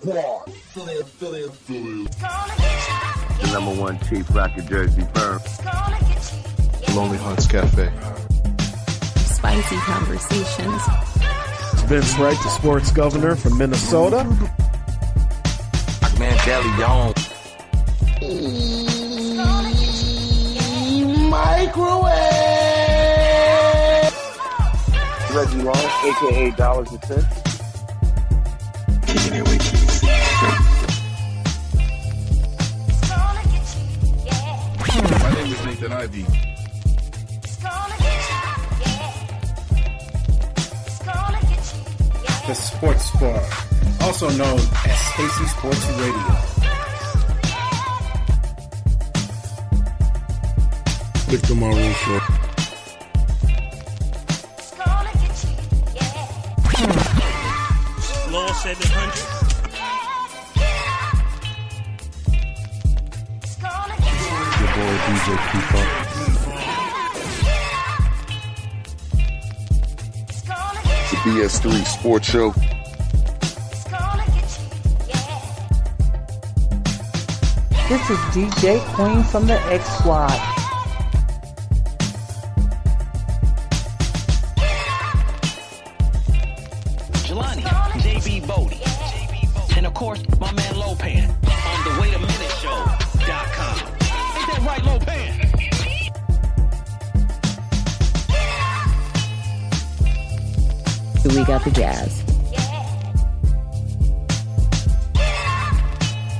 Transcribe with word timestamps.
Squad. 0.00 0.46
The 3.40 3.50
number 3.52 3.74
one 3.78 3.98
chief 4.08 4.34
rocket 4.34 4.66
jersey 4.66 5.06
firm. 5.14 5.40
Lonely 6.94 7.18
Hunts 7.18 7.46
Cafe. 7.46 7.92
Spicy 9.18 9.76
conversations. 9.76 10.82
Vince 11.84 12.18
Wright, 12.18 12.38
the 12.42 12.48
sports 12.48 12.90
governor 12.92 13.36
from 13.36 13.58
Minnesota. 13.58 14.24
Man, 16.18 16.36
Deli 16.46 16.78
Young. 16.78 17.12
Reggie 25.34 25.62
Long, 25.62 25.76
aka 26.04 26.50
Dollars 26.56 26.90
and 26.90 27.04
Cents. 27.04 27.49
The 42.46 42.54
Sports 42.54 43.10
Bar, 43.20 43.42
also 44.00 44.28
known 44.30 44.58
as 44.58 44.98
Stacy 45.12 45.46
Sports 45.46 45.86
Radio. 45.98 46.60
Victor 51.28 51.54
Maroon 51.54 51.94
Show. 51.94 52.39
Law 58.30 58.46
700. 58.52 59.50
Your 64.60 64.70
boy 64.76 64.94
DJ 65.06 65.28
Keeper. 65.50 65.84
The 71.10 71.16
BS3 71.24 71.84
Sports 71.84 72.28
Show. 72.30 72.54
This 77.88 78.10
is 78.10 78.18
DJ 78.30 78.78
Queen 78.94 79.24
from 79.24 79.48
the 79.48 79.58
X 79.72 79.84
Squad. 79.98 80.49
Course, 90.00 90.22
my 90.40 90.50
man 90.52 90.74
Lopan 90.76 91.28
on 91.28 91.84
the 91.84 92.00
Wait 92.00 92.14
a 92.14 92.18
Minute 92.18 92.52
Show.com. 92.62 93.76
Ain't 94.38 94.48
that 94.48 94.62
right, 94.66 94.80
Lopan? 94.80 95.36
We 101.22 101.44
got 101.44 101.62
the 101.64 101.70
jazz. 101.70 102.22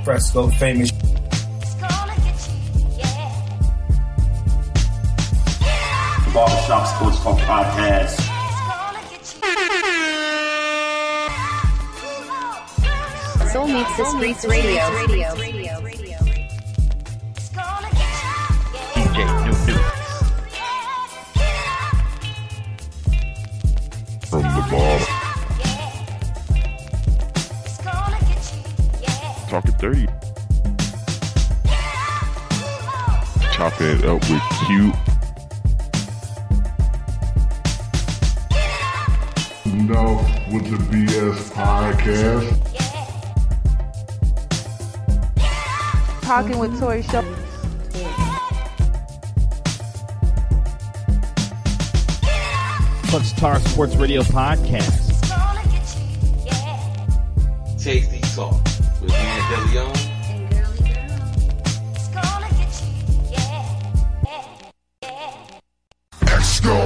Fresco 0.05 0.49
famous. 0.53 0.91
Barbershop 6.33 6.87
Sports 6.97 7.21
Talk 7.23 7.39
Podcast. 7.41 8.30
Soul 13.71 13.79
meets 13.79 13.97
the 13.97 14.05
streets 14.05 14.45
radio. 14.47 14.83
DJ 18.95 19.19
New 19.45 19.55
New. 19.67 19.79
From 24.27 24.43
the 24.43 24.63
bottom. 24.71 25.07
Talking 29.49 29.75
30. 29.75 30.07
Chopping 33.53 33.87
it 33.87 34.05
up 34.05 34.21
with 34.29 34.47
cute. 34.67 34.97
No, 39.89 40.05
with 40.51 40.65
the 40.71 40.77
BS 40.91 41.51
podcast. 41.53 42.70
Talking 46.31 46.61
with 46.61 46.79
Tori 46.79 47.03
Show. 47.03 47.23
Punch 53.09 53.33
Tar 53.33 53.59
Sports 53.59 53.97
Radio 53.97 54.23
Podcast. 54.23 55.11
Tasty 57.83 58.21
Talk 58.37 58.63
with 59.03 59.11
man 59.11 59.51
Deli 59.51 59.75
Young. 59.75 59.93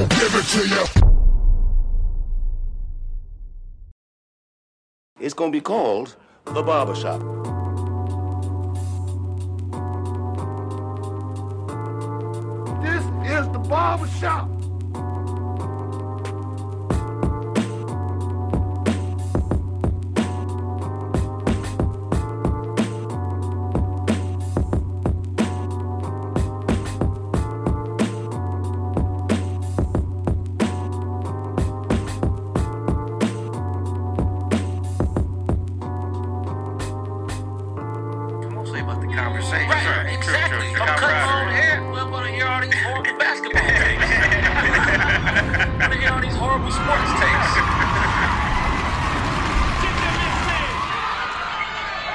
Give 0.08 0.34
it 0.34 0.46
to 0.46 0.62
you. 0.68 0.84
It's 5.20 5.34
gonna 5.34 5.52
be 5.52 5.60
called 5.60 6.16
the 6.46 6.62
Barbershop. 6.62 7.53
Is 13.84 14.53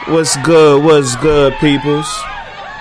What's 0.09 0.36
good? 0.38 0.84
What's 0.84 1.16
good, 1.18 1.53
peoples? 1.59 2.07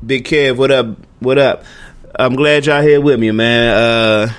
Big 0.06 0.24
Kev, 0.24 0.56
what 0.56 0.72
up? 0.72 0.88
What 1.20 1.38
up? 1.38 1.66
I'm 2.18 2.36
glad 2.36 2.66
y'all 2.66 2.82
here 2.82 3.02
with 3.02 3.20
me, 3.20 3.32
man. 3.32 3.76
Uh, 3.76 4.34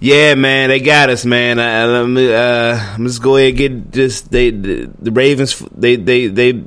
yeah, 0.00 0.34
man, 0.34 0.68
they 0.68 0.80
got 0.80 1.08
us, 1.08 1.24
man. 1.24 1.58
I, 1.58 1.86
let 1.86 2.06
me, 2.06 2.32
uh, 2.32 2.96
let's 2.98 3.18
go 3.18 3.36
ahead 3.36 3.50
and 3.50 3.58
get 3.58 3.92
this. 3.92 4.20
They, 4.20 4.50
the, 4.50 4.90
the 4.98 5.10
Ravens, 5.10 5.58
they, 5.74 5.96
they, 5.96 6.26
they. 6.26 6.64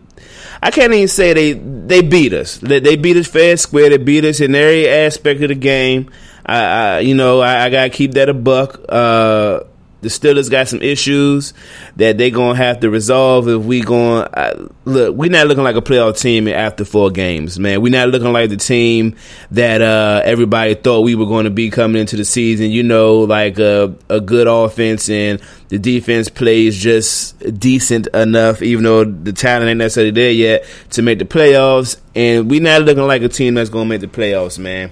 I 0.62 0.72
can't 0.72 0.94
even 0.94 1.08
say 1.08 1.34
they 1.34 1.54
they 1.54 2.02
beat 2.02 2.32
us. 2.32 2.58
They, 2.58 2.80
they 2.80 2.96
beat 2.96 3.18
us 3.18 3.28
fair 3.28 3.58
square. 3.58 3.90
They 3.90 3.98
beat 3.98 4.24
us 4.24 4.40
in 4.40 4.56
every 4.56 4.88
aspect 4.88 5.42
of 5.42 5.50
the 5.50 5.56
game. 5.56 6.10
I, 6.46 6.64
I 6.64 7.00
you 7.00 7.16
know, 7.16 7.42
I, 7.42 7.66
I 7.66 7.70
gotta 7.70 7.90
keep 7.90 8.14
that 8.14 8.30
a 8.30 8.34
buck. 8.34 8.80
Uh, 8.88 9.62
the 10.04 10.10
Steelers 10.10 10.52
got 10.52 10.68
some 10.68 10.82
issues 10.82 11.54
that 11.96 12.18
they're 12.18 12.30
gonna 12.30 12.58
have 12.58 12.82
to 12.82 12.90
resolve 12.90 13.48
if 13.48 13.64
we 13.64 13.82
going 13.82 14.28
uh, 14.34 14.68
look. 14.86 15.16
We're 15.16 15.32
not 15.32 15.48
looking 15.48 15.64
like 15.64 15.78
a 15.78 15.82
playoff 15.82 16.20
team 16.20 16.48
after 16.48 16.84
four 16.84 17.10
games, 17.10 17.58
man. 17.58 17.82
We're 17.82 17.92
not 17.94 18.10
looking 18.10 18.34
like 18.34 18.50
the 18.50 18.58
team 18.58 19.16
that 19.52 19.82
uh, 19.82 20.22
everybody 20.26 20.76
thought 20.76 21.02
we 21.02 21.16
were 21.16 21.26
going 21.26 21.46
to 21.46 21.50
be 21.50 21.70
coming 21.70 22.02
into 22.02 22.18
the 22.18 22.26
season. 22.26 22.70
You 22.70 22.84
know, 22.84 23.20
like 23.20 23.58
a, 23.60 23.96
a 24.10 24.20
good 24.20 24.48
offense 24.48 25.10
and 25.10 25.42
the 25.70 25.80
defense 25.80 26.28
plays 26.30 26.78
just 26.78 27.40
decent 27.60 28.08
enough, 28.08 28.62
even 28.62 28.84
though 28.84 29.06
the 29.06 29.32
talent 29.32 29.70
ain't 29.70 29.78
necessarily 29.78 30.12
there 30.12 30.32
yet 30.32 30.66
to 30.92 31.02
make 31.02 31.20
the 31.20 31.26
playoffs. 31.26 31.98
And 32.14 32.52
we're 32.52 32.62
not 32.62 32.82
looking 32.82 33.08
like 33.08 33.22
a 33.22 33.30
team 33.30 33.54
that's 33.54 33.70
gonna 33.70 33.86
make 33.86 34.02
the 34.02 34.08
playoffs, 34.08 34.60
man. 34.60 34.92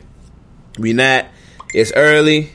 We 0.80 0.94
not. 0.94 1.26
It's 1.74 1.92
early 1.96 2.52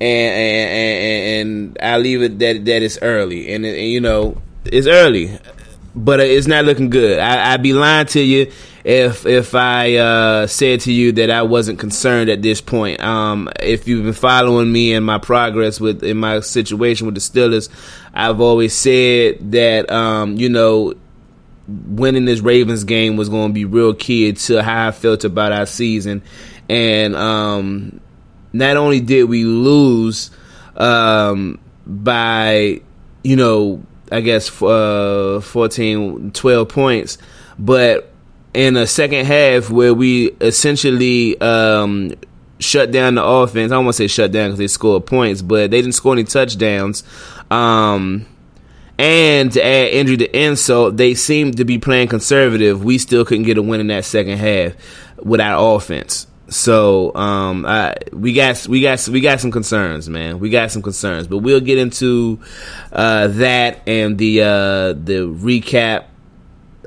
and 0.00 0.34
and, 0.34 1.48
and, 1.48 1.78
I 1.82 1.98
leave 1.98 2.22
it 2.22 2.38
that 2.38 2.64
that 2.64 2.82
it's 2.82 2.98
early, 3.02 3.52
and, 3.52 3.64
and, 3.64 3.76
you 3.76 4.00
know 4.00 4.40
it's 4.64 4.86
early, 4.86 5.38
but 5.94 6.20
it's 6.20 6.46
not 6.46 6.64
looking 6.64 6.90
good. 6.90 7.18
I, 7.18 7.52
would 7.52 7.62
be 7.62 7.72
lying 7.72 8.06
to 8.08 8.20
you 8.20 8.52
if 8.84 9.26
if 9.26 9.54
I 9.54 9.96
uh, 9.96 10.46
said 10.46 10.80
to 10.80 10.92
you 10.92 11.12
that 11.12 11.30
I 11.30 11.42
wasn't 11.42 11.78
concerned 11.78 12.30
at 12.30 12.42
this 12.42 12.60
point. 12.60 13.02
Um, 13.02 13.50
if 13.60 13.88
you've 13.88 14.04
been 14.04 14.12
following 14.12 14.70
me 14.70 14.94
and 14.94 15.04
my 15.04 15.18
progress 15.18 15.80
with 15.80 16.04
in 16.04 16.16
my 16.16 16.40
situation 16.40 17.06
with 17.06 17.14
the 17.14 17.20
Steelers, 17.20 17.68
I've 18.14 18.40
always 18.40 18.74
said 18.74 19.52
that 19.52 19.90
um, 19.90 20.36
you 20.36 20.48
know 20.48 20.94
winning 21.66 22.24
this 22.24 22.40
Ravens 22.40 22.84
game 22.84 23.16
was 23.16 23.28
going 23.28 23.48
to 23.48 23.52
be 23.52 23.64
real 23.64 23.94
key 23.94 24.32
to 24.32 24.62
how 24.62 24.88
I 24.88 24.90
felt 24.90 25.24
about 25.24 25.52
our 25.52 25.66
season, 25.66 26.22
and 26.68 27.16
um, 27.16 28.00
not 28.52 28.76
only 28.76 29.00
did 29.00 29.24
we 29.24 29.44
lose 29.44 30.30
um, 30.76 31.58
by, 31.86 32.80
you 33.22 33.36
know, 33.36 33.82
I 34.10 34.20
guess 34.20 34.62
uh, 34.62 35.40
14, 35.42 36.32
12 36.32 36.68
points, 36.68 37.18
but 37.58 38.12
in 38.54 38.76
a 38.76 38.86
second 38.86 39.26
half 39.26 39.70
where 39.70 39.92
we 39.92 40.30
essentially 40.40 41.38
um, 41.40 42.14
shut 42.58 42.90
down 42.90 43.14
the 43.14 43.24
offense. 43.24 43.72
I 43.72 43.76
don't 43.76 43.84
want 43.84 43.96
to 43.96 44.02
say 44.02 44.06
shut 44.08 44.32
down 44.32 44.48
because 44.48 44.58
they 44.58 44.66
scored 44.66 45.06
points, 45.06 45.42
but 45.42 45.70
they 45.70 45.80
didn't 45.80 45.92
score 45.92 46.12
any 46.12 46.24
touchdowns. 46.24 47.04
Um, 47.50 48.26
and 48.98 49.52
to 49.52 49.64
add 49.64 49.88
injury 49.88 50.16
to 50.18 50.38
insult, 50.38 50.96
they 50.96 51.14
seemed 51.14 51.58
to 51.58 51.64
be 51.64 51.78
playing 51.78 52.08
conservative. 52.08 52.82
We 52.82 52.98
still 52.98 53.24
couldn't 53.24 53.44
get 53.44 53.58
a 53.58 53.62
win 53.62 53.80
in 53.80 53.86
that 53.88 54.04
second 54.04 54.38
half 54.38 54.72
without 55.22 55.62
offense. 55.62 56.26
So 56.48 57.14
um, 57.14 57.66
I, 57.66 57.94
we 58.12 58.32
got 58.32 58.66
we 58.66 58.80
got 58.80 59.06
we 59.08 59.20
got 59.20 59.40
some 59.40 59.50
concerns, 59.50 60.08
man. 60.08 60.40
We 60.40 60.48
got 60.48 60.70
some 60.70 60.82
concerns, 60.82 61.26
but 61.26 61.38
we'll 61.38 61.60
get 61.60 61.78
into 61.78 62.40
uh, 62.90 63.28
that 63.28 63.82
and 63.86 64.16
the 64.16 64.42
uh, 64.42 64.46
the 64.94 65.28
recap 65.28 66.06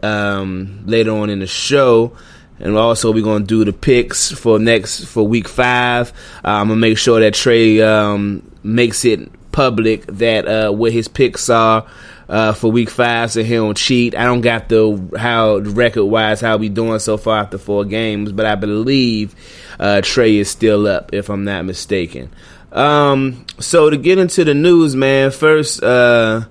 um, 0.01 0.83
later 0.85 1.11
on 1.11 1.29
in 1.29 1.39
the 1.39 1.47
show. 1.47 2.17
And 2.59 2.77
also, 2.77 3.11
we're 3.11 3.23
gonna 3.23 3.45
do 3.45 3.63
the 3.63 3.73
picks 3.73 4.31
for 4.31 4.57
next 4.59 5.05
for 5.05 5.27
week 5.27 5.47
five. 5.47 6.09
Uh, 6.43 6.49
I'm 6.49 6.67
gonna 6.67 6.79
make 6.79 6.97
sure 6.97 7.19
that 7.19 7.33
Trey 7.35 7.81
um, 7.81 8.51
makes 8.63 9.05
it 9.05 9.29
public 9.51 10.05
that 10.07 10.47
uh, 10.47 10.71
what 10.71 10.91
his 10.91 11.07
picks 11.07 11.49
are 11.49 11.85
uh, 12.31 12.53
for 12.53 12.71
week 12.71 12.89
five, 12.89 13.29
so 13.29 13.43
he 13.43 13.55
don't 13.55 13.75
cheat. 13.75 14.15
I 14.15 14.23
don't 14.23 14.39
got 14.39 14.69
the 14.69 15.17
how 15.19 15.57
record 15.57 16.05
wise 16.05 16.39
how 16.39 16.55
we 16.55 16.69
doing 16.69 16.99
so 16.99 17.17
far 17.17 17.39
after 17.39 17.57
four 17.57 17.83
games, 17.83 18.31
but 18.31 18.45
I 18.45 18.55
believe 18.55 19.35
uh, 19.77 19.99
Trey 20.01 20.37
is 20.37 20.49
still 20.49 20.87
up 20.87 21.13
if 21.13 21.29
I'm 21.29 21.43
not 21.43 21.65
mistaken. 21.65 22.31
Um, 22.71 23.45
so 23.59 23.89
to 23.89 23.97
get 23.97 24.17
into 24.17 24.45
the 24.45 24.53
news, 24.53 24.95
man, 24.95 25.31
first 25.31 25.83
uh, 25.83 26.45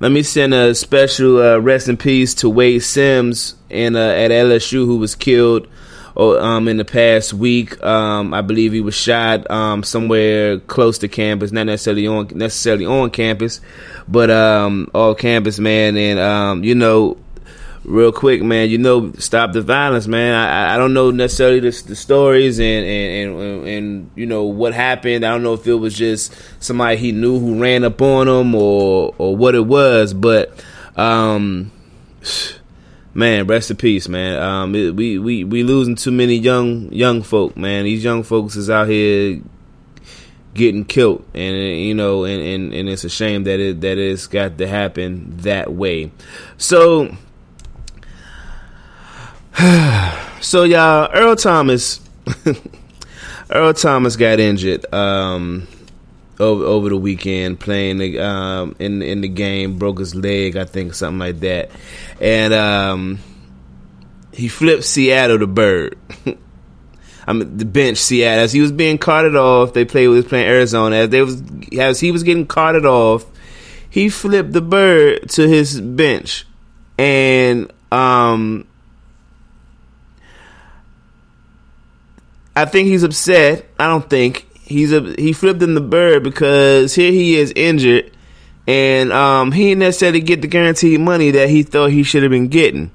let 0.00 0.10
me 0.10 0.22
send 0.22 0.54
a 0.54 0.74
special 0.74 1.42
uh, 1.42 1.58
rest 1.58 1.90
in 1.90 1.98
peace 1.98 2.32
to 2.36 2.46
Wayde 2.50 2.82
Sims 2.82 3.54
and 3.70 3.96
uh, 3.96 4.00
at 4.00 4.30
LSU 4.30 4.86
who 4.86 4.96
was 4.96 5.14
killed 5.14 5.68
um, 6.18 6.68
in 6.68 6.76
the 6.76 6.84
past 6.84 7.32
week. 7.32 7.82
Um, 7.84 8.34
I 8.34 8.42
believe 8.42 8.72
he 8.72 8.80
was 8.80 8.94
shot 8.94 9.50
um, 9.50 9.82
somewhere 9.82 10.58
close 10.58 10.98
to 10.98 11.08
campus, 11.08 11.52
not 11.52 11.66
necessarily 11.66 12.06
on 12.06 12.28
necessarily 12.34 12.86
on 12.86 13.10
campus, 13.10 13.60
but 14.06 14.30
um, 14.30 14.90
off 14.94 15.18
campus, 15.18 15.58
man. 15.58 15.96
And 15.96 16.18
um, 16.18 16.64
you 16.64 16.74
know, 16.74 17.18
real 17.84 18.12
quick, 18.12 18.42
man, 18.42 18.68
you 18.68 18.78
know, 18.78 19.12
stop 19.12 19.52
the 19.52 19.62
violence, 19.62 20.06
man. 20.06 20.34
I, 20.34 20.74
I 20.74 20.76
don't 20.76 20.92
know 20.92 21.10
necessarily 21.10 21.60
the, 21.60 21.82
the 21.86 21.96
stories 21.96 22.58
and, 22.58 22.84
and, 22.84 23.40
and, 23.40 23.66
and, 23.66 24.10
you 24.14 24.26
know, 24.26 24.44
what 24.44 24.74
happened. 24.74 25.24
I 25.24 25.30
don't 25.30 25.42
know 25.42 25.54
if 25.54 25.66
it 25.66 25.74
was 25.74 25.94
just 25.94 26.34
somebody 26.60 26.96
he 26.96 27.12
knew 27.12 27.38
who 27.38 27.60
ran 27.60 27.84
up 27.84 28.00
on 28.02 28.28
him 28.28 28.54
or, 28.54 29.14
or 29.18 29.36
what 29.36 29.54
it 29.54 29.66
was, 29.66 30.12
but, 30.12 30.64
um, 30.96 31.70
man, 33.18 33.48
rest 33.48 33.70
in 33.70 33.76
peace, 33.76 34.08
man. 34.08 34.40
Um, 34.40 34.74
it, 34.76 34.94
we, 34.94 35.18
we, 35.18 35.42
we 35.42 35.64
losing 35.64 35.96
too 35.96 36.12
many 36.12 36.36
young, 36.36 36.92
young 36.92 37.22
folk, 37.22 37.56
man. 37.56 37.82
These 37.84 38.04
young 38.04 38.22
folks 38.22 38.54
is 38.54 38.70
out 38.70 38.88
here 38.88 39.42
getting 40.54 40.84
killed, 40.84 41.24
and 41.34 41.56
you 41.56 41.94
know, 41.94 42.24
and, 42.24 42.40
and, 42.40 42.72
and 42.72 42.88
it's 42.88 43.02
a 43.02 43.08
shame 43.08 43.42
that 43.44 43.58
it 43.58 43.80
that 43.80 43.98
it's 43.98 44.28
got 44.28 44.56
to 44.58 44.68
happen 44.68 45.36
that 45.38 45.72
way. 45.72 46.12
So, 46.58 47.16
so 50.40 50.62
y'all, 50.62 51.10
Earl 51.12 51.34
Thomas, 51.34 52.00
Earl 53.50 53.74
Thomas 53.74 54.14
got 54.14 54.38
injured 54.38 54.92
um, 54.94 55.66
over 56.40 56.64
over 56.64 56.88
the 56.88 56.96
weekend 56.96 57.60
playing 57.60 57.98
the, 57.98 58.18
um, 58.20 58.76
in 58.78 59.02
in 59.02 59.20
the 59.20 59.28
game, 59.28 59.78
broke 59.78 59.98
his 59.98 60.14
leg, 60.14 60.56
I 60.56 60.64
think, 60.64 60.94
something 60.94 61.18
like 61.18 61.40
that, 61.40 61.70
and 62.20 62.54
um, 62.54 63.18
he 64.32 64.48
flipped 64.48 64.84
Seattle 64.84 65.38
the 65.38 65.46
bird. 65.46 65.98
I 67.26 67.34
mean, 67.34 67.58
the 67.58 67.66
bench 67.66 67.98
Seattle 67.98 68.44
as 68.44 68.52
he 68.52 68.60
was 68.60 68.72
being 68.72 68.96
carted 68.96 69.36
off. 69.36 69.74
They 69.74 69.84
played 69.84 70.08
was 70.08 70.24
playing 70.24 70.46
Arizona 70.46 70.96
as 70.96 71.08
they 71.10 71.20
was 71.20 71.42
as 71.78 72.00
he 72.00 72.10
was 72.10 72.22
getting 72.22 72.46
carted 72.46 72.86
off. 72.86 73.26
He 73.90 74.08
flipped 74.08 74.52
the 74.52 74.62
bird 74.62 75.28
to 75.30 75.48
his 75.48 75.80
bench, 75.80 76.46
and 76.96 77.70
um, 77.90 78.66
I 82.54 82.64
think 82.64 82.88
he's 82.88 83.02
upset. 83.02 83.66
I 83.78 83.86
don't 83.86 84.08
think 84.08 84.47
he's 84.68 84.92
a 84.92 85.14
he 85.18 85.32
flipped 85.32 85.62
him 85.62 85.74
the 85.74 85.80
bird 85.80 86.22
because 86.22 86.94
here 86.94 87.10
he 87.10 87.36
is 87.36 87.52
injured, 87.56 88.12
and 88.66 89.12
um, 89.12 89.50
he 89.52 89.70
didn't 89.70 89.80
necessarily 89.80 90.20
get 90.20 90.42
the 90.42 90.48
guaranteed 90.48 91.00
money 91.00 91.30
that 91.32 91.48
he 91.48 91.62
thought 91.62 91.90
he 91.90 92.02
should 92.02 92.22
have 92.22 92.30
been 92.30 92.48
getting. 92.48 92.90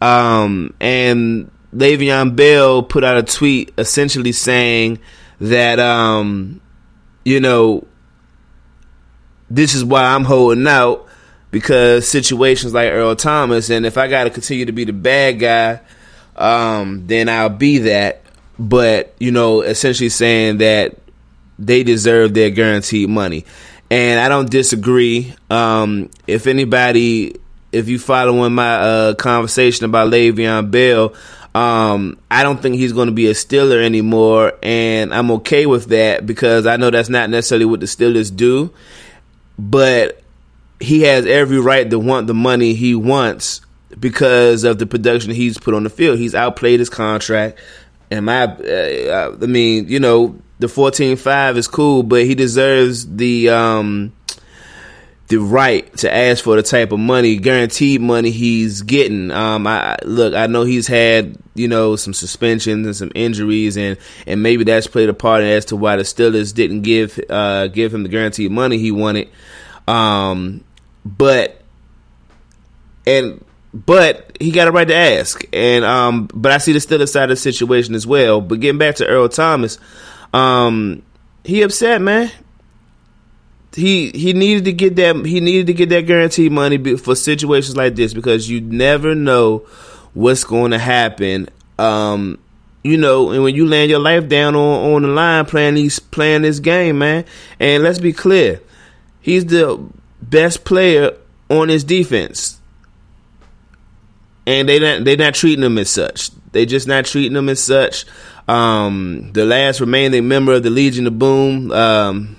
Um, 0.00 0.74
and 0.80 1.50
Le'Veon 1.74 2.36
Bell 2.36 2.82
put 2.82 3.04
out 3.04 3.16
a 3.16 3.22
tweet 3.22 3.72
essentially 3.78 4.32
saying 4.32 4.98
that, 5.40 5.78
um, 5.78 6.60
you 7.24 7.40
know, 7.40 7.86
this 9.48 9.74
is 9.74 9.84
why 9.84 10.04
I'm 10.04 10.24
holding 10.24 10.66
out 10.66 11.08
because 11.50 12.06
situations 12.08 12.74
like 12.74 12.90
Earl 12.90 13.14
Thomas, 13.14 13.70
and 13.70 13.86
if 13.86 13.96
I 13.96 14.08
got 14.08 14.24
to 14.24 14.30
continue 14.30 14.66
to 14.66 14.72
be 14.72 14.84
the 14.84 14.92
bad 14.92 15.38
guy, 15.38 15.80
um, 16.36 17.06
then 17.06 17.28
I'll 17.28 17.48
be 17.48 17.78
that. 17.78 18.22
But, 18.58 19.14
you 19.18 19.32
know, 19.32 19.62
essentially 19.62 20.08
saying 20.08 20.58
that 20.58 20.96
they 21.58 21.82
deserve 21.82 22.34
their 22.34 22.50
guaranteed 22.50 23.08
money. 23.08 23.44
And 23.90 24.18
I 24.18 24.28
don't 24.28 24.50
disagree. 24.50 25.34
Um, 25.50 26.10
if 26.26 26.46
anybody, 26.46 27.36
if 27.72 27.88
you 27.88 27.98
following 27.98 28.54
my 28.54 28.74
uh, 28.74 29.14
conversation 29.14 29.84
about 29.84 30.10
Le'Veon 30.10 30.70
Bell, 30.70 31.14
um, 31.54 32.18
I 32.30 32.42
don't 32.42 32.60
think 32.60 32.74
he's 32.74 32.92
going 32.92 33.06
to 33.06 33.12
be 33.12 33.28
a 33.28 33.32
Steeler 33.32 33.82
anymore, 33.82 34.54
and 34.62 35.14
I'm 35.14 35.30
okay 35.32 35.66
with 35.66 35.86
that 35.86 36.26
because 36.26 36.66
I 36.66 36.76
know 36.76 36.90
that's 36.90 37.08
not 37.08 37.30
necessarily 37.30 37.64
what 37.64 37.78
the 37.78 37.86
Steelers 37.86 38.34
do, 38.34 38.72
but 39.56 40.20
he 40.80 41.02
has 41.02 41.26
every 41.26 41.60
right 41.60 41.88
to 41.88 41.98
want 41.98 42.26
the 42.26 42.34
money 42.34 42.74
he 42.74 42.96
wants 42.96 43.60
because 44.00 44.64
of 44.64 44.80
the 44.80 44.86
production 44.86 45.30
he's 45.30 45.56
put 45.56 45.74
on 45.74 45.84
the 45.84 45.90
field. 45.90 46.18
He's 46.18 46.34
outplayed 46.34 46.80
his 46.80 46.90
contract, 46.90 47.60
and 48.10 48.26
my, 48.26 48.46
uh, 48.46 49.36
I 49.40 49.46
mean, 49.46 49.88
you 49.88 50.00
know, 50.00 50.36
the 50.58 50.66
14-5 50.66 51.56
is 51.56 51.68
cool, 51.68 52.02
but 52.02 52.24
he 52.24 52.34
deserves 52.34 53.06
the, 53.16 53.50
um, 53.50 54.12
the 55.28 55.38
right 55.38 55.94
to 55.98 56.14
ask 56.14 56.44
for 56.44 56.56
the 56.56 56.62
type 56.62 56.92
of 56.92 57.00
money, 57.00 57.36
guaranteed 57.36 58.00
money 58.00 58.30
he's 58.30 58.82
getting. 58.82 59.30
Um, 59.30 59.66
I 59.66 59.96
look, 60.04 60.34
I 60.34 60.46
know 60.46 60.64
he's 60.64 60.86
had 60.86 61.38
you 61.54 61.66
know 61.66 61.96
some 61.96 62.12
suspensions 62.12 62.86
and 62.86 62.94
some 62.94 63.12
injuries, 63.14 63.76
and 63.76 63.96
and 64.26 64.42
maybe 64.42 64.64
that's 64.64 64.86
played 64.86 65.08
a 65.08 65.14
part 65.14 65.42
as 65.42 65.66
to 65.66 65.76
why 65.76 65.96
the 65.96 66.02
Steelers 66.02 66.54
didn't 66.54 66.82
give 66.82 67.18
uh, 67.30 67.68
give 67.68 67.94
him 67.94 68.02
the 68.02 68.08
guaranteed 68.08 68.50
money 68.50 68.78
he 68.78 68.90
wanted. 68.90 69.30
Um, 69.88 70.62
but 71.04 71.62
and 73.06 73.42
but 73.72 74.36
he 74.40 74.50
got 74.50 74.68
a 74.68 74.72
right 74.72 74.86
to 74.86 74.94
ask, 74.94 75.44
and 75.52 75.84
um, 75.84 76.28
but 76.34 76.52
I 76.52 76.58
see 76.58 76.72
the 76.72 76.78
Steelers 76.80 77.08
side 77.08 77.24
of 77.24 77.30
the 77.30 77.36
situation 77.36 77.94
as 77.94 78.06
well. 78.06 78.40
But 78.40 78.60
getting 78.60 78.78
back 78.78 78.96
to 78.96 79.06
Earl 79.06 79.28
Thomas, 79.30 79.78
um, 80.32 81.02
he 81.44 81.62
upset, 81.62 82.00
man 82.00 82.30
he 83.76 84.10
he 84.10 84.32
needed 84.32 84.64
to 84.64 84.72
get 84.72 84.96
that 84.96 85.16
he 85.26 85.40
needed 85.40 85.66
to 85.66 85.74
get 85.74 85.88
that 85.88 86.02
guarantee 86.06 86.48
money 86.48 86.96
for 86.96 87.14
situations 87.14 87.76
like 87.76 87.94
this 87.94 88.14
because 88.14 88.48
you 88.48 88.60
never 88.60 89.14
know 89.14 89.58
what's 90.12 90.44
going 90.44 90.70
to 90.70 90.78
happen. 90.78 91.48
Um, 91.78 92.38
you 92.82 92.96
know, 92.96 93.30
and 93.30 93.42
when 93.42 93.54
you 93.54 93.66
land 93.66 93.90
your 93.90 93.98
life 93.98 94.28
down 94.28 94.54
on 94.54 94.94
on 94.94 95.02
the 95.02 95.08
line 95.08 95.46
playing 95.46 95.74
these 95.74 95.98
playing 95.98 96.42
this 96.42 96.60
game, 96.60 96.98
man. 96.98 97.24
And 97.58 97.82
let's 97.82 97.98
be 97.98 98.12
clear, 98.12 98.60
he's 99.20 99.46
the 99.46 99.84
best 100.22 100.64
player 100.64 101.16
on 101.50 101.68
his 101.68 101.82
defense, 101.82 102.60
and 104.46 104.68
they 104.68 104.78
not 104.78 105.04
they 105.04 105.16
not 105.16 105.34
treating 105.34 105.64
him 105.64 105.78
as 105.78 105.90
such. 105.90 106.30
They 106.52 106.66
just 106.66 106.86
not 106.86 107.06
treating 107.06 107.36
him 107.36 107.48
as 107.48 107.60
such. 107.62 108.04
Um, 108.46 109.30
the 109.32 109.44
last 109.44 109.80
remaining 109.80 110.28
member 110.28 110.52
of 110.52 110.62
the 110.62 110.70
Legion 110.70 111.06
of 111.06 111.18
Boom, 111.18 111.72
um, 111.72 112.36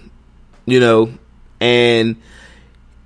you 0.66 0.80
know, 0.80 1.12
and 1.60 2.16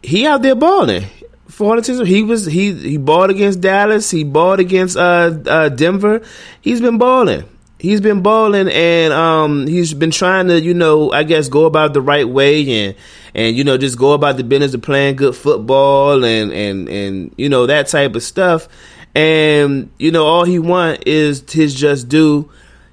he 0.03 0.25
out 0.25 0.41
there 0.41 0.55
balling. 0.55 1.05
For 1.47 1.81
he 1.81 2.23
was 2.23 2.45
he 2.45 2.73
he 2.73 2.97
balled 2.97 3.31
against 3.31 3.59
Dallas. 3.59 4.09
He 4.09 4.23
balled 4.23 4.59
against 4.59 4.95
uh, 4.95 5.37
uh, 5.45 5.69
Denver. 5.69 6.21
He's 6.61 6.79
been 6.79 6.97
balling. 6.97 7.43
He's 7.79 8.01
been 8.01 8.21
balling, 8.21 8.67
and 8.67 9.13
um, 9.13 9.65
he's 9.65 9.93
been 9.93 10.11
trying 10.11 10.47
to, 10.47 10.59
you 10.59 10.73
know, 10.73 11.13
I 11.13 11.23
guess 11.23 11.47
go 11.47 11.63
about 11.65 11.93
the 11.93 12.01
right 12.01 12.27
way, 12.27 12.87
and 12.87 12.95
and 13.33 13.55
you 13.57 13.63
know, 13.63 13.77
just 13.77 13.97
go 13.97 14.11
about 14.11 14.35
the 14.35 14.43
business 14.43 14.73
of 14.73 14.81
playing 14.81 15.15
good 15.15 15.33
football, 15.33 16.25
and 16.25 16.51
and 16.51 16.89
and 16.89 17.33
you 17.37 17.47
know 17.47 17.65
that 17.67 17.87
type 17.87 18.15
of 18.15 18.23
stuff. 18.23 18.67
And 19.15 19.89
you 19.97 20.11
know, 20.11 20.25
all 20.25 20.43
he 20.43 20.59
want 20.59 21.07
is 21.07 21.49
his 21.49 21.73
just 21.73 22.09
due. 22.09 22.49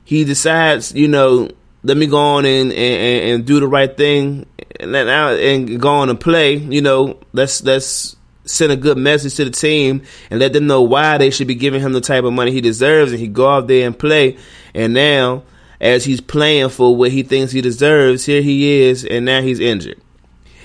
He 0.06 0.24
decides, 0.24 0.94
you 0.94 1.08
know, 1.08 1.50
let 1.82 1.98
me 1.98 2.06
go 2.06 2.18
on 2.18 2.46
and, 2.46 2.72
and, 2.72 3.30
and 3.30 3.44
do 3.44 3.60
the 3.60 3.68
right 3.68 3.94
thing 3.94 4.46
and 4.80 4.96
and 4.96 5.80
go 5.80 5.88
on 5.88 6.10
and 6.10 6.18
play. 6.18 6.54
You 6.54 6.80
know, 6.80 7.18
let's 7.32 7.62
let's 7.62 8.16
send 8.44 8.72
a 8.72 8.76
good 8.76 8.96
message 8.96 9.34
to 9.34 9.44
the 9.44 9.50
team 9.50 10.02
and 10.30 10.38
let 10.38 10.52
them 10.52 10.66
know 10.66 10.82
why 10.82 11.18
they 11.18 11.30
should 11.30 11.48
be 11.48 11.54
giving 11.54 11.80
him 11.80 11.92
the 11.92 12.00
type 12.00 12.24
of 12.24 12.32
money 12.32 12.52
he 12.52 12.60
deserves, 12.60 13.12
and 13.12 13.20
he 13.20 13.28
go 13.28 13.48
out 13.48 13.66
there 13.66 13.86
and 13.86 13.98
play. 13.98 14.38
And 14.74 14.94
now, 14.94 15.42
as 15.80 16.04
he's 16.04 16.20
playing 16.20 16.68
for 16.70 16.94
what 16.96 17.10
he 17.10 17.22
thinks 17.22 17.52
he 17.52 17.60
deserves, 17.60 18.24
here 18.24 18.42
he 18.42 18.82
is, 18.82 19.04
and 19.04 19.24
now 19.24 19.42
he's 19.42 19.60
injured. 19.60 20.00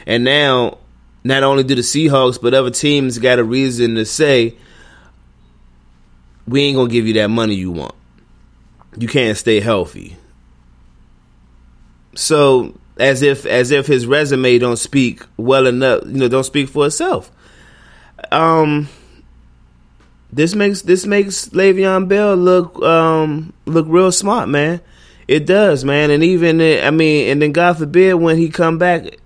And 0.05 0.23
now, 0.23 0.77
not 1.23 1.43
only 1.43 1.63
do 1.63 1.75
the 1.75 1.81
Seahawks, 1.81 2.41
but 2.41 2.53
other 2.53 2.71
teams 2.71 3.17
got 3.17 3.39
a 3.39 3.43
reason 3.43 3.95
to 3.95 4.05
say, 4.05 4.55
we 6.47 6.63
ain't 6.63 6.75
gonna 6.75 6.89
give 6.89 7.07
you 7.07 7.13
that 7.13 7.29
money 7.29 7.55
you 7.55 7.71
want. 7.71 7.95
You 8.97 9.07
can't 9.07 9.37
stay 9.37 9.59
healthy. 9.59 10.17
So 12.15 12.77
as 12.97 13.21
if 13.21 13.45
as 13.45 13.71
if 13.71 13.87
his 13.87 14.05
resume 14.05 14.57
don't 14.59 14.77
speak 14.77 15.23
well 15.37 15.67
enough, 15.67 16.03
you 16.05 16.13
know, 16.13 16.27
don't 16.27 16.43
speak 16.43 16.69
for 16.69 16.85
itself. 16.85 17.31
Um, 18.31 18.89
this 20.31 20.55
makes 20.55 20.81
this 20.83 21.05
makes 21.05 21.49
Le'Veon 21.49 22.07
Bell 22.07 22.35
look 22.35 22.81
um 22.81 23.53
look 23.65 23.85
real 23.89 24.11
smart, 24.11 24.49
man. 24.49 24.81
It 25.27 25.45
does, 25.45 25.85
man. 25.85 26.11
And 26.11 26.23
even 26.23 26.59
I 26.61 26.91
mean, 26.91 27.29
and 27.29 27.41
then 27.41 27.53
God 27.53 27.77
forbid 27.77 28.15
when 28.15 28.37
he 28.37 28.49
come 28.49 28.77
back, 28.77 29.17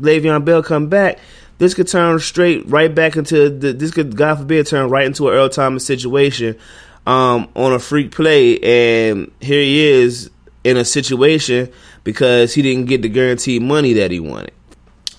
Le'Veon 0.00 0.44
Bell 0.44 0.62
come 0.62 0.88
back, 0.88 1.18
this 1.58 1.74
could 1.74 1.88
turn 1.88 2.18
straight 2.18 2.66
right 2.68 2.94
back 2.94 3.16
into 3.16 3.50
the 3.50 3.72
this 3.72 3.90
could 3.90 4.16
God 4.16 4.38
forbid 4.38 4.66
turn 4.66 4.88
right 4.88 5.06
into 5.06 5.28
an 5.28 5.34
Earl 5.34 5.50
Thomas 5.50 5.84
situation 5.84 6.58
um 7.06 7.48
on 7.54 7.72
a 7.72 7.78
freak 7.78 8.12
play, 8.12 8.58
and 8.58 9.30
here 9.40 9.62
he 9.62 9.84
is 9.86 10.30
in 10.64 10.76
a 10.76 10.84
situation 10.84 11.70
because 12.04 12.54
he 12.54 12.62
didn't 12.62 12.86
get 12.86 13.02
the 13.02 13.08
guaranteed 13.08 13.62
money 13.62 13.94
that 13.94 14.10
he 14.10 14.20
wanted. 14.20 14.52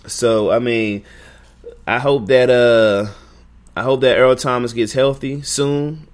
So 0.07 0.51
I 0.51 0.59
mean, 0.59 1.03
I 1.88 2.00
hope 2.00 2.27
that 2.27 2.50
uh, 2.50 3.11
I 3.75 3.83
hope 3.83 4.01
that 4.01 4.17
Earl 4.17 4.35
Thomas 4.35 4.73
gets 4.73 4.93
healthy 4.93 5.41
soon. 5.41 6.07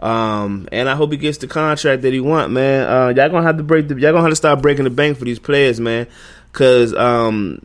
Um, 0.00 0.68
and 0.70 0.88
I 0.88 0.96
hope 0.96 1.12
he 1.12 1.16
gets 1.16 1.38
the 1.38 1.46
contract 1.46 2.02
that 2.02 2.12
he 2.12 2.20
want, 2.20 2.52
man. 2.52 2.86
Uh, 2.86 3.08
y'all 3.16 3.30
gonna 3.30 3.42
have 3.42 3.56
to 3.56 3.62
break 3.62 3.88
the, 3.88 3.94
y'all 3.94 4.12
gonna 4.12 4.22
have 4.22 4.32
to 4.32 4.36
start 4.36 4.60
breaking 4.60 4.84
the 4.84 4.90
bank 4.90 5.16
for 5.16 5.24
these 5.24 5.38
players, 5.38 5.80
man. 5.80 6.06
Cause, 6.52 6.92
um, 6.94 7.64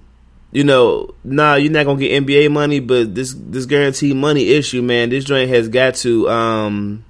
you 0.51 0.63
know, 0.63 1.13
nah, 1.23 1.55
you're 1.55 1.71
not 1.71 1.85
gonna 1.85 1.99
get 1.99 2.25
NBA 2.25 2.49
money, 2.51 2.79
but 2.79 3.13
this, 3.13 3.35
this 3.37 3.65
guaranteed 3.65 4.15
money 4.15 4.49
issue, 4.49 4.81
man, 4.81 5.09
this 5.09 5.25
joint 5.25 5.49
has 5.49 5.67
got 5.67 5.95
to, 5.95 6.29
um, 6.29 7.03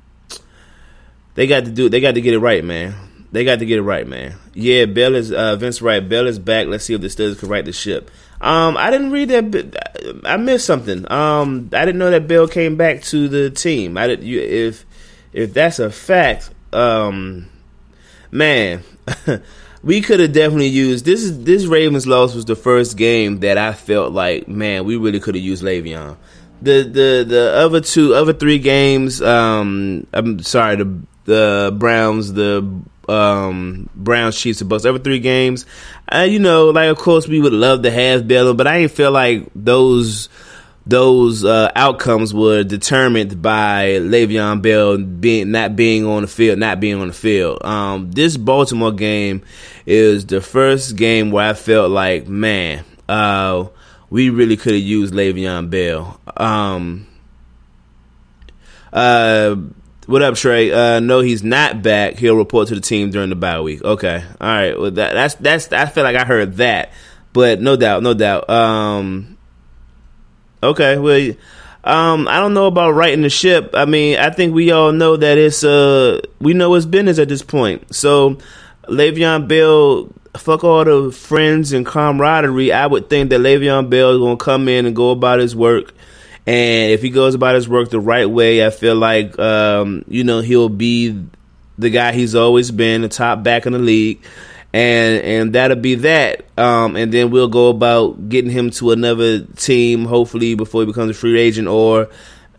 they 1.39 1.47
got 1.47 1.63
to 1.63 1.71
do, 1.71 1.87
they 1.87 2.01
got 2.01 2.15
to 2.15 2.21
get 2.21 2.33
it 2.33 2.39
right, 2.39 2.65
man. 2.65 2.93
They 3.31 3.45
got 3.45 3.59
to 3.59 3.65
get 3.65 3.77
it 3.77 3.83
right, 3.83 4.05
man. 4.05 4.35
Yeah, 4.53 4.87
Bell 4.87 5.15
is 5.15 5.31
uh, 5.31 5.55
Vince 5.55 5.81
Wright. 5.81 6.09
Bell 6.09 6.27
is 6.27 6.37
back. 6.37 6.67
Let's 6.67 6.83
see 6.83 6.95
if 6.95 6.99
the 6.99 7.07
Steelers 7.07 7.39
can 7.39 7.47
right 7.47 7.63
the 7.63 7.71
ship. 7.71 8.11
Um, 8.41 8.75
I 8.75 8.91
didn't 8.91 9.11
read 9.11 9.29
that. 9.29 10.21
I 10.25 10.35
missed 10.35 10.65
something. 10.65 11.09
Um, 11.09 11.69
I 11.71 11.85
didn't 11.85 11.99
know 11.99 12.11
that 12.11 12.27
Bell 12.27 12.49
came 12.49 12.75
back 12.75 13.03
to 13.03 13.29
the 13.29 13.49
team. 13.51 13.95
I 13.97 14.07
did. 14.07 14.21
You, 14.21 14.41
if 14.41 14.85
if 15.31 15.53
that's 15.53 15.79
a 15.79 15.89
fact, 15.89 16.49
um, 16.73 17.49
man, 18.31 18.83
we 19.81 20.01
could 20.01 20.19
have 20.19 20.33
definitely 20.33 20.67
used 20.67 21.05
this. 21.05 21.23
Is 21.23 21.45
this 21.45 21.67
Ravens 21.67 22.05
loss 22.05 22.35
was 22.35 22.43
the 22.43 22.57
first 22.57 22.97
game 22.97 23.39
that 23.39 23.57
I 23.57 23.71
felt 23.71 24.11
like, 24.11 24.49
man, 24.49 24.83
we 24.83 24.97
really 24.97 25.21
could 25.21 25.35
have 25.35 25.43
used 25.43 25.63
Le'Veon. 25.63 26.17
The 26.61 26.83
the 26.83 27.25
the 27.25 27.53
other 27.55 27.79
two, 27.79 28.13
other 28.13 28.33
three 28.33 28.59
games. 28.59 29.21
Um, 29.21 30.05
I'm 30.11 30.39
sorry, 30.39 30.75
the 30.75 31.01
the 31.29 31.71
Browns, 31.77 32.33
the 32.33 32.81
um, 33.07 33.89
Browns, 33.95 34.37
Chiefs, 34.37 34.61
and 34.61 34.69
Bucs. 34.69 34.85
Every 34.85 34.99
three 34.99 35.19
games, 35.19 35.65
uh, 36.11 36.27
you 36.29 36.39
know, 36.39 36.69
like 36.69 36.89
of 36.89 36.97
course 36.97 37.27
we 37.27 37.39
would 37.39 37.53
love 37.53 37.83
to 37.83 37.91
have 37.91 38.27
Bell, 38.27 38.53
but 38.53 38.67
I 38.67 38.77
ain't 38.77 38.91
feel 38.91 39.11
like 39.11 39.47
those 39.55 40.27
those 40.85 41.45
uh, 41.45 41.71
outcomes 41.75 42.33
were 42.33 42.63
determined 42.63 43.41
by 43.43 43.99
Le'Veon 44.01 44.61
Bell 44.61 44.97
being 44.97 45.51
not 45.51 45.75
being 45.75 46.05
on 46.05 46.23
the 46.23 46.27
field, 46.27 46.57
not 46.57 46.79
being 46.79 46.99
on 46.99 47.07
the 47.07 47.13
field. 47.13 47.63
Um, 47.63 48.11
this 48.11 48.37
Baltimore 48.37 48.91
game 48.91 49.43
is 49.85 50.25
the 50.25 50.41
first 50.41 50.95
game 50.95 51.29
where 51.29 51.49
I 51.49 51.53
felt 51.53 51.91
like, 51.91 52.27
man, 52.27 52.83
uh, 53.07 53.67
we 54.09 54.31
really 54.31 54.57
could 54.57 54.73
have 54.73 54.81
used 54.81 55.13
Le'Veon 55.13 55.69
Bell. 55.69 56.19
Um, 56.35 57.05
uh, 58.91 59.55
what 60.09 60.23
up, 60.23 60.33
Trey? 60.33 60.71
Uh, 60.71 60.99
no, 60.99 61.19
he's 61.19 61.43
not 61.43 61.83
back. 61.83 62.15
He'll 62.15 62.35
report 62.35 62.67
to 62.69 62.75
the 62.75 62.81
team 62.81 63.11
during 63.11 63.29
the 63.29 63.35
bye 63.35 63.61
week. 63.61 63.83
Okay, 63.83 64.23
all 64.41 64.47
right. 64.47 64.79
Well, 64.79 64.89
that, 64.91 65.13
that's 65.13 65.35
that's. 65.35 65.71
I 65.71 65.85
feel 65.85 66.03
like 66.03 66.15
I 66.15 66.25
heard 66.25 66.55
that, 66.55 66.91
but 67.31 67.61
no 67.61 67.75
doubt, 67.75 68.01
no 68.01 68.15
doubt. 68.15 68.49
Um, 68.49 69.37
okay, 70.63 70.97
well, 70.97 71.35
um, 71.83 72.27
I 72.27 72.39
don't 72.39 72.55
know 72.55 72.65
about 72.65 72.93
righting 72.93 73.21
the 73.21 73.29
ship. 73.29 73.69
I 73.75 73.85
mean, 73.85 74.17
I 74.17 74.31
think 74.31 74.55
we 74.55 74.71
all 74.71 74.91
know 74.91 75.15
that 75.15 75.37
it's 75.37 75.63
uh, 75.63 76.21
we 76.39 76.55
know 76.55 76.73
it's 76.73 76.87
business 76.87 77.19
at 77.19 77.29
this 77.29 77.43
point. 77.43 77.93
So, 77.93 78.39
Le'Veon 78.87 79.47
Bell, 79.47 80.09
fuck 80.35 80.63
all 80.63 80.85
the 80.85 81.11
friends 81.11 81.71
and 81.71 81.85
camaraderie. 81.85 82.73
I 82.73 82.87
would 82.87 83.11
think 83.11 83.29
that 83.29 83.41
Le'Veon 83.41 83.91
Bell 83.91 84.13
is 84.13 84.17
gonna 84.17 84.37
come 84.37 84.67
in 84.69 84.87
and 84.87 84.95
go 84.95 85.11
about 85.11 85.37
his 85.37 85.55
work 85.55 85.93
and 86.49 86.91
if 86.91 87.03
he 87.03 87.11
goes 87.11 87.35
about 87.35 87.53
his 87.53 87.69
work 87.69 87.91
the 87.91 87.99
right 87.99 88.27
way, 88.27 88.65
I 88.65 88.71
feel 88.71 88.95
like 88.95 89.37
um, 89.37 90.03
you 90.07 90.23
know 90.23 90.39
he'll 90.39 90.67
be 90.67 91.23
the 91.77 91.91
guy 91.91 92.11
he's 92.11 92.33
always 92.33 92.71
been, 92.71 93.03
the 93.03 93.07
top 93.07 93.43
back 93.43 93.67
in 93.67 93.73
the 93.73 93.77
league, 93.77 94.23
and 94.73 95.23
and 95.23 95.53
that'll 95.53 95.77
be 95.77 95.93
that. 95.93 96.45
Um, 96.57 96.95
and 96.95 97.13
then 97.13 97.29
we'll 97.29 97.49
go 97.49 97.69
about 97.69 98.29
getting 98.29 98.49
him 98.49 98.71
to 98.71 98.89
another 98.89 99.41
team, 99.41 100.05
hopefully 100.05 100.55
before 100.55 100.81
he 100.81 100.87
becomes 100.87 101.11
a 101.11 101.13
free 101.13 101.39
agent, 101.39 101.67
or 101.67 102.09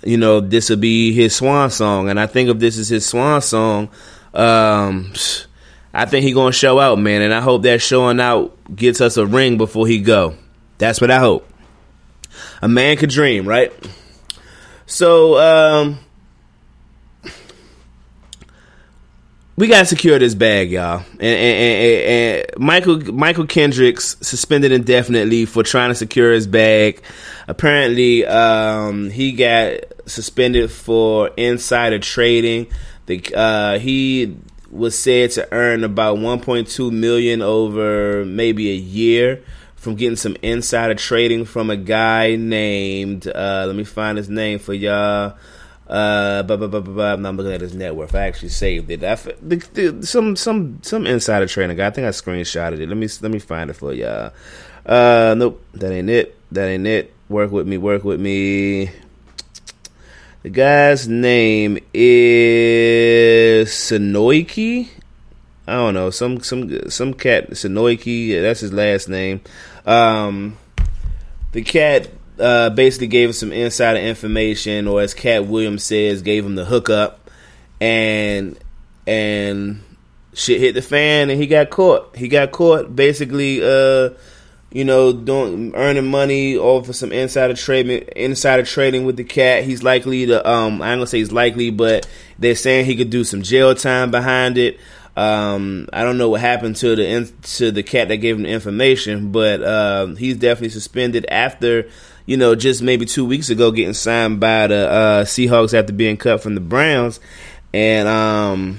you 0.05 0.19
know 0.19 0.39
this 0.39 0.71
will 0.71 0.77
be 0.77 1.13
his 1.13 1.35
swan 1.35 1.69
song. 1.69 2.09
And 2.09 2.21
I 2.21 2.29
think 2.29 2.49
if 2.49 2.61
this 2.61 2.79
is 2.79 2.89
his 2.89 3.05
swan 3.05 3.43
song, 3.43 3.89
um, 4.35 5.13
I 5.93 6.05
think 6.05 6.23
he 6.23 6.33
gonna 6.33 6.53
show 6.53 6.79
out, 6.79 7.01
man. 7.01 7.23
And 7.23 7.35
I 7.35 7.41
hope 7.41 7.63
that 7.63 7.83
showing 7.83 8.21
out 8.21 8.57
gets 8.77 9.01
us 9.01 9.17
a 9.17 9.27
ring 9.27 9.59
before 9.59 9.89
he 9.89 9.99
go. 9.99 10.37
That's 10.79 11.01
what 11.01 11.11
I 11.11 11.19
hope 11.19 11.50
a 12.63 12.69
man 12.69 12.97
could 12.97 13.11
dream, 13.11 13.47
right? 13.47 13.73
So, 14.87 15.39
um, 15.39 15.99
we 19.61 19.67
gotta 19.67 19.85
secure 19.85 20.19
this 20.19 20.35
bag, 20.35 20.71
y'all. 20.71 21.05
And, 21.13 21.23
and, 21.23 21.57
and, 21.77 22.03
and, 22.07 22.47
Mychal 22.57 23.03
Mychal 23.03 23.47
Kendricks 23.47 24.17
suspended 24.23 24.73
indefinitely 24.73 25.45
for 25.45 25.63
trying 25.63 25.91
to 25.91 25.95
secure 25.95 26.33
his 26.33 26.47
bag. 26.47 27.03
Apparently, 27.47 28.25
um, 28.25 29.11
he 29.11 29.33
got 29.33 29.81
suspended 30.07 30.71
for 30.71 31.29
insider 31.37 31.99
trading. 31.99 32.69
The 33.05 33.23
uh, 33.35 33.79
he 33.79 34.39
was 34.71 34.99
said 34.99 35.33
to 35.33 35.47
earn 35.53 35.85
about 35.85 36.17
1.2 36.17 36.91
million 36.91 37.43
over 37.43 38.25
maybe 38.25 38.71
a 38.71 38.77
year 38.77 39.45
from 39.81 39.95
getting 39.95 40.17
some 40.17 40.37
insider 40.43 40.95
trading 40.95 41.47
from 41.47 41.71
a 41.71 41.77
guy 41.77 42.37
named 42.37 43.27
uh, 43.27 43.65
let 43.67 43.75
me 43.75 43.83
find 43.83 44.19
his 44.19 44.29
name 44.29 44.59
for 44.59 44.75
y'all 44.75 45.35
uh, 45.91 46.45
but, 46.45 46.61
but, 46.61 46.71
but, 46.71 46.83
but, 46.83 47.15
I'm 47.15 47.23
not 47.23 47.35
looking 47.35 47.53
at 47.53 47.61
his 47.61 47.75
net 47.75 47.97
worth. 47.97 48.15
I 48.15 48.29
actually 48.29 48.51
saved 48.51 48.93
it. 48.93 49.03
I, 49.03 49.17
the, 49.17 49.57
the, 49.57 50.07
some 50.07 50.37
some 50.37 50.79
some 50.83 51.05
insider 51.05 51.49
trading 51.49 51.77
guy. 51.77 51.89
I 51.89 51.91
think 51.91 52.07
I 52.07 52.11
screenshotted 52.11 52.79
it. 52.79 52.89
Let 52.89 52.97
me 52.97 53.09
let 53.21 53.33
me 53.33 53.41
find 53.41 53.71
it 53.71 53.73
for 53.73 53.93
y'all. 53.93 54.33
Uh, 54.87 55.35
nope, 55.37 55.61
that 55.75 55.91
ain't 55.91 56.09
it. 56.09 56.39
That 56.53 56.69
ain't 56.69 56.87
it. 56.87 57.13
Work 57.29 57.51
with 57.51 57.67
me. 57.67 57.77
Work 57.77 58.05
with 58.05 58.21
me. 58.21 58.93
The 60.43 60.51
guy's 60.51 61.09
name 61.09 61.79
is 61.93 63.71
Sonoiki. 63.71 64.91
I 65.67 65.73
don't 65.73 65.95
know 65.95 66.11
some 66.11 66.39
some 66.39 66.89
some 66.89 67.15
cat 67.15 67.51
Sonoiki. 67.51 68.41
That's 68.41 68.61
his 68.61 68.73
last 68.73 69.09
name. 69.09 69.41
Um, 69.87 70.57
the 71.53 71.63
cat 71.63 72.09
uh, 72.39 72.71
basically 72.71 73.09
gave 73.09 73.31
him 73.31 73.33
some 73.33 73.53
insider 73.53 74.01
information, 74.01 74.87
or 74.89 75.01
as 75.01 75.15
Katt 75.15 75.47
Williams 75.47 75.85
says, 75.85 76.23
gave 76.23 76.45
him 76.45 76.55
the 76.55 76.65
hookup, 76.65 77.31
and 77.81 78.59
and 79.07 79.83
shit 80.33 80.61
hit 80.61 80.75
the 80.75 80.83
fan, 80.83 81.31
and 81.31 81.41
he 81.41 81.47
got 81.47 81.71
caught. 81.71 82.17
He 82.17 82.29
got 82.29 82.53
caught 82.53 82.95
basically, 82.95 83.63
uh, 83.63 84.11
you 84.73 84.85
know, 84.85 85.13
doing 85.13 85.75
earning 85.75 86.11
money 86.11 86.57
off 86.57 86.89
of 86.89 86.97
some 86.97 87.13
insider 87.13 87.55
trading, 87.55 88.09
insider 88.17 88.63
trading 88.63 89.05
with 89.05 89.17
the 89.17 89.25
cat. 89.25 89.65
He's 89.65 89.83
likely 89.83 90.27
to, 90.27 90.49
um, 90.49 90.81
I 90.81 90.93
ain't 90.93 90.99
gonna 90.99 91.07
say 91.07 91.19
he's 91.19 91.33
likely, 91.33 91.71
but 91.71 92.09
they're 92.39 92.55
saying 92.55 92.87
he 92.87 92.97
could 92.97 93.11
do 93.11 93.25
some 93.25 93.43
jail 93.43 93.75
time 93.75 94.11
behind 94.11 94.59
it. 94.59 94.79
Um, 95.21 95.89
I 95.93 96.03
don't 96.03 96.19
know 96.19 96.31
what 96.31 96.41
happened 96.41 96.77
to 96.77 96.97
the 96.97 97.33
to 97.59 97.71
the 97.71 97.83
cat 97.83 98.09
that 98.09 98.19
gave 98.19 98.37
him 98.37 98.45
the 98.45 98.49
information, 98.49 99.33
but 99.33 99.63
uh, 99.63 100.07
he's 100.15 100.37
definitely 100.37 100.71
suspended 100.71 101.27
after 101.29 101.89
you 102.31 102.37
know, 102.37 102.55
just 102.55 102.81
maybe 102.81 103.07
two 103.07 103.25
weeks 103.25 103.51
ago 103.51 103.73
getting 103.73 103.93
signed 103.93 104.39
by 104.39 104.69
the 104.69 104.89
uh, 104.89 105.25
Seahawks 105.25 105.75
after 105.77 105.93
being 105.93 106.17
cut 106.17 106.41
from 106.41 106.55
the 106.55 106.61
Browns, 106.61 107.19
and 107.75 108.07
um, 108.07 108.79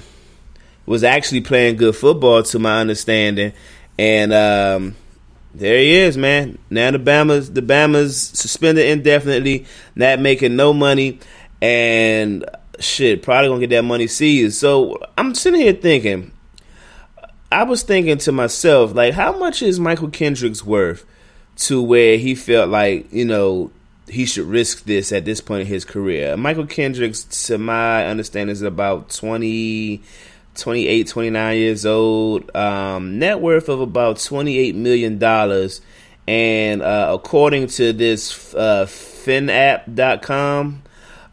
was 0.86 1.04
actually 1.04 1.42
playing 1.42 1.76
good 1.76 1.94
football 1.94 2.42
to 2.44 2.58
my 2.58 2.80
understanding. 2.80 3.52
And 3.98 4.32
um, 4.32 4.96
there 5.54 5.76
he 5.76 5.96
is, 5.96 6.16
man. 6.16 6.56
Now 6.70 6.92
the 6.92 6.98
Bama's 6.98 7.52
the 7.52 7.60
Bama's 7.60 8.16
suspended 8.16 8.86
indefinitely, 8.86 9.66
not 9.94 10.18
making 10.18 10.56
no 10.56 10.72
money, 10.72 11.20
and 11.60 12.46
shit, 12.82 13.22
probably 13.22 13.48
gonna 13.48 13.60
get 13.60 13.70
that 13.70 13.82
money 13.82 14.06
seized. 14.06 14.58
So 14.58 14.98
I'm 15.16 15.34
sitting 15.34 15.60
here 15.60 15.72
thinking, 15.72 16.32
I 17.50 17.64
was 17.64 17.82
thinking 17.82 18.18
to 18.18 18.32
myself, 18.32 18.94
like, 18.94 19.14
how 19.14 19.38
much 19.38 19.62
is 19.62 19.78
Mychal 19.78 20.12
Kendricks 20.12 20.64
worth? 20.64 21.04
to 21.56 21.82
where 21.82 22.16
he 22.18 22.34
felt 22.34 22.68
like, 22.70 23.12
you 23.12 23.24
know, 23.24 23.70
he 24.08 24.26
should 24.26 24.46
risk 24.46 24.84
this 24.84 25.12
at 25.12 25.24
this 25.24 25.40
point 25.40 25.62
in 25.62 25.66
his 25.66 25.84
career. 25.84 26.36
Mychal 26.36 26.68
Kendricks, 26.68 27.22
to 27.46 27.56
my 27.58 28.04
understanding, 28.06 28.52
is 28.52 28.62
about 28.62 29.10
20, 29.10 30.02
28, 30.54 31.06
29 31.06 31.56
years 31.56 31.86
old, 31.86 32.54
um, 32.56 33.18
net 33.18 33.40
worth 33.40 33.68
of 33.68 33.80
about 33.80 34.16
$28 34.16 34.74
million. 34.74 35.22
And 36.28 36.82
uh, 36.82 37.10
according 37.14 37.68
to 37.68 37.92
this 37.92 38.54
uh, 38.54 38.86
FinApp.com, 38.86 39.42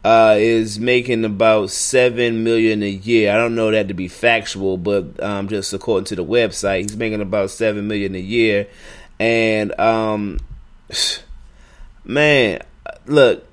uh, 0.04 0.36
is 0.38 0.78
making 0.78 1.24
about 1.24 1.70
seven 1.70 2.42
million 2.42 2.82
a 2.82 2.88
year. 2.88 3.32
I 3.32 3.36
don't 3.36 3.54
know 3.54 3.70
that 3.70 3.88
to 3.88 3.94
be 3.94 4.08
factual, 4.08 4.76
but 4.76 5.22
um, 5.22 5.48
just 5.48 5.72
according 5.72 6.06
to 6.06 6.16
the 6.16 6.24
website, 6.24 6.82
he's 6.82 6.96
making 6.96 7.20
about 7.20 7.50
seven 7.50 7.86
million 7.86 8.14
a 8.14 8.20
year. 8.20 8.66
And 9.18 9.78
um, 9.78 10.38
man, 12.04 12.62
look, 13.06 13.46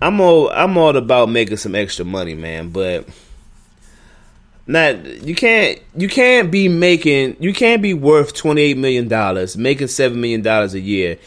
I'm 0.00 0.20
all 0.20 0.50
I'm 0.50 0.76
all 0.76 0.96
about 0.96 1.28
making 1.30 1.56
some 1.56 1.74
extra 1.74 2.04
money, 2.04 2.34
man, 2.34 2.68
but 2.70 3.08
not 4.66 5.02
you 5.24 5.34
can't 5.34 5.80
you 5.96 6.08
can't 6.08 6.50
be 6.50 6.68
making 6.68 7.36
you 7.40 7.54
can't 7.54 7.80
be 7.80 7.94
worth 7.94 8.34
28 8.34 8.76
million 8.76 9.08
dollars, 9.08 9.56
making 9.56 9.88
7 9.88 10.20
million 10.20 10.42
dollars 10.42 10.74
a 10.74 10.80
year 10.80 11.18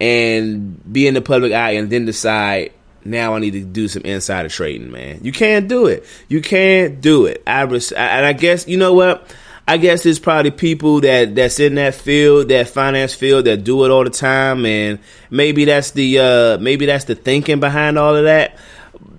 and 0.00 0.92
be 0.92 1.06
in 1.06 1.14
the 1.14 1.20
public 1.20 1.52
eye 1.52 1.72
and 1.72 1.90
then 1.90 2.04
decide 2.04 2.72
now 3.04 3.34
I 3.34 3.38
need 3.38 3.52
to 3.52 3.64
do 3.64 3.88
some 3.88 4.02
insider 4.02 4.48
trading, 4.48 4.90
man. 4.90 5.20
You 5.22 5.32
can't 5.32 5.68
do 5.68 5.86
it. 5.86 6.04
You 6.28 6.40
can't 6.40 7.00
do 7.00 7.26
it. 7.26 7.42
I 7.46 7.62
res- 7.62 7.92
and 7.92 8.26
I 8.26 8.32
guess 8.32 8.68
you 8.68 8.76
know 8.76 8.94
what? 8.94 9.30
I 9.68 9.76
guess 9.76 10.02
there's 10.02 10.18
probably 10.18 10.50
people 10.50 11.02
that 11.02 11.34
that's 11.34 11.60
in 11.60 11.74
that 11.74 11.94
field, 11.94 12.48
that 12.48 12.70
finance 12.70 13.14
field, 13.14 13.44
that 13.44 13.64
do 13.64 13.84
it 13.84 13.90
all 13.90 14.02
the 14.02 14.10
time, 14.10 14.64
and 14.64 14.98
maybe 15.30 15.66
that's 15.66 15.90
the 15.90 16.18
uh, 16.18 16.58
maybe 16.58 16.86
that's 16.86 17.04
the 17.04 17.14
thinking 17.14 17.60
behind 17.60 17.98
all 17.98 18.16
of 18.16 18.24
that. 18.24 18.56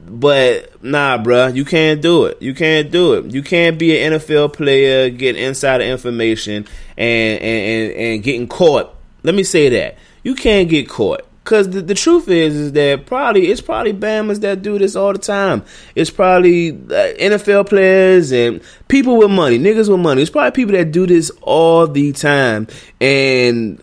But 0.07 0.83
nah, 0.83 1.19
bruh, 1.19 1.55
you 1.55 1.65
can't 1.65 2.01
do 2.01 2.25
it. 2.25 2.41
You 2.41 2.55
can't 2.55 2.89
do 2.89 3.13
it. 3.13 3.25
You 3.31 3.43
can't 3.43 3.77
be 3.77 4.01
an 4.01 4.13
NFL 4.13 4.53
player, 4.53 5.11
get 5.11 5.35
insider 5.35 5.83
information, 5.83 6.65
and 6.97 7.41
and 7.41 7.91
and, 7.91 7.91
and 7.93 8.23
getting 8.23 8.47
caught. 8.47 8.95
Let 9.21 9.35
me 9.35 9.43
say 9.43 9.69
that 9.69 9.97
you 10.23 10.33
can't 10.33 10.67
get 10.67 10.89
caught 10.89 11.28
Cause 11.49 11.67
the, 11.67 11.81
the 11.81 11.95
truth 11.95 12.29
is, 12.29 12.55
is 12.55 12.71
that 12.73 13.07
probably 13.07 13.47
it's 13.47 13.59
probably 13.59 13.91
Bama's 13.91 14.41
that 14.41 14.61
do 14.61 14.77
this 14.77 14.95
all 14.95 15.13
the 15.13 15.17
time. 15.17 15.63
It's 15.95 16.11
probably 16.11 16.69
uh, 16.69 16.73
NFL 17.17 17.67
players 17.69 18.31
and 18.31 18.61
people 18.87 19.17
with 19.17 19.31
money, 19.31 19.57
niggas 19.57 19.89
with 19.89 19.99
money. 19.99 20.21
It's 20.21 20.29
probably 20.29 20.51
people 20.51 20.73
that 20.73 20.91
do 20.91 21.07
this 21.07 21.31
all 21.41 21.87
the 21.87 22.11
time. 22.11 22.67
And 23.01 23.81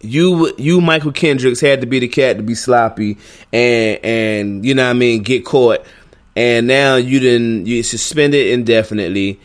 you, 0.00 0.52
you, 0.58 0.80
Mychal 0.80 1.14
Kendricks 1.14 1.60
had 1.60 1.80
to 1.82 1.86
be 1.86 2.00
the 2.00 2.08
cat 2.08 2.38
to 2.38 2.42
be 2.42 2.56
sloppy 2.56 3.18
and 3.52 4.04
and 4.04 4.66
you 4.66 4.74
know 4.74 4.86
what 4.86 4.90
I 4.90 4.94
mean, 4.94 5.22
get 5.22 5.44
caught. 5.44 5.86
And 6.34 6.66
now 6.66 6.96
you 6.96 7.20
didn't 7.20 7.66
you 7.66 7.84
suspended 7.84 8.48
indefinitely 8.48 9.38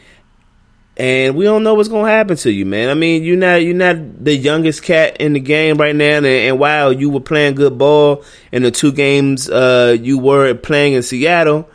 and 1.02 1.36
we 1.36 1.46
don't 1.46 1.64
know 1.64 1.74
what's 1.74 1.90
gonna 1.90 2.12
happen 2.12 2.38
to 2.38 2.52
you, 2.52 2.64
man. 2.64 2.90
I 2.90 2.94
mean, 2.94 3.24
you're 3.24 3.36
not 3.36 3.56
you're 3.64 3.74
not 3.74 4.24
the 4.24 4.36
youngest 4.36 4.84
cat 4.84 5.18
in 5.18 5.34
the 5.34 5.40
game 5.40 5.78
right 5.78 5.96
now, 5.96 6.18
and, 6.18 6.26
and 6.28 6.60
while 6.60 6.94
you 6.94 7.10
were 7.10 7.20
playing 7.20 7.56
good 7.56 7.76
ball 7.80 8.24
in 8.52 8.62
the 8.62 8.70
two 8.70 8.92
games 8.92 9.50
uh, 9.50 9.98
you 10.00 10.20
were 10.20 10.54
playing 10.54 10.94
in 10.94 11.02
Seattle, 11.02 11.68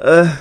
uh, 0.00 0.36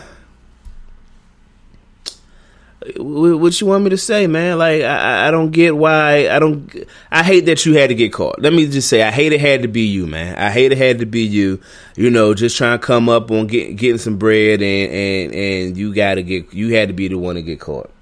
what 2.98 3.62
you 3.62 3.68
want 3.68 3.84
me 3.84 3.92
to 3.92 4.00
say, 4.00 4.26
man? 4.26 4.58
Like, 4.58 4.82
I, 4.82 5.28
I 5.28 5.32
don't 5.32 5.52
get 5.52 5.78
why 5.78 6.28
I 6.28 6.40
don't. 6.40 6.74
I 7.12 7.22
hate 7.22 7.46
that 7.46 7.68
you 7.68 7.76
had 7.76 7.90
to 7.90 7.96
get 7.96 8.14
caught. 8.14 8.42
Let 8.42 8.52
me 8.52 8.66
just 8.66 8.90
say, 8.90 9.04
I 9.04 9.12
hate 9.12 9.32
it 9.32 9.42
had 9.42 9.62
to 9.62 9.68
be 9.68 9.82
you, 9.82 10.08
man. 10.08 10.40
I 10.40 10.50
hate 10.50 10.72
it 10.72 10.80
had 10.80 10.98
to 11.00 11.06
be 11.06 11.22
you. 11.22 11.62
You 11.96 12.10
know, 12.10 12.34
just 12.34 12.58
trying 12.58 12.80
to 12.80 12.84
come 12.84 13.10
up 13.10 13.30
on 13.30 13.46
get, 13.46 13.76
getting 13.76 14.00
some 14.00 14.18
bread, 14.18 14.64
and 14.64 14.92
and 14.92 15.36
and 15.36 15.78
you 15.78 15.94
got 15.94 16.16
to 16.16 16.24
get 16.24 16.52
you 16.52 16.74
had 16.74 16.88
to 16.88 16.96
be 16.96 17.08
the 17.10 17.20
one 17.20 17.36
to 17.36 17.44
get 17.44 17.60
caught. 17.60 17.93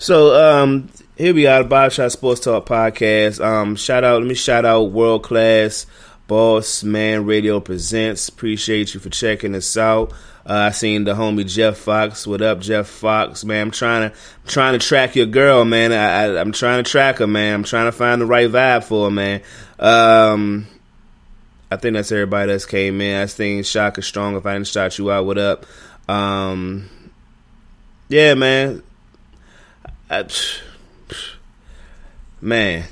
So 0.00 0.62
um, 0.62 0.90
here 1.16 1.34
we 1.34 1.48
are, 1.48 1.64
the 1.64 2.08
Sports 2.08 2.42
Talk 2.42 2.66
podcast. 2.66 3.44
Um, 3.44 3.74
shout 3.74 4.04
out, 4.04 4.20
let 4.20 4.28
me 4.28 4.36
shout 4.36 4.64
out 4.64 4.92
World 4.92 5.24
Class 5.24 5.86
Boss 6.28 6.84
Man 6.84 7.26
Radio 7.26 7.58
Presents. 7.58 8.28
Appreciate 8.28 8.94
you 8.94 9.00
for 9.00 9.10
checking 9.10 9.56
us 9.56 9.76
out. 9.76 10.12
Uh, 10.46 10.54
I 10.54 10.70
seen 10.70 11.02
the 11.02 11.14
homie 11.14 11.50
Jeff 11.50 11.78
Fox. 11.78 12.28
What 12.28 12.42
up, 12.42 12.60
Jeff 12.60 12.86
Fox? 12.86 13.44
Man, 13.44 13.60
I'm 13.60 13.70
trying 13.72 14.08
to 14.08 14.16
I'm 14.16 14.48
trying 14.48 14.78
to 14.78 14.86
track 14.86 15.16
your 15.16 15.26
girl, 15.26 15.64
man. 15.64 15.90
I, 15.90 16.40
am 16.40 16.52
trying 16.52 16.84
to 16.84 16.88
track 16.88 17.18
her, 17.18 17.26
man. 17.26 17.54
I'm 17.54 17.64
trying 17.64 17.86
to 17.86 17.92
find 17.92 18.22
the 18.22 18.26
right 18.26 18.48
vibe 18.48 18.84
for 18.84 19.06
her, 19.06 19.10
man. 19.10 19.42
Um, 19.80 20.68
I 21.72 21.76
think 21.76 21.94
that's 21.94 22.12
everybody 22.12 22.52
that's 22.52 22.66
came 22.66 23.00
in. 23.00 23.20
I 23.20 23.26
think 23.26 23.66
Shock 23.66 23.98
is 23.98 24.06
strong. 24.06 24.36
If 24.36 24.46
I 24.46 24.52
didn't 24.52 24.68
shout 24.68 24.96
you 24.96 25.10
out, 25.10 25.26
what 25.26 25.38
up? 25.38 25.66
Um, 26.08 26.88
yeah, 28.08 28.34
man. 28.34 28.84
I, 30.10 30.26
man, 32.40 32.84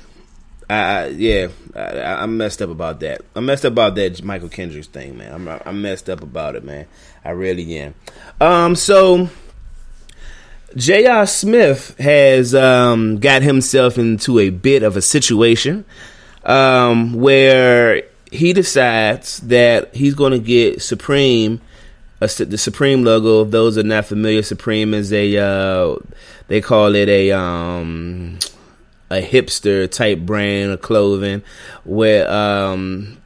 I, 0.69 0.75
I 0.75 1.07
yeah, 1.07 1.47
I, 1.75 2.25
messed 2.25 2.61
up 2.61 2.69
about 2.69 2.99
that. 2.99 3.21
I'm 3.35 3.45
messed 3.45 3.65
up 3.65 3.73
about 3.73 3.95
that 3.95 4.17
Mychal 4.17 4.51
Kendricks 4.51 4.87
thing, 4.87 5.17
man. 5.17 5.33
I'm 5.33 5.47
I'm 5.65 5.81
messed 5.81 6.09
up 6.09 6.21
about 6.21 6.55
it, 6.55 6.63
man. 6.63 6.85
I 7.23 7.31
really 7.31 7.77
am. 7.77 7.95
Um, 8.39 8.75
so 8.75 9.29
J.R. 10.75 11.25
Smith 11.25 11.97
has 11.97 12.53
um, 12.53 13.19
got 13.19 13.41
himself 13.41 13.97
into 13.97 14.39
a 14.39 14.49
bit 14.49 14.83
of 14.83 14.97
a 14.97 15.01
situation 15.01 15.85
um, 16.43 17.13
where 17.13 18.03
he 18.31 18.53
decides 18.53 19.39
that 19.39 19.95
he's 19.95 20.13
going 20.13 20.33
to 20.33 20.39
get 20.39 20.81
Supreme 20.81 21.61
a, 22.19 22.27
the 22.27 22.57
Supreme 22.57 23.03
logo. 23.03 23.43
If 23.43 23.51
those 23.51 23.77
are 23.77 23.83
not 23.83 24.05
familiar, 24.05 24.41
Supreme 24.41 24.93
is 24.93 25.13
a 25.13 25.37
uh, 25.37 25.95
they 26.47 26.61
call 26.61 26.95
it 26.95 27.09
a 27.09 27.31
um, 27.31 28.39
a 29.09 29.21
hipster 29.21 29.89
type 29.89 30.19
brand 30.19 30.71
of 30.71 30.81
clothing 30.81 31.43
where 31.83 32.29
um, 32.31 33.17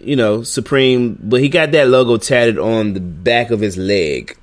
you 0.00 0.16
know 0.16 0.42
Supreme, 0.42 1.18
but 1.22 1.40
he 1.40 1.48
got 1.48 1.72
that 1.72 1.88
logo 1.88 2.16
tatted 2.16 2.58
on 2.58 2.94
the 2.94 3.00
back 3.00 3.50
of 3.50 3.60
his 3.60 3.76
leg, 3.76 4.36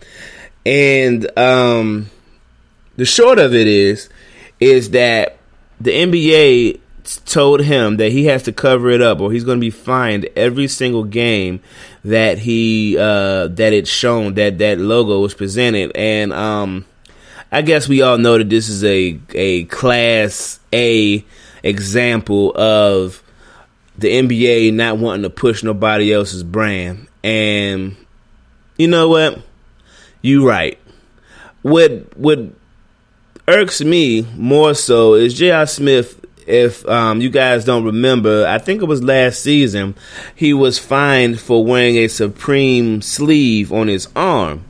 and 0.66 1.38
um, 1.38 2.10
the 2.96 3.06
short 3.06 3.40
of 3.40 3.54
it 3.54 3.68
is 3.68 4.10
is 4.60 4.92
that 4.92 5.38
the 5.82 5.92
NBA 5.92 6.80
told 7.26 7.62
him 7.62 7.98
that 7.98 8.12
he 8.12 8.26
has 8.26 8.44
to 8.44 8.54
cover 8.54 8.90
it 8.90 9.02
up 9.02 9.20
or 9.20 9.32
he's 9.32 9.44
going 9.44 9.58
to 9.58 9.62
be 9.62 9.70
fined 9.70 10.26
every 10.36 10.68
single 10.68 11.04
game 11.04 11.60
that 12.06 12.38
he 12.38 12.98
uh 12.98 13.48
that 13.48 13.74
it's 13.74 13.90
shown 13.90 14.36
that 14.36 14.58
that 14.60 14.80
logo 14.80 15.20
was 15.20 15.34
presented. 15.34 15.92
And 15.96 16.32
um 16.32 16.86
I 17.54 17.62
guess 17.62 17.88
we 17.88 18.02
all 18.02 18.18
know 18.18 18.39
that 18.39 18.50
this 18.50 18.68
is 18.68 18.84
a 18.84 19.20
a 19.36 19.66
class 19.66 20.60
A 20.74 21.24
example 21.62 22.52
of 22.58 23.22
the 23.96 24.08
NBA 24.08 24.74
not 24.74 24.98
wanting 24.98 25.22
to 25.22 25.30
push 25.30 25.62
nobody 25.62 26.12
else's 26.12 26.42
brand 26.42 27.08
and 27.24 27.96
you 28.76 28.88
know 28.88 29.08
what 29.08 29.39
you 30.24 30.48
right 30.48 30.80
what 31.62 32.18
what 32.18 32.39
irks 33.48 33.82
me 33.82 34.24
more 34.36 34.74
so 34.74 35.13
is 35.13 35.36
J.R. 35.36 35.68
Smith 35.68 36.20
if 36.48 36.86
um, 36.89 37.22
you 37.22 37.30
guys 37.30 37.63
don't 37.63 37.86
remember, 37.86 38.46
I 38.46 38.58
think 38.58 38.82
it 38.82 38.86
was 38.86 39.02
last 39.02 39.39
season, 39.39 39.96
he 40.36 40.54
was 40.54 40.78
fined 40.78 41.39
for 41.39 41.63
wearing 41.63 41.96
a 41.98 42.10
Supreme 42.10 43.02
sleeve 43.02 43.72
on 43.72 43.88
his 43.88 44.10
arm. 44.13 44.66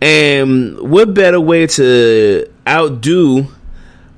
And 0.00 0.78
what 0.90 1.14
better 1.14 1.40
way 1.40 1.66
to 1.68 2.50
outdo 2.66 3.46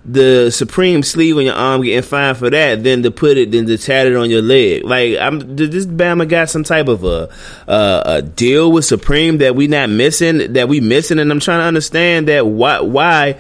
the 0.05 0.51
Supreme 0.51 1.03
sleeve 1.03 1.37
on 1.37 1.45
your 1.45 1.55
arm 1.55 1.83
getting 1.83 2.03
fined 2.03 2.39
for 2.39 2.51
that 2.51 2.83
than 2.83 3.03
to 3.03 3.11
put 3.11 3.37
it 3.37 3.53
than 3.53 3.67
to 3.67 3.79
tat 3.79 4.07
it 4.07 4.17
on 4.17 4.31
your 4.31 4.43
leg? 4.43 4.85
Like, 4.85 5.17
I'm 5.19 5.57
this 5.57 5.87
Bama 5.87 6.29
got 6.29 6.51
some 6.51 6.65
type 6.65 6.89
of 6.89 7.05
a 7.05 7.29
uh, 7.69 8.03
a 8.07 8.23
deal 8.23 8.73
with 8.73 8.85
Supreme 8.85 9.39
that 9.39 9.55
we 9.55 9.69
not 9.69 9.91
missing 9.91 10.55
that 10.55 10.69
we 10.69 10.81
missing, 10.81 11.19
and 11.19 11.31
I'm 11.31 11.41
trying 11.41 11.61
to 11.61 11.67
understand 11.67 12.29
that 12.29 12.47
why 12.47 12.81
why 12.81 13.39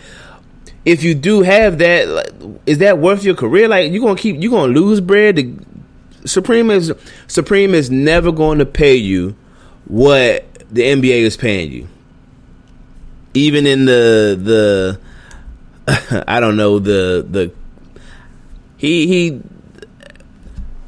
if 0.85 1.03
you 1.03 1.14
do 1.14 1.42
have 1.42 1.79
that, 1.79 2.33
is 2.66 2.79
that 2.79 2.98
worth 2.98 3.24
your 3.24 3.35
career? 3.35 3.68
Like 3.68 3.92
you 3.92 4.01
gonna 4.01 4.16
keep 4.16 4.40
you 4.40 4.51
gonna 4.51 4.72
lose 4.72 5.01
bread? 5.01 5.37
The 5.37 5.55
Supreme 6.24 6.70
is 6.70 6.92
Supreme 7.27 7.74
is 7.74 7.90
never 7.90 8.31
going 8.31 8.59
to 8.59 8.66
pay 8.66 8.94
you 8.94 9.37
what 9.87 10.46
the 10.70 10.83
NBA 10.83 11.22
is 11.22 11.37
paying 11.37 11.72
you. 11.72 11.88
Even 13.38 13.66
in 13.66 13.85
the 13.85 14.98
the 15.87 16.24
I 16.29 16.40
don't 16.40 16.57
know 16.57 16.79
the 16.79 17.27
the 17.29 17.53
he 18.77 19.07
he. 19.07 19.42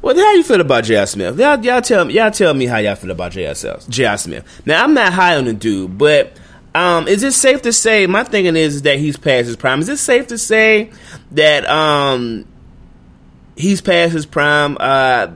Well, 0.01 0.15
how 0.15 0.33
you 0.33 0.43
feel 0.43 0.61
about 0.61 0.85
J.R. 0.85 1.05
Smith? 1.05 1.37
Y'all, 1.37 1.63
y'all 1.63 1.81
tell 1.81 2.05
me. 2.05 2.15
Y'all 2.15 2.31
tell 2.31 2.55
me 2.55 2.65
how 2.65 2.77
y'all 2.77 2.95
feel 2.95 3.11
about 3.11 3.33
J.R. 3.33 4.17
Smith. 4.17 4.61
Now, 4.65 4.83
I'm 4.83 4.95
not 4.95 5.13
high 5.13 5.37
on 5.37 5.45
the 5.45 5.53
dude, 5.53 5.95
but 5.95 6.35
um, 6.73 7.07
is 7.07 7.21
it 7.23 7.33
safe 7.33 7.61
to 7.63 7.73
say? 7.73 8.07
My 8.07 8.23
thinking 8.23 8.55
is 8.55 8.83
that 8.83 8.97
he's 8.97 9.17
past 9.17 9.47
his 9.47 9.55
prime. 9.55 9.79
Is 9.79 9.89
it 9.89 9.97
safe 9.97 10.27
to 10.27 10.37
say 10.37 10.91
that 11.31 11.69
um, 11.69 12.47
he's 13.55 13.81
past 13.81 14.13
his 14.13 14.25
prime? 14.25 14.77
Uh, 14.79 15.27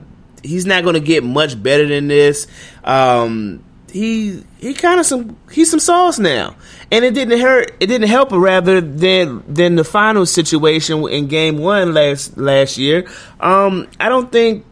he's 0.42 0.66
not 0.66 0.82
going 0.82 0.94
to 0.94 1.00
get 1.00 1.22
much 1.22 1.62
better 1.62 1.86
than 1.86 2.08
this. 2.08 2.46
Um, 2.84 3.62
he 3.92 4.42
he 4.58 4.74
kind 4.74 5.00
of 5.00 5.06
some 5.06 5.36
he's 5.50 5.70
some 5.70 5.80
sauce 5.80 6.18
now, 6.18 6.56
and 6.90 7.04
it 7.04 7.14
didn't 7.14 7.40
hurt. 7.40 7.72
It 7.80 7.86
didn't 7.86 8.08
help 8.08 8.30
rather 8.32 8.80
than 8.80 9.42
than 9.52 9.74
the 9.76 9.84
final 9.84 10.26
situation 10.26 11.06
in 11.08 11.26
Game 11.26 11.58
One 11.58 11.94
last 11.94 12.36
last 12.36 12.78
year. 12.78 13.08
Um, 13.40 13.88
I 13.98 14.08
don't 14.08 14.30
think. 14.30 14.64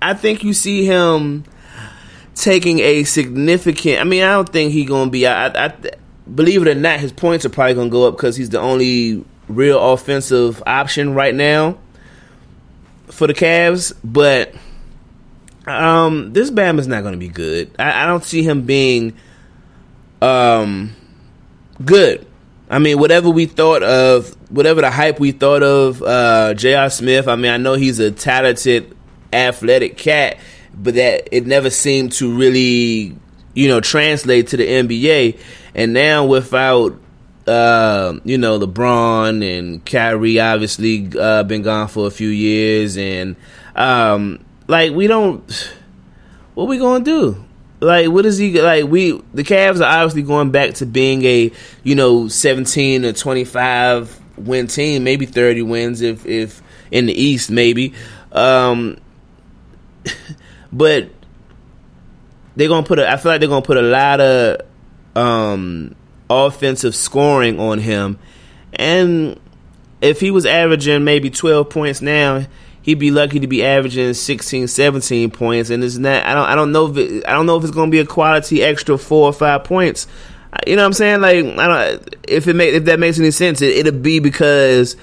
I 0.00 0.14
think 0.14 0.44
you 0.44 0.52
see 0.52 0.84
him 0.84 1.44
taking 2.34 2.78
a 2.80 3.04
significant. 3.04 4.00
I 4.00 4.04
mean, 4.04 4.22
I 4.22 4.32
don't 4.32 4.48
think 4.48 4.72
he's 4.72 4.88
gonna 4.88 5.10
be. 5.10 5.26
I, 5.26 5.46
I, 5.66 5.74
believe 6.32 6.62
it 6.62 6.68
or 6.68 6.74
not, 6.74 7.00
his 7.00 7.12
points 7.12 7.44
are 7.44 7.50
probably 7.50 7.74
gonna 7.74 7.90
go 7.90 8.06
up 8.06 8.16
because 8.16 8.36
he's 8.36 8.50
the 8.50 8.60
only 8.60 9.24
real 9.48 9.80
offensive 9.92 10.62
option 10.66 11.14
right 11.14 11.34
now 11.34 11.78
for 13.06 13.26
the 13.26 13.34
Cavs. 13.34 13.92
But 14.04 14.54
um, 15.66 16.32
this 16.32 16.50
Bam 16.50 16.78
is 16.78 16.86
not 16.86 17.02
gonna 17.02 17.16
be 17.16 17.28
good. 17.28 17.74
I, 17.80 18.04
I 18.04 18.06
don't 18.06 18.22
see 18.22 18.44
him 18.44 18.62
being 18.62 19.16
um 20.22 20.94
good. 21.84 22.26
I 22.68 22.78
mean, 22.78 22.98
whatever 22.98 23.30
we 23.30 23.46
thought 23.46 23.82
of, 23.82 24.34
whatever 24.50 24.80
the 24.80 24.90
hype 24.90 25.20
we 25.20 25.32
thought 25.32 25.62
of 25.62 26.02
uh, 26.02 26.54
J.R. 26.54 26.90
Smith. 26.90 27.28
I 27.28 27.36
mean, 27.36 27.52
I 27.52 27.58
know 27.58 27.74
he's 27.74 28.00
a 28.00 28.10
talented, 28.10 28.96
athletic 29.32 29.96
cat 29.96 30.38
but 30.76 30.94
that 30.94 31.28
it 31.32 31.46
never 31.46 31.70
seemed 31.70 32.12
to 32.12 32.36
really, 32.36 33.16
you 33.54 33.68
know, 33.68 33.80
translate 33.80 34.48
to 34.48 34.56
the 34.56 34.66
NBA. 34.66 35.38
And 35.74 35.92
now 35.92 36.26
without, 36.26 36.98
uh, 37.46 38.18
you 38.24 38.38
know, 38.38 38.58
LeBron 38.58 39.58
and 39.58 39.84
Kyrie 39.84 40.38
obviously 40.38 41.10
uh, 41.18 41.44
been 41.44 41.62
gone 41.62 41.88
for 41.88 42.06
a 42.06 42.10
few 42.10 42.28
years, 42.28 42.96
and 42.98 43.36
um, 43.74 44.44
like 44.68 44.92
we 44.92 45.06
don't, 45.06 45.74
what 46.54 46.68
we 46.68 46.78
gonna 46.78 47.04
do? 47.04 47.44
Like, 47.80 48.08
what 48.08 48.24
is 48.24 48.38
he 48.38 48.60
like? 48.60 48.86
We 48.86 49.12
the 49.34 49.44
Cavs 49.44 49.80
are 49.80 50.00
obviously 50.00 50.22
going 50.22 50.50
back 50.50 50.74
to 50.74 50.86
being 50.86 51.24
a 51.24 51.52
you 51.82 51.94
know 51.94 52.28
seventeen 52.28 53.04
or 53.04 53.12
twenty 53.12 53.44
five 53.44 54.18
win 54.38 54.66
team, 54.66 55.04
maybe 55.04 55.26
thirty 55.26 55.62
wins 55.62 56.00
if 56.00 56.24
if 56.24 56.62
in 56.90 57.06
the 57.06 57.12
East, 57.12 57.50
maybe. 57.50 57.92
Um, 58.32 58.96
but 60.72 61.10
they're 62.56 62.68
gonna 62.68 62.86
put 62.86 62.98
a. 62.98 63.10
I 63.10 63.16
feel 63.18 63.32
like 63.32 63.40
they're 63.40 63.48
gonna 63.48 63.62
put 63.62 63.76
a 63.76 63.82
lot 63.82 64.20
of 64.20 64.60
um, 65.14 65.94
offensive 66.30 66.94
scoring 66.94 67.60
on 67.60 67.78
him, 67.78 68.18
and 68.72 69.38
if 70.00 70.20
he 70.20 70.30
was 70.30 70.46
averaging 70.46 71.04
maybe 71.04 71.28
twelve 71.28 71.68
points 71.68 72.00
now, 72.00 72.46
he'd 72.86 73.00
be 73.00 73.10
lucky 73.10 73.40
to 73.40 73.48
be 73.48 73.64
averaging 73.64 74.14
16, 74.14 74.68
17 74.68 75.30
points. 75.32 75.70
And 75.70 75.82
it's 75.82 75.96
not. 75.96 76.24
I 76.24 76.34
don't. 76.34 76.46
I 76.46 76.54
don't 76.54 76.72
know 76.72 76.86
if 76.86 76.96
it, 76.96 77.26
I 77.26 77.32
don't 77.32 77.44
know 77.44 77.56
if 77.56 77.64
it's 77.64 77.74
gonna 77.74 77.90
be 77.90 77.98
a 77.98 78.06
quality 78.06 78.62
extra 78.62 78.96
four 78.96 79.26
or 79.26 79.32
five 79.32 79.64
points. 79.64 80.06
You 80.66 80.76
know 80.76 80.82
what 80.82 80.86
I'm 80.86 80.92
saying? 80.94 81.20
Like 81.20 81.44
I 81.58 81.66
don't. 81.66 82.16
If 82.26 82.46
it 82.46 82.54
make 82.54 82.72
if 82.72 82.84
that 82.84 83.00
makes 83.00 83.18
any 83.18 83.32
sense, 83.32 83.60
it, 83.60 83.76
it'll 83.76 84.00
be 84.00 84.20
because 84.20 84.96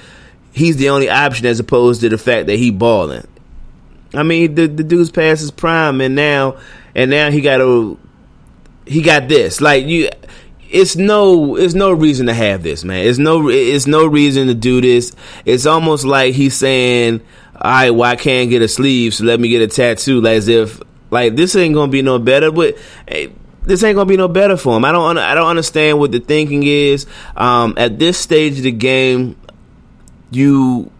he's 0.53 0.77
the 0.77 0.89
only 0.89 1.09
option 1.09 1.45
as 1.45 1.59
opposed 1.59 2.01
to 2.01 2.09
the 2.09 2.17
fact 2.17 2.47
that 2.47 2.55
he 2.55 2.71
balling. 2.71 3.27
I 4.13 4.23
mean, 4.23 4.55
the 4.55 4.67
the 4.67 4.83
dude's 4.83 5.11
past 5.11 5.41
his 5.41 5.51
prime, 5.51 5.99
and 5.99 6.15
now 6.15 6.57
and 6.95 7.11
now 7.11 7.31
he 7.31 7.41
got 7.41 7.59
a 7.59 7.97
he 8.85 9.01
got 9.01 9.27
this. 9.27 9.59
Like 9.59 9.85
you, 9.85 10.09
it's 10.69 10.95
no 10.95 11.57
it's 11.57 11.73
no 11.73 11.91
reason 11.91 12.27
to 12.27 12.33
have 12.33 12.63
this, 12.63 12.85
man. 12.85 13.05
It's 13.05 13.19
no 13.19 13.49
it's 13.49 13.87
no 13.87 14.07
reason 14.07 14.47
to 14.47 14.53
do 14.53 14.79
this. 14.79 15.13
It's 15.43 15.65
almost 15.65 16.05
like 16.05 16.33
he's 16.33 16.55
saying, 16.55 17.21
"All 17.55 17.71
right, 17.71 17.91
well, 17.91 18.09
I 18.09 18.15
can't 18.15 18.49
get 18.49 18.61
a 18.61 18.67
sleeve, 18.67 19.13
so 19.13 19.25
let 19.25 19.39
me 19.39 19.49
get 19.49 19.61
a 19.61 19.67
tattoo." 19.67 20.21
Like, 20.21 20.37
As 20.37 20.47
if 20.47 20.81
like 21.11 21.35
this 21.35 21.55
ain't 21.55 21.75
gonna 21.75 21.91
be 21.91 22.01
no 22.01 22.19
better, 22.19 22.51
but. 22.51 22.77
Hey, 23.07 23.33
this 23.65 23.81
ain't 23.81 23.95
gonna 23.95 24.09
be 24.09 24.17
no 24.17 24.27
better 24.27 24.57
for 24.57 24.75
him. 24.75 24.83
I 24.83 24.91
don't. 24.91 25.17
I 25.17 25.35
don't 25.35 25.47
understand 25.47 25.97
what 25.97 26.11
the 26.11 26.19
thinking 26.19 26.63
is. 26.63 27.05
Um, 27.35 27.75
at 27.77 27.97
this 27.97 28.17
stage 28.17 28.57
of 28.57 28.63
the 28.63 28.73
game, 28.73 29.37
you 30.31 30.91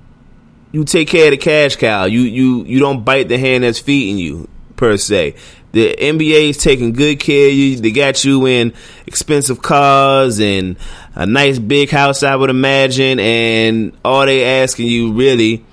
you 0.72 0.84
take 0.86 1.08
care 1.08 1.26
of 1.26 1.32
the 1.32 1.38
cash 1.38 1.76
cow. 1.76 2.06
You 2.06 2.22
you 2.22 2.64
you 2.64 2.80
don't 2.80 3.04
bite 3.04 3.28
the 3.28 3.38
hand 3.38 3.64
that's 3.64 3.80
feeding 3.80 4.18
you 4.18 4.48
per 4.76 4.98
se. 4.98 5.36
The 5.72 5.96
NBA 6.00 6.50
is 6.50 6.58
taking 6.58 6.94
good 6.94 7.20
care 7.20 7.48
of 7.48 7.54
you. 7.54 7.78
They 7.78 7.92
got 7.92 8.24
you 8.24 8.46
in 8.46 8.74
expensive 9.08 9.62
cars 9.62 10.40
and 10.40 10.78
a 11.16 11.26
nice 11.26 11.58
big 11.58 11.90
house, 11.90 12.22
I 12.22 12.36
would 12.36 12.52
imagine. 12.52 13.20
And 13.20 13.98
all 14.06 14.26
they 14.26 14.62
asking 14.62 14.88
you 14.88 15.14
really 15.14 15.66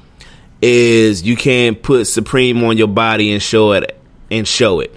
is 0.62 1.23
you 1.23 1.37
can't 1.37 1.83
put 1.83 2.07
Supreme 2.07 2.62
on 2.64 2.77
your 2.77 2.88
body 2.88 3.33
and 3.33 3.42
show 3.42 3.73
it 3.73 3.99
and 4.31 4.46
show 4.46 4.81
it. 4.81 4.94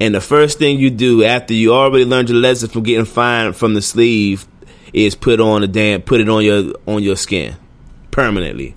And 0.00 0.14
the 0.14 0.20
first 0.20 0.58
thing 0.58 0.78
you 0.78 0.90
do 0.90 1.24
after 1.24 1.54
you 1.54 1.74
already 1.74 2.04
learned 2.04 2.28
your 2.28 2.38
lesson 2.38 2.68
from 2.68 2.84
getting 2.84 3.04
fined 3.04 3.56
from 3.56 3.74
the 3.74 3.82
sleeve 3.82 4.46
is 4.92 5.14
put 5.14 5.40
on 5.40 5.62
a 5.62 5.66
damn 5.66 6.02
put 6.02 6.20
it 6.20 6.28
on 6.28 6.44
your 6.44 6.72
on 6.86 7.02
your 7.02 7.16
skin 7.16 7.56
permanently. 8.10 8.74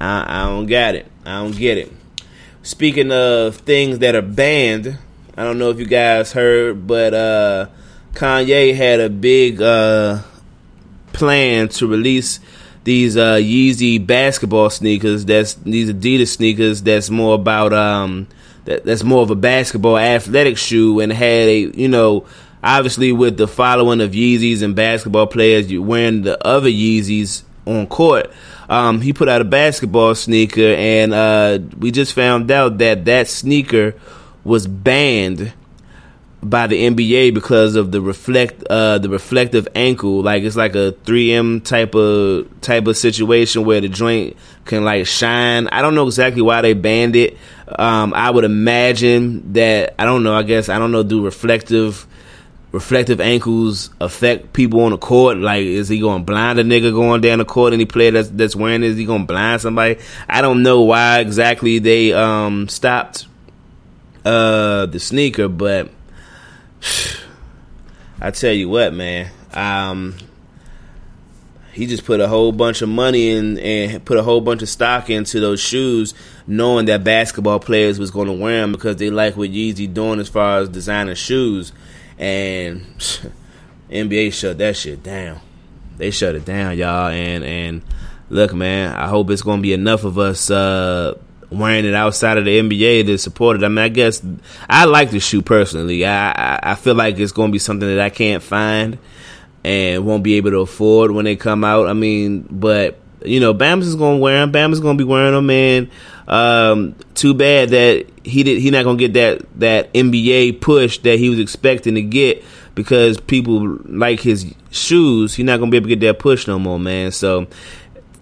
I, 0.00 0.24
I 0.26 0.44
don't 0.46 0.66
get 0.66 0.94
it. 0.94 1.10
I 1.24 1.42
don't 1.42 1.56
get 1.56 1.78
it. 1.78 1.92
Speaking 2.62 3.12
of 3.12 3.56
things 3.56 3.98
that 3.98 4.14
are 4.14 4.22
banned, 4.22 4.98
I 5.36 5.44
don't 5.44 5.58
know 5.58 5.70
if 5.70 5.78
you 5.78 5.86
guys 5.86 6.32
heard, 6.32 6.86
but 6.86 7.14
uh, 7.14 7.66
Kanye 8.14 8.74
had 8.74 9.00
a 9.00 9.10
big 9.10 9.60
uh, 9.60 10.22
plan 11.12 11.68
to 11.68 11.86
release 11.86 12.40
these 12.90 13.16
uh, 13.16 13.36
Yeezy 13.36 14.04
basketball 14.04 14.68
sneakers. 14.68 15.24
That's 15.24 15.54
these 15.54 15.92
Adidas 15.92 16.26
sneakers. 16.26 16.82
That's 16.82 17.08
more 17.08 17.36
about 17.36 17.72
um, 17.72 18.26
that 18.64 18.84
that's 18.84 19.04
more 19.04 19.22
of 19.22 19.30
a 19.30 19.36
basketball 19.36 19.96
athletic 19.96 20.58
shoe 20.58 20.98
and 20.98 21.12
had 21.12 21.48
a 21.48 21.58
you 21.60 21.86
know 21.86 22.26
obviously 22.64 23.12
with 23.12 23.36
the 23.36 23.46
following 23.46 24.00
of 24.00 24.10
Yeezys 24.10 24.62
and 24.62 24.74
basketball 24.74 25.28
players 25.28 25.70
you 25.70 25.80
wearing 25.84 26.22
the 26.22 26.44
other 26.44 26.68
Yeezys 26.68 27.44
on 27.64 27.86
court. 27.86 28.28
Um, 28.68 29.00
he 29.00 29.12
put 29.12 29.28
out 29.28 29.40
a 29.40 29.44
basketball 29.44 30.16
sneaker, 30.16 30.74
and 30.74 31.14
uh, 31.14 31.60
we 31.78 31.92
just 31.92 32.12
found 32.12 32.50
out 32.50 32.78
that 32.78 33.04
that 33.04 33.28
sneaker 33.28 33.94
was 34.42 34.66
banned 34.66 35.52
by 36.42 36.66
the 36.66 36.88
NBA 36.88 37.34
because 37.34 37.76
of 37.76 37.92
the 37.92 38.00
reflect 38.00 38.64
uh, 38.70 38.98
the 38.98 39.08
reflective 39.08 39.68
ankle. 39.74 40.22
Like 40.22 40.42
it's 40.42 40.56
like 40.56 40.74
a 40.74 40.92
3M 41.04 41.64
type 41.64 41.94
of 41.94 42.60
type 42.60 42.86
of 42.86 42.96
situation 42.96 43.64
where 43.64 43.80
the 43.80 43.88
joint 43.88 44.36
can 44.64 44.84
like 44.84 45.06
shine. 45.06 45.68
I 45.68 45.82
don't 45.82 45.94
know 45.94 46.06
exactly 46.06 46.42
why 46.42 46.62
they 46.62 46.72
banned 46.72 47.16
it. 47.16 47.36
Um, 47.68 48.14
I 48.14 48.30
would 48.30 48.44
imagine 48.44 49.52
that 49.52 49.94
I 49.98 50.04
don't 50.04 50.22
know. 50.22 50.34
I 50.34 50.42
guess 50.42 50.68
I 50.68 50.78
don't 50.78 50.92
know. 50.92 51.02
Do 51.02 51.24
reflective 51.24 52.06
reflective 52.72 53.20
ankles 53.20 53.90
affect 54.00 54.52
people 54.52 54.80
on 54.82 54.92
the 54.92 54.98
court? 54.98 55.36
Like, 55.38 55.64
is 55.64 55.88
he 55.88 56.00
going 56.00 56.20
to 56.20 56.24
blind 56.24 56.58
a 56.58 56.64
nigga 56.64 56.92
going 56.92 57.20
down 57.20 57.38
the 57.38 57.44
court? 57.44 57.72
Any 57.72 57.84
player 57.84 58.12
that's 58.12 58.28
that's 58.30 58.56
wearing 58.56 58.82
it, 58.82 58.90
is 58.90 58.96
he 58.96 59.04
going 59.04 59.22
to 59.22 59.26
blind 59.26 59.60
somebody? 59.60 59.98
I 60.28 60.40
don't 60.40 60.62
know 60.62 60.82
why 60.82 61.20
exactly 61.20 61.80
they 61.80 62.12
um, 62.12 62.68
stopped 62.68 63.26
uh, 64.24 64.86
the 64.86 64.98
sneaker, 64.98 65.48
but 65.48 65.90
I 68.20 68.30
tell 68.30 68.52
you 68.52 68.68
what, 68.68 68.92
man. 68.92 69.30
Um, 69.52 70.16
he 71.72 71.86
just 71.86 72.04
put 72.04 72.20
a 72.20 72.28
whole 72.28 72.52
bunch 72.52 72.82
of 72.82 72.88
money 72.88 73.30
in 73.30 73.58
and 73.58 74.04
put 74.04 74.18
a 74.18 74.22
whole 74.22 74.40
bunch 74.40 74.62
of 74.62 74.68
stock 74.68 75.08
into 75.08 75.40
those 75.40 75.60
shoes, 75.60 76.14
knowing 76.46 76.86
that 76.86 77.04
basketball 77.04 77.60
players 77.60 77.98
was 77.98 78.10
going 78.10 78.26
to 78.26 78.32
wear 78.32 78.60
them 78.60 78.72
because 78.72 78.96
they 78.96 79.10
like 79.10 79.36
what 79.36 79.50
Yeezy 79.50 79.92
doing 79.92 80.20
as 80.20 80.28
far 80.28 80.58
as 80.58 80.68
designing 80.68 81.14
shoes. 81.14 81.72
And 82.18 82.82
NBA 83.90 84.32
shut 84.32 84.58
that 84.58 84.76
shit 84.76 85.02
down. 85.02 85.40
They 85.96 86.10
shut 86.10 86.34
it 86.34 86.44
down, 86.44 86.76
y'all. 86.76 87.08
And 87.08 87.44
and 87.44 87.82
look, 88.30 88.52
man, 88.52 88.94
I 88.94 89.08
hope 89.08 89.30
it's 89.30 89.42
going 89.42 89.58
to 89.58 89.62
be 89.62 89.72
enough 89.72 90.04
of 90.04 90.18
us 90.18 90.50
uh, 90.50 91.18
wearing 91.50 91.84
it 91.84 91.94
outside 91.94 92.38
of 92.38 92.44
the 92.44 92.58
NBA 92.58 93.06
to 93.06 93.18
support 93.18 93.56
it. 93.56 93.64
I 93.64 93.68
mean, 93.68 93.78
I 93.78 93.88
guess 93.88 94.22
I 94.68 94.84
like 94.84 95.10
the 95.10 95.20
shoe 95.20 95.42
personally. 95.42 96.06
I 96.06 96.58
I, 96.62 96.74
feel 96.74 96.94
like 96.94 97.18
it's 97.18 97.32
going 97.32 97.50
to 97.50 97.52
be 97.52 97.58
something 97.58 97.88
that 97.88 98.00
I 98.00 98.10
can't 98.10 98.42
find 98.42 98.98
and 99.64 100.06
won't 100.06 100.22
be 100.22 100.34
able 100.34 100.50
to 100.50 100.60
afford 100.60 101.10
when 101.10 101.24
they 101.24 101.36
come 101.36 101.64
out. 101.64 101.88
I 101.88 101.92
mean, 101.92 102.46
but 102.50 102.98
you 103.24 103.40
know, 103.40 103.52
Bama's 103.52 103.88
is 103.88 103.96
going 103.96 104.18
to 104.18 104.22
wear 104.22 104.40
them. 104.40 104.52
Bama's 104.52 104.80
going 104.80 104.96
to 104.96 105.04
be 105.04 105.08
wearing 105.08 105.34
them, 105.34 105.50
and 105.50 105.90
um, 106.28 106.94
too 107.14 107.34
bad 107.34 107.70
that 107.70 108.06
he 108.24 108.42
did. 108.42 108.60
He 108.60 108.70
not 108.70 108.84
going 108.84 108.98
to 108.98 109.08
get 109.08 109.14
that 109.14 109.60
that 109.60 109.92
NBA 109.92 110.60
push 110.60 110.98
that 110.98 111.18
he 111.18 111.28
was 111.28 111.38
expecting 111.38 111.96
to 111.96 112.02
get 112.02 112.44
because 112.74 113.20
people 113.20 113.78
like 113.84 114.20
his 114.20 114.54
shoes. 114.70 115.34
He's 115.34 115.44
not 115.44 115.58
going 115.58 115.70
to 115.70 115.72
be 115.72 115.76
able 115.76 115.88
to 115.88 115.96
get 115.96 116.06
that 116.06 116.18
push 116.18 116.46
no 116.46 116.58
more, 116.58 116.78
man. 116.78 117.12
So 117.12 117.46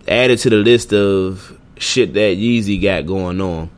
added 0.08 0.38
to 0.40 0.50
the 0.50 0.56
list 0.56 0.92
of 0.92 1.57
shit 1.80 2.14
that 2.14 2.36
Yeezy 2.36 2.80
got 2.80 3.06
going 3.06 3.40
on. 3.40 3.70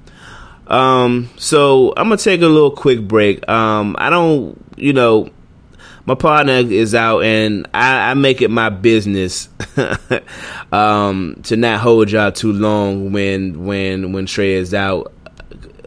Um, 0.66 1.28
so 1.36 1.92
I'm 1.96 2.04
gonna 2.04 2.16
take 2.16 2.42
a 2.42 2.46
little 2.46 2.70
quick 2.70 3.06
break. 3.06 3.46
Um, 3.48 3.96
I 3.98 4.08
don't, 4.08 4.56
you 4.76 4.92
know, 4.92 5.30
my 6.06 6.14
partner 6.14 6.54
is 6.54 6.94
out, 6.94 7.24
and 7.24 7.68
I, 7.74 8.10
I 8.10 8.14
make 8.14 8.40
it 8.40 8.50
my 8.50 8.68
business 8.68 9.48
um, 10.72 11.40
to 11.44 11.56
not 11.56 11.80
hold 11.80 12.10
y'all 12.10 12.32
too 12.32 12.52
long 12.52 13.12
when 13.12 13.64
when 13.64 14.12
when 14.12 14.26
Trey 14.26 14.52
is 14.52 14.72
out. 14.72 15.12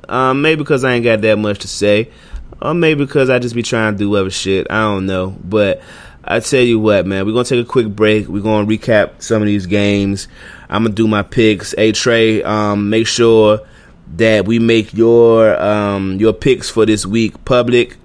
Um, 0.09 0.41
maybe 0.41 0.59
because 0.59 0.83
I 0.83 0.93
ain't 0.93 1.03
got 1.05 1.21
that 1.21 1.37
much 1.37 1.59
to 1.59 1.67
say, 1.67 2.11
or 2.61 2.73
maybe 2.73 3.05
because 3.05 3.29
I 3.29 3.39
just 3.39 3.55
be 3.55 3.63
trying 3.63 3.93
to 3.93 3.97
do 3.97 4.15
other 4.15 4.29
shit. 4.29 4.67
I 4.69 4.81
don't 4.81 5.05
know, 5.05 5.35
but 5.43 5.81
I 6.25 6.39
tell 6.39 6.61
you 6.61 6.79
what, 6.79 7.05
man, 7.05 7.25
we're 7.25 7.33
gonna 7.33 7.43
take 7.45 7.65
a 7.65 7.69
quick 7.69 7.87
break. 7.87 8.27
We're 8.27 8.43
gonna 8.43 8.67
recap 8.67 9.21
some 9.21 9.41
of 9.41 9.45
these 9.45 9.65
games. 9.65 10.27
I'm 10.73 10.83
gonna 10.83 10.95
do 10.95 11.07
my 11.07 11.21
picks. 11.21 11.75
Hey 11.77 11.91
Trey, 11.91 12.41
um, 12.41 12.89
make 12.89 13.05
sure 13.05 13.59
that 14.15 14.45
we 14.45 14.57
make 14.57 14.91
your 14.91 15.55
um, 15.61 16.17
your 16.19 16.33
picks 16.33 16.67
for 16.67 16.87
this 16.87 17.05
week 17.05 17.45
public 17.45 17.97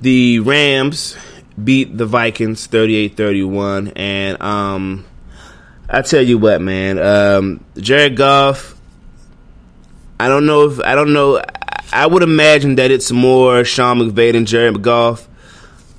the 0.00 0.40
Rams 0.40 1.14
beat 1.62 1.98
the 1.98 2.06
Vikings 2.06 2.66
38 2.68 3.18
31. 3.18 3.88
And, 3.88 4.40
um, 4.40 5.04
I 5.94 6.00
tell 6.00 6.22
you 6.22 6.38
what, 6.38 6.62
man. 6.62 6.98
Um, 6.98 7.62
Jared 7.76 8.16
Goff. 8.16 8.74
I 10.18 10.28
don't 10.28 10.46
know 10.46 10.70
if 10.70 10.80
I 10.80 10.94
don't 10.94 11.12
know. 11.12 11.42
I 11.92 12.06
would 12.06 12.22
imagine 12.22 12.76
that 12.76 12.90
it's 12.90 13.12
more 13.12 13.62
Sean 13.64 13.98
McVay 13.98 14.32
than 14.32 14.46
Jared 14.46 14.80
Goff, 14.80 15.28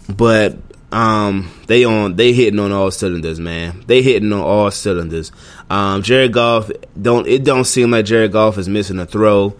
but 0.10 0.58
um, 0.92 1.52
they 1.68 1.84
on 1.84 2.16
they 2.16 2.34
hitting 2.34 2.60
on 2.60 2.72
all 2.72 2.90
cylinders, 2.90 3.40
man. 3.40 3.84
They 3.86 4.02
hitting 4.02 4.34
on 4.34 4.40
all 4.42 4.72
cylinders. 4.72 5.32
Um, 5.70 6.02
Jared 6.02 6.34
Goff 6.34 6.72
don't 7.00 7.28
it 7.28 7.44
don't 7.44 7.66
seem 7.66 7.92
like 7.92 8.06
Jared 8.06 8.32
Goff 8.32 8.58
is 8.58 8.68
missing 8.68 8.98
a 8.98 9.06
throw. 9.06 9.56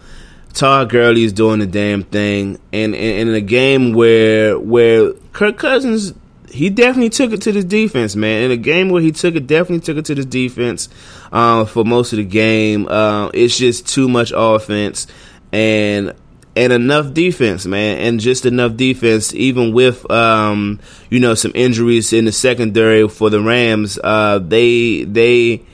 Todd 0.52 0.90
Gurley 0.90 1.24
is 1.24 1.32
doing 1.32 1.60
the 1.60 1.66
damn 1.66 2.02
thing, 2.04 2.60
and, 2.72 2.94
and, 2.94 2.94
and 2.94 3.28
in 3.28 3.34
a 3.34 3.40
game 3.40 3.92
where 3.92 4.58
where 4.58 5.12
Kirk 5.32 5.58
Cousins 5.58 6.12
he 6.54 6.70
definitely 6.70 7.10
took 7.10 7.32
it 7.32 7.42
to 7.42 7.52
the 7.52 7.64
defense, 7.64 8.14
man. 8.14 8.44
In 8.44 8.50
a 8.52 8.56
game 8.56 8.88
where 8.88 9.02
he 9.02 9.10
took 9.10 9.34
it, 9.34 9.48
definitely 9.48 9.80
took 9.80 9.96
it 9.96 10.04
to 10.04 10.14
the 10.14 10.24
defense 10.24 10.88
uh, 11.32 11.64
for 11.64 11.84
most 11.84 12.12
of 12.12 12.18
the 12.18 12.24
game. 12.24 12.86
Uh, 12.86 13.28
it's 13.34 13.58
just 13.58 13.88
too 13.88 14.08
much 14.08 14.32
offense 14.34 15.08
and 15.52 16.14
and 16.56 16.72
enough 16.72 17.12
defense, 17.12 17.66
man, 17.66 17.98
and 17.98 18.20
just 18.20 18.46
enough 18.46 18.76
defense, 18.76 19.34
even 19.34 19.72
with 19.72 20.08
um, 20.12 20.78
you 21.10 21.18
know 21.18 21.34
some 21.34 21.50
injuries 21.56 22.12
in 22.12 22.24
the 22.24 22.32
secondary 22.32 23.08
for 23.08 23.30
the 23.30 23.40
Rams. 23.40 23.98
Uh, 24.02 24.38
they 24.38 25.02
they 25.02 25.64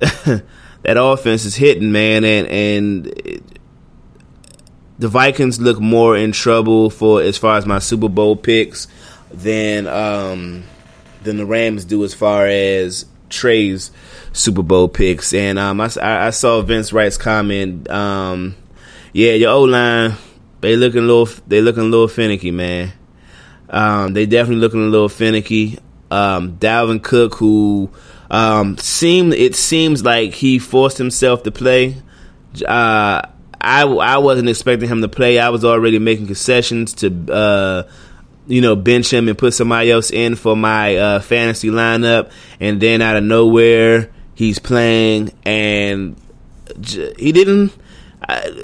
that 0.00 0.42
offense 0.84 1.44
is 1.44 1.54
hitting, 1.54 1.92
man, 1.92 2.24
and 2.24 2.48
and 2.48 3.58
the 4.98 5.06
Vikings 5.08 5.60
look 5.60 5.78
more 5.78 6.16
in 6.16 6.32
trouble 6.32 6.90
for 6.90 7.22
as 7.22 7.38
far 7.38 7.56
as 7.56 7.64
my 7.64 7.78
Super 7.78 8.08
Bowl 8.08 8.34
picks 8.34 8.88
than 9.30 9.86
um, 9.86 10.64
than 11.22 11.36
the 11.36 11.46
Rams 11.46 11.84
do 11.84 12.04
as 12.04 12.14
far 12.14 12.46
as 12.46 13.06
Trey's 13.28 13.90
Super 14.32 14.62
Bowl 14.62 14.88
picks. 14.88 15.32
And 15.32 15.58
um, 15.58 15.80
I, 15.80 15.90
I 16.00 16.30
saw 16.30 16.60
Vince 16.62 16.92
Wright's 16.92 17.16
comment. 17.18 17.90
Um, 17.90 18.56
yeah, 19.12 19.32
your 19.32 19.50
O 19.50 19.62
line 19.62 20.16
they 20.60 20.76
looking 20.76 21.00
a 21.00 21.06
little 21.06 21.28
they 21.46 21.60
looking 21.60 21.84
a 21.84 21.86
little 21.86 22.08
finicky, 22.08 22.50
man. 22.50 22.92
Um, 23.70 24.14
they 24.14 24.26
definitely 24.26 24.60
looking 24.60 24.82
a 24.82 24.88
little 24.88 25.08
finicky. 25.08 25.78
Um, 26.10 26.56
Dalvin 26.56 27.02
Cook, 27.02 27.34
who 27.34 27.90
um, 28.30 28.78
seemed 28.78 29.34
it 29.34 29.54
seems 29.54 30.04
like 30.04 30.34
he 30.34 30.58
forced 30.58 30.98
himself 30.98 31.42
to 31.44 31.50
play. 31.50 31.96
Uh, 32.66 33.22
I 33.60 33.82
I 33.82 34.18
wasn't 34.18 34.48
expecting 34.48 34.88
him 34.88 35.02
to 35.02 35.08
play. 35.08 35.38
I 35.38 35.50
was 35.50 35.64
already 35.64 35.98
making 35.98 36.26
concessions 36.26 36.94
to 36.94 37.32
uh, 37.32 37.82
you 38.48 38.60
know 38.60 38.74
bench 38.74 39.12
him 39.12 39.28
and 39.28 39.38
put 39.38 39.54
somebody 39.54 39.90
else 39.90 40.10
in 40.10 40.34
for 40.34 40.56
my 40.56 40.96
uh, 40.96 41.20
fantasy 41.20 41.68
lineup, 41.68 42.32
and 42.58 42.80
then 42.80 43.00
out 43.02 43.16
of 43.16 43.22
nowhere 43.22 44.10
he's 44.34 44.58
playing, 44.58 45.30
and 45.44 46.16
j- 46.80 47.14
he 47.18 47.30
didn't 47.30 47.72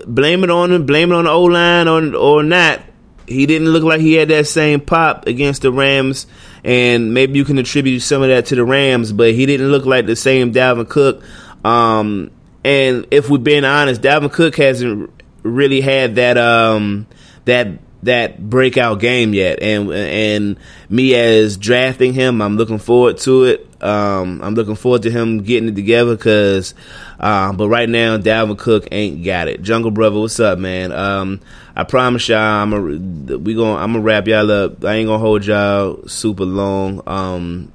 blame 0.07 0.44
it 0.44 0.51
on 0.51 0.73
him, 0.73 0.87
blame 0.87 1.12
it 1.12 1.14
on 1.14 1.25
the 1.25 1.31
O 1.31 1.44
line 1.44 1.88
or 1.88 2.14
or 2.16 2.42
not. 2.42 2.83
He 3.27 3.47
didn't 3.47 3.68
look 3.68 3.83
like 3.83 4.01
he 4.01 4.14
had 4.14 4.29
that 4.29 4.47
same 4.47 4.81
pop 4.81 5.27
against 5.27 5.62
the 5.62 5.73
Rams, 5.73 6.27
and 6.62 7.14
maybe 7.14 7.38
you 7.38 7.44
can 7.44 7.59
attribute 7.59 8.03
some 8.03 8.23
of 8.23 8.29
that 8.29 8.47
to 8.47 8.55
the 8.55 8.64
Rams, 8.64 9.12
but 9.12 9.33
he 9.33 9.47
didn't 9.47 9.68
look 9.68 9.87
like 9.87 10.05
the 10.07 10.16
same 10.16 10.53
Dalvin 10.53 10.88
Cook. 10.88 11.23
Um, 11.64 12.31
and 12.64 13.07
if 13.11 13.31
we're 13.31 13.38
being 13.38 13.64
honest, 13.64 14.03
Dalvin 14.03 14.31
Cook 14.31 14.57
hasn't 14.57 15.11
really 15.42 15.81
had 15.81 16.16
that 16.16 16.37
um, 16.37 17.07
that 17.47 17.68
that 18.04 18.48
breakout 18.48 19.00
game 19.00 19.34
yet, 19.34 19.62
and 19.62 19.92
and 19.92 20.56
me 20.88 21.14
as 21.14 21.56
drafting 21.56 22.12
him, 22.12 22.40
I'm 22.40 22.56
looking 22.56 22.78
forward 22.78 23.18
to 23.18 23.44
it. 23.44 23.66
Um, 23.82 24.40
I'm 24.42 24.54
looking 24.54 24.76
forward 24.76 25.02
to 25.02 25.10
him 25.10 25.42
getting 25.42 25.68
it 25.68 25.74
together 25.74 26.16
because, 26.16 26.74
uh, 27.20 27.52
but 27.52 27.68
right 27.68 27.88
now 27.88 28.16
Dalvin 28.16 28.58
Cook 28.58 28.88
ain't 28.92 29.24
got 29.24 29.48
it. 29.48 29.62
Jungle 29.62 29.90
Brother, 29.90 30.20
what's 30.20 30.40
up, 30.40 30.58
man? 30.58 30.92
Um, 30.92 31.40
I 31.76 31.84
promise 31.84 32.28
y'all, 32.28 32.38
I'm 32.38 32.72
a 32.72 33.38
we 33.38 33.54
going 33.54 33.76
I'm 33.76 33.92
gonna 33.92 34.00
wrap 34.00 34.26
y'all 34.26 34.50
up. 34.50 34.84
I 34.84 34.94
ain't 34.94 35.08
gonna 35.08 35.18
hold 35.18 35.44
y'all 35.44 36.06
super 36.06 36.44
long. 36.44 37.02
Um, 37.06 37.72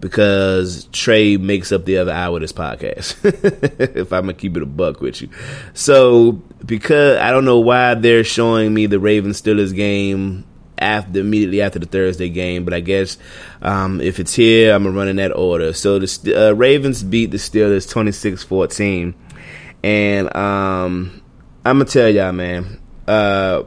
because 0.00 0.84
Trey 0.92 1.36
makes 1.36 1.72
up 1.72 1.84
the 1.84 1.98
other 1.98 2.12
hour 2.12 2.36
of 2.36 2.40
this 2.42 2.52
podcast. 2.52 3.16
if 3.96 4.12
I'm 4.12 4.22
gonna 4.22 4.34
keep 4.34 4.56
it 4.56 4.62
a 4.62 4.66
buck 4.66 5.00
with 5.00 5.22
you, 5.22 5.28
so 5.74 6.42
because 6.68 7.18
I 7.18 7.32
don't 7.32 7.46
know 7.46 7.58
why 7.58 7.94
they're 7.94 8.22
showing 8.22 8.72
me 8.72 8.86
the 8.86 9.00
Ravens 9.00 9.42
Steelers 9.42 9.74
game 9.74 10.44
after 10.78 11.18
immediately 11.18 11.62
after 11.62 11.80
the 11.80 11.86
Thursday 11.86 12.28
game, 12.28 12.64
but 12.64 12.74
I 12.74 12.80
guess 12.80 13.18
um, 13.62 14.00
if 14.00 14.20
it's 14.20 14.34
here, 14.34 14.72
I'm 14.72 14.84
gonna 14.84 14.96
run 14.96 15.08
in 15.08 15.16
that 15.16 15.34
order. 15.34 15.72
So 15.72 15.98
the 15.98 16.50
uh, 16.50 16.52
Ravens 16.52 17.02
beat 17.02 17.32
the 17.32 17.38
Steelers 17.38 17.92
26-14, 17.92 19.14
and 19.82 20.36
um, 20.36 21.22
I'm 21.64 21.78
gonna 21.78 21.86
tell 21.86 22.08
y'all, 22.08 22.32
man. 22.32 22.80
Uh, 23.08 23.64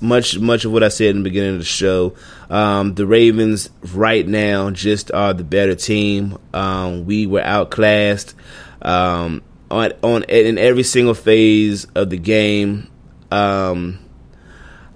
much 0.00 0.38
much 0.38 0.64
of 0.64 0.72
what 0.72 0.82
I 0.82 0.88
said 0.88 1.10
in 1.10 1.18
the 1.18 1.28
beginning 1.28 1.54
of 1.54 1.58
the 1.58 1.64
show. 1.64 2.14
Um, 2.48 2.94
the 2.94 3.06
Ravens 3.06 3.68
right 3.94 4.26
now 4.26 4.70
just 4.70 5.12
are 5.12 5.34
the 5.34 5.44
better 5.44 5.74
team. 5.74 6.38
Um, 6.54 7.04
we 7.04 7.26
were 7.26 7.42
outclassed 7.42 8.34
um, 8.80 9.42
on 9.70 9.92
on 10.02 10.22
in 10.24 10.58
every 10.58 10.82
single 10.82 11.14
phase 11.14 11.86
of 11.94 12.10
the 12.10 12.18
game. 12.18 12.88
Um, 13.30 13.98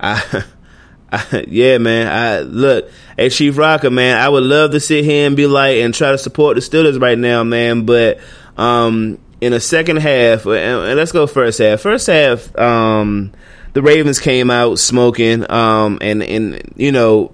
I, 0.00 0.44
I, 1.12 1.44
yeah, 1.48 1.78
man. 1.78 2.06
I 2.08 2.40
look, 2.40 2.90
hey 3.16 3.28
Chief 3.28 3.56
Rocker, 3.56 3.90
man. 3.90 4.18
I 4.18 4.28
would 4.28 4.44
love 4.44 4.72
to 4.72 4.80
sit 4.80 5.04
here 5.04 5.26
and 5.26 5.36
be 5.36 5.46
like 5.46 5.78
and 5.78 5.94
try 5.94 6.12
to 6.12 6.18
support 6.18 6.56
the 6.56 6.60
Steelers 6.60 7.00
right 7.00 7.18
now, 7.18 7.44
man. 7.44 7.84
But 7.84 8.18
um, 8.56 9.18
in 9.40 9.52
the 9.52 9.60
second 9.60 9.96
half, 9.96 10.46
and, 10.46 10.54
and 10.54 10.96
let's 10.96 11.12
go 11.12 11.26
first 11.26 11.58
half. 11.58 11.80
First 11.80 12.06
half. 12.06 12.56
Um, 12.58 13.32
the 13.72 13.82
Ravens 13.82 14.20
came 14.20 14.50
out 14.50 14.78
smoking, 14.78 15.50
um, 15.50 15.98
and 16.00 16.22
and 16.22 16.72
you 16.76 16.92
know, 16.92 17.32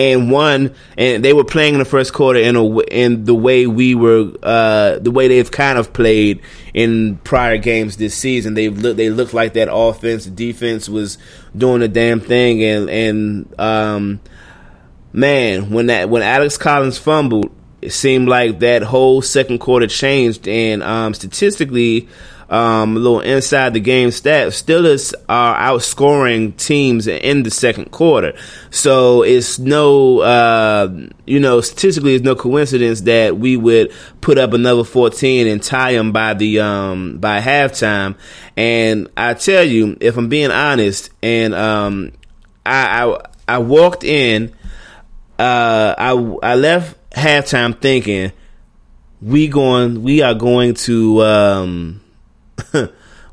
and 0.00 0.30
one 0.30 0.74
and 0.96 1.22
they 1.22 1.34
were 1.34 1.44
playing 1.44 1.74
in 1.74 1.78
the 1.78 1.84
first 1.84 2.14
quarter 2.14 2.40
in 2.40 2.56
a 2.56 2.78
in 2.84 3.26
the 3.26 3.34
way 3.34 3.66
we 3.66 3.94
were, 3.94 4.32
uh, 4.42 4.98
the 4.98 5.10
way 5.10 5.28
they've 5.28 5.50
kind 5.50 5.78
of 5.78 5.92
played 5.92 6.40
in 6.72 7.18
prior 7.18 7.58
games 7.58 7.98
this 7.98 8.14
season. 8.14 8.54
They 8.54 8.70
look 8.70 8.96
they 8.96 9.10
looked 9.10 9.34
like 9.34 9.52
that 9.54 9.68
offense, 9.70 10.24
defense 10.24 10.88
was 10.88 11.18
doing 11.54 11.80
the 11.80 11.88
damn 11.88 12.20
thing, 12.20 12.64
and 12.64 12.88
and 12.88 13.60
um, 13.60 14.20
man, 15.12 15.70
when 15.70 15.86
that 15.86 16.08
when 16.08 16.22
Alex 16.22 16.56
Collins 16.56 16.96
fumbled, 16.96 17.54
it 17.82 17.92
seemed 17.92 18.26
like 18.26 18.60
that 18.60 18.82
whole 18.82 19.20
second 19.20 19.58
quarter 19.58 19.86
changed, 19.86 20.48
and 20.48 20.82
um, 20.82 21.12
statistically 21.12 22.08
um, 22.50 22.96
a 22.96 22.98
little 22.98 23.20
inside 23.20 23.74
the 23.74 23.80
game 23.80 24.08
stats, 24.08 24.60
Steelers 24.60 25.14
are 25.28 25.56
outscoring 25.56 26.56
teams 26.56 27.06
in 27.06 27.44
the 27.44 27.50
second 27.50 27.92
quarter. 27.92 28.36
So 28.70 29.22
it's 29.22 29.60
no, 29.60 30.18
uh, 30.18 30.92
you 31.26 31.38
know, 31.38 31.60
statistically, 31.60 32.16
it's 32.16 32.24
no 32.24 32.34
coincidence 32.34 33.02
that 33.02 33.38
we 33.38 33.56
would 33.56 33.92
put 34.20 34.36
up 34.36 34.52
another 34.52 34.82
14 34.82 35.46
and 35.46 35.62
tie 35.62 35.92
them 35.92 36.10
by 36.10 36.34
the, 36.34 36.58
um, 36.58 37.18
by 37.18 37.40
halftime. 37.40 38.16
And 38.56 39.08
I 39.16 39.34
tell 39.34 39.62
you, 39.62 39.96
if 40.00 40.16
I'm 40.16 40.28
being 40.28 40.50
honest, 40.50 41.10
and, 41.22 41.54
um, 41.54 42.10
I, 42.66 43.06
I, 43.06 43.26
I 43.46 43.58
walked 43.58 44.02
in, 44.02 44.52
uh, 45.38 45.94
I, 45.96 46.10
I 46.42 46.54
left 46.56 47.10
halftime 47.12 47.80
thinking, 47.80 48.32
we 49.22 49.46
going, 49.46 50.02
we 50.02 50.22
are 50.22 50.34
going 50.34 50.74
to, 50.74 51.22
um, 51.22 52.00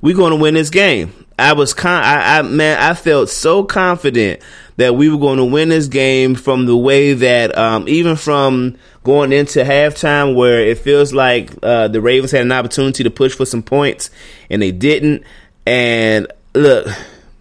we're 0.02 0.16
going 0.16 0.32
to 0.32 0.38
win 0.38 0.54
this 0.54 0.70
game. 0.70 1.26
I 1.40 1.54
was 1.54 1.74
con, 1.74 2.04
I, 2.04 2.40
I, 2.40 2.42
man, 2.42 2.80
I 2.80 2.96
felt 2.96 3.30
so 3.30 3.64
confident 3.64 4.42
that 4.78 4.96
we 4.96 5.10
were 5.10 5.20
going 5.20 5.38
to 5.38 5.46
win 5.46 5.70
this 5.70 5.88
game 5.88 6.36
from 6.36 6.66
the 6.66 6.76
way 6.76 7.14
that, 7.14 7.56
um, 7.58 7.88
even 7.88 8.16
from 8.16 8.78
going 9.04 9.32
into 9.32 9.64
halftime 9.64 10.36
where 10.36 10.62
it 10.62 10.80
feels 10.80 11.14
like, 11.14 11.52
uh, 11.62 11.88
the 11.90 12.02
Ravens 12.02 12.32
had 12.32 12.42
an 12.42 12.52
opportunity 12.52 13.04
to 13.04 13.12
push 13.12 13.36
for 13.36 13.46
some 13.46 13.62
points 13.62 14.10
and 14.50 14.62
they 14.62 14.72
didn't. 14.72 15.24
And 15.66 16.28
look, 16.56 16.88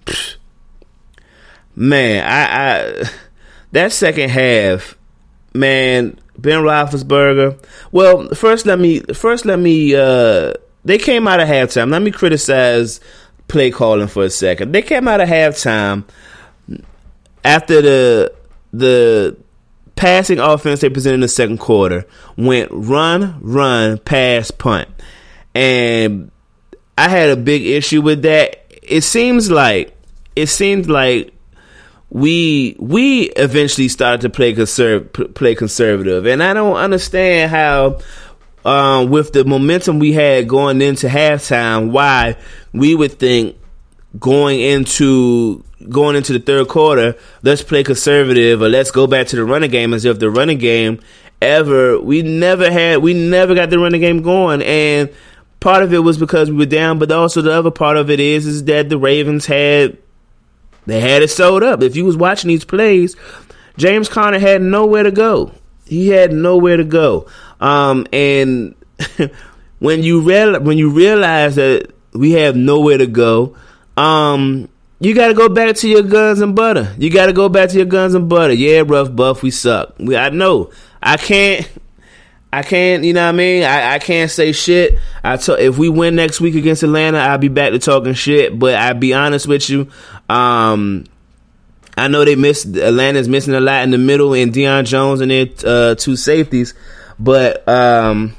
man, 1.74 2.24
I, 2.26 3.02
I, 3.02 3.10
that 3.72 3.92
second 3.92 4.28
half, 4.28 4.96
man, 5.54 6.18
Ben 6.36 6.60
Roethlisberger. 6.60 7.62
Well, 7.92 8.28
first 8.34 8.66
let 8.66 8.78
me, 8.78 9.00
first 9.00 9.46
let 9.46 9.58
me, 9.58 9.94
uh, 9.94 10.52
they 10.86 10.98
came 10.98 11.26
out 11.26 11.40
of 11.40 11.48
halftime. 11.48 11.90
Let 11.90 12.00
me 12.00 12.12
criticize 12.12 13.00
play 13.48 13.70
calling 13.70 14.08
for 14.08 14.24
a 14.24 14.30
second. 14.30 14.72
They 14.72 14.82
came 14.82 15.08
out 15.08 15.20
of 15.20 15.28
halftime 15.28 16.04
after 17.44 17.82
the 17.82 18.34
the 18.72 19.36
passing 19.96 20.38
offense 20.38 20.80
they 20.80 20.90
presented 20.90 21.14
in 21.14 21.20
the 21.20 21.28
second 21.28 21.58
quarter 21.58 22.06
went 22.36 22.70
run, 22.70 23.38
run, 23.40 23.98
pass, 23.98 24.50
punt. 24.50 24.88
And 25.54 26.30
I 26.96 27.08
had 27.08 27.30
a 27.30 27.36
big 27.36 27.66
issue 27.66 28.02
with 28.02 28.22
that. 28.22 28.64
It 28.82 29.02
seems 29.02 29.50
like 29.50 29.96
it 30.36 30.46
seems 30.46 30.88
like 30.88 31.32
we 32.10 32.76
we 32.78 33.30
eventually 33.30 33.88
started 33.88 34.20
to 34.20 34.30
play 34.30 34.54
conserv- 34.54 35.34
play 35.34 35.56
conservative, 35.56 36.26
and 36.26 36.42
I 36.42 36.54
don't 36.54 36.76
understand 36.76 37.50
how 37.50 37.98
um, 38.66 39.10
with 39.10 39.32
the 39.32 39.44
momentum 39.44 40.00
we 40.00 40.12
had 40.12 40.48
going 40.48 40.82
into 40.82 41.06
halftime, 41.06 41.92
why 41.92 42.36
we 42.72 42.94
would 42.94 43.12
think 43.12 43.56
going 44.18 44.60
into 44.60 45.62
going 45.88 46.16
into 46.16 46.32
the 46.32 46.40
third 46.40 46.66
quarter, 46.66 47.16
let's 47.42 47.62
play 47.62 47.84
conservative 47.84 48.60
or 48.60 48.68
let's 48.68 48.90
go 48.90 49.06
back 49.06 49.28
to 49.28 49.36
the 49.36 49.44
running 49.44 49.70
game 49.70 49.94
as 49.94 50.04
if 50.04 50.18
the 50.18 50.30
running 50.30 50.58
game 50.58 51.00
ever 51.40 52.00
we 52.00 52.22
never 52.22 52.70
had 52.70 52.98
we 52.98 53.12
never 53.12 53.54
got 53.54 53.68
the 53.70 53.78
running 53.78 54.00
game 54.00 54.22
going 54.22 54.62
and 54.62 55.12
part 55.60 55.82
of 55.82 55.92
it 55.92 55.98
was 55.98 56.18
because 56.18 56.50
we 56.50 56.56
were 56.56 56.66
down, 56.66 56.98
but 56.98 57.12
also 57.12 57.42
the 57.42 57.52
other 57.52 57.70
part 57.70 57.96
of 57.96 58.10
it 58.10 58.18
is 58.18 58.46
is 58.46 58.64
that 58.64 58.88
the 58.88 58.98
Ravens 58.98 59.46
had 59.46 59.96
they 60.86 61.00
had 61.00 61.22
it 61.22 61.30
sewed 61.30 61.62
up. 61.62 61.82
If 61.82 61.94
you 61.94 62.04
was 62.04 62.16
watching 62.16 62.48
these 62.48 62.64
plays, 62.64 63.14
James 63.76 64.08
Conner 64.08 64.38
had 64.40 64.60
nowhere 64.60 65.04
to 65.04 65.12
go. 65.12 65.52
He 65.84 66.08
had 66.08 66.32
nowhere 66.32 66.76
to 66.76 66.84
go. 66.84 67.28
Um, 67.60 68.06
and 68.12 68.74
when 69.78 70.02
you 70.02 70.20
real 70.20 70.60
when 70.60 70.78
you 70.78 70.90
realize 70.90 71.56
that 71.56 71.92
we 72.12 72.32
have 72.32 72.56
nowhere 72.56 72.98
to 72.98 73.06
go, 73.06 73.56
um, 73.96 74.68
you 75.00 75.14
got 75.14 75.28
to 75.28 75.34
go 75.34 75.48
back 75.48 75.76
to 75.76 75.88
your 75.88 76.02
guns 76.02 76.40
and 76.40 76.54
butter. 76.54 76.94
You 76.98 77.10
got 77.10 77.26
to 77.26 77.32
go 77.32 77.48
back 77.48 77.70
to 77.70 77.76
your 77.76 77.86
guns 77.86 78.14
and 78.14 78.28
butter. 78.28 78.54
Yeah, 78.54 78.82
rough 78.86 79.14
buff, 79.14 79.42
we 79.42 79.50
suck. 79.50 79.94
We, 79.98 80.16
I 80.16 80.30
know. 80.30 80.70
I 81.02 81.16
can't. 81.16 81.68
I 82.52 82.62
can't. 82.62 83.04
You 83.04 83.12
know 83.12 83.24
what 83.24 83.28
I 83.28 83.32
mean? 83.32 83.64
I, 83.64 83.94
I 83.94 83.98
can't 83.98 84.30
say 84.30 84.52
shit. 84.52 84.98
I 85.22 85.36
t- 85.36 85.52
if 85.52 85.76
we 85.76 85.88
win 85.88 86.14
next 86.14 86.40
week 86.40 86.54
against 86.54 86.82
Atlanta, 86.82 87.18
I'll 87.18 87.38
be 87.38 87.48
back 87.48 87.72
to 87.72 87.78
talking 87.78 88.14
shit. 88.14 88.58
But 88.58 88.74
I'll 88.74 88.94
be 88.94 89.12
honest 89.12 89.46
with 89.46 89.68
you. 89.68 89.90
Um, 90.30 91.04
I 91.98 92.08
know 92.08 92.24
they 92.24 92.36
missed 92.36 92.76
Atlanta's 92.76 93.28
missing 93.28 93.54
a 93.54 93.60
lot 93.60 93.82
in 93.82 93.90
the 93.90 93.98
middle 93.98 94.34
and 94.34 94.52
Deion 94.52 94.84
Jones 94.86 95.20
and 95.20 95.30
their 95.30 95.46
uh, 95.64 95.94
two 95.94 96.16
safeties, 96.16 96.74
but 97.18 97.66
um, 97.68 98.34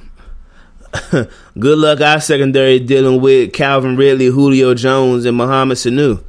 good 1.11 1.77
luck 1.77 2.01
our 2.01 2.19
secondary 2.19 2.79
dealing 2.79 3.21
with 3.21 3.53
Calvin 3.53 3.97
Ridley, 3.97 4.27
Julio 4.27 4.73
Jones, 4.73 5.25
and 5.25 5.37
Mohamed 5.37 5.77
Sanu. 5.77 6.23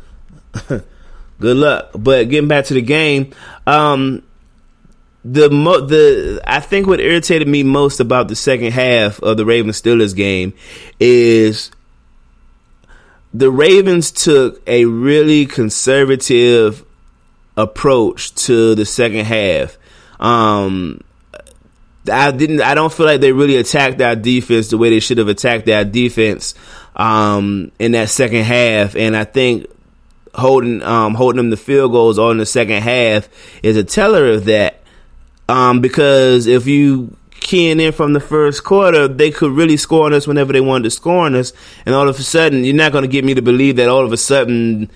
good 1.41 1.57
luck. 1.57 1.91
But 1.95 2.29
getting 2.29 2.49
back 2.49 2.67
to 2.67 2.75
the 2.75 2.83
game, 2.83 3.33
um, 3.67 4.23
the 5.25 5.51
mo- 5.51 5.81
the 5.87 6.41
I 6.47 6.61
think 6.61 6.87
what 6.87 7.01
irritated 7.01 7.49
me 7.49 7.63
most 7.63 8.01
about 8.01 8.29
the 8.29 8.37
second 8.37 8.73
half 8.73 9.21
of 9.23 9.37
the 9.37 9.45
Ravens 9.45 9.81
Steelers 9.81 10.15
game 10.15 10.55
is 10.99 11.71
the 13.35 13.51
Ravens 13.51 14.11
took 14.11 14.63
a 14.67 14.87
really 14.87 15.47
conservative 15.47 16.85
approach 17.57 18.35
to 18.47 18.75
the 18.75 18.87
second 18.87 19.27
half. 19.27 19.77
Um, 20.21 21.01
I 22.09 22.31
didn't. 22.31 22.61
I 22.61 22.75
don't 22.75 22.93
feel 22.93 23.07
like 23.07 23.21
they 23.21 23.33
really 23.33 23.57
attacked 23.57 24.01
our 24.01 24.17
defense 24.17 24.69
the 24.69 24.79
way 24.79 24.91
they 24.91 25.01
should 25.01 25.19
have 25.19 25.29
attacked 25.29 25.69
our 25.69 25.85
defense 25.85 26.55
um, 26.97 27.73
in 27.79 27.93
that 27.93 28.09
second 28.09 28.45
half. 28.45 28.97
And 28.97 29.17
I 29.17 29.25
think 29.25 29.67
holding 30.35 30.83
um, 30.83 31.15
holding 31.15 31.37
them 31.39 31.51
the 31.51 31.57
field 31.57 31.93
goals 31.93 32.19
on 32.19 32.39
the 32.39 32.47
second 32.47 32.83
half 32.83 33.29
is 33.63 33.77
a 33.77 33.85
teller 33.85 34.33
of 34.33 34.47
that. 34.47 34.83
Um, 35.49 35.81
because 35.81 36.47
if 36.47 36.67
you 36.67 37.17
keying 37.41 37.81
in 37.81 37.93
from 37.93 38.13
the 38.13 38.21
first 38.21 38.65
quarter, 38.65 39.09
they 39.09 39.31
could 39.31 39.53
really 39.53 39.77
score 39.77 40.07
on 40.07 40.13
us 40.13 40.27
whenever 40.27 40.53
they 40.53 40.61
wanted 40.61 40.85
to 40.85 40.91
score 40.91 41.25
on 41.27 41.35
us. 41.35 41.53
And 41.87 41.95
all 41.95 42.09
of 42.09 42.19
a 42.19 42.23
sudden, 42.23 42.65
you're 42.65 42.75
not 42.75 42.93
going 42.93 43.03
to 43.03 43.09
get 43.09 43.25
me 43.25 43.35
to 43.35 43.43
believe 43.43 43.77
that 43.77 43.89
all 43.89 44.05
of 44.05 44.13
a 44.13 44.17
sudden 44.17 44.91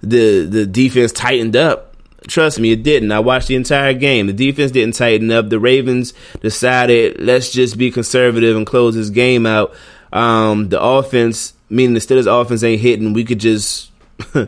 the 0.00 0.44
the 0.46 0.66
defense 0.66 1.12
tightened 1.12 1.56
up. 1.56 1.91
Trust 2.28 2.60
me, 2.60 2.72
it 2.72 2.82
didn't. 2.82 3.12
I 3.12 3.20
watched 3.20 3.48
the 3.48 3.56
entire 3.56 3.94
game. 3.94 4.26
The 4.26 4.32
defense 4.32 4.70
didn't 4.70 4.94
tighten 4.94 5.30
up. 5.30 5.48
The 5.48 5.58
Ravens 5.58 6.14
decided, 6.40 7.20
let's 7.20 7.50
just 7.50 7.76
be 7.76 7.90
conservative 7.90 8.56
and 8.56 8.66
close 8.66 8.94
this 8.94 9.10
game 9.10 9.46
out. 9.46 9.74
Um, 10.12 10.68
the 10.68 10.80
offense, 10.80 11.54
meaning 11.68 11.94
the 11.94 12.00
Steelers' 12.00 12.26
offense 12.26 12.62
ain't 12.62 12.80
hitting. 12.80 13.12
We 13.12 13.24
could 13.24 13.40
just 13.40 13.90
uh, 14.34 14.46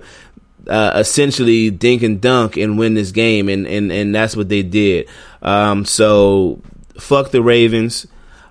essentially 0.68 1.70
dink 1.70 2.02
and 2.02 2.20
dunk 2.20 2.56
and 2.56 2.78
win 2.78 2.94
this 2.94 3.12
game, 3.12 3.48
and 3.48 3.66
and 3.66 3.90
and 3.90 4.14
that's 4.14 4.36
what 4.36 4.48
they 4.48 4.62
did. 4.62 5.08
Um, 5.42 5.84
so 5.84 6.60
fuck 6.98 7.30
the 7.30 7.42
Ravens. 7.42 8.06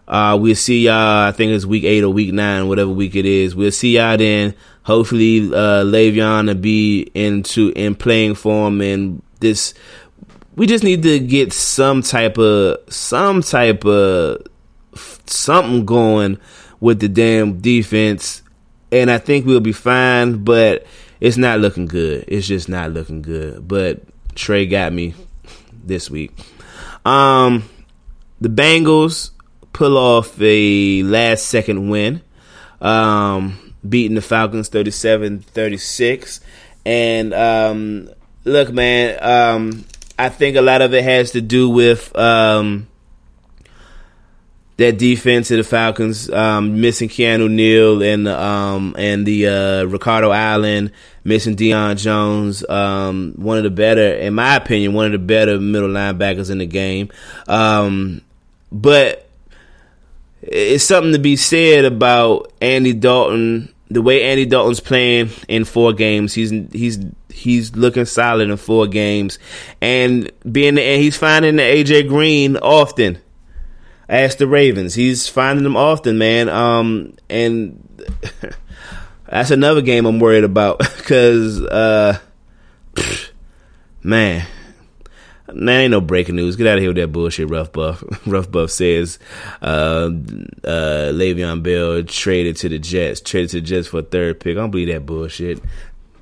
Uh, 0.08 0.38
we'll 0.40 0.56
see 0.56 0.86
y'all. 0.86 1.28
I 1.28 1.32
think 1.32 1.52
it's 1.52 1.66
week 1.66 1.86
eight 1.86 2.04
or 2.04 2.10
week 2.10 2.34
nine, 2.34 2.68
whatever 2.68 2.92
week 2.92 3.16
it 3.16 3.26
is. 3.26 3.56
We'll 3.56 3.72
see 3.72 3.96
y'all 3.96 4.18
then. 4.18 4.54
Hopefully, 4.84 5.40
uh, 5.48 5.84
Le'Veon 5.84 6.48
to 6.48 6.56
be 6.56 7.10
into 7.14 7.72
in 7.76 7.96
playing 7.96 8.36
form, 8.36 8.82
and 8.82 9.22
this 9.40 9.74
we 10.56 10.68
just 10.68 10.84
need 10.84 11.04
to 11.04 11.20
get 11.20 11.54
some 11.54 12.02
type 12.02 12.38
of 12.38 12.78
some 12.92 13.42
type 13.42 13.86
of 13.86 14.46
something 15.26 15.86
going 15.86 16.38
with 16.80 17.00
the 17.00 17.08
damn 17.08 17.60
defense, 17.60 18.42
and 18.92 19.10
I 19.10 19.18
think 19.18 19.46
we'll 19.46 19.62
be 19.62 19.72
fine. 19.72 20.44
But 20.44 20.86
it's 21.20 21.38
not 21.38 21.60
looking 21.60 21.86
good. 21.86 22.26
It's 22.28 22.48
just 22.48 22.68
not 22.68 22.92
looking 22.92 23.22
good. 23.22 23.68
But 23.68 24.02
Trey 24.36 24.66
got 24.66 24.92
me 24.92 25.14
this 25.84 26.10
week. 26.10 26.32
Um, 27.06 27.70
the 28.42 28.50
Bengals 28.50 29.32
pull 29.72 29.98
off 29.98 30.40
a 30.42 31.04
last 31.04 31.46
second 31.46 31.90
win. 31.90 32.22
Um, 32.82 33.58
beating 33.88 34.16
the 34.16 34.22
Falcons 34.22 34.70
37-36. 34.70 36.40
And 36.86 37.34
um, 37.34 38.10
look, 38.44 38.72
man, 38.72 39.18
um, 39.22 39.86
I 40.18 40.30
think 40.30 40.58
a 40.58 40.62
lot 40.62 40.82
of 40.82 40.94
it 40.94 41.04
has 41.04 41.32
to 41.32 41.42
do 41.42 41.70
with 41.70 42.16
um, 42.18 42.88
that 44.78 44.98
defense 44.98 45.52
of 45.52 45.58
the 45.58 45.64
Falcons 45.64 46.30
um, 46.30 46.82
missing 46.82 47.10
Keanu 47.10 47.50
Neal 47.50 48.04
and 48.04 48.28
um, 48.28 48.96
and 48.98 49.26
the 49.26 49.48
uh, 49.48 49.84
Ricardo 49.86 50.32
Allen 50.32 50.92
missing 51.24 51.56
Deion 51.56 51.98
Jones, 51.98 52.68
um, 52.68 53.34
one 53.38 53.58
of 53.58 53.64
the 53.64 53.70
better, 53.70 54.14
in 54.16 54.34
my 54.34 54.58
opinion, 54.58 54.94
one 54.94 55.06
of 55.06 55.14
the 55.14 55.20
better 55.20 55.60
middle 55.60 55.90
linebackers 55.90 56.52
in 56.52 56.58
the 56.58 56.66
game. 56.66 57.10
But 57.48 59.30
it's 60.42 60.84
something 60.84 61.14
to 61.14 61.20
be 61.20 61.36
said 61.36 61.86
about 61.86 62.52
Andy 62.60 62.94
Dalton 62.94 63.73
the 63.90 64.02
way 64.02 64.24
Andy 64.24 64.46
Dalton's 64.46 64.80
playing 64.80 65.30
in 65.48 65.66
four 65.66 65.94
games, 65.94 66.34
he's 66.34 66.52
he's 66.72 67.00
he's 67.30 67.76
looking 67.76 68.06
solid 68.06 68.50
in 68.50 68.58
four 68.58 68.88
games, 68.88 69.40
and 69.82 70.32
being 70.50 70.78
and 70.78 71.02
he's 71.02 71.18
finding 71.18 71.58
the 71.58 71.64
AJ 71.64 72.08
Green 72.08 72.58
often. 72.58 73.20
Ask 74.10 74.38
the 74.38 74.48
Ravens, 74.48 74.94
he's 74.94 75.28
finding 75.28 75.64
them 75.64 75.78
often, 75.78 76.18
man. 76.18 76.50
Um, 76.50 77.16
and 77.30 77.88
that's 79.30 79.50
another 79.50 79.82
game 79.82 80.06
I'm 80.06 80.20
worried 80.20 80.44
about 80.44 80.80
because, 80.98 81.62
uh, 81.62 82.20
man, 84.04 84.46
Man, 85.56 85.82
ain't 85.82 85.92
no 85.92 86.02
breaking 86.02 86.36
news. 86.36 86.56
Get 86.56 86.68
out 86.68 86.78
of 86.78 86.82
here 86.82 86.90
with 86.90 86.98
that 86.98 87.12
bullshit. 87.12 87.50
Rough 87.50 87.72
Buff. 87.72 88.04
Rough 88.26 88.52
Buff 88.52 88.72
says 88.72 89.20
uh, 89.62 90.10
uh, 90.64 91.12
Le'Veon 91.12 91.64
Bell 91.64 92.04
traded 92.04 92.58
to 92.58 92.70
the 92.70 92.80
Jets. 92.80 93.22
Traded 93.22 93.50
to 93.52 93.62
the 93.62 93.68
Jets 93.68 93.88
for 93.88 94.00
a 94.00 94.04
third 94.04 94.40
pick. 94.40 94.58
I 94.58 94.62
don't 94.62 94.72
believe 94.72 94.90
that 94.90 95.06
bullshit. 95.06 95.62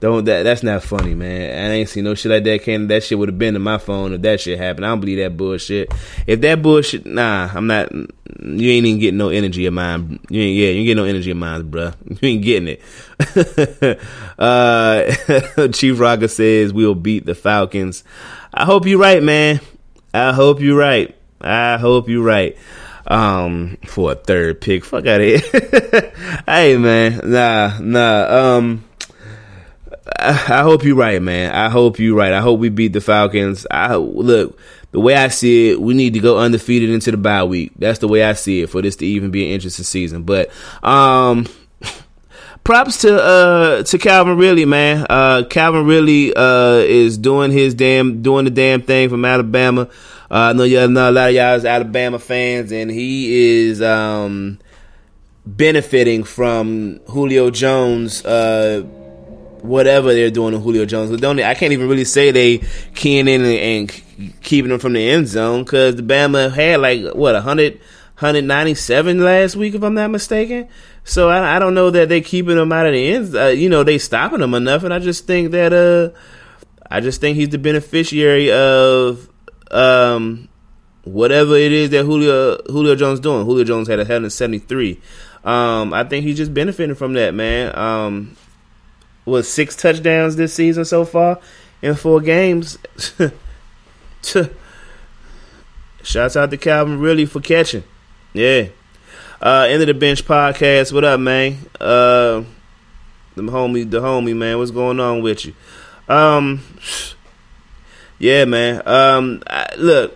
Don't 0.01 0.25
that 0.25 0.41
that's 0.41 0.63
not 0.63 0.81
funny, 0.81 1.13
man. 1.13 1.51
I 1.51 1.75
ain't 1.75 1.87
seen 1.87 2.05
no 2.05 2.15
shit 2.15 2.31
like 2.31 2.43
that. 2.45 2.63
Can 2.63 2.87
that 2.87 3.03
shit 3.03 3.19
would 3.19 3.29
have 3.29 3.37
been 3.37 3.55
in 3.55 3.61
my 3.61 3.77
phone 3.77 4.13
if 4.13 4.21
that 4.23 4.41
shit 4.41 4.57
happened. 4.57 4.83
I 4.83 4.89
don't 4.89 4.99
believe 4.99 5.19
that 5.19 5.37
bullshit. 5.37 5.93
If 6.25 6.41
that 6.41 6.63
bullshit, 6.63 7.05
nah, 7.05 7.51
I'm 7.53 7.67
not. 7.67 7.91
You 7.93 8.71
ain't 8.71 8.87
even 8.87 8.99
getting 8.99 9.19
no 9.19 9.29
energy 9.29 9.67
of 9.67 9.75
mine. 9.75 10.19
You 10.27 10.41
ain't 10.41 10.57
yeah, 10.57 10.69
you 10.69 10.79
ain't 10.79 10.85
getting 10.87 11.03
no 11.03 11.07
energy 11.07 11.29
of 11.29 11.37
mine, 11.37 11.69
bruh. 11.69 11.93
You 12.19 12.29
ain't 12.29 12.43
getting 12.43 12.79
it. 12.79 13.99
uh, 14.39 15.67
Chief 15.67 15.99
Rocker 15.99 16.27
says 16.27 16.73
we'll 16.73 16.95
beat 16.95 17.27
the 17.27 17.35
Falcons. 17.35 18.03
I 18.53 18.65
hope 18.65 18.85
you're 18.85 18.99
right, 18.99 19.23
man. 19.23 19.61
I 20.13 20.33
hope 20.33 20.59
you're 20.59 20.77
right. 20.77 21.15
I 21.39 21.77
hope 21.77 22.09
you're 22.09 22.23
right. 22.23 22.57
Um, 23.07 23.77
for 23.85 24.11
a 24.11 24.15
third 24.15 24.61
pick, 24.61 24.85
fuck 24.85 25.07
out 25.07 25.21
of 25.21 25.27
here. 25.27 26.13
hey, 26.45 26.77
man, 26.77 27.21
nah, 27.23 27.79
nah. 27.79 28.57
Um, 28.57 28.83
I, 30.19 30.29
I 30.29 30.61
hope 30.61 30.83
you're 30.83 30.95
right, 30.95 31.21
man. 31.21 31.51
I 31.53 31.69
hope 31.69 31.99
you're 31.99 32.15
right. 32.15 32.33
I 32.33 32.41
hope 32.41 32.59
we 32.59 32.69
beat 32.69 32.93
the 32.93 33.01
Falcons. 33.01 33.65
I 33.71 33.95
look 33.95 34.59
the 34.91 34.99
way 34.99 35.15
I 35.15 35.29
see 35.29 35.71
it. 35.71 35.81
We 35.81 35.93
need 35.93 36.13
to 36.13 36.19
go 36.19 36.37
undefeated 36.37 36.89
into 36.89 37.11
the 37.11 37.17
bye 37.17 37.43
week. 37.43 37.71
That's 37.77 37.99
the 37.99 38.07
way 38.07 38.23
I 38.23 38.33
see 38.33 38.61
it 38.61 38.69
for 38.69 38.81
this 38.81 38.97
to 38.97 39.05
even 39.05 39.31
be 39.31 39.45
an 39.45 39.53
interesting 39.53 39.85
season. 39.85 40.23
But 40.23 40.51
um 40.83 41.47
props 42.71 43.01
to 43.01 43.21
uh 43.21 43.83
to 43.83 43.97
Calvin 43.97 44.37
Ridley, 44.37 44.63
man. 44.63 45.05
Uh 45.09 45.43
Calvin 45.43 45.85
Ridley 45.85 46.33
uh 46.33 46.75
is 46.75 47.17
doing 47.17 47.51
his 47.51 47.73
damn 47.73 48.21
doing 48.21 48.45
the 48.45 48.49
damn 48.49 48.81
thing 48.81 49.09
from 49.09 49.25
Alabama. 49.25 49.89
Uh, 50.31 50.35
I 50.35 50.53
know 50.53 50.63
y'all 50.63 50.87
know 50.87 51.09
a 51.09 51.11
lot 51.11 51.27
of 51.27 51.35
y'all 51.35 51.55
is 51.55 51.65
Alabama 51.65 52.17
fans, 52.17 52.71
and 52.71 52.89
he 52.89 53.59
is 53.59 53.81
um 53.81 54.57
benefiting 55.45 56.23
from 56.23 57.01
Julio 57.09 57.49
Jones 57.49 58.23
uh 58.23 58.83
whatever 59.63 60.13
they're 60.13 60.31
doing 60.31 60.53
to 60.53 60.59
Julio 60.59 60.85
Jones. 60.85 61.19
Don't 61.19 61.41
I 61.41 61.55
can't 61.55 61.73
even 61.73 61.89
really 61.89 62.05
say 62.05 62.31
they 62.31 62.59
keying 62.95 63.27
in 63.27 63.41
and, 63.43 63.91
and 63.91 64.33
keeping 64.43 64.71
him 64.71 64.79
from 64.79 64.93
the 64.93 65.09
end 65.09 65.27
zone 65.27 65.65
because 65.65 65.97
the 65.97 66.03
Bama 66.03 66.49
had 66.49 66.79
like 66.79 67.01
what 67.15 67.33
100, 67.33 67.73
197 67.73 69.19
last 69.19 69.57
week 69.57 69.75
if 69.75 69.83
I'm 69.83 69.93
not 69.93 70.09
mistaken. 70.09 70.69
So 71.03 71.29
I, 71.29 71.55
I 71.55 71.59
don't 71.59 71.73
know 71.73 71.89
that 71.89 72.09
they 72.09 72.21
keeping 72.21 72.57
him 72.57 72.71
out 72.71 72.85
of 72.85 72.93
the 72.93 73.13
end. 73.13 73.35
Uh, 73.35 73.47
you 73.47 73.69
know, 73.69 73.83
they 73.83 73.97
stopping 73.97 74.41
him 74.41 74.53
enough, 74.53 74.83
and 74.83 74.93
I 74.93 74.99
just 74.99 75.27
think 75.27 75.51
that 75.51 75.73
uh, 75.73 76.17
I 76.89 76.99
just 76.99 77.21
think 77.21 77.37
he's 77.37 77.49
the 77.49 77.57
beneficiary 77.57 78.51
of 78.51 79.27
um 79.71 80.49
whatever 81.03 81.55
it 81.55 81.71
is 81.71 81.89
that 81.91 82.03
Julio 82.03 82.61
Julio 82.67 82.95
Jones 82.95 83.19
doing. 83.19 83.45
Julio 83.45 83.63
Jones 83.63 83.87
had 83.87 83.99
a 83.99 84.03
173. 84.03 84.99
Um, 85.43 85.93
I 85.93 86.03
think 86.03 86.25
he's 86.25 86.37
just 86.37 86.53
benefiting 86.53 86.95
from 86.95 87.13
that, 87.13 87.33
man. 87.33 87.75
Um, 87.75 88.37
was 89.25 89.51
six 89.51 89.75
touchdowns 89.75 90.35
this 90.35 90.53
season 90.53 90.85
so 90.85 91.05
far 91.05 91.39
in 91.81 91.95
four 91.95 92.21
games. 92.21 92.77
Shouts 96.03 96.35
out 96.35 96.51
to 96.51 96.57
Calvin 96.57 96.99
Ridley 96.99 97.25
for 97.25 97.39
catching. 97.39 97.83
Yeah. 98.33 98.67
Uh, 99.41 99.65
end 99.67 99.81
of 99.81 99.87
the 99.87 99.93
bench 99.95 100.23
podcast. 100.23 100.93
What 100.93 101.03
up, 101.03 101.19
man? 101.19 101.57
Uh, 101.79 102.43
the 103.33 103.41
homie, 103.41 103.89
the 103.89 103.99
homie, 103.99 104.35
man. 104.35 104.59
What's 104.59 104.69
going 104.69 104.99
on 104.99 105.23
with 105.23 105.45
you? 105.45 105.55
Um, 106.07 106.61
yeah, 108.19 108.45
man. 108.45 108.87
Um, 108.87 109.41
I, 109.47 109.65
look, 109.79 110.15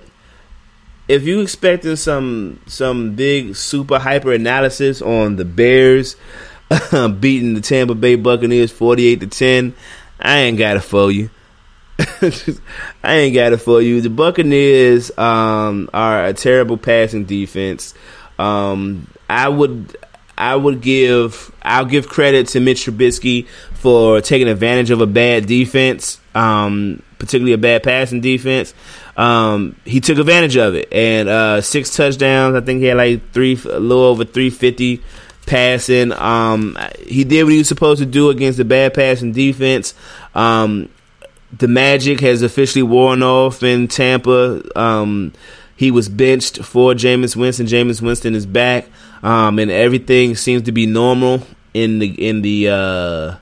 if 1.08 1.24
you 1.24 1.42
expecting 1.42 1.96
some 1.96 2.60
some 2.68 3.16
big 3.16 3.56
super 3.56 3.98
hyper 3.98 4.32
analysis 4.32 5.02
on 5.02 5.38
the 5.38 5.46
Bears 5.46 6.18
beating 7.20 7.56
the 7.56 7.62
Tampa 7.62 7.96
Bay 7.96 8.14
Buccaneers 8.14 8.72
forty 8.72 9.08
eight 9.08 9.22
to 9.22 9.28
ten, 9.28 9.74
I 10.20 10.38
ain't 10.42 10.60
got 10.60 10.78
it 10.78 10.82
for 10.82 11.12
you. 11.12 11.32
I 11.98 13.16
ain't 13.16 13.34
got 13.34 13.54
it 13.54 13.58
for 13.58 13.82
you. 13.82 14.02
The 14.02 14.10
Buccaneers 14.12 15.10
um, 15.18 15.90
are 15.96 16.26
a 16.26 16.34
terrible 16.34 16.78
passing 16.78 17.26
defense. 17.26 17.96
Um, 18.38 19.08
I 19.30 19.50
would 19.50 19.98
I 20.38 20.56
would 20.56 20.82
give 20.82 21.54
I'll 21.62 21.86
give 21.86 22.08
credit 22.08 22.48
to 22.50 22.60
Mitch 22.60 22.86
Trubisky 22.86 23.48
for 23.74 24.22
taking 24.22 24.48
advantage 24.48 24.92
of 24.92 25.02
a 25.02 25.08
bad 25.08 25.46
defense, 25.46 26.20
um, 26.34 27.02
particularly 27.20 27.54
a 27.54 27.58
bad 27.58 27.84
passing 27.84 28.22
defense. 28.22 28.74
Um, 29.16 29.76
he 29.86 30.02
took 30.02 30.18
advantage 30.18 30.58
of 30.58 30.76
it, 30.76 30.92
and 30.92 31.30
uh, 31.30 31.62
six 31.62 31.96
touchdowns. 31.96 32.56
I 32.56 32.62
think 32.62 32.82
he 32.82 32.88
had 32.88 32.98
like 32.98 33.32
three, 33.32 33.54
a 33.54 33.80
little 33.80 34.04
over 34.04 34.26
three 34.26 34.50
fifty 34.50 35.02
passing. 35.46 36.12
Um, 36.12 36.78
he 37.06 37.24
did 37.24 37.44
what 37.44 37.54
he 37.54 37.60
was 37.60 37.68
supposed 37.68 38.00
to 38.00 38.06
do 38.06 38.30
against 38.30 38.58
the 38.58 38.66
bad 38.66 38.94
passing 38.94 39.32
defense. 39.32 39.94
Um, 40.34 40.90
the 41.58 41.68
magic 41.68 42.20
has 42.20 42.42
officially 42.42 42.84
worn 42.84 43.24
off 43.24 43.64
in 43.64 43.88
Tampa. 43.88 44.62
Um, 44.78 45.32
he 45.78 45.92
was 45.92 46.10
benched 46.10 46.64
for 46.64 46.94
Jameis 46.94 47.36
Winston. 47.36 47.68
Jameis 47.68 48.02
Winston 48.02 48.36
is 48.36 48.46
back, 48.46 48.88
um, 49.26 49.58
and 49.58 49.72
everything 49.72 50.36
seems 50.36 50.62
to 50.62 50.72
be 50.72 50.86
normal 50.86 51.42
in 51.74 51.98
the 51.98 52.30
in 52.30 52.44
the 52.44 52.70
uh, 52.70 53.36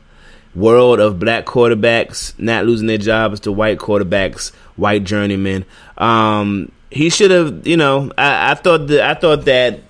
world 0.55 1.01
of 1.01 1.19
black 1.19 1.45
quarterbacks 1.45 2.33
not 2.39 2.65
losing 2.65 2.87
their 2.87 2.97
jobs 2.97 3.41
to 3.41 3.51
white 3.51 3.79
quarterbacks, 3.79 4.53
white 4.77 5.03
journeymen. 5.03 5.65
Um, 5.97 6.71
he 6.89 7.09
should 7.09 7.31
have, 7.31 7.67
you 7.67 7.75
know, 7.75 8.11
I, 8.17 8.51
I 8.51 8.53
thought 8.53 8.87
that 8.87 9.01
I 9.01 9.13
thought 9.13 9.43
that. 9.43 9.81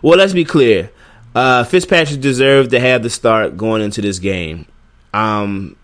Well, 0.00 0.16
let's 0.16 0.32
be 0.32 0.44
clear. 0.44 0.90
Uh, 1.34 1.64
Fitzpatrick 1.64 2.20
deserved 2.20 2.70
to 2.70 2.78
have 2.78 3.02
the 3.02 3.10
start 3.10 3.56
going 3.56 3.82
into 3.82 4.00
this 4.00 4.20
game. 4.20 4.66
Um, 5.12 5.74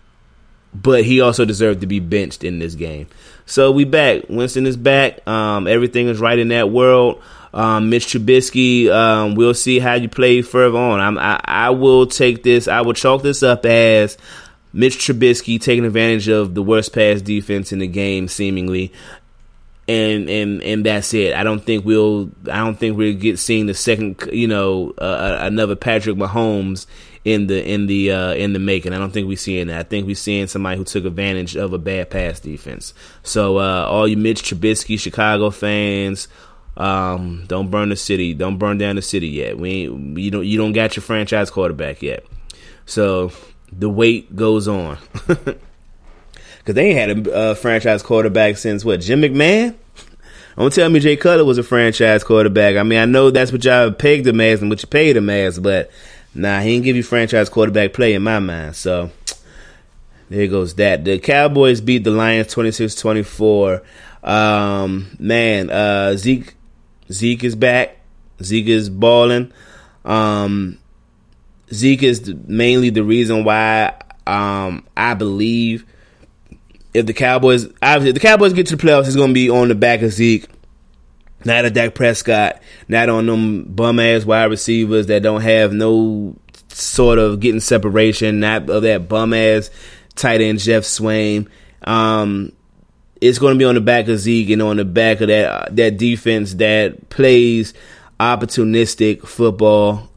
but 0.73 1.03
he 1.03 1.19
also 1.19 1.43
deserved 1.43 1.81
to 1.81 1.87
be 1.87 1.99
benched 1.99 2.45
in 2.45 2.59
this 2.59 2.75
game. 2.75 3.07
So 3.45 3.71
we 3.71 3.83
back. 3.83 4.23
Winston 4.29 4.65
is 4.65 4.77
back. 4.77 5.27
Um, 5.27 5.67
everything 5.67 6.07
is 6.07 6.21
right 6.21 6.39
in 6.39 6.47
that 6.49 6.69
world. 6.69 7.21
Um, 7.53 7.89
Mitch 7.89 8.07
Trubisky, 8.07 8.89
um, 8.89 9.35
we'll 9.35 9.53
see 9.53 9.79
how 9.79 9.95
you 9.95 10.07
play 10.07 10.41
further 10.41 10.77
on. 10.77 11.17
I, 11.17 11.39
I 11.43 11.69
will 11.71 12.07
take 12.07 12.43
this. 12.43 12.67
I 12.67 12.81
will 12.81 12.93
chalk 12.93 13.23
this 13.23 13.43
up 13.43 13.65
as 13.65 14.17
Mitch 14.73 14.97
Trubisky 14.97 15.59
taking 15.59 15.85
advantage 15.85 16.29
of 16.29 16.55
the 16.55 16.63
worst 16.63 16.93
pass 16.93 17.21
defense 17.21 17.73
in 17.73 17.79
the 17.79 17.87
game, 17.87 18.27
seemingly, 18.27 18.93
and 19.87 20.29
and 20.29 20.63
and 20.63 20.85
that's 20.85 21.13
it. 21.13 21.35
I 21.35 21.43
don't 21.43 21.63
think 21.63 21.83
we'll. 21.83 22.31
I 22.49 22.59
don't 22.59 22.79
think 22.79 22.97
we'll 22.97 23.15
get 23.15 23.37
seeing 23.37 23.65
the 23.65 23.73
second. 23.73 24.29
You 24.31 24.47
know, 24.47 24.93
uh, 24.97 25.39
another 25.41 25.75
Patrick 25.75 26.15
Mahomes 26.15 26.85
in 27.23 27.47
the 27.47 27.69
in 27.69 27.87
the 27.87 28.11
uh, 28.11 28.33
in 28.33 28.53
the 28.53 28.59
making. 28.59 28.93
I 28.93 28.97
don't 28.97 29.11
think 29.11 29.27
we're 29.27 29.37
seeing 29.37 29.67
that. 29.67 29.79
I 29.79 29.83
think 29.83 30.07
we're 30.07 30.15
seeing 30.15 30.47
somebody 30.47 30.77
who 30.77 30.83
took 30.83 31.05
advantage 31.05 31.55
of 31.55 31.73
a 31.73 31.77
bad 31.77 32.09
pass 32.09 32.39
defense. 32.39 32.93
So 33.23 33.57
uh, 33.57 33.85
all 33.89 34.07
you 34.07 34.17
Mitch 34.17 34.43
Trubisky 34.43 34.99
Chicago 34.99 35.49
fans, 35.49 36.27
um, 36.81 37.45
don't 37.45 37.69
burn 37.69 37.89
the 37.89 37.95
city. 37.95 38.33
Don't 38.33 38.57
burn 38.57 38.79
down 38.79 38.95
the 38.95 39.03
city 39.03 39.27
yet. 39.27 39.55
We 39.57 39.69
ain't, 39.69 40.17
you 40.17 40.31
don't 40.31 40.45
you 40.45 40.57
don't 40.57 40.71
got 40.71 40.95
your 40.95 41.03
franchise 41.03 41.51
quarterback 41.51 42.01
yet. 42.01 42.25
So 42.87 43.31
the 43.71 43.87
wait 43.87 44.35
goes 44.35 44.67
on. 44.67 44.97
Cause 46.63 46.75
they 46.75 46.89
ain't 46.89 46.97
had 46.97 47.27
a 47.27 47.33
uh, 47.33 47.53
franchise 47.55 48.01
quarterback 48.01 48.57
since 48.57 48.83
what 48.83 49.01
Jim 49.01 49.21
McMahon. 49.21 49.75
Don't 50.57 50.73
tell 50.73 50.89
me 50.89 50.99
Jay 50.99 51.15
Cutler 51.15 51.45
was 51.45 51.59
a 51.59 51.63
franchise 51.63 52.23
quarterback. 52.23 52.75
I 52.75 52.83
mean, 52.83 52.99
I 52.99 53.05
know 53.05 53.29
that's 53.29 53.51
what 53.51 53.63
y'all 53.63 53.91
pegged 53.91 54.27
him 54.27 54.41
as 54.41 54.61
and 54.61 54.69
what 54.69 54.81
you 54.81 54.87
paid 54.87 55.17
him 55.17 55.29
as, 55.29 55.59
but 55.59 55.91
nah, 56.33 56.61
he 56.61 56.73
didn't 56.73 56.85
give 56.85 56.95
you 56.95 57.03
franchise 57.03 57.49
quarterback 57.49 57.93
play 57.93 58.15
in 58.15 58.23
my 58.23 58.39
mind. 58.39 58.75
So 58.75 59.11
there 60.29 60.47
goes 60.47 60.75
that. 60.75 61.05
The 61.05 61.19
Cowboys 61.19 61.79
beat 61.79 62.03
the 62.03 62.11
Lions 62.11 62.53
26-24. 62.53 63.83
Um, 64.23 65.15
man, 65.19 65.69
uh, 65.71 66.15
Zeke 66.17 66.55
Zeke 67.11 67.43
is 67.43 67.55
back. 67.55 67.97
Zeke 68.41 68.67
is 68.67 68.89
balling. 68.89 69.51
Um, 70.05 70.79
Zeke 71.73 72.03
is 72.03 72.33
mainly 72.47 72.89
the 72.89 73.03
reason 73.03 73.43
why 73.43 73.93
um, 74.27 74.87
I 74.95 75.13
believe 75.13 75.85
if 76.93 77.05
the 77.05 77.13
Cowboys, 77.13 77.65
obviously, 77.81 78.09
if 78.09 78.15
the 78.15 78.19
Cowboys 78.19 78.53
get 78.53 78.67
to 78.67 78.75
the 78.75 78.83
playoffs, 78.83 79.07
it's 79.07 79.15
going 79.15 79.29
to 79.29 79.33
be 79.33 79.49
on 79.49 79.69
the 79.69 79.75
back 79.75 80.01
of 80.01 80.11
Zeke, 80.11 80.47
not 81.45 81.65
of 81.65 81.73
Dak 81.73 81.95
Prescott, 81.95 82.61
not 82.87 83.09
on 83.09 83.25
them 83.25 83.63
bum 83.63 83.99
ass 83.99 84.25
wide 84.25 84.45
receivers 84.45 85.07
that 85.07 85.23
don't 85.23 85.41
have 85.41 85.71
no 85.71 86.35
sort 86.67 87.19
of 87.19 87.39
getting 87.39 87.61
separation, 87.61 88.39
not 88.39 88.69
of 88.69 88.83
that 88.83 89.07
bum 89.07 89.33
ass 89.33 89.69
tight 90.15 90.41
end 90.41 90.59
Geoff 90.59 90.83
Swaim. 90.83 91.47
Um, 91.83 92.51
it's 93.21 93.37
going 93.37 93.53
to 93.53 93.59
be 93.59 93.65
on 93.65 93.75
the 93.75 93.81
back 93.81 94.07
of 94.07 94.17
Zeke 94.17 94.49
and 94.49 94.61
on 94.63 94.77
the 94.77 94.85
back 94.85 95.21
of 95.21 95.27
that 95.27 95.75
that 95.75 95.97
defense 95.97 96.55
that 96.55 97.09
plays 97.09 97.73
opportunistic 98.19 99.25
football. 99.27 100.09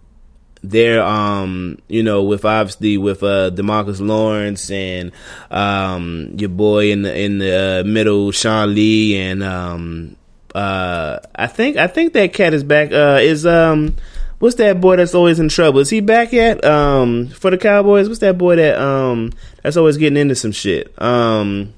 They're 0.63 1.03
um 1.03 1.79
you 1.89 2.03
know 2.03 2.23
with 2.23 2.47
obviously 2.47 2.97
with 2.97 3.23
uh 3.23 3.51
Demarcus 3.51 4.01
Lawrence 4.01 4.71
and 4.71 5.13
um 5.51 6.35
your 6.39 6.49
boy 6.49 6.91
in 6.91 7.03
the 7.03 7.15
in 7.15 7.37
the 7.37 7.83
uh, 7.83 7.87
middle 7.87 8.33
Sean 8.33 8.75
Lee 8.75 9.19
and 9.19 9.43
um 9.43 10.17
uh 10.55 11.19
I 11.35 11.49
think 11.49 11.77
I 11.77 11.87
think 11.87 12.15
that 12.15 12.33
cat 12.33 12.55
is 12.55 12.65
back 12.65 12.93
uh 12.93 13.19
is 13.21 13.45
um 13.45 13.97
what's 14.39 14.57
that 14.57 14.81
boy 14.81 14.97
that's 14.97 15.15
always 15.15 15.39
in 15.39 15.51
trouble? 15.51 15.81
Is 15.81 15.91
he 15.91 16.01
back 16.01 16.33
yet? 16.33 16.65
Um 16.65 17.29
for 17.29 17.51
the 17.51 17.59
Cowboys? 17.59 18.09
What's 18.09 18.21
that 18.21 18.39
boy 18.39 18.57
that 18.57 18.81
um 18.81 19.35
that's 19.63 19.77
always 19.77 19.99
getting 19.99 20.17
into 20.17 20.35
some 20.35 20.53
shit? 20.53 20.95
Um 21.03 21.75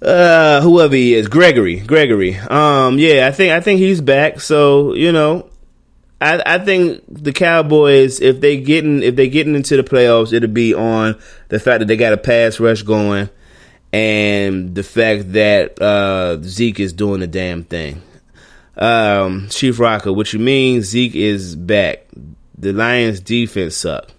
uh 0.00 0.60
whoever 0.60 0.94
he 0.94 1.14
is 1.14 1.28
Gregory 1.28 1.80
Gregory 1.80 2.36
um 2.36 2.98
yeah 2.98 3.26
I 3.26 3.32
think 3.32 3.52
I 3.52 3.60
think 3.60 3.80
he's 3.80 4.00
back 4.00 4.40
so 4.40 4.94
you 4.94 5.12
know 5.12 5.48
I, 6.20 6.42
I 6.44 6.58
think 6.58 7.04
the 7.08 7.32
Cowboys, 7.32 8.20
if 8.20 8.40
they 8.40 8.60
getting 8.60 9.02
if 9.02 9.14
they 9.14 9.28
getting 9.28 9.54
into 9.54 9.76
the 9.76 9.84
playoffs, 9.84 10.32
it'll 10.32 10.48
be 10.48 10.74
on 10.74 11.16
the 11.48 11.60
fact 11.60 11.78
that 11.80 11.86
they 11.86 11.96
got 11.96 12.12
a 12.12 12.16
pass 12.16 12.58
rush 12.58 12.82
going, 12.82 13.30
and 13.92 14.74
the 14.74 14.82
fact 14.82 15.32
that 15.32 15.80
uh, 15.80 16.42
Zeke 16.42 16.80
is 16.80 16.92
doing 16.92 17.20
the 17.20 17.26
damn 17.26 17.62
thing. 17.64 18.02
Um, 18.76 19.48
Chief 19.48 19.78
Rocker, 19.78 20.12
what 20.12 20.32
you 20.32 20.40
mean? 20.40 20.82
Zeke 20.82 21.14
is 21.14 21.54
back. 21.54 22.06
The 22.56 22.72
Lions' 22.72 23.20
defense 23.20 23.76
suck. 23.76 24.10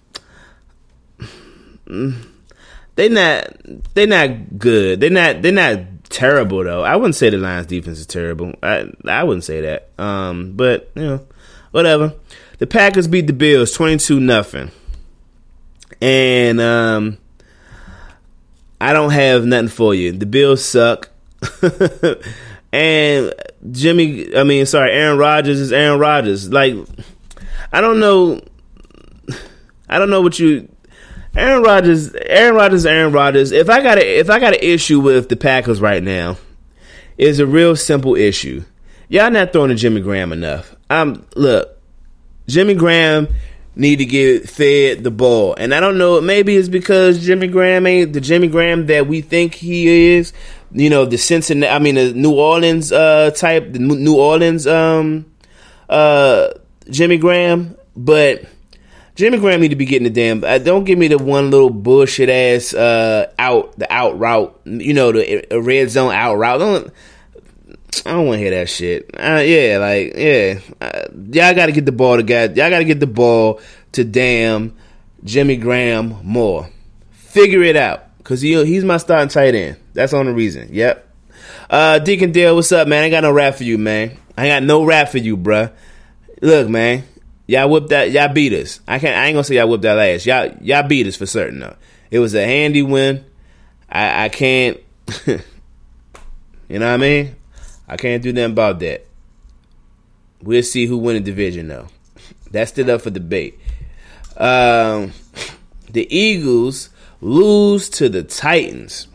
They 2.96 3.08
not 3.08 3.56
They're 3.94 4.06
not 4.06 4.58
good. 4.58 5.00
They're 5.00 5.10
not 5.10 5.42
they're 5.42 5.52
not 5.52 5.80
terrible 6.10 6.64
though. 6.64 6.82
I 6.82 6.96
wouldn't 6.96 7.14
say 7.14 7.30
the 7.30 7.38
Lions' 7.38 7.66
defense 7.66 7.98
is 7.98 8.06
terrible. 8.06 8.54
I 8.62 8.90
I 9.06 9.24
wouldn't 9.24 9.44
say 9.44 9.60
that. 9.62 9.90
Um, 9.98 10.52
but 10.52 10.90
you 10.94 11.02
know 11.02 11.26
whatever. 11.70 12.14
The 12.58 12.66
Packers 12.66 13.08
beat 13.08 13.26
the 13.26 13.32
Bills 13.32 13.72
22 13.72 14.20
nothing. 14.20 14.70
And 16.02 16.60
um 16.60 17.18
I 18.80 18.92
don't 18.92 19.10
have 19.10 19.44
nothing 19.44 19.68
for 19.68 19.94
you. 19.94 20.12
The 20.12 20.26
Bills 20.26 20.64
suck. 20.64 21.10
and 22.72 23.34
Jimmy, 23.70 24.34
I 24.36 24.44
mean, 24.44 24.66
sorry, 24.66 24.92
Aaron 24.92 25.18
Rodgers 25.18 25.60
is 25.60 25.72
Aaron 25.72 25.98
Rodgers. 25.98 26.50
Like 26.52 26.74
I 27.72 27.80
don't 27.80 28.00
know 28.00 28.40
I 29.88 29.98
don't 29.98 30.10
know 30.10 30.22
what 30.22 30.38
you 30.38 30.68
Aaron 31.36 31.62
Rodgers, 31.62 32.12
Aaron 32.14 32.54
Rodgers, 32.56 32.86
Aaron 32.86 33.12
Rodgers. 33.12 33.52
If 33.52 33.70
I 33.70 33.82
got 33.82 33.98
a, 33.98 34.18
if 34.18 34.28
I 34.28 34.40
got 34.40 34.54
an 34.54 34.60
issue 34.62 35.00
with 35.00 35.28
the 35.28 35.36
Packers 35.36 35.80
right 35.80 36.02
now, 36.02 36.38
it's 37.16 37.38
a 37.38 37.46
real 37.46 37.76
simple 37.76 38.16
issue. 38.16 38.64
Y'all 39.08 39.30
not 39.30 39.52
throwing 39.52 39.68
to 39.68 39.74
Jimmy 39.74 40.00
Graham 40.00 40.32
enough. 40.32 40.74
I'm 40.88 41.26
look, 41.36 41.78
Jimmy 42.48 42.74
Graham 42.74 43.28
need 43.76 43.96
to 43.96 44.04
get 44.04 44.48
fed 44.48 45.04
the 45.04 45.10
ball, 45.10 45.54
and 45.54 45.72
I 45.72 45.80
don't 45.80 45.98
know. 45.98 46.20
Maybe 46.20 46.56
it's 46.56 46.68
because 46.68 47.24
Jimmy 47.24 47.46
Graham 47.46 47.86
ain't 47.86 48.12
the 48.12 48.20
Jimmy 48.20 48.48
Graham 48.48 48.86
that 48.86 49.06
we 49.06 49.20
think 49.20 49.54
he 49.54 50.14
is. 50.14 50.32
You 50.72 50.90
know, 50.90 51.04
the 51.04 51.18
Cincinnati, 51.18 51.72
I 51.72 51.78
mean, 51.78 51.96
the 51.96 52.12
New 52.12 52.32
Orleans 52.32 52.92
uh, 52.92 53.30
type, 53.32 53.72
the 53.72 53.78
New 53.78 54.16
Orleans 54.16 54.66
um, 54.66 55.26
uh, 55.88 56.50
Jimmy 56.88 57.18
Graham, 57.18 57.76
but 57.96 58.44
Jimmy 59.20 59.36
Graham 59.36 59.60
need 59.60 59.68
to 59.68 59.76
be 59.76 59.84
getting 59.84 60.04
the 60.04 60.10
damn. 60.10 60.42
Uh, 60.42 60.56
don't 60.56 60.84
give 60.84 60.98
me 60.98 61.06
the 61.06 61.18
one 61.18 61.50
little 61.50 61.68
bullshit 61.68 62.30
ass 62.30 62.72
uh, 62.72 63.30
out 63.38 63.78
the 63.78 63.92
out 63.92 64.18
route. 64.18 64.58
You 64.64 64.94
know 64.94 65.12
the 65.12 65.54
uh, 65.54 65.60
red 65.60 65.90
zone 65.90 66.10
out 66.10 66.36
route. 66.36 66.58
Don't. 66.58 66.90
I 68.06 68.12
don't 68.12 68.26
want 68.26 68.38
to 68.38 68.42
hear 68.42 68.50
that 68.52 68.70
shit. 68.70 69.10
Uh, 69.12 69.42
yeah, 69.44 69.76
like 69.76 70.14
yeah, 70.16 70.60
uh, 70.80 71.02
y'all 71.32 71.54
got 71.54 71.66
to 71.66 71.72
get 71.72 71.84
the 71.84 71.92
ball 71.92 72.16
to 72.16 72.22
guys. 72.22 72.56
Y'all 72.56 72.70
got 72.70 72.78
to 72.78 72.84
get 72.86 72.98
the 72.98 73.06
ball 73.06 73.60
to 73.92 74.04
damn 74.04 74.74
Jimmy 75.22 75.58
Graham 75.58 76.16
more. 76.24 76.70
Figure 77.10 77.62
it 77.62 77.76
out, 77.76 78.24
cause 78.24 78.40
he 78.40 78.64
he's 78.64 78.84
my 78.84 78.96
starting 78.96 79.28
tight 79.28 79.54
end. 79.54 79.76
That's 79.92 80.12
the 80.12 80.24
reason. 80.32 80.70
Yep. 80.72 81.06
Uh, 81.68 81.98
Deacon 81.98 82.32
Dale, 82.32 82.54
what's 82.54 82.72
up, 82.72 82.88
man? 82.88 83.04
I 83.04 83.10
got 83.10 83.22
no 83.22 83.32
rap 83.32 83.56
for 83.56 83.64
you, 83.64 83.76
man. 83.76 84.16
I 84.38 84.48
got 84.48 84.62
no 84.62 84.82
rap 84.82 85.10
for 85.10 85.18
you, 85.18 85.36
bruh. 85.36 85.70
Look, 86.40 86.70
man, 86.70 87.04
y'all 87.50 87.68
whipped 87.68 87.88
that. 87.88 88.12
Y'all 88.12 88.32
beat 88.32 88.52
us. 88.52 88.80
I 88.86 88.98
can't. 88.98 89.16
I 89.16 89.26
ain't 89.26 89.34
gonna 89.34 89.44
say 89.44 89.56
y'all 89.56 89.68
whipped 89.68 89.82
that 89.82 89.98
ass. 89.98 90.24
Y'all 90.24 90.54
y'all 90.60 90.86
beat 90.86 91.06
us 91.06 91.16
for 91.16 91.26
certain 91.26 91.60
though. 91.60 91.76
It 92.10 92.20
was 92.20 92.34
a 92.34 92.44
handy 92.44 92.82
win. 92.82 93.24
I 93.88 94.24
I 94.24 94.28
can't. 94.28 94.78
you 95.26 95.38
know 96.68 96.86
what 96.86 96.94
I 96.94 96.96
mean? 96.96 97.36
I 97.88 97.96
can't 97.96 98.22
do 98.22 98.32
nothing 98.32 98.52
about 98.52 98.78
that. 98.80 99.06
We'll 100.42 100.62
see 100.62 100.86
who 100.86 100.98
win 100.98 101.16
the 101.16 101.20
division 101.20 101.68
though. 101.68 101.88
That's 102.50 102.70
still 102.70 102.90
up 102.90 103.02
for 103.02 103.10
debate. 103.10 103.58
Um, 104.36 105.12
the 105.90 106.06
Eagles 106.16 106.90
lose 107.20 107.90
to 107.90 108.08
the 108.08 108.22
Titans, 108.22 109.08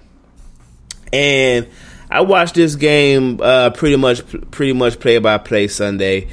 and 1.11 1.67
I 2.11 2.21
watched 2.21 2.55
this 2.55 2.75
game 2.75 3.39
uh, 3.41 3.71
pretty 3.71 3.95
much 3.95 4.23
pretty 4.51 4.73
much 4.73 4.99
play 4.99 5.17
by 5.19 5.37
play 5.37 5.67
Sunday, 5.67 6.27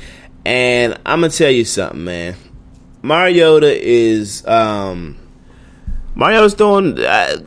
and 0.45 0.99
I'm 1.07 1.21
gonna 1.21 1.31
tell 1.33 1.51
you 1.51 1.65
something, 1.65 2.05
man. 2.05 2.37
Mariota 3.03 3.73
is 3.81 4.47
um, 4.47 5.19
Mariota's 6.15 6.55
doing. 6.55 6.99
Uh, 6.99 7.43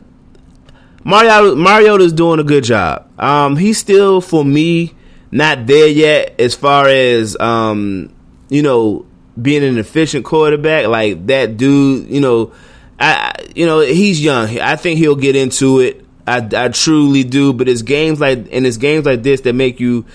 Mario 1.04 1.54
Mariota's 1.54 2.12
doing 2.12 2.40
a 2.40 2.44
good 2.44 2.64
job. 2.64 3.08
Um, 3.18 3.56
he's 3.56 3.78
still 3.78 4.20
for 4.20 4.44
me 4.44 4.92
not 5.30 5.66
there 5.66 5.86
yet 5.86 6.40
as 6.40 6.54
far 6.54 6.88
as 6.88 7.38
um, 7.38 8.12
you 8.48 8.62
know 8.62 9.06
being 9.40 9.62
an 9.62 9.78
efficient 9.78 10.24
quarterback. 10.24 10.86
Like 10.86 11.26
that 11.28 11.56
dude, 11.56 12.10
you 12.10 12.20
know, 12.20 12.52
I 12.98 13.34
you 13.54 13.66
know 13.66 13.80
he's 13.80 14.22
young. 14.22 14.58
I 14.58 14.76
think 14.76 14.98
he'll 14.98 15.14
get 15.16 15.36
into 15.36 15.80
it. 15.80 16.04
I, 16.26 16.46
I 16.52 16.68
truly 16.68 17.22
do. 17.22 17.52
But 17.52 17.68
it's 17.68 17.82
games 17.82 18.20
like 18.20 18.48
and 18.50 18.66
it's 18.66 18.76
games 18.76 19.06
like 19.06 19.22
this 19.22 19.42
that 19.42 19.52
make 19.52 19.78
you 19.78 20.06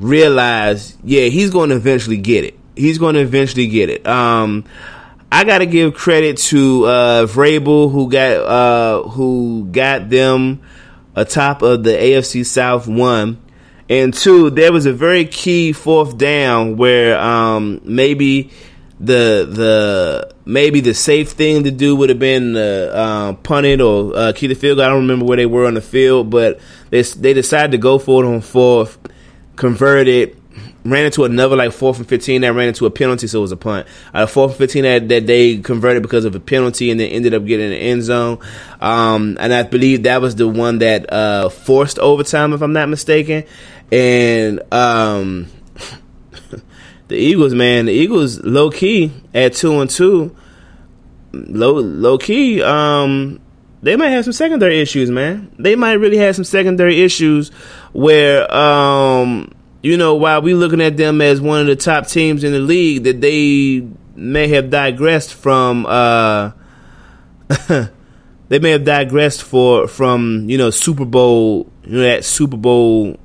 realize, 0.00 0.96
yeah, 1.04 1.28
he's 1.28 1.50
going 1.50 1.70
to 1.70 1.76
eventually 1.76 2.16
get 2.16 2.44
it. 2.44 2.58
He's 2.74 2.98
going 2.98 3.14
to 3.14 3.20
eventually 3.20 3.68
get 3.68 3.90
it. 3.90 4.06
Um, 4.06 4.64
I 5.30 5.44
got 5.44 5.58
to 5.58 5.66
give 5.66 5.94
credit 5.94 6.38
to 6.38 6.86
uh, 6.86 7.26
Vrabel 7.26 7.92
who 7.92 8.10
got 8.10 8.32
uh, 8.32 9.08
who 9.10 9.68
got 9.70 10.08
them 10.08 10.62
atop 11.14 11.62
of 11.62 11.84
the 11.84 11.92
AFC 11.92 12.44
South 12.44 12.88
one. 12.88 13.40
And 13.88 14.14
two, 14.14 14.50
there 14.50 14.72
was 14.72 14.86
a 14.86 14.92
very 14.92 15.24
key 15.24 15.72
fourth 15.72 16.16
down 16.16 16.76
where 16.76 17.18
um, 17.18 17.80
maybe 17.84 18.50
the 19.00 19.48
the 19.50 20.34
maybe 20.44 20.80
the 20.80 20.94
safe 20.94 21.30
thing 21.30 21.64
to 21.64 21.70
do 21.70 21.96
would 21.96 22.10
have 22.10 22.18
been 22.18 22.54
uh, 22.54 22.60
uh, 22.60 23.32
punt 23.34 23.66
it 23.66 23.80
or 23.80 24.14
uh, 24.14 24.32
keep 24.34 24.50
the 24.50 24.54
field. 24.54 24.80
I 24.80 24.88
don't 24.88 25.02
remember 25.02 25.24
where 25.24 25.38
they 25.38 25.46
were 25.46 25.66
on 25.66 25.74
the 25.74 25.80
field, 25.80 26.30
but 26.30 26.60
they 26.90 27.02
they 27.02 27.32
decided 27.32 27.72
to 27.72 27.78
go 27.78 27.98
for 27.98 28.22
it 28.22 28.28
on 28.28 28.40
fourth, 28.42 28.98
converted, 29.60 30.34
ran 30.86 31.04
into 31.04 31.24
another 31.24 31.54
like 31.54 31.70
fourth 31.70 31.98
and 31.98 32.08
fifteen 32.08 32.40
that 32.40 32.54
ran 32.54 32.68
into 32.68 32.86
a 32.86 32.90
penalty, 32.90 33.26
so 33.26 33.40
it 33.40 33.42
was 33.42 33.52
a 33.52 33.56
punt. 33.58 33.86
Uh, 34.14 34.24
fourth 34.24 34.52
and 34.52 34.58
fifteen 34.58 34.84
that, 34.84 35.08
that 35.10 35.26
they 35.26 35.58
converted 35.58 36.02
because 36.02 36.24
of 36.24 36.34
a 36.34 36.40
penalty, 36.40 36.90
and 36.90 36.98
then 36.98 37.10
ended 37.10 37.34
up 37.34 37.44
getting 37.44 37.66
in 37.66 37.72
the 37.72 37.76
end 37.76 38.02
zone. 38.02 38.38
Um, 38.80 39.36
and 39.38 39.52
I 39.52 39.62
believe 39.62 40.04
that 40.04 40.22
was 40.22 40.34
the 40.34 40.48
one 40.48 40.78
that 40.78 41.12
uh, 41.12 41.50
forced 41.50 41.98
overtime, 41.98 42.54
if 42.54 42.62
I'm 42.62 42.72
not 42.72 42.88
mistaken. 42.88 43.44
And 43.92 44.62
um, 44.72 45.48
the 47.08 47.16
Eagles, 47.16 47.52
man, 47.52 47.84
the 47.84 47.92
Eagles 47.92 48.40
low 48.40 48.70
key 48.70 49.12
at 49.34 49.52
two 49.52 49.78
and 49.78 49.90
two, 49.90 50.34
low 51.32 51.74
low 51.74 52.16
key. 52.16 52.62
Um, 52.62 53.40
they 53.82 53.96
might 53.96 54.08
have 54.08 54.24
some 54.24 54.32
secondary 54.32 54.80
issues, 54.80 55.10
man. 55.10 55.54
They 55.58 55.74
might 55.74 55.94
really 55.94 56.18
have 56.18 56.34
some 56.34 56.44
secondary 56.44 57.02
issues 57.02 57.50
where, 57.92 58.52
um, 58.54 59.52
you 59.82 59.96
know, 59.96 60.14
while 60.14 60.42
we 60.42 60.54
looking 60.54 60.80
at 60.80 60.96
them 60.96 61.20
as 61.20 61.40
one 61.40 61.60
of 61.60 61.66
the 61.66 61.76
top 61.76 62.06
teams 62.06 62.44
in 62.44 62.52
the 62.52 62.58
league, 62.58 63.04
that 63.04 63.20
they 63.20 63.88
may 64.14 64.48
have 64.48 64.70
digressed 64.70 65.34
from. 65.34 65.86
Uh, 65.86 66.52
they 68.48 68.58
may 68.58 68.70
have 68.70 68.84
digressed 68.84 69.42
for 69.42 69.88
from 69.88 70.48
you 70.48 70.58
know 70.58 70.70
Super 70.70 71.04
Bowl, 71.04 71.70
you 71.84 71.92
know 71.92 72.02
that 72.02 72.24
Super 72.24 72.56
Bowl 72.56 73.18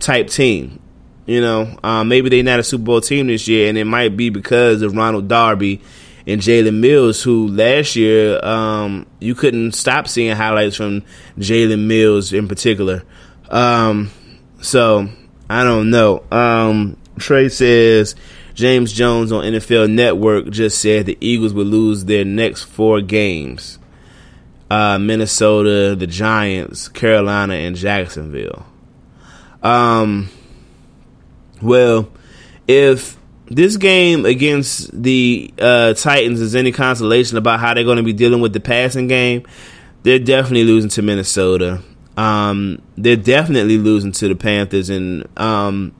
type 0.00 0.28
team. 0.28 0.80
You 1.26 1.42
know, 1.42 1.78
um, 1.84 2.08
maybe 2.08 2.30
they're 2.30 2.42
not 2.42 2.58
a 2.58 2.64
Super 2.64 2.84
Bowl 2.84 3.00
team 3.02 3.26
this 3.26 3.46
year, 3.46 3.68
and 3.68 3.76
it 3.76 3.84
might 3.84 4.16
be 4.16 4.30
because 4.30 4.80
of 4.80 4.96
Ronald 4.96 5.28
Darby 5.28 5.82
and 6.26 6.40
Jalen 6.40 6.76
Mills, 6.76 7.22
who 7.22 7.48
last 7.48 7.96
year 7.96 8.42
um, 8.42 9.06
you 9.20 9.34
couldn't 9.34 9.72
stop 9.72 10.08
seeing 10.08 10.34
highlights 10.34 10.76
from 10.76 11.02
Jalen 11.38 11.86
Mills 11.86 12.32
in 12.32 12.48
particular. 12.48 13.02
Um, 13.48 14.10
so 14.60 15.08
I 15.48 15.64
don't 15.64 15.90
know. 15.90 16.24
Um, 16.30 16.96
Trey 17.18 17.48
says 17.48 18.14
James 18.54 18.92
Jones 18.92 19.32
on 19.32 19.44
NFL 19.44 19.90
Network 19.90 20.50
just 20.50 20.80
said 20.80 21.06
the 21.06 21.18
Eagles 21.20 21.54
would 21.54 21.66
lose 21.66 22.04
their 22.04 22.24
next 22.24 22.64
four 22.64 23.00
games: 23.00 23.78
uh, 24.70 24.98
Minnesota, 24.98 25.96
the 25.96 26.06
Giants, 26.06 26.88
Carolina, 26.88 27.54
and 27.54 27.76
Jacksonville. 27.76 28.66
Um, 29.62 30.28
well, 31.60 32.10
if 32.66 33.16
this 33.46 33.76
game 33.76 34.26
against 34.26 35.02
the 35.02 35.52
uh, 35.58 35.94
Titans 35.94 36.40
is 36.40 36.54
any 36.54 36.72
consolation 36.72 37.38
about 37.38 37.60
how 37.60 37.74
they're 37.74 37.84
going 37.84 37.96
to 37.96 38.02
be 38.02 38.12
dealing 38.12 38.40
with 38.40 38.52
the 38.52 38.60
passing 38.60 39.08
game, 39.08 39.46
they're 40.02 40.18
definitely 40.18 40.64
losing 40.64 40.90
to 40.90 41.02
Minnesota. 41.02 41.82
Um, 42.18 42.82
they're 42.96 43.14
definitely 43.14 43.78
losing 43.78 44.10
to 44.10 44.26
the 44.26 44.34
Panthers, 44.34 44.90
and 44.90 45.24
um, 45.38 45.94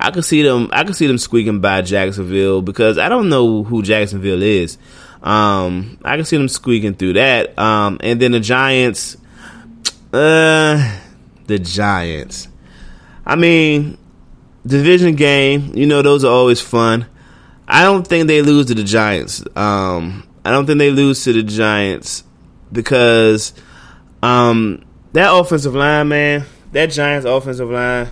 I 0.00 0.10
could 0.10 0.24
see 0.24 0.42
them. 0.42 0.70
I 0.72 0.82
could 0.82 0.96
see 0.96 1.06
them 1.06 1.18
squeaking 1.18 1.60
by 1.60 1.82
Jacksonville 1.82 2.62
because 2.62 2.96
I 2.96 3.10
don't 3.10 3.28
know 3.28 3.64
who 3.64 3.82
Jacksonville 3.82 4.42
is. 4.42 4.78
Um, 5.22 5.98
I 6.02 6.16
can 6.16 6.24
see 6.24 6.38
them 6.38 6.48
squeaking 6.48 6.94
through 6.94 7.14
that. 7.14 7.58
Um, 7.58 7.98
and 8.02 8.18
then 8.18 8.32
the 8.32 8.40
Giants, 8.40 9.18
uh, 10.10 10.98
the 11.46 11.58
Giants. 11.58 12.48
I 13.26 13.36
mean, 13.36 13.98
division 14.66 15.16
game, 15.16 15.72
you 15.74 15.84
know, 15.84 16.00
those 16.00 16.24
are 16.24 16.32
always 16.32 16.62
fun. 16.62 17.06
I 17.66 17.82
don't 17.82 18.06
think 18.06 18.26
they 18.26 18.40
lose 18.40 18.66
to 18.66 18.74
the 18.74 18.84
Giants. 18.84 19.44
Um, 19.54 20.26
I 20.46 20.50
don't 20.50 20.64
think 20.64 20.78
they 20.78 20.90
lose 20.90 21.24
to 21.24 21.34
the 21.34 21.42
Giants 21.42 22.24
because 22.72 23.52
um, 24.22 24.82
that 25.18 25.34
offensive 25.34 25.74
line, 25.74 26.08
man, 26.08 26.44
that 26.72 26.86
Giants 26.86 27.26
offensive 27.26 27.68
line, 27.68 28.08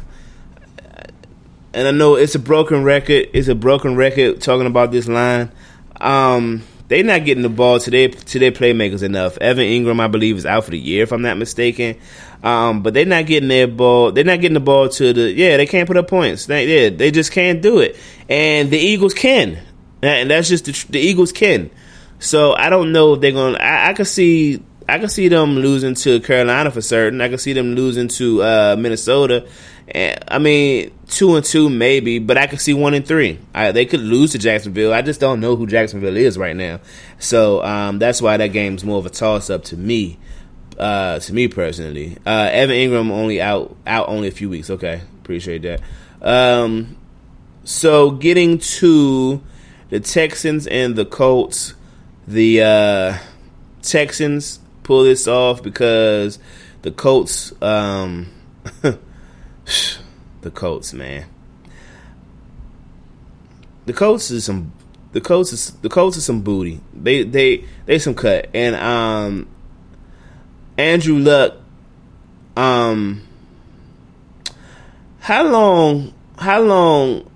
and 1.73 1.87
I 1.87 1.91
know 1.91 2.17
it's 2.17 2.35
a 2.35 2.39
broken 2.39 2.83
record. 2.83 3.29
It's 3.33 3.49
a 3.49 3.55
broken 3.55 3.97
record 3.97 4.41
talking 4.41 4.67
about 4.67 4.91
this 4.91 5.07
line. 5.07 5.53
Um, 6.01 6.63
they're 6.89 7.05
not 7.05 7.25
getting 7.25 7.43
the 7.43 7.49
ball 7.49 7.79
to 7.79 7.91
their 7.91 8.09
to 8.09 8.39
their 8.39 8.51
playmakers 8.51 9.03
enough. 9.03 9.37
Evan 9.39 9.67
Engram, 9.67 10.01
I 10.01 10.09
believe, 10.09 10.37
is 10.37 10.47
out 10.47 10.65
for 10.65 10.71
the 10.71 10.79
year, 10.79 11.03
if 11.03 11.13
I'm 11.13 11.23
not 11.23 11.37
mistaken. 11.37 11.97
Um, 12.43 12.83
but 12.83 12.95
they're 12.95 13.07
not 13.07 13.27
getting 13.27 13.49
their 13.49 13.67
ball. 13.67 14.13
They're 14.13 14.25
not 14.25 14.41
getting 14.41 14.55
the 14.55 14.61
ball 14.61 14.89
to 14.89 15.13
the. 15.13 15.33
Yeah, 15.33 15.57
they 15.59 15.67
can't 15.67 15.87
put 15.87 15.97
up 15.97 16.09
points. 16.09 16.47
They, 16.47 16.67
yeah, 16.67 16.91
they 16.91 17.11
just 17.11 17.31
can't 17.31 17.61
do 17.61 17.79
it. 17.79 17.97
And 18.29 18.71
the 18.71 18.79
Eagles 18.79 19.15
can, 19.15 19.59
and 20.03 20.31
that's 20.31 20.49
just 20.49 20.65
the, 20.65 20.87
the 20.91 20.99
Eagles 20.99 21.33
can. 21.33 21.71
So 22.19 22.55
I 22.55 22.71
don't 22.71 22.93
know 22.93 23.15
if 23.15 23.21
they're 23.21 23.33
gonna. 23.33 23.59
I, 23.59 23.91
I 23.91 23.93
could 23.95 24.07
see. 24.07 24.63
I 24.89 24.99
can 24.99 25.09
see 25.09 25.29
them 25.29 25.57
losing 25.57 25.95
to 25.97 26.21
Carolina 26.21 26.71
for 26.71 26.81
certain. 26.81 27.21
I 27.21 27.29
can 27.29 27.39
see 27.39 27.53
them 27.53 27.75
losing 27.75 28.09
to 28.09 28.43
uh, 28.43 28.77
Minnesota. 28.79 29.49
I 29.95 30.39
mean, 30.39 30.93
two 31.09 31.37
and 31.37 31.45
two 31.45 31.71
maybe, 31.71 32.19
but 32.19 32.37
I 32.37 32.47
could 32.47 32.61
see 32.61 32.75
one 32.75 32.95
and 32.95 33.07
three. 33.07 33.39
I, 33.55 33.73
they 33.73 33.87
could 33.87 34.01
lose 34.01 34.33
to 34.33 34.39
Jacksonville. 34.39 34.93
I 34.93 35.03
just 35.03 35.21
don't 35.21 35.41
know 35.41 35.57
who 35.57 35.67
Jacksonville 35.67 36.17
is 36.17 36.37
right 36.39 36.57
now. 36.57 36.81
So 37.19 37.63
um, 37.63 37.99
that's 37.99 38.21
why 38.21 38.37
that 38.37 38.49
game's 38.49 38.85
more 38.85 38.99
of 38.99 39.07
a 39.07 39.11
toss 39.11 39.51
up 39.51 39.65
to 39.65 39.77
me. 39.77 40.19
Uh, 40.79 41.19
to 41.21 41.33
me 41.33 41.49
personally, 41.49 42.19
uh, 42.27 42.51
Evan 42.53 42.77
Engram 42.77 43.11
only 43.11 43.41
out 43.41 43.75
out 43.87 44.09
only 44.09 44.29
a 44.29 44.31
few 44.33 44.51
weeks. 44.51 44.69
Okay, 44.69 45.01
appreciate 45.23 45.63
that. 45.63 45.81
Um, 46.21 46.99
so 47.65 48.11
getting 48.11 48.59
to 48.59 49.43
the 49.89 50.01
Texans 50.01 50.67
and 50.67 50.95
the 50.95 51.07
Colts, 51.07 51.75
the 52.29 52.63
uh, 52.63 53.19
Texans 53.81 54.61
pull 54.87 55.03
this 55.03 55.27
off 55.27 55.65
because 55.65 56.39
the 56.83 56.93
Colts, 56.93 57.53
um, 57.61 58.29
the 58.83 60.51
Colts, 60.55 60.93
man, 60.93 61.27
the 63.87 63.93
Colts 63.93 64.31
is 64.31 64.45
some 64.45 64.73
the 65.13 65.21
Colts 65.21 65.53
is 65.53 65.73
the 65.83 65.89
Colts 65.89 66.17
is 66.17 66.25
some 66.25 66.43
booty. 66.43 66.81
They 66.95 67.25
they 67.25 67.65
they 67.87 67.99
some 67.99 68.15
cut 68.15 68.49
and 68.55 68.77
um 68.77 69.49
Andrew 70.79 71.19
Luck 71.19 71.55
um 72.57 73.27
how 75.19 75.45
long 75.45 76.15
how 76.39 76.61
long 76.61 77.29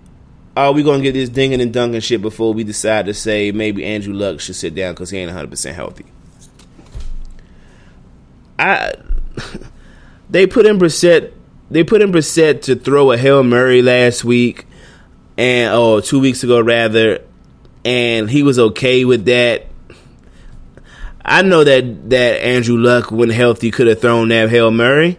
are 0.56 0.72
we 0.72 0.82
gonna 0.84 1.02
get 1.02 1.12
this 1.12 1.28
dinging 1.28 1.60
and 1.60 1.72
dunking 1.72 2.00
shit 2.00 2.22
before 2.22 2.54
we 2.54 2.62
decide 2.64 3.06
to 3.06 3.14
say 3.14 3.50
maybe 3.50 3.84
Andrew 3.84 4.14
Luck 4.14 4.40
should 4.40 4.56
sit 4.56 4.74
down 4.74 4.92
because 4.92 5.10
he 5.10 5.18
ain't 5.18 5.28
100 5.30 5.50
percent 5.50 5.74
healthy? 5.74 6.04
I 8.60 8.94
they 10.30 10.46
put 10.46 10.66
in 10.66 10.78
Brissett 10.78 11.32
they 11.70 11.84
put 11.84 12.02
in 12.02 12.10
Brissett 12.10 12.62
to 12.62 12.74
throw 12.74 13.12
a 13.12 13.16
hail 13.16 13.42
mary 13.42 13.80
last 13.80 14.24
week 14.24 14.66
and 15.38 15.72
oh 15.72 16.00
two 16.00 16.20
weeks 16.20 16.42
ago 16.42 16.60
rather, 16.60 17.24
and 17.84 18.28
he 18.28 18.42
was 18.42 18.58
okay 18.58 19.04
with 19.04 19.24
that. 19.26 19.66
I 21.24 21.42
know 21.42 21.62
that 21.62 22.10
that 22.10 22.42
Andrew 22.42 22.76
Luck, 22.76 23.12
when 23.12 23.30
healthy, 23.30 23.70
could 23.70 23.86
have 23.86 24.00
thrown 24.00 24.28
that 24.28 24.50
hail 24.50 24.70
mary. 24.70 25.18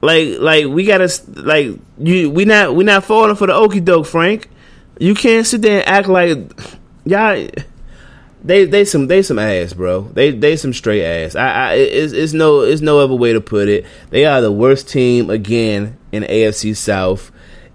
Like, 0.00 0.38
like 0.38 0.66
we 0.66 0.84
gotta 0.84 1.10
like 1.34 1.76
you. 1.98 2.30
We 2.30 2.44
not 2.44 2.76
we 2.76 2.84
not 2.84 3.04
falling 3.04 3.34
for 3.34 3.48
the 3.48 3.54
okey 3.54 3.80
doke, 3.80 4.06
Frank. 4.06 4.48
You 5.00 5.14
can't 5.14 5.46
sit 5.46 5.62
there 5.62 5.80
and 5.80 5.88
act 5.88 6.08
like 6.08 6.38
y'all. 7.04 7.48
They 8.42 8.66
they 8.66 8.84
some 8.84 9.08
they 9.08 9.22
some 9.22 9.38
ass, 9.38 9.72
bro. 9.72 10.02
They 10.02 10.30
they 10.30 10.56
some 10.56 10.72
straight 10.72 11.04
ass. 11.04 11.34
I, 11.34 11.48
I 11.48 11.74
it's, 11.74 12.12
it's 12.12 12.32
no 12.32 12.60
it's 12.60 12.80
no 12.80 13.00
other 13.00 13.14
way 13.14 13.32
to 13.32 13.40
put 13.40 13.68
it. 13.68 13.84
They 14.10 14.26
are 14.26 14.40
the 14.40 14.52
worst 14.52 14.88
team 14.88 15.28
again 15.28 15.98
in 16.12 16.22
AFC 16.22 16.76
South, 16.76 17.32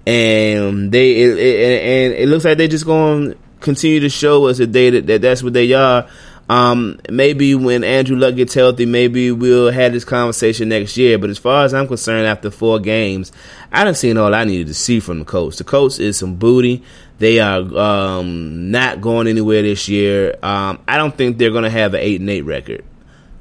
and 0.07 0.91
they 0.91 1.21
it, 1.21 1.37
it, 1.37 1.81
and 1.81 2.13
it 2.13 2.29
looks 2.29 2.45
like 2.45 2.57
they 2.57 2.69
just 2.69 2.85
going 2.85 3.31
to 3.31 3.37
continue 3.59 3.99
to 4.01 4.09
show 4.09 4.47
us 4.47 4.57
that 4.59 4.71
they 4.71 4.89
that 4.89 5.21
that's 5.21 5.43
what 5.43 5.53
they 5.53 5.73
are. 5.73 6.07
Um, 6.49 6.99
maybe 7.09 7.55
when 7.55 7.83
Andrew 7.83 8.17
Luck 8.17 8.35
gets 8.35 8.53
healthy, 8.53 8.85
maybe 8.85 9.31
we'll 9.31 9.71
have 9.71 9.93
this 9.93 10.03
conversation 10.03 10.69
next 10.69 10.97
year. 10.97 11.17
But 11.17 11.29
as 11.29 11.37
far 11.37 11.63
as 11.63 11.73
I'm 11.73 11.87
concerned, 11.87 12.27
after 12.27 12.51
four 12.51 12.79
games, 12.79 13.31
I 13.71 13.83
done 13.83 13.95
seen 13.95 14.17
all 14.17 14.33
I 14.33 14.43
needed 14.43 14.67
to 14.67 14.73
see 14.73 14.99
from 14.99 15.19
the 15.19 15.25
coach. 15.25 15.57
The 15.57 15.63
coach 15.63 15.99
is 15.99 16.17
some 16.17 16.35
booty. 16.35 16.83
They 17.19 17.39
are 17.39 17.61
um, 17.77 18.71
not 18.71 18.99
going 18.99 19.27
anywhere 19.27 19.61
this 19.61 19.87
year. 19.87 20.35
Um, 20.43 20.79
I 20.87 20.97
don't 20.97 21.15
think 21.15 21.37
they're 21.37 21.51
going 21.51 21.63
to 21.63 21.69
have 21.69 21.93
an 21.93 22.01
eight 22.01 22.19
and 22.19 22.29
eight 22.29 22.41
record. 22.41 22.83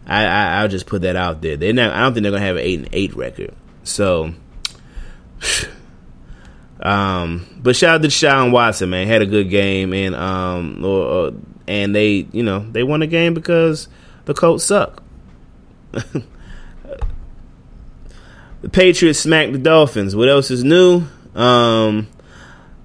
I, 0.06 0.24
I 0.24 0.62
will 0.62 0.68
just 0.68 0.86
put 0.86 1.02
that 1.02 1.16
out 1.16 1.42
there. 1.42 1.56
They're 1.56 1.72
not. 1.72 1.92
I 1.94 2.00
don't 2.00 2.14
think 2.14 2.22
they're 2.22 2.32
going 2.32 2.42
to 2.42 2.46
have 2.46 2.56
an 2.56 2.62
eight 2.62 2.78
and 2.78 2.88
eight 2.92 3.14
record. 3.16 3.54
So. 3.84 4.34
Um, 6.82 7.46
but 7.62 7.76
shout 7.76 7.94
out 7.94 8.02
to 8.02 8.10
Sean 8.10 8.50
Watson, 8.50 8.90
man. 8.90 9.06
Had 9.06 9.22
a 9.22 9.26
good 9.26 9.48
game, 9.50 9.92
and 9.92 10.16
um, 10.16 10.84
or, 10.84 11.00
or, 11.04 11.32
and 11.72 11.96
they, 11.96 12.26
you 12.32 12.42
know, 12.42 12.58
they 12.70 12.82
won 12.82 13.00
the 13.00 13.06
game 13.06 13.32
because 13.32 13.88
the 14.26 14.34
Colts 14.34 14.62
suck. 14.64 15.02
the 15.92 16.22
Patriots 18.70 19.20
smacked 19.20 19.54
the 19.54 19.58
Dolphins. 19.58 20.14
What 20.14 20.28
else 20.28 20.50
is 20.50 20.62
new? 20.62 21.04
Um, 21.34 22.08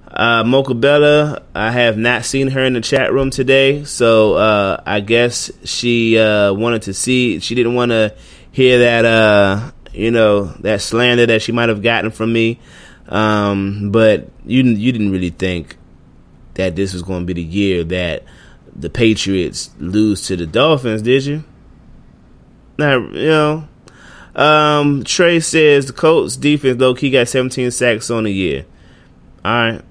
uh, 0.10 0.46
Mocha 0.46 0.74
Bella, 0.74 1.44
I 1.54 1.72
have 1.72 1.98
not 1.98 2.24
seen 2.24 2.48
her 2.48 2.64
in 2.64 2.74
the 2.74 2.82
chat 2.82 3.12
room 3.12 3.30
today, 3.30 3.84
so 3.84 4.36
uh, 4.36 4.82
I 4.86 5.02
guess 5.02 5.52
she 5.66 6.18
uh, 6.18 6.54
wanted 6.54 6.84
to 6.84 6.94
see. 6.94 7.40
She 7.40 7.56
didn't 7.56 7.76
want 7.76 7.92
to 7.92 8.16
hear 8.54 8.80
that, 8.80 9.04
uh, 9.04 9.72
you 9.92 10.12
know, 10.12 10.46
that 10.62 10.80
slander 10.82 11.26
that 11.26 11.42
she 11.42 11.52
might 11.52 11.68
have 11.68 11.82
gotten 11.82 12.12
from 12.12 12.32
me. 12.32 12.62
Um, 13.10 13.92
but 13.92 14.30
you 14.46 14.64
you 14.64 14.94
didn't 14.94 15.12
really 15.12 15.30
think 15.30 15.76
that 16.54 16.78
this 16.78 16.94
was 16.94 17.04
going 17.04 17.22
to 17.22 17.26
be 17.26 17.34
the 17.34 17.44
year 17.44 17.84
that 17.86 18.24
the 18.78 18.90
Patriots 18.90 19.72
lose 19.80 20.28
to 20.28 20.36
the 20.36 20.46
Dolphins, 20.46 21.02
did 21.02 21.26
you? 21.26 21.44
Now 22.78 22.98
you 23.00 23.28
know. 23.28 23.68
Um, 24.36 25.04
Trey 25.04 25.40
says 25.40 25.88
the 25.88 25.94
Colts 25.94 26.36
defense 26.38 26.78
though 26.78 26.94
he 26.94 27.10
got 27.10 27.28
17 27.28 27.72
sacks 27.72 28.12
on 28.12 28.26
the 28.26 28.32
year. 28.32 28.66
All 29.44 29.52
right. 29.52 29.82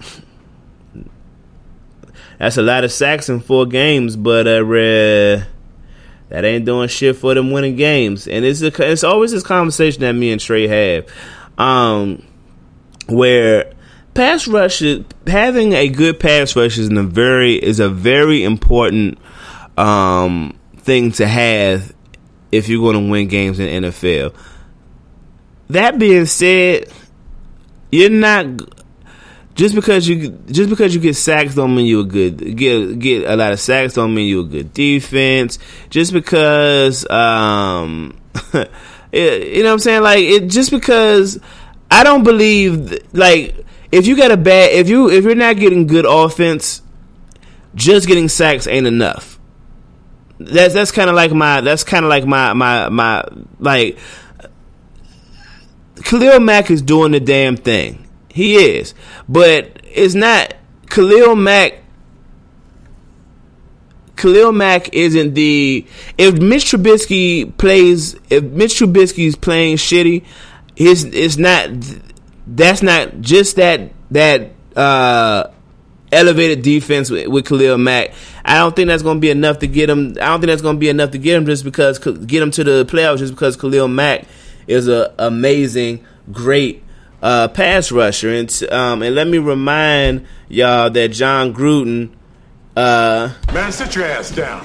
That's 2.38 2.56
a 2.56 2.62
lot 2.62 2.82
of 2.82 2.90
sacks 2.90 3.28
in 3.28 3.38
four 3.38 3.66
games, 3.66 4.16
but 4.16 4.48
uh, 4.48 4.64
uh, 4.64 5.44
that 6.30 6.44
ain't 6.44 6.64
doing 6.64 6.88
shit 6.88 7.16
for 7.16 7.34
them 7.34 7.52
winning 7.52 7.76
games. 7.76 8.26
And 8.26 8.44
it's 8.44 8.60
a, 8.60 8.90
it's 8.90 9.04
always 9.04 9.30
this 9.30 9.44
conversation 9.44 10.00
that 10.00 10.12
me 10.12 10.32
and 10.32 10.40
Trey 10.40 10.66
have 10.66 11.06
um, 11.58 12.24
where 13.08 13.72
pass 14.18 14.48
rush 14.48 14.82
having 15.28 15.74
a 15.74 15.88
good 15.88 16.18
pass 16.18 16.56
rush 16.56 16.76
is 16.76 16.88
a 16.88 17.02
very 17.04 17.54
is 17.54 17.78
a 17.78 17.88
very 17.88 18.42
important 18.42 19.16
um, 19.76 20.58
thing 20.78 21.12
to 21.12 21.24
have 21.24 21.94
if 22.50 22.68
you're 22.68 22.80
going 22.80 23.04
to 23.04 23.10
win 23.10 23.28
games 23.28 23.60
in 23.60 23.84
NFL. 23.84 24.34
That 25.68 26.00
being 26.00 26.26
said, 26.26 26.92
you're 27.92 28.10
not 28.10 28.46
just 29.54 29.76
because 29.76 30.08
you 30.08 30.30
just 30.46 30.68
because 30.68 30.96
you 30.96 31.00
get 31.00 31.14
sacks 31.14 31.54
don't 31.54 31.76
mean 31.76 31.86
you're 31.86 32.04
good 32.04 32.56
get 32.56 32.98
get 32.98 33.24
a 33.24 33.36
lot 33.36 33.52
of 33.52 33.60
sacks 33.60 33.94
don't 33.94 34.14
mean 34.14 34.28
you're 34.28 34.44
a 34.44 34.48
good 34.48 34.74
defense. 34.74 35.60
Just 35.90 36.12
because 36.12 37.08
um 37.08 38.18
you 39.12 39.62
know 39.62 39.68
what 39.68 39.72
I'm 39.74 39.78
saying? 39.78 40.02
Like 40.02 40.24
it 40.24 40.48
just 40.48 40.72
because 40.72 41.38
I 41.88 42.02
don't 42.02 42.24
believe 42.24 42.98
like 43.12 43.64
if 43.90 44.06
you 44.06 44.16
got 44.16 44.30
a 44.30 44.36
bad 44.36 44.72
if 44.72 44.88
you 44.88 45.10
if 45.10 45.24
you're 45.24 45.34
not 45.34 45.56
getting 45.56 45.86
good 45.86 46.06
offense, 46.08 46.82
just 47.74 48.06
getting 48.06 48.28
sacks 48.28 48.66
ain't 48.66 48.86
enough. 48.86 49.38
That's 50.38 50.74
that's 50.74 50.90
kind 50.90 51.10
of 51.10 51.16
like 51.16 51.32
my 51.32 51.60
that's 51.60 51.84
kind 51.84 52.04
of 52.04 52.08
like 52.08 52.26
my 52.26 52.52
my 52.52 52.88
my 52.88 53.24
like 53.58 53.98
Khalil 56.04 56.40
Mack 56.40 56.70
is 56.70 56.82
doing 56.82 57.12
the 57.12 57.20
damn 57.20 57.56
thing. 57.56 58.06
He 58.30 58.54
is, 58.54 58.94
but 59.28 59.80
it's 59.84 60.14
not 60.14 60.54
Khalil 60.88 61.34
Mack 61.34 61.82
Khalil 64.18 64.52
Mack 64.52 64.92
isn't 64.92 65.34
the 65.34 65.86
if 66.18 66.38
Mitch 66.38 66.72
Trubisky 66.72 67.56
plays 67.56 68.16
if 68.28 68.44
Mitch 68.44 68.80
Trubisky's 68.80 69.36
playing 69.36 69.76
shitty, 69.76 70.24
his 70.76 71.04
it's 71.04 71.36
not 71.36 71.70
that's 72.48 72.82
not 72.82 73.20
just 73.20 73.56
that 73.56 73.92
that 74.10 74.50
uh, 74.74 75.50
elevated 76.10 76.62
defense 76.62 77.10
with, 77.10 77.28
with 77.28 77.46
Khalil 77.46 77.78
Mack. 77.78 78.12
I 78.44 78.58
don't 78.58 78.74
think 78.74 78.88
that's 78.88 79.02
going 79.02 79.18
to 79.18 79.20
be 79.20 79.30
enough 79.30 79.58
to 79.60 79.66
get 79.66 79.90
him. 79.90 80.10
I 80.20 80.26
don't 80.26 80.40
think 80.40 80.48
that's 80.48 80.62
going 80.62 80.76
to 80.76 80.80
be 80.80 80.88
enough 80.88 81.10
to 81.12 81.18
get 81.18 81.36
him 81.36 81.46
just 81.46 81.64
because 81.64 81.98
get 81.98 82.42
him 82.42 82.50
to 82.52 82.64
the 82.64 82.84
playoffs 82.84 83.18
just 83.18 83.34
because 83.34 83.56
Khalil 83.56 83.88
Mack 83.88 84.24
is 84.66 84.88
a 84.88 85.14
amazing, 85.18 86.04
great 86.32 86.82
uh, 87.22 87.48
pass 87.48 87.92
rusher. 87.92 88.32
And 88.32 88.62
um, 88.70 89.02
and 89.02 89.14
let 89.14 89.28
me 89.28 89.38
remind 89.38 90.26
y'all 90.48 90.90
that 90.90 91.08
Jon 91.08 91.54
Gruden 91.54 92.10
uh, 92.78 93.34
Man, 93.52 93.72
sit 93.72 93.96
your 93.96 94.04
ass 94.04 94.30
down. 94.30 94.64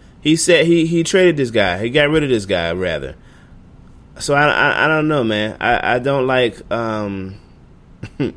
he 0.22 0.36
said 0.36 0.64
he 0.66 0.86
he 0.86 1.04
traded 1.04 1.36
this 1.36 1.50
guy. 1.50 1.78
He 1.78 1.90
got 1.90 2.08
rid 2.08 2.22
of 2.22 2.30
this 2.30 2.46
guy 2.46 2.72
rather. 2.72 3.14
So 4.18 4.34
I 4.34 4.46
I, 4.46 4.84
I 4.84 4.88
don't 4.88 5.08
know, 5.08 5.24
man. 5.24 5.56
I, 5.60 5.96
I 5.96 5.98
don't 5.98 6.26
like 6.26 6.70
um. 6.72 7.36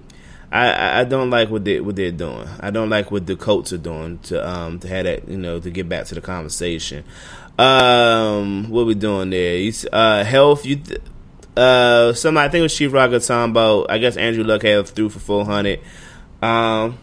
I, 0.49 1.01
I 1.01 1.03
don't 1.03 1.30
like 1.30 1.49
what 1.49 1.65
they 1.65 1.82
what 1.82 1.97
they're 1.97 2.11
doing. 2.11 2.47
I 2.61 2.71
don't 2.71 2.89
like 2.89 3.11
what 3.11 3.25
the 3.25 3.36
Colts 3.36 3.73
are 3.73 3.78
doing 3.78 4.19
to 4.19 4.47
um 4.47 4.80
to 4.80 4.88
have 4.88 5.03
that 5.03 5.28
you 5.28 5.38
know 5.38 5.59
to 5.59 5.69
get 5.69 5.89
back 5.89 6.05
to 6.05 6.15
the 6.15 6.21
conversation. 6.21 7.03
Um, 7.59 8.69
what 8.69 8.86
we 8.86 8.93
doing 8.93 9.30
there? 9.32 9.57
You, 9.57 9.73
uh, 9.91 10.23
health. 10.23 10.65
You 10.65 10.82
uh, 11.57 12.13
somebody 12.13 12.47
I 12.47 12.49
think 12.49 12.59
it 12.59 12.63
was 12.63 12.75
Chief 12.75 12.93
Rocker 12.93 13.19
talking 13.19 13.51
about. 13.51 13.89
I 13.89 13.97
guess 13.97 14.15
Andrew 14.15 14.43
Luck 14.43 14.61
had 14.61 14.88
threw 14.88 15.09
for 15.09 15.19
four 15.19 15.43
hundred. 15.43 15.82
Um, 16.41 16.97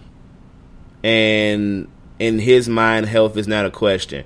and 1.03 1.89
in 2.19 2.39
his 2.39 2.69
mind, 2.69 3.07
health 3.07 3.37
is 3.37 3.49
not 3.49 3.67
a 3.67 3.71
question. 3.71 4.25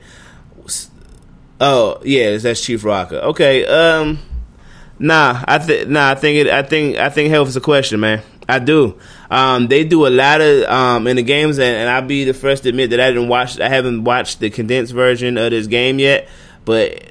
Oh 1.61 2.01
yeah, 2.05 2.37
that's 2.37 2.65
Chief 2.65 2.85
Rocker. 2.85 3.17
Okay, 3.17 3.67
um, 3.67 4.19
nah, 4.99 5.45
I 5.47 5.59
think 5.59 5.89
nah, 5.89 6.11
I 6.11 6.15
think 6.15 6.39
it. 6.39 6.49
I 6.49 6.63
think 6.63 6.97
I 6.97 7.09
think 7.09 7.31
health 7.31 7.49
is 7.49 7.57
a 7.57 7.61
question, 7.61 8.01
man. 8.01 8.23
I 8.49 8.59
do. 8.59 8.99
Um, 9.31 9.69
they 9.69 9.85
do 9.85 10.07
a 10.07 10.09
lot 10.09 10.41
of 10.41 10.65
um, 10.65 11.07
in 11.07 11.17
the 11.17 11.23
games, 11.23 11.59
and, 11.59 11.77
and 11.77 11.91
I'll 11.91 12.07
be 12.07 12.25
the 12.25 12.33
first 12.33 12.63
to 12.63 12.71
admit 12.71 12.91
that 12.91 13.01
I 13.01 13.09
didn't 13.09 13.29
watch. 13.29 13.61
I 13.61 13.69
haven't 13.69 14.05
watched 14.05 14.41
the 14.41 14.49
condensed 14.49 14.95
version 14.95 15.37
of 15.37 15.51
this 15.51 15.67
game 15.67 15.99
yet, 15.99 16.29
but 16.65 17.03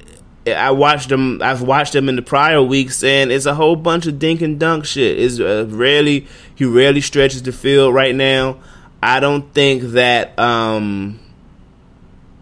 I 0.47 0.71
watched 0.71 1.09
them. 1.09 1.41
I've 1.43 1.61
watched 1.61 1.93
them 1.93 2.09
in 2.09 2.15
the 2.15 2.21
prior 2.21 2.61
weeks, 2.61 3.03
and 3.03 3.31
it's 3.31 3.45
a 3.45 3.53
whole 3.53 3.75
bunch 3.75 4.07
of 4.07 4.17
dink 4.17 4.41
and 4.41 4.59
dunk 4.59 4.85
shit. 4.85 5.19
Is 5.19 5.39
uh, 5.39 5.67
rarely 5.69 6.27
he 6.55 6.65
rarely 6.65 7.01
stretches 7.01 7.43
the 7.43 7.51
field 7.51 7.93
right 7.93 8.15
now. 8.15 8.59
I 9.01 9.19
don't 9.19 9.53
think 9.53 9.83
that 9.93 10.38
um 10.39 11.19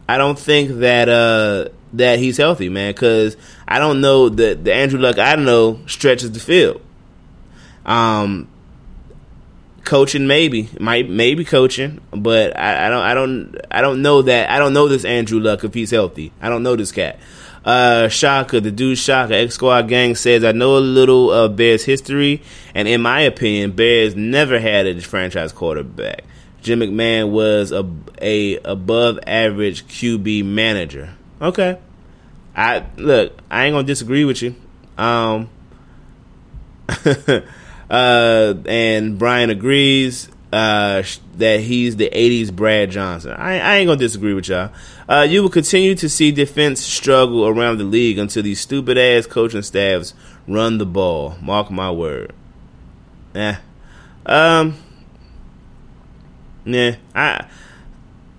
I 0.08 0.18
don't 0.18 0.40
think 0.40 0.80
that 0.80 1.10
uh 1.10 1.70
that 1.98 2.20
he's 2.20 2.38
healthy, 2.38 2.70
man, 2.70 2.94
cuz 2.94 3.38
I 3.68 3.80
don't 3.80 4.02
know 4.02 4.30
that 4.30 4.64
the 4.64 4.74
Andrew 4.74 5.00
Luck 5.00 5.18
I 5.18 5.36
know 5.36 5.80
stretches 5.88 6.32
the 6.32 6.40
field. 6.40 6.82
Um 7.86 8.48
coaching 9.86 10.28
maybe 10.28 10.70
might 10.80 11.10
maybe 11.10 11.46
coaching, 11.46 12.02
but 12.12 12.58
I, 12.58 12.88
I 12.88 12.90
don't 12.90 13.04
I 13.04 13.14
don't 13.14 13.58
I 13.72 13.82
don't 13.82 14.02
know 14.02 14.22
that 14.24 14.50
I 14.50 14.60
don't 14.60 14.74
know 14.74 14.88
this 14.88 15.06
Andrew 15.06 15.40
Luck 15.40 15.64
if 15.64 15.74
he's 15.74 15.92
healthy. 15.92 16.32
I 16.42 16.50
don't 16.50 16.64
know 16.64 16.76
this 16.76 16.92
cat. 16.92 17.20
Uh, 17.64 18.08
Shaka, 18.08 18.62
the 18.62 18.70
dude 18.70 18.98
Shaka, 18.98 19.36
X 19.36 19.56
Squad 19.56 19.88
Gang 19.88 20.14
says, 20.14 20.44
I 20.44 20.52
know 20.52 20.78
a 20.78 20.80
little 20.80 21.32
of 21.32 21.56
Bears 21.56 21.84
history, 21.84 22.44
and 22.76 22.88
in 22.88 23.02
my 23.02 23.22
opinion, 23.22 23.72
Bears 23.72 24.16
never 24.16 24.60
had 24.60 24.86
a 24.86 25.02
franchise 25.02 25.52
quarterback. 25.52 26.26
Jim 26.62 26.80
McMahon 26.80 27.32
was 27.32 27.72
a, 27.72 27.90
a 28.22 28.58
above 28.58 29.18
average 29.26 29.88
QB 29.88 30.46
manager. 30.46 31.16
Okay. 31.42 31.80
I 32.56 32.86
look, 32.98 33.40
I 33.50 33.66
ain't 33.66 33.74
gonna 33.74 33.88
disagree 33.88 34.26
with 34.26 34.42
you. 34.42 34.56
Um 34.98 35.50
uh 37.90 38.54
and 38.66 39.20
Brian 39.20 39.50
agrees 39.50 40.30
uh, 40.56 41.04
that 41.38 41.60
he's 41.60 41.98
the 41.98 42.10
80s 42.10 42.56
Brad 42.56 42.90
Johnson. 42.90 43.32
I, 43.32 43.60
I 43.60 43.76
ain't 43.76 43.88
gonna 43.88 44.00
disagree 44.00 44.34
with 44.34 44.48
y'all. 44.48 44.72
Uh, 45.10 45.28
you 45.28 45.42
will 45.42 45.50
continue 45.50 45.96
to 45.96 46.08
see 46.08 46.32
defense 46.32 46.80
struggle 46.80 47.46
around 47.46 47.78
the 47.78 47.84
league 47.84 48.18
until 48.18 48.42
these 48.42 48.62
stupid 48.62 48.98
ass 48.98 49.26
coaching 49.26 49.64
staffs 49.64 50.14
run 50.48 50.78
the 50.78 50.86
ball. 50.86 51.36
Mark 51.42 51.70
my 51.70 51.92
word. 51.92 52.32
Yeah. 53.34 53.58
Um. 54.26 54.76
Yeah. 56.64 56.96
I. 57.14 57.48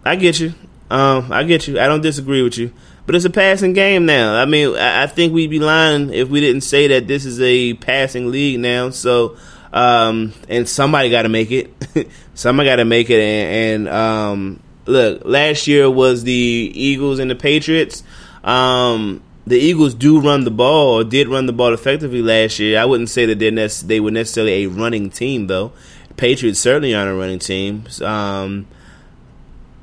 I 0.03 0.17
get 0.17 0.41
you. 0.41 0.55
Um. 0.91 1.31
I 1.31 1.43
get 1.43 1.69
you. 1.69 1.79
I 1.79 1.87
don't 1.87 2.01
disagree 2.01 2.41
with 2.41 2.57
you. 2.57 2.73
But 3.07 3.15
it's 3.15 3.25
a 3.25 3.31
passing 3.31 3.73
game 3.73 4.05
now. 4.05 4.35
I 4.35 4.47
mean, 4.47 4.77
I, 4.77 5.07
think 5.07 5.33
we'd 5.33 5.49
be 5.49 5.61
lying 5.61 6.13
if 6.13 6.29
we 6.29 6.41
didn't 6.41 6.63
say 6.63 6.89
that 6.89 7.07
this 7.07 7.25
is 7.25 7.41
a 7.41 7.75
passing 7.75 8.33
league 8.33 8.59
now. 8.59 8.91
So 8.91 9.37
um, 9.73 10.33
and 10.49 10.69
somebody 10.69 11.11
got 11.11 11.23
to 11.23 11.29
make 11.29 11.51
it. 11.51 11.71
somebody 12.35 12.69
got 12.69 12.77
to 12.77 12.85
make 12.85 13.11
it. 13.11 13.21
And, 13.21 13.87
and 13.87 13.95
um, 13.95 14.61
look, 14.87 15.23
last 15.25 15.67
year 15.67 15.91
was 15.91 16.25
the 16.25 16.33
Eagles 16.33 17.19
and 17.19 17.31
the 17.31 17.35
Patriots. 17.35 18.03
Um, 18.43 19.23
the 19.47 19.59
Eagles 19.59 19.95
do 19.95 20.19
run 20.19 20.45
the 20.45 20.51
ball, 20.51 21.01
or 21.01 21.05
did 21.05 21.29
run 21.29 21.47
the 21.47 21.53
ball 21.53 21.75
effectively 21.75 22.23
last 22.23 22.59
year. 22.59 22.81
I 22.81 22.87
wouldn't 22.87 23.11
say 23.11 23.27
that 23.27 23.39
they're 23.39 23.51
nec- 23.51 23.71
they 23.85 24.01
were 24.01 24.11
necessarily 24.11 24.65
a 24.65 24.67
running 24.67 25.11
team, 25.11 25.47
though. 25.47 25.73
Patriots 26.17 26.59
certainly 26.59 26.95
aren't 26.95 27.11
a 27.11 27.15
running 27.15 27.39
team. 27.39 27.85
Um, 28.03 28.67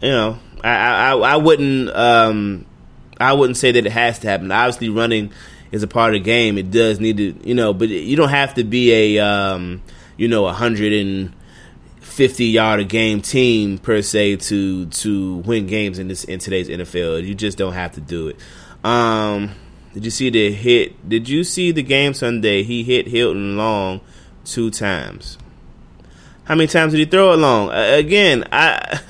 you 0.02 0.10
know, 0.10 0.40
I, 0.64 1.12
I, 1.12 1.14
I 1.14 1.36
wouldn't 1.38 1.90
um, 1.92 2.66
I 3.24 3.34
wouldn't 3.34 3.58
say 3.58 3.72
that 3.72 3.86
it 3.86 3.92
has 3.92 4.20
to 4.20 4.28
happen. 4.28 4.52
Obviously, 4.52 4.90
running 4.90 5.32
is 5.72 5.84
a 5.84 5.88
part 5.88 6.14
of 6.14 6.22
the 6.22 6.26
game. 6.26 6.58
It 6.58 6.72
does 6.72 7.00
need 7.00 7.18
to, 7.18 7.48
you 7.48 7.56
know, 7.56 7.74
but 7.74 7.90
you 7.90 8.16
don't 8.16 8.30
have 8.30 8.54
to 8.56 8.64
be 8.64 9.18
a, 9.18 9.26
um, 9.26 9.82
you 10.18 10.28
know, 10.28 10.46
a 10.46 10.54
hundred 10.54 10.94
and 10.94 11.34
fifty 12.02 12.46
yard 12.46 12.80
a 12.80 12.84
game 12.84 13.22
team 13.22 13.80
per 13.80 14.02
se 14.02 14.36
to 14.36 14.86
to 14.86 15.38
win 15.38 15.66
games 15.66 15.98
in 15.98 16.08
this 16.08 16.24
in 16.26 16.40
today's 16.40 16.70
NFL. 16.70 17.26
You 17.26 17.34
just 17.34 17.58
don't 17.58 17.74
have 17.74 17.94
to 17.94 18.02
do 18.02 18.28
it. 18.28 18.38
Um, 18.84 19.52
did 19.94 20.06
you 20.06 20.12
see 20.12 20.30
the 20.30 20.52
hit? 20.52 21.08
Did 21.08 21.30
you 21.30 21.44
see 21.44 21.72
the 21.72 21.84
game 21.84 22.14
Sunday? 22.14 22.64
He 22.64 22.84
hit 22.84 23.08
Hilton 23.08 23.58
long 23.58 24.02
two 24.46 24.70
times. 24.70 25.38
How 26.44 26.56
many 26.56 26.68
times 26.68 26.92
did 26.92 27.00
he 27.00 27.06
throw 27.06 27.34
it 27.34 27.38
long? 27.38 27.70
Uh, 27.70 27.96
again, 27.96 28.44
I. 28.52 29.00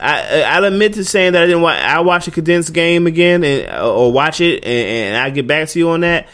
I, 0.00 0.42
I'll 0.42 0.64
admit 0.64 0.94
to 0.94 1.04
saying 1.04 1.34
that 1.34 1.42
I 1.42 1.46
didn't 1.46 1.62
watch. 1.62 1.78
I 1.78 2.00
watch 2.00 2.26
a 2.26 2.30
condensed 2.30 2.72
game 2.72 3.06
again, 3.06 3.44
and 3.44 3.70
or 3.82 4.10
watch 4.10 4.40
it, 4.40 4.64
and, 4.64 5.14
and 5.14 5.16
I 5.16 5.28
get 5.30 5.46
back 5.46 5.68
to 5.68 5.78
you 5.78 5.90
on 5.90 6.00
that. 6.00 6.26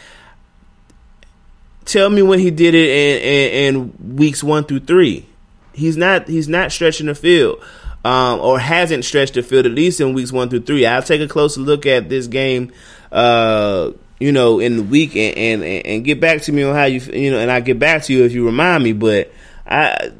Tell 1.83 2.09
me 2.09 2.21
when 2.21 2.39
he 2.39 2.49
did 2.49 2.75
it 2.75 2.89
in, 2.89 3.75
in, 3.75 3.75
in 3.75 4.15
weeks 4.15 4.43
one 4.43 4.63
through 4.63 4.81
three. 4.81 5.25
He's 5.73 5.97
not. 5.97 6.27
He's 6.27 6.47
not 6.47 6.71
stretching 6.71 7.07
the 7.07 7.15
field, 7.15 7.61
um, 8.05 8.39
or 8.39 8.57
hasn't 8.57 9.03
stretched 9.03 9.33
the 9.33 9.43
field 9.43 9.65
at 9.65 9.73
least 9.73 9.99
in 9.99 10.13
weeks 10.13 10.31
one 10.31 10.49
through 10.49 10.61
three. 10.61 10.85
I'll 10.85 11.03
take 11.03 11.21
a 11.21 11.27
closer 11.27 11.59
look 11.59 11.85
at 11.85 12.09
this 12.09 12.27
game. 12.27 12.71
Uh, 13.11 13.91
you 14.19 14.31
know, 14.31 14.59
in 14.59 14.77
the 14.77 14.83
week, 14.83 15.15
and, 15.15 15.37
and 15.37 15.63
and 15.63 16.05
get 16.05 16.19
back 16.19 16.41
to 16.43 16.51
me 16.51 16.63
on 16.63 16.73
how 16.73 16.85
you 16.85 16.99
you 16.99 17.31
know, 17.31 17.39
and 17.39 17.51
I 17.51 17.59
get 17.59 17.79
back 17.79 18.03
to 18.03 18.13
you 18.13 18.23
if 18.23 18.31
you 18.31 18.45
remind 18.45 18.83
me. 18.83 18.93
But 18.93 19.31
I 19.65 20.11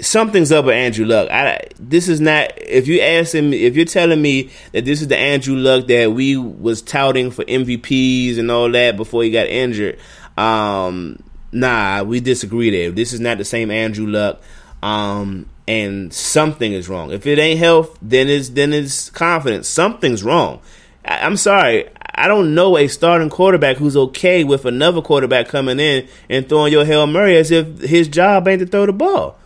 something's 0.00 0.52
up 0.52 0.66
with 0.66 0.74
Andrew 0.74 1.04
Luck. 1.04 1.30
I, 1.30 1.60
this 1.78 2.08
is 2.08 2.20
not. 2.20 2.52
If 2.56 2.88
you 2.88 3.00
ask 3.00 3.34
him, 3.34 3.52
if 3.52 3.76
you're 3.76 3.84
telling 3.84 4.20
me 4.20 4.50
that 4.72 4.84
this 4.84 5.02
is 5.02 5.08
the 5.08 5.16
Andrew 5.16 5.56
Luck 5.56 5.86
that 5.88 6.12
we 6.12 6.36
was 6.36 6.82
touting 6.82 7.30
for 7.30 7.44
MVPs 7.44 8.38
and 8.38 8.50
all 8.50 8.70
that 8.70 8.96
before 8.96 9.22
he 9.22 9.30
got 9.30 9.46
injured, 9.46 9.98
um, 10.36 11.22
nah, 11.52 12.02
we 12.02 12.20
disagree 12.20 12.70
there. 12.70 12.90
This 12.90 13.12
is 13.12 13.20
not 13.20 13.38
the 13.38 13.44
same 13.44 13.70
Andrew 13.70 14.06
Luck. 14.06 14.40
Um, 14.82 15.46
and 15.68 16.12
something 16.12 16.72
is 16.72 16.88
wrong. 16.88 17.12
If 17.12 17.26
it 17.26 17.38
ain't 17.38 17.60
health, 17.60 17.96
then 18.02 18.28
it's 18.28 18.48
then 18.50 18.72
it's 18.72 19.10
confidence. 19.10 19.68
Something's 19.68 20.24
wrong. 20.24 20.60
I, 21.04 21.18
I'm 21.26 21.36
sorry. 21.36 21.88
I 22.12 22.28
don't 22.28 22.54
know 22.54 22.76
a 22.76 22.88
starting 22.88 23.30
quarterback 23.30 23.76
who's 23.76 23.96
okay 23.96 24.42
with 24.44 24.64
another 24.64 25.00
quarterback 25.00 25.48
coming 25.48 25.78
in 25.78 26.08
and 26.28 26.48
throwing 26.48 26.72
your 26.72 26.84
Hail 26.84 27.06
Mary 27.06 27.36
as 27.36 27.50
if 27.50 27.80
his 27.80 28.08
job 28.08 28.48
ain't 28.48 28.60
to 28.60 28.66
throw 28.66 28.84
the 28.84 28.92
ball. 28.92 29.38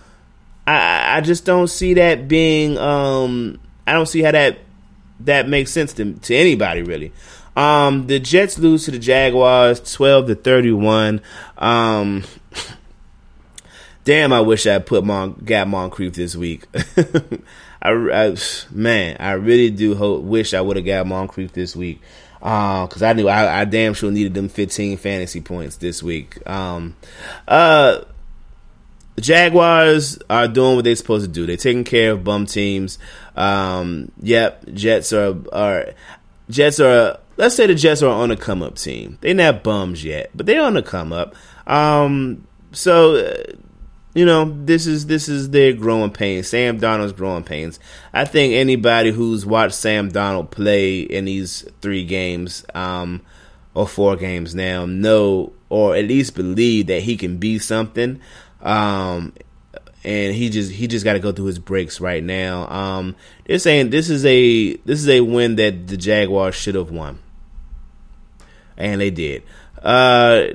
I, 0.66 1.18
I 1.18 1.20
just 1.20 1.44
don't 1.44 1.68
see 1.68 1.94
that 1.94 2.28
being. 2.28 2.78
Um, 2.78 3.60
I 3.86 3.92
don't 3.92 4.06
see 4.06 4.22
how 4.22 4.32
that 4.32 4.58
that 5.20 5.48
makes 5.48 5.72
sense 5.72 5.92
to 5.94 6.14
to 6.14 6.34
anybody 6.34 6.82
really. 6.82 7.12
Um, 7.56 8.08
the 8.08 8.18
Jets 8.18 8.58
lose 8.58 8.84
to 8.86 8.90
the 8.90 8.98
Jaguars, 8.98 9.80
twelve 9.94 10.26
to 10.26 10.34
thirty 10.34 10.72
one. 10.72 11.20
Um, 11.58 12.24
damn, 14.04 14.32
I 14.32 14.40
wish 14.40 14.66
I 14.66 14.78
put 14.78 15.04
Mon 15.04 15.32
got 15.44 15.68
Moncrief 15.68 16.14
this 16.14 16.34
week. 16.34 16.64
I, 17.82 17.90
I, 17.90 18.36
man, 18.70 19.16
I 19.20 19.32
really 19.32 19.70
do 19.70 19.94
hope 19.94 20.22
wish 20.22 20.54
I 20.54 20.60
would 20.60 20.76
have 20.76 20.86
got 20.86 21.06
Moncrief 21.06 21.52
this 21.52 21.76
week 21.76 22.00
uh, 22.44 22.86
I 23.00 23.12
knew 23.14 23.26
I, 23.26 23.62
I, 23.62 23.64
damn 23.64 23.94
sure 23.94 24.10
needed 24.10 24.34
them 24.34 24.50
15 24.50 24.98
fantasy 24.98 25.40
points 25.40 25.76
this 25.76 26.02
week. 26.02 26.46
Um, 26.48 26.94
uh, 27.48 28.02
the 29.14 29.20
Jaguars 29.20 30.18
are 30.28 30.48
doing 30.48 30.76
what 30.76 30.84
they're 30.84 30.96
supposed 30.96 31.24
to 31.24 31.30
do. 31.30 31.46
They're 31.46 31.56
taking 31.56 31.84
care 31.84 32.12
of 32.12 32.24
bum 32.24 32.46
teams. 32.46 32.98
Um, 33.36 34.10
yep, 34.20 34.64
Jets 34.72 35.12
are 35.12 35.36
are 35.52 35.86
Jets 36.50 36.80
are. 36.80 37.18
Let's 37.36 37.56
say 37.56 37.66
the 37.66 37.74
Jets 37.74 38.02
are 38.02 38.10
on 38.12 38.30
a 38.30 38.36
come 38.36 38.62
up 38.62 38.76
team. 38.76 39.18
They're 39.20 39.34
not 39.34 39.64
bums 39.64 40.04
yet, 40.04 40.30
but 40.34 40.46
they're 40.46 40.62
on 40.62 40.76
a 40.76 40.82
come 40.82 41.12
up. 41.12 41.34
Um, 41.66 42.46
so 42.72 43.16
uh, 43.16 43.52
you 44.14 44.24
know 44.24 44.52
this 44.64 44.86
is 44.86 45.06
this 45.06 45.28
is 45.28 45.50
their 45.50 45.72
growing 45.72 46.10
pains. 46.10 46.48
Sam 46.48 46.80
Darnold's 46.80 47.12
growing 47.12 47.44
pains. 47.44 47.78
I 48.12 48.24
think 48.24 48.54
anybody 48.54 49.10
who's 49.10 49.46
watched 49.46 49.74
Sam 49.74 50.10
Darnold 50.10 50.50
play 50.50 51.00
in 51.00 51.24
these 51.24 51.68
three 51.80 52.04
games, 52.04 52.64
um, 52.74 53.22
or 53.74 53.86
four 53.86 54.16
games 54.16 54.54
now, 54.54 54.86
know 54.86 55.52
or 55.68 55.96
at 55.96 56.04
least 56.04 56.36
believe 56.36 56.86
that 56.86 57.02
he 57.02 57.16
can 57.16 57.36
be 57.38 57.58
something. 57.58 58.20
Um, 58.64 59.34
and 60.04 60.34
he 60.34 60.50
just 60.50 60.72
he 60.72 60.86
just 60.86 61.04
got 61.04 61.14
to 61.14 61.18
go 61.18 61.32
through 61.32 61.46
his 61.46 61.58
breaks 61.58 62.00
right 62.00 62.22
now. 62.22 62.68
Um, 62.68 63.16
they're 63.46 63.58
saying 63.58 63.90
this 63.90 64.10
is 64.10 64.24
a 64.24 64.74
this 64.78 65.00
is 65.00 65.08
a 65.08 65.20
win 65.20 65.56
that 65.56 65.86
the 65.86 65.96
Jaguars 65.96 66.54
should 66.54 66.74
have 66.74 66.90
won, 66.90 67.18
and 68.76 69.00
they 69.00 69.10
did. 69.10 69.42
Uh, 69.82 70.48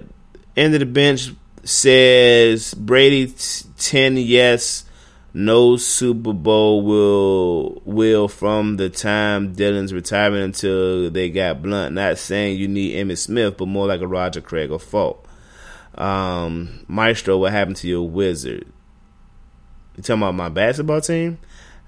end 0.57 0.73
of 0.73 0.79
the 0.79 0.85
bench 0.85 1.29
says 1.63 2.73
Brady 2.73 3.27
t- 3.27 3.65
ten 3.77 4.17
yes, 4.17 4.85
no 5.33 5.77
Super 5.77 6.33
Bowl 6.33 6.83
will 6.83 7.81
will 7.85 8.27
from 8.27 8.77
the 8.77 8.89
time 8.89 9.53
Dillon's 9.53 9.93
retirement 9.93 10.43
until 10.43 11.09
they 11.11 11.29
got 11.29 11.61
Blount. 11.61 11.93
Not 11.93 12.17
saying 12.17 12.57
you 12.57 12.67
need 12.67 12.95
Emmitt 12.95 13.17
Smith, 13.17 13.57
but 13.57 13.67
more 13.67 13.87
like 13.87 14.01
a 14.01 14.07
Roger 14.07 14.41
Craig 14.41 14.71
or 14.71 14.79
Faulk. 14.79 15.28
Um, 15.99 16.85
Maestro, 16.87 17.37
what 17.37 17.51
happened 17.51 17.75
to 17.77 17.87
your 17.87 18.07
wizard? 18.07 18.65
You 19.97 20.03
talking 20.03 20.23
about 20.23 20.35
my 20.35 20.49
basketball 20.49 21.01
team? 21.01 21.39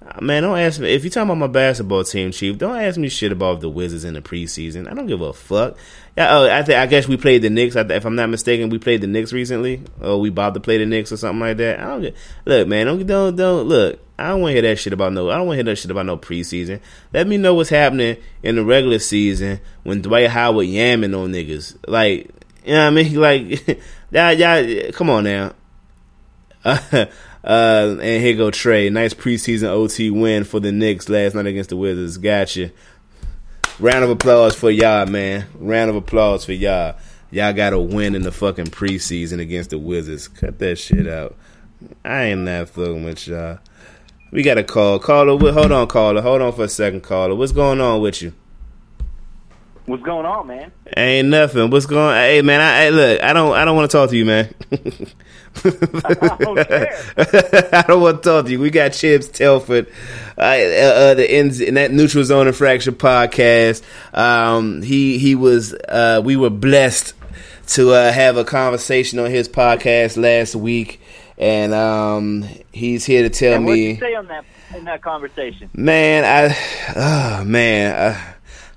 Uh, 0.06 0.20
man, 0.20 0.44
don't 0.44 0.58
ask 0.58 0.80
me. 0.80 0.94
If 0.94 1.04
you're 1.04 1.12
talking 1.12 1.30
about 1.30 1.38
my 1.38 1.48
basketball 1.48 2.04
team, 2.04 2.32
Chief, 2.32 2.58
don't 2.58 2.76
ask 2.76 2.98
me 2.98 3.08
shit 3.08 3.32
about 3.32 3.62
the 3.62 3.70
Wizards 3.70 4.04
in 4.04 4.16
the 4.16 4.22
preseason. 4.22 4.92
I 4.92 4.96
don't 4.96 5.06
give 5.06 5.22
a 5.22 5.32
fuck. 5.32 5.78
Yeah, 6.18 6.36
oh, 6.36 6.46
I, 6.46 6.60
I 6.60 6.88
guess 6.88 7.08
we 7.08 7.18
played 7.18 7.44
the 7.44 7.50
Knicks. 7.50 7.76
If 7.76 8.06
I'm 8.06 8.16
not 8.16 8.30
mistaken, 8.30 8.70
we 8.70 8.80
played 8.80 9.02
the 9.02 9.08
Knicks 9.08 9.32
recently. 9.32 9.84
Or 10.02 10.20
we 10.20 10.30
about 10.30 10.56
to 10.56 10.60
play 10.60 10.80
the 10.80 10.86
Knicks 10.86 11.12
or 11.12 11.18
something 11.18 11.40
like 11.40 11.58
that. 11.58 11.80
I 11.80 11.84
don't 11.86 12.02
get, 12.02 12.16
look, 12.46 12.68
man. 12.68 12.88
Don't 12.88 13.06
don't 13.06 13.36
don't 13.36 13.68
look. 13.68 14.00
I 14.18 14.30
don't 14.30 14.42
want 14.42 14.50
to 14.50 14.62
hear 14.62 14.62
that 14.64 14.80
shit 14.80 14.94
about 14.94 15.14
no. 15.14 15.30
I 15.30 15.38
don't 15.38 15.48
want 15.48 15.60
to 15.60 15.64
hear 15.64 15.72
that 15.72 15.78
shit 15.78 15.92
about 15.92 16.06
no 16.08 16.18
preseason. 16.18 16.82
Let 17.14 17.28
me 17.28 17.38
know 17.38 17.54
what's 17.54 17.70
happening 17.70 18.18
in 18.44 18.56
the 18.56 18.66
regular 18.66 19.00
season 19.00 19.62
when 19.84 20.02
Dwight 20.02 20.30
Howard 20.30 20.68
yamming 20.68 21.18
on 21.18 21.32
niggas. 21.32 21.78
Like, 21.88 22.30
you 22.66 22.74
know 22.74 22.92
what 22.92 23.00
I 23.00 23.04
mean? 23.04 23.16
Like, 23.20 23.80
yeah, 24.12 24.32
yeah. 24.32 24.92
Come 24.92 25.10
on 25.10 25.24
now. 25.24 25.54
Uh, 27.44 27.98
and 28.02 28.24
here 28.24 28.36
go 28.36 28.52
Trey. 28.52 28.90
Nice 28.90 29.14
preseason 29.14 29.68
OT 29.68 30.12
win 30.12 30.44
for 30.44 30.60
the 30.60 30.72
Knicks 30.72 31.10
last 31.10 31.34
night 31.34 31.48
against 31.48 31.72
the 31.72 31.78
Wizards. 31.78 32.18
Gotcha. 32.18 32.72
Round 33.80 34.04
of 34.04 34.12
applause 34.12 34.56
for 34.56 34.70
y'all, 34.70 35.08
man. 35.08 35.48
Round 35.56 35.90
of 35.90 35.96
applause 35.96 36.46
for 36.46 36.54
y'all. 36.54 36.96
Y'all 37.32 37.54
got 37.54 37.74
a 37.74 37.80
win 37.80 38.14
in 38.14 38.22
the 38.22 38.32
fucking 38.32 38.68
preseason 38.68 39.40
against 39.40 39.72
the 39.72 39.80
Wizards. 39.80 40.28
Cut 40.28 40.60
that 40.60 40.78
shit 40.78 41.08
out. 41.08 41.36
I 42.06 42.26
ain't 42.26 42.42
not 42.42 42.70
fucking 42.70 43.04
with 43.04 43.28
y'all. 43.28 43.58
We 44.32 44.44
got 44.44 44.60
a 44.60 44.64
call. 44.64 45.00
Caller, 45.00 45.38
hold 45.52 45.72
on, 45.72 45.88
caller. 45.88 46.22
Hold 46.22 46.42
on 46.42 46.54
for 46.54 46.66
a 46.66 46.70
second, 46.70 47.02
caller. 47.02 47.34
What's 47.34 47.52
going 47.54 47.82
on 47.82 48.02
with 48.02 48.22
you? 48.22 48.34
What's 49.92 50.04
going 50.04 50.26
on, 50.26 50.48
man? 50.48 50.72
Ain't 50.96 51.28
nothing. 51.28 51.70
What's 51.70 51.86
going? 51.86 52.16
Hey, 52.16 52.42
man. 52.42 52.62
I, 52.62 52.84
hey, 52.84 52.92
look. 52.92 53.22
I 53.22 53.34
don't. 53.34 53.54
I 53.54 53.66
don't 53.66 53.76
want 53.76 53.92
to 53.92 53.98
talk 53.98 54.10
to 54.10 54.16
you, 54.16 54.24
man. 54.24 54.56
I 55.66 57.84
don't 57.86 58.02
want 58.02 58.24
to 58.24 58.30
talk 58.30 58.46
to 58.46 58.52
you. 58.54 58.60
We 58.62 58.70
got 58.70 58.94
Chips 58.94 59.28
Telford, 59.28 59.88
uh, 60.38 60.44
uh, 60.44 61.14
the 61.16 61.30
ins 61.30 61.60
in 61.60 61.74
that 61.74 61.92
Neutral 61.92 62.24
Zone 62.24 62.48
and 62.48 62.56
Fracture 62.56 62.94
podcast. 62.94 63.84
Um, 64.18 64.82
he 64.82 65.18
he 65.18 65.36
was. 65.36 65.74
Uh, 65.74 66.22
we 66.24 66.38
were 66.38 66.50
blessed 66.50 67.14
to 67.72 67.92
uh, 67.92 68.14
have 68.14 68.38
a 68.38 68.46
conversation 68.46 69.20
on 69.20 69.30
his 69.30 69.50
podcast 69.50 70.16
last 70.16 70.56
week, 70.56 71.02
and 71.38 71.74
um, 71.74 72.46
he's 72.72 73.06
here 73.06 73.24
to 73.24 73.30
tell 73.30 73.56
and 73.56 73.66
what 73.66 73.74
me. 73.74 73.88
did 73.88 73.96
you 73.96 74.00
say 74.00 74.16
on 74.16 74.28
that 74.28 74.46
in 74.74 74.86
that 74.86 75.02
conversation? 75.02 75.70
Man, 75.74 76.24
I, 76.24 76.56
oh 76.96 77.44
man, 77.44 78.14
uh, 78.14 78.22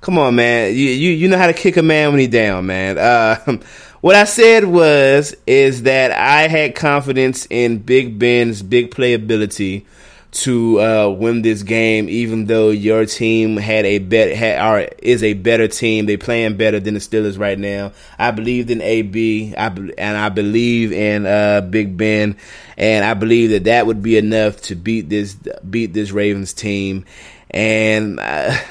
come 0.05 0.19
on, 0.19 0.35
man. 0.35 0.75
You, 0.75 0.91
you 0.91 1.11
you 1.13 1.29
know 1.29 1.39
how 1.39 1.47
to 1.47 1.55
kick 1.55 1.79
a 1.79 1.83
man 1.83 2.11
when 2.11 2.21
he 2.21 2.27
down, 2.27 2.67
man. 2.67 2.99
Uh, 2.99 3.59
what 4.03 4.15
I 4.15 4.25
said 4.25 4.65
was 4.65 5.35
is 5.47 5.85
that 5.85 6.13
I 6.13 6.47
had 6.47 6.75
confidence 6.75 7.47
in 7.49 7.79
Big 7.79 8.19
Ben's 8.19 8.63
big 8.63 8.91
playability 8.91 9.87
to 10.33 10.81
uh, 10.81 11.09
win 11.09 11.41
this 11.41 11.63
game, 11.63 12.09
even 12.11 12.45
though 12.47 12.69
your 12.69 13.07
team 13.07 13.57
had 13.57 13.87
a 13.87 13.99
bet 13.99 14.37
had 14.37 14.59
are, 14.59 14.81
is 14.99 15.23
a 15.23 15.33
better 15.33 15.69
team. 15.69 16.05
They 16.05 16.19
playing 16.19 16.59
better 16.59 16.81
than 16.81 16.95
the 16.95 17.01
Steelers 17.01 17.39
right 17.39 17.59
now. 17.59 17.93
I 18.19 18.31
believed 18.31 18.71
in 18.71 18.83
AB, 18.83 19.55
I 19.57 19.69
and 19.69 20.19
I 20.19 20.29
believe 20.29 20.93
in 20.93 21.25
uh, 21.25 21.63
Big 21.63 21.97
Ben, 21.97 22.37
and 22.77 23.07
I 23.07 23.15
believe 23.15 23.51
that 23.51 23.65
that 23.65 23.87
would 23.87 24.03
be 24.03 24.19
enough 24.19 24.61
to 24.63 24.75
beat 24.75 25.09
this 25.09 25.35
beat 25.69 25.95
this 25.95 26.11
Ravens 26.11 26.53
team. 26.53 27.07
And 27.51 28.21
uh, 28.21 28.55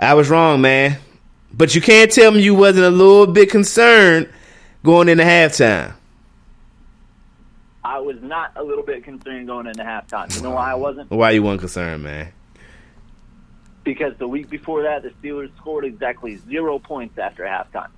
I 0.00 0.14
was 0.14 0.30
wrong, 0.30 0.62
man. 0.62 0.96
But 1.52 1.74
you 1.74 1.82
can't 1.82 2.10
tell 2.10 2.30
me 2.30 2.40
you 2.42 2.54
wasn't 2.54 2.86
a 2.86 2.90
little 2.90 3.26
bit 3.26 3.50
concerned 3.50 4.30
going 4.82 5.10
into 5.10 5.24
halftime. 5.24 5.92
I 7.84 7.98
was 7.98 8.16
not 8.22 8.52
a 8.56 8.62
little 8.62 8.84
bit 8.84 9.04
concerned 9.04 9.46
going 9.46 9.66
into 9.66 9.82
halftime. 9.82 10.34
You 10.34 10.42
know 10.42 10.52
why 10.52 10.70
I 10.70 10.74
wasn't? 10.74 11.10
Why 11.10 11.32
you 11.32 11.42
weren't 11.42 11.60
concerned, 11.60 12.02
man? 12.02 12.32
Because 13.84 14.16
the 14.16 14.28
week 14.28 14.48
before 14.48 14.82
that, 14.84 15.02
the 15.02 15.10
Steelers 15.10 15.54
scored 15.56 15.84
exactly 15.84 16.36
zero 16.48 16.78
points 16.78 17.18
after 17.18 17.44
halftime. 17.44 17.90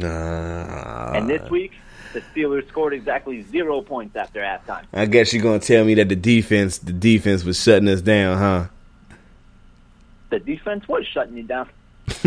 Uh, 0.00 1.12
and 1.16 1.28
this 1.28 1.48
week, 1.50 1.72
the 2.14 2.20
Steelers 2.20 2.66
scored 2.68 2.94
exactly 2.94 3.42
zero 3.42 3.80
points 3.80 4.16
after 4.16 4.40
halftime. 4.40 4.84
I 4.92 5.06
guess 5.06 5.32
you're 5.32 5.42
gonna 5.42 5.60
tell 5.60 5.84
me 5.84 5.94
that 5.94 6.08
the 6.08 6.16
defense, 6.16 6.78
the 6.78 6.92
defense 6.92 7.44
was 7.44 7.62
shutting 7.62 7.88
us 7.88 8.00
down, 8.00 8.38
huh? 8.38 8.66
The 10.34 10.40
defense 10.40 10.88
was 10.88 11.06
shutting 11.06 11.36
you 11.36 11.44
down. 11.44 11.68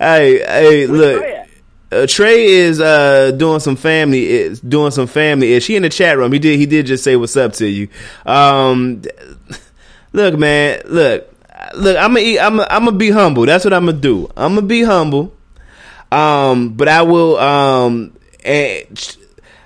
Hey, 0.00 0.38
hey, 0.38 0.86
Where's 0.86 0.90
look. 0.90 1.20
Trey? 1.20 1.46
Uh, 1.92 2.06
Trey 2.08 2.44
is 2.44 2.80
uh, 2.80 3.30
doing 3.32 3.60
some 3.60 3.76
family 3.76 4.26
is 4.28 4.60
doing 4.60 4.90
some 4.90 5.06
family. 5.06 5.52
Is 5.52 5.62
she 5.62 5.76
in 5.76 5.82
the 5.82 5.88
chat 5.88 6.18
room? 6.18 6.32
He 6.32 6.40
did 6.40 6.58
he 6.58 6.66
did 6.66 6.86
just 6.86 7.04
say 7.04 7.14
what's 7.14 7.36
up 7.36 7.52
to 7.54 7.68
you. 7.68 7.88
Um, 8.26 9.02
look, 10.12 10.36
man, 10.36 10.82
look, 10.86 11.32
look. 11.76 11.96
I'm 11.96 12.14
gonna 12.14 12.38
I'm 12.40 12.58
I'm 12.60 12.84
gonna 12.84 12.92
be 12.92 13.10
humble. 13.10 13.46
That's 13.46 13.64
what 13.64 13.72
I'm 13.72 13.86
gonna 13.86 13.98
do. 13.98 14.28
I'm 14.36 14.56
gonna 14.56 14.66
be 14.66 14.82
humble. 14.82 15.32
Um, 16.10 16.70
but 16.70 16.88
I 16.88 17.02
will. 17.02 17.38
Um, 17.38 18.16
and 18.44 19.16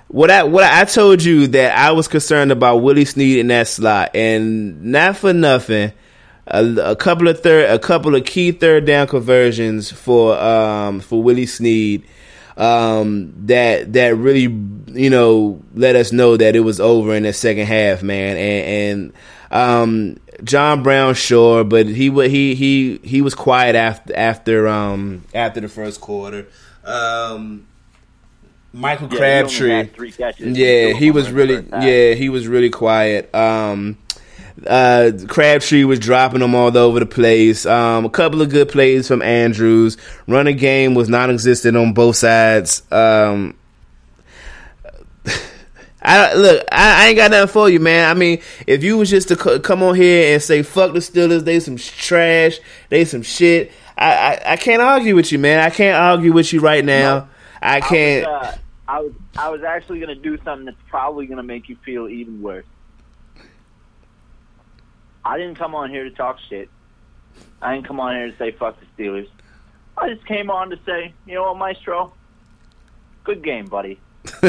what 0.07 0.29
I 0.29 0.43
what 0.43 0.63
I 0.63 0.85
told 0.85 1.23
you 1.23 1.47
that 1.47 1.75
I 1.77 1.93
was 1.93 2.07
concerned 2.07 2.51
about 2.51 2.77
Willie 2.77 3.05
Snead 3.05 3.39
in 3.39 3.47
that 3.47 3.67
slot, 3.67 4.15
and 4.15 4.83
not 4.91 5.17
for 5.17 5.33
nothing. 5.33 5.93
A, 6.47 6.63
a 6.91 6.95
couple 6.95 7.27
of 7.27 7.41
third, 7.41 7.69
a 7.69 7.79
couple 7.79 8.13
of 8.15 8.23
key 8.25 8.51
third 8.51 8.85
down 8.85 9.07
conversions 9.07 9.91
for 9.91 10.37
um 10.37 10.99
for 10.99 11.21
Willie 11.23 11.47
Snead, 11.47 12.05
um 12.57 13.33
that 13.47 13.93
that 13.93 14.15
really 14.15 14.43
you 14.93 15.09
know 15.09 15.61
let 15.73 15.95
us 15.95 16.11
know 16.11 16.37
that 16.37 16.55
it 16.55 16.59
was 16.61 16.79
over 16.79 17.15
in 17.15 17.23
the 17.23 17.33
second 17.33 17.65
half, 17.65 18.03
man, 18.03 18.37
and 18.37 19.11
and 19.11 19.13
um 19.51 20.17
John 20.43 20.83
Brown 20.83 21.13
sure, 21.15 21.63
but 21.63 21.87
he 21.87 22.09
he 22.29 22.55
he 22.55 22.99
he 23.03 23.21
was 23.21 23.33
quiet 23.33 23.75
after 23.75 24.15
after 24.15 24.67
um 24.67 25.23
after 25.33 25.61
the 25.61 25.69
first 25.69 26.01
quarter. 26.01 26.47
Um, 26.83 27.65
Michael 28.73 29.07
Yeah, 29.11 29.17
Crabtree, 29.17 30.11
yeah, 30.37 30.93
he 30.93 31.09
was 31.09 31.25
them 31.25 31.35
were 31.35 31.41
in 31.41 31.47
the 31.47 31.77
really 31.77 31.87
yeah 31.87 32.13
he 32.15 32.29
was 32.29 32.47
really 32.47 32.69
quiet. 32.69 33.33
Um, 33.33 33.97
uh, 34.65 35.11
Crabtree 35.27 35.83
was 35.83 35.99
dropping 35.99 36.39
them 36.39 36.55
all 36.55 36.75
over 36.77 36.99
the 36.99 37.05
place. 37.05 37.65
Um, 37.65 38.05
a 38.05 38.09
couple 38.09 38.41
of 38.41 38.49
good 38.49 38.69
plays 38.69 39.07
from 39.07 39.21
Andrews. 39.21 39.97
Running 40.27 40.57
game 40.57 40.93
was 40.93 41.09
non-existent 41.09 41.77
on 41.77 41.93
both 41.93 42.15
sides. 42.15 42.83
Um, 42.91 43.55
I 46.01 46.33
look, 46.33 46.65
I, 46.71 47.03
I 47.03 47.07
ain't 47.07 47.17
got 47.17 47.31
nothing 47.31 47.47
for 47.51 47.69
you, 47.69 47.79
man. 47.79 48.09
I 48.09 48.13
mean, 48.13 48.41
if 48.67 48.83
you 48.83 48.97
was 48.97 49.09
just 49.09 49.27
to 49.29 49.35
c- 49.35 49.59
come 49.59 49.81
on 49.81 49.95
here 49.95 50.33
and 50.33 50.41
say 50.41 50.61
"fuck 50.61 50.93
the 50.93 50.99
Steelers," 50.99 51.43
they 51.43 51.59
some 51.59 51.77
trash, 51.77 52.59
they 52.89 53.05
some 53.05 53.23
shit. 53.23 53.71
I, 53.97 54.13
I, 54.13 54.41
I 54.53 54.57
can't 54.57 54.81
argue 54.81 55.15
with 55.15 55.31
you, 55.31 55.39
man. 55.39 55.59
I 55.59 55.69
can't 55.69 55.97
argue 55.97 56.33
with 56.33 56.53
you 56.53 56.59
right 56.59 56.83
now. 56.83 57.29
I 57.61 57.81
can't. 57.81 58.27
I 58.27 58.31
was, 58.31 58.45
uh, 58.45 58.57
I 58.87 58.99
was 58.99 59.13
I 59.37 59.49
was 59.49 59.63
actually 59.63 59.99
going 59.99 60.15
to 60.15 60.21
do 60.21 60.37
something 60.43 60.65
that's 60.65 60.77
probably 60.89 61.25
going 61.25 61.37
to 61.37 61.43
make 61.43 61.69
you 61.69 61.77
feel 61.83 62.07
even 62.07 62.41
worse. 62.41 62.65
I 65.25 65.37
didn't 65.39 65.55
come 65.55 65.73
on 65.73 65.89
here 65.89 66.03
to 66.03 66.11
talk 66.11 66.37
shit. 66.47 66.69
I 67.61 67.73
didn't 67.73 67.87
come 67.87 67.99
on 67.99 68.15
here 68.15 68.31
to 68.31 68.37
say 68.37 68.51
fuck 68.51 68.77
the 68.79 68.85
Steelers. 69.03 69.27
I 69.97 70.13
just 70.13 70.25
came 70.25 70.51
on 70.51 70.69
to 70.69 70.79
say, 70.85 71.13
you 71.25 71.35
know 71.35 71.43
what, 71.43 71.57
Maestro? 71.57 72.13
Good 73.23 73.43
game, 73.43 73.65
buddy. 73.65 73.99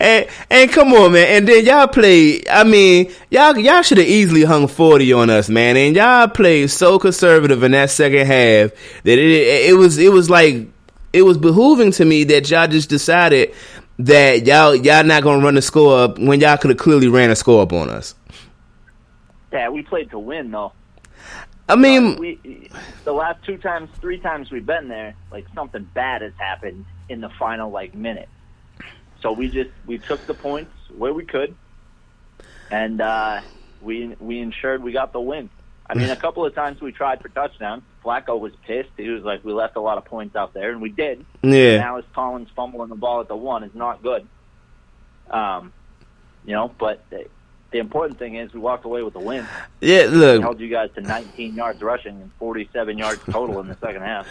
and 0.00 0.26
and 0.50 0.70
come 0.70 0.92
on, 0.92 1.12
man. 1.12 1.26
And 1.28 1.48
then 1.48 1.64
y'all 1.64 1.88
play. 1.88 2.42
I 2.48 2.64
mean, 2.64 3.12
y'all 3.30 3.56
y'all 3.58 3.82
should 3.82 3.98
have 3.98 4.06
easily 4.06 4.44
hung 4.44 4.68
forty 4.68 5.12
on 5.12 5.30
us, 5.30 5.48
man. 5.48 5.76
And 5.76 5.96
y'all 5.96 6.28
played 6.28 6.70
so 6.70 6.98
conservative 6.98 7.62
in 7.62 7.72
that 7.72 7.90
second 7.90 8.26
half 8.26 8.70
that 9.02 9.18
it 9.18 9.70
it 9.70 9.76
was 9.76 9.98
it 9.98 10.12
was 10.12 10.30
like 10.30 10.68
it 11.12 11.22
was 11.22 11.38
behooving 11.38 11.94
to 11.96 12.04
me 12.04 12.24
that 12.24 12.50
y'all 12.50 12.68
just 12.68 12.88
decided 12.88 13.54
that 13.98 14.46
y'all 14.46 14.74
y'all 14.74 15.04
not 15.04 15.22
gonna 15.22 15.42
run 15.42 15.54
the 15.54 15.62
score 15.62 15.98
up 15.98 16.18
when 16.18 16.40
y'all 16.40 16.56
could 16.56 16.70
have 16.70 16.78
clearly 16.78 17.08
ran 17.08 17.30
a 17.30 17.36
score 17.36 17.62
up 17.62 17.72
on 17.72 17.90
us. 17.90 18.14
Yeah, 19.54 19.68
we 19.68 19.82
played 19.82 20.10
to 20.10 20.18
win 20.18 20.50
though. 20.50 20.72
I 21.68 21.76
mean, 21.76 22.16
we 22.16 22.68
the 23.04 23.12
last 23.12 23.44
two 23.44 23.56
times, 23.56 23.88
three 24.00 24.18
times 24.18 24.50
we've 24.50 24.66
been 24.66 24.88
there, 24.88 25.14
like 25.30 25.46
something 25.54 25.88
bad 25.94 26.22
has 26.22 26.32
happened 26.36 26.84
in 27.08 27.20
the 27.20 27.30
final 27.30 27.70
like 27.70 27.94
minute. 27.94 28.28
So 29.22 29.30
we 29.30 29.48
just 29.48 29.70
we 29.86 29.98
took 29.98 30.26
the 30.26 30.34
points 30.34 30.72
where 30.98 31.14
we 31.14 31.24
could, 31.24 31.54
and 32.70 33.00
uh, 33.00 33.42
we 33.80 34.08
we 34.18 34.40
ensured 34.40 34.82
we 34.82 34.90
got 34.90 35.12
the 35.12 35.20
win. 35.20 35.48
I 35.88 35.94
mean, 35.94 36.10
a 36.10 36.16
couple 36.16 36.44
of 36.44 36.54
times 36.54 36.80
we 36.80 36.90
tried 36.90 37.20
for 37.22 37.28
touchdowns. 37.28 37.82
Flacco 38.04 38.40
was 38.40 38.52
pissed. 38.66 38.90
He 38.96 39.08
was 39.08 39.22
like, 39.22 39.44
"We 39.44 39.52
left 39.52 39.76
a 39.76 39.80
lot 39.80 39.98
of 39.98 40.04
points 40.04 40.34
out 40.34 40.52
there," 40.52 40.72
and 40.72 40.82
we 40.82 40.90
did. 40.90 41.24
Yeah. 41.42 41.76
Now 41.76 41.98
is 41.98 42.04
Collins 42.12 42.48
fumbling 42.56 42.88
the 42.88 42.96
ball 42.96 43.20
at 43.20 43.28
the 43.28 43.36
one 43.36 43.62
is 43.62 43.74
not 43.74 44.02
good. 44.02 44.26
Um, 45.30 45.72
you 46.44 46.52
know, 46.52 46.74
but 46.76 47.04
the, 47.74 47.80
important 47.80 48.18
thing 48.18 48.36
is 48.36 48.52
we 48.52 48.60
walked 48.60 48.84
away 48.84 49.02
with 49.02 49.14
a 49.16 49.20
win. 49.20 49.46
Yeah, 49.80 50.06
look. 50.10 50.42
held 50.42 50.60
you 50.60 50.68
guys 50.68 50.90
to 50.94 51.00
19 51.00 51.54
yards 51.54 51.82
rushing 51.82 52.20
and 52.20 52.30
47 52.38 52.98
yards 52.98 53.20
total 53.30 53.60
in 53.60 53.68
the 53.68 53.76
second 53.76 54.02
half. 54.02 54.26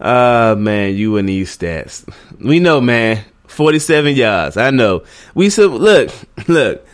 Uh 0.00 0.54
man, 0.58 0.94
you 0.96 1.16
and 1.16 1.28
these 1.28 1.56
stats. 1.56 2.08
We 2.40 2.60
know, 2.60 2.80
man. 2.80 3.24
Forty-seven 3.48 4.14
yards. 4.14 4.56
I 4.58 4.70
know. 4.70 5.04
We 5.34 5.48
said, 5.48 5.70
look, 5.70 6.10
look. 6.48 6.86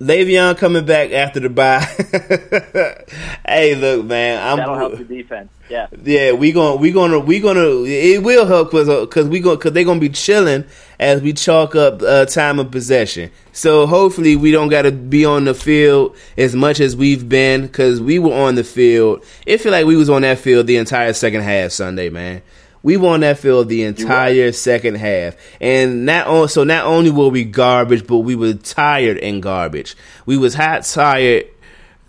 Le'Veon 0.00 0.58
coming 0.58 0.84
back 0.84 1.10
after 1.12 1.40
the 1.40 1.48
bye. 1.48 1.80
hey, 3.48 3.74
look, 3.74 4.04
man. 4.04 4.46
I'm 4.46 4.58
That'll 4.58 4.76
help 4.76 4.98
the 4.98 5.04
defense. 5.04 5.50
Yeah. 5.70 5.88
yeah, 6.04 6.32
we 6.32 6.52
gonna 6.52 6.76
we 6.76 6.92
gonna 6.92 7.18
we 7.18 7.40
gonna 7.40 7.82
it 7.84 8.22
will 8.22 8.46
help 8.46 8.70
because 8.70 8.88
because 8.88 9.26
we 9.26 9.40
going 9.40 9.56
because 9.56 9.72
they 9.72 9.82
gonna 9.82 9.98
be 9.98 10.10
chilling 10.10 10.64
as 11.00 11.22
we 11.22 11.32
chalk 11.32 11.74
up 11.74 12.02
uh, 12.02 12.26
time 12.26 12.60
of 12.60 12.70
possession. 12.70 13.32
So 13.52 13.86
hopefully 13.86 14.36
we 14.36 14.52
don't 14.52 14.68
got 14.68 14.82
to 14.82 14.92
be 14.92 15.24
on 15.24 15.44
the 15.44 15.54
field 15.54 16.14
as 16.36 16.54
much 16.54 16.78
as 16.78 16.94
we've 16.94 17.28
been 17.28 17.62
because 17.62 18.00
we 18.00 18.18
were 18.18 18.34
on 18.34 18.54
the 18.54 18.64
field. 18.64 19.24
It 19.44 19.58
feel 19.58 19.72
like 19.72 19.86
we 19.86 19.96
was 19.96 20.10
on 20.10 20.22
that 20.22 20.38
field 20.38 20.66
the 20.66 20.76
entire 20.76 21.14
second 21.14 21.40
half 21.40 21.72
Sunday, 21.72 22.10
man. 22.10 22.42
We 22.86 22.96
were 22.96 23.08
on 23.08 23.20
that 23.22 23.40
field 23.40 23.68
the 23.68 23.82
entire 23.82 24.52
second 24.52 24.94
half, 24.94 25.34
and 25.60 26.06
not 26.06 26.28
on, 26.28 26.48
so 26.48 26.62
not 26.62 26.84
only 26.84 27.10
were 27.10 27.30
we 27.30 27.42
garbage, 27.42 28.06
but 28.06 28.18
we 28.18 28.36
were 28.36 28.54
tired 28.54 29.18
and 29.18 29.42
garbage. 29.42 29.96
We 30.24 30.36
was 30.36 30.54
hot, 30.54 30.84
tired, 30.84 31.46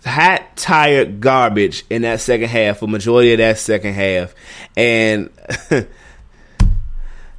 hot, 0.06 0.56
tired 0.56 1.20
garbage 1.20 1.84
in 1.90 2.02
that 2.02 2.20
second 2.20 2.50
half, 2.50 2.78
for 2.78 2.86
majority 2.86 3.32
of 3.32 3.38
that 3.38 3.58
second 3.58 3.94
half, 3.94 4.36
and 4.76 5.30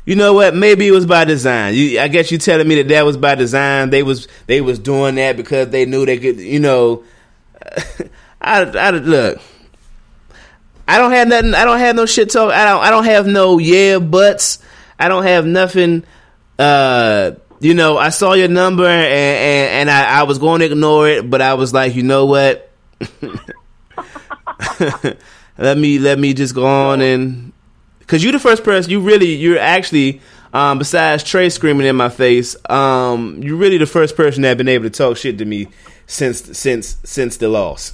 you 0.06 0.18
know 0.18 0.34
what? 0.34 0.54
Maybe 0.54 0.90
it 0.90 0.92
was 0.92 1.06
by 1.06 1.24
design. 1.24 1.76
You, 1.76 2.02
I 2.02 2.10
guess 2.10 2.34
you 2.34 2.40
telling 2.40 2.68
me 2.68 2.76
that 2.76 2.90
that 2.90 3.06
was 3.06 3.16
by 3.16 3.36
design. 3.36 3.90
They 3.90 4.04
was 4.04 4.28
they 4.48 4.60
was 4.60 4.80
doing 4.80 5.16
that 5.16 5.38
because 5.38 5.70
they 5.70 5.86
knew 5.86 6.06
they 6.06 6.18
could. 6.18 6.42
You 6.42 6.60
know, 6.60 7.06
I, 8.42 8.64
I 8.64 8.90
look. 8.90 9.40
I 10.90 10.98
don't 10.98 11.12
have 11.12 11.28
nothing. 11.28 11.54
I 11.54 11.66
don't 11.66 11.78
have 11.78 11.96
no 11.96 12.08
shit 12.08 12.32
talk. 12.32 12.52
I 12.52 12.66
don't. 12.66 12.84
I 12.84 12.90
don't 12.90 13.06
have 13.06 13.28
no 13.28 13.60
yeah 13.60 14.00
buts. 14.00 14.58
I 14.98 15.08
don't 15.08 15.22
have 15.24 15.46
nothing. 15.46 16.04
Uh, 16.58 17.34
you 17.60 17.76
know, 17.76 18.00
I 18.00 18.10
saw 18.10 18.34
your 18.34 18.48
number 18.48 18.88
and 18.88 19.06
and, 19.06 19.70
and 19.82 19.92
I, 19.92 20.22
I 20.22 20.24
was 20.24 20.40
going 20.40 20.62
to 20.62 20.66
ignore 20.66 21.08
it, 21.08 21.30
but 21.30 21.44
I 21.44 21.54
was 21.54 21.76
like, 21.76 21.94
you 21.94 22.02
know 22.02 22.26
what? 22.26 22.72
let 25.60 25.78
me 25.78 26.00
let 26.00 26.18
me 26.18 26.34
just 26.34 26.56
go 26.56 26.66
on 26.66 27.02
and 27.02 27.54
because 28.00 28.24
you're 28.24 28.34
the 28.34 28.40
first 28.40 28.64
person. 28.64 28.92
You 28.92 29.00
really, 29.00 29.36
you're 29.36 29.60
actually. 29.60 30.22
Um, 30.52 30.80
besides 30.80 31.24
Trey 31.24 31.50
screaming 31.50 31.86
in 31.86 31.96
my 31.96 32.10
face, 32.10 32.56
um, 32.72 33.40
you're 33.44 33.56
really 33.56 33.78
the 33.78 33.86
first 33.86 34.18
person 34.18 34.42
that 34.42 34.58
been 34.58 34.68
able 34.68 34.86
to 34.86 34.90
talk 34.90 35.16
shit 35.16 35.38
to 35.38 35.46
me 35.46 35.68
since 36.08 36.58
since 36.58 36.98
since 37.04 37.38
the 37.38 37.48
loss. 37.48 37.94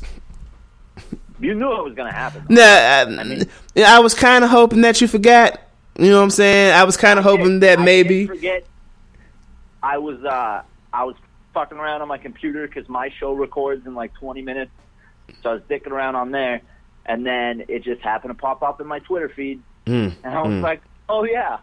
You 1.45 1.53
knew 1.53 1.71
it 1.77 1.83
was 1.83 1.93
going 1.93 2.11
to 2.11 2.17
happen. 2.17 2.45
Nah, 2.49 2.61
I, 2.61 3.01
I, 3.01 3.23
mean, 3.23 3.43
I 3.85 3.99
was 3.99 4.13
kind 4.13 4.43
of 4.43 4.49
hoping 4.49 4.81
that 4.81 4.99
you 5.01 5.07
forgot. 5.07 5.61
You 5.97 6.09
know 6.09 6.17
what 6.17 6.23
I'm 6.23 6.29
saying? 6.31 6.73
I 6.73 6.83
was 6.83 6.97
kind 6.97 7.19
of 7.19 7.23
hoping 7.25 7.59
that 7.59 7.79
I 7.79 7.83
maybe. 7.85 8.25
forget. 8.27 8.65
I 9.83 9.97
was 9.99 10.23
uh, 10.25 10.63
I 10.91 11.03
was 11.03 11.15
fucking 11.53 11.77
around 11.77 12.01
on 12.01 12.07
my 12.07 12.17
computer 12.17 12.67
because 12.67 12.89
my 12.89 13.09
show 13.19 13.33
records 13.33 13.85
in 13.85 13.93
like 13.93 14.13
20 14.15 14.41
minutes, 14.41 14.71
so 15.43 15.51
I 15.51 15.53
was 15.53 15.61
dicking 15.69 15.91
around 15.91 16.15
on 16.15 16.31
there, 16.31 16.61
and 17.05 17.25
then 17.25 17.63
it 17.69 17.83
just 17.83 18.01
happened 18.01 18.31
to 18.33 18.41
pop 18.41 18.63
up 18.63 18.81
in 18.81 18.87
my 18.87 18.99
Twitter 18.99 19.29
feed, 19.29 19.61
Mm, 19.85 20.13
and 20.23 20.33
I 20.35 20.41
was 20.41 20.51
mm. 20.51 20.61
like, 20.63 20.81
"Oh 21.07 21.23
yeah." 21.25 21.59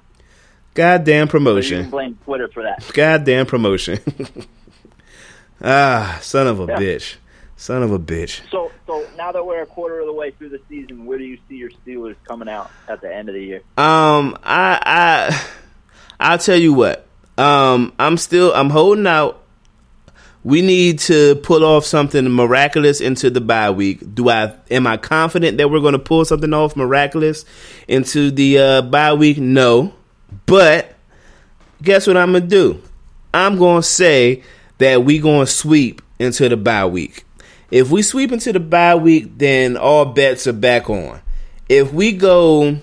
Goddamn 0.75 1.27
So 1.27 1.29
you 1.29 1.31
promotion. 1.33 1.81
can 1.83 1.91
blame 1.91 2.19
Twitter 2.25 2.49
for 2.49 2.63
that. 2.63 2.89
Goddamn 2.95 3.45
promotion. 3.47 3.99
ah, 5.63 6.19
son 6.23 6.47
of 6.47 6.61
a 6.61 6.65
Yeah. 6.67 6.79
bitch. 6.79 7.17
Son 7.63 7.85
of 7.85 7.93
a 7.93 7.99
bitch. 7.99 8.41
So, 8.51 8.73
so 8.89 9.07
now 9.17 9.31
that 9.31 9.47
we're 9.47 9.63
a 9.63 9.67
quarter 9.67 10.01
of 10.01 10.07
the 10.07 10.13
way 10.13 10.33
through 10.33 10.49
the 10.49 10.61
season, 10.69 11.07
where 11.07 11.17
do 11.17 11.23
you 11.23 11.39
see 11.49 11.55
your 11.55 11.71
Steelers 11.71 12.17
coming 12.27 12.49
out 12.49 12.73
at 12.89 13.01
the 13.01 13.15
end 13.15 13.29
of 13.29 13.37
the 13.37 13.41
year? 13.41 13.59
Um, 13.79 14.37
I, 14.43 14.81
I, 14.85 15.47
I'll 16.19 16.39
tell 16.39 16.57
you 16.57 16.73
what. 16.73 17.07
Um, 17.39 17.93
I'm 18.01 18.17
still, 18.17 18.53
I'm 18.53 18.69
holding 18.69 19.07
out. 19.07 19.45
We 20.43 20.61
need 20.61 20.99
to 21.01 21.37
pull 21.37 21.65
off 21.65 21.85
something 21.85 22.29
miraculous 22.29 23.01
into 23.01 23.31
the 23.31 23.41
bye 23.41 23.71
week. 23.71 24.13
Do 24.13 24.29
I, 24.29 24.57
am 24.69 24.89
I 24.89 24.97
confident 24.97 25.59
that 25.59 25.71
we're 25.71 25.79
going 25.79 25.93
to 25.93 26.01
pull 26.01 26.25
something 26.25 26.53
off 26.53 26.75
miraculous 26.75 27.45
into 27.87 28.33
the 28.33 28.59
uh, 28.59 28.83
bye 28.83 29.15
week? 29.15 29.39
No, 29.39 29.95
but 30.47 30.97
guess 31.81 32.09
what 32.09 32.17
I'm 32.17 32.33
gonna 32.33 32.45
do? 32.45 32.83
I'm 33.33 33.57
gonna 33.57 33.85
say 33.85 34.43
that 34.79 35.05
we 35.05 35.21
gonna 35.21 35.47
sweep 35.47 36.03
into 36.19 36.49
the 36.49 36.57
bye 36.57 36.87
week. 36.87 37.25
If 37.73 37.91
we 37.91 38.03
sweep 38.03 38.33
into 38.33 38.53
the 38.53 38.61
bye 38.61 38.95
week, 38.97 39.39
then 39.39 39.79
all 39.79 40.05
bets 40.05 40.47
are 40.47 40.53
back 40.53 40.91
on. 40.91 41.23
If 41.71 41.91
we 41.91 42.13
go, 42.13 42.77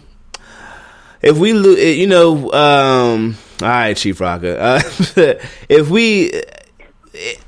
if 1.21 1.37
we 1.37 1.53
lose, 1.53 1.95
you 1.95 2.07
know, 2.07 2.51
um, 2.51 3.37
all 3.61 3.67
right, 3.67 3.95
Chief 3.95 4.19
Rocker. 4.19 4.57
Uh, 4.59 4.81
if 5.69 5.91
we, 5.91 6.41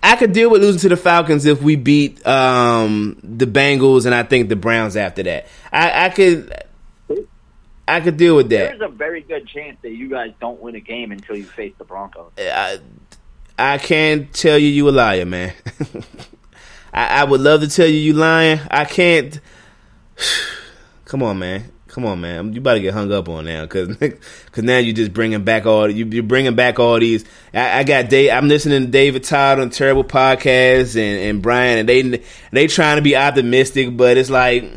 I 0.04 0.18
could 0.18 0.34
deal 0.34 0.52
with 0.52 0.62
losing 0.62 0.82
to 0.82 0.90
the 0.90 0.98
Falcons 0.98 1.48
if 1.48 1.64
we 1.64 1.76
beat 1.76 2.26
um, 2.28 3.20
the 3.24 3.48
Bengals 3.48 4.06
and 4.06 4.14
I 4.14 4.22
think 4.22 4.50
the 4.50 4.56
Browns 4.56 4.96
after 4.96 5.24
that. 5.24 5.48
I, 5.72 6.06
I 6.06 6.10
could, 6.10 6.54
I 7.88 8.02
could 8.02 8.18
deal 8.18 8.36
with 8.36 8.50
that. 8.50 8.78
There's 8.78 8.82
a 8.82 8.94
very 8.94 9.22
good 9.22 9.48
chance 9.48 9.78
that 9.82 9.94
you 9.94 10.10
guys 10.10 10.32
don't 10.40 10.62
win 10.62 10.76
a 10.76 10.80
game 10.80 11.12
until 11.12 11.38
you 11.38 11.46
face 11.46 11.74
the 11.80 11.86
Broncos. 11.86 12.34
I, 12.38 12.78
I 13.58 13.80
can't 13.80 14.32
tell 14.32 14.60
you 14.60 14.68
you 14.68 14.88
a 14.88 14.92
liar, 14.92 15.26
man. 15.26 15.54
I, 16.94 17.22
I 17.22 17.24
would 17.24 17.42
love 17.42 17.62
to 17.62 17.68
tell 17.68 17.88
you 17.88 17.98
you 17.98 18.14
lying. 18.14 18.60
I 18.70 18.86
can't. 18.86 19.40
Come 21.06 21.24
on, 21.24 21.40
man. 21.40 21.72
Come 21.92 22.06
on, 22.06 22.22
man. 22.22 22.54
You 22.54 22.62
about 22.62 22.76
to 22.76 22.80
get 22.80 22.94
hung 22.94 23.12
up 23.12 23.28
on 23.28 23.44
now, 23.44 23.66
cause, 23.66 23.98
cause 24.52 24.64
now 24.64 24.78
you 24.78 24.94
just 24.94 25.12
bringing 25.12 25.44
back 25.44 25.66
all 25.66 25.90
you, 25.92 26.06
you're 26.06 26.24
bringing 26.24 26.56
back 26.56 26.80
all 26.80 26.98
these. 26.98 27.26
I, 27.54 27.80
I 27.80 27.84
got 27.84 28.10
Dave. 28.10 28.32
I'm 28.32 28.48
listening 28.48 28.86
to 28.86 28.88
David 28.88 29.26
Todd 29.26 29.60
on 29.60 29.72
Terrible 29.72 30.06
Podcast 30.06 30.96
and 30.96 31.20
and 31.20 31.42
Brian, 31.42 31.80
and 31.80 31.90
they 31.90 32.24
they 32.52 32.68
trying 32.68 32.96
to 32.96 33.02
be 33.02 33.18
optimistic, 33.18 33.98
but 33.98 34.16
it's 34.16 34.30
like 34.30 34.72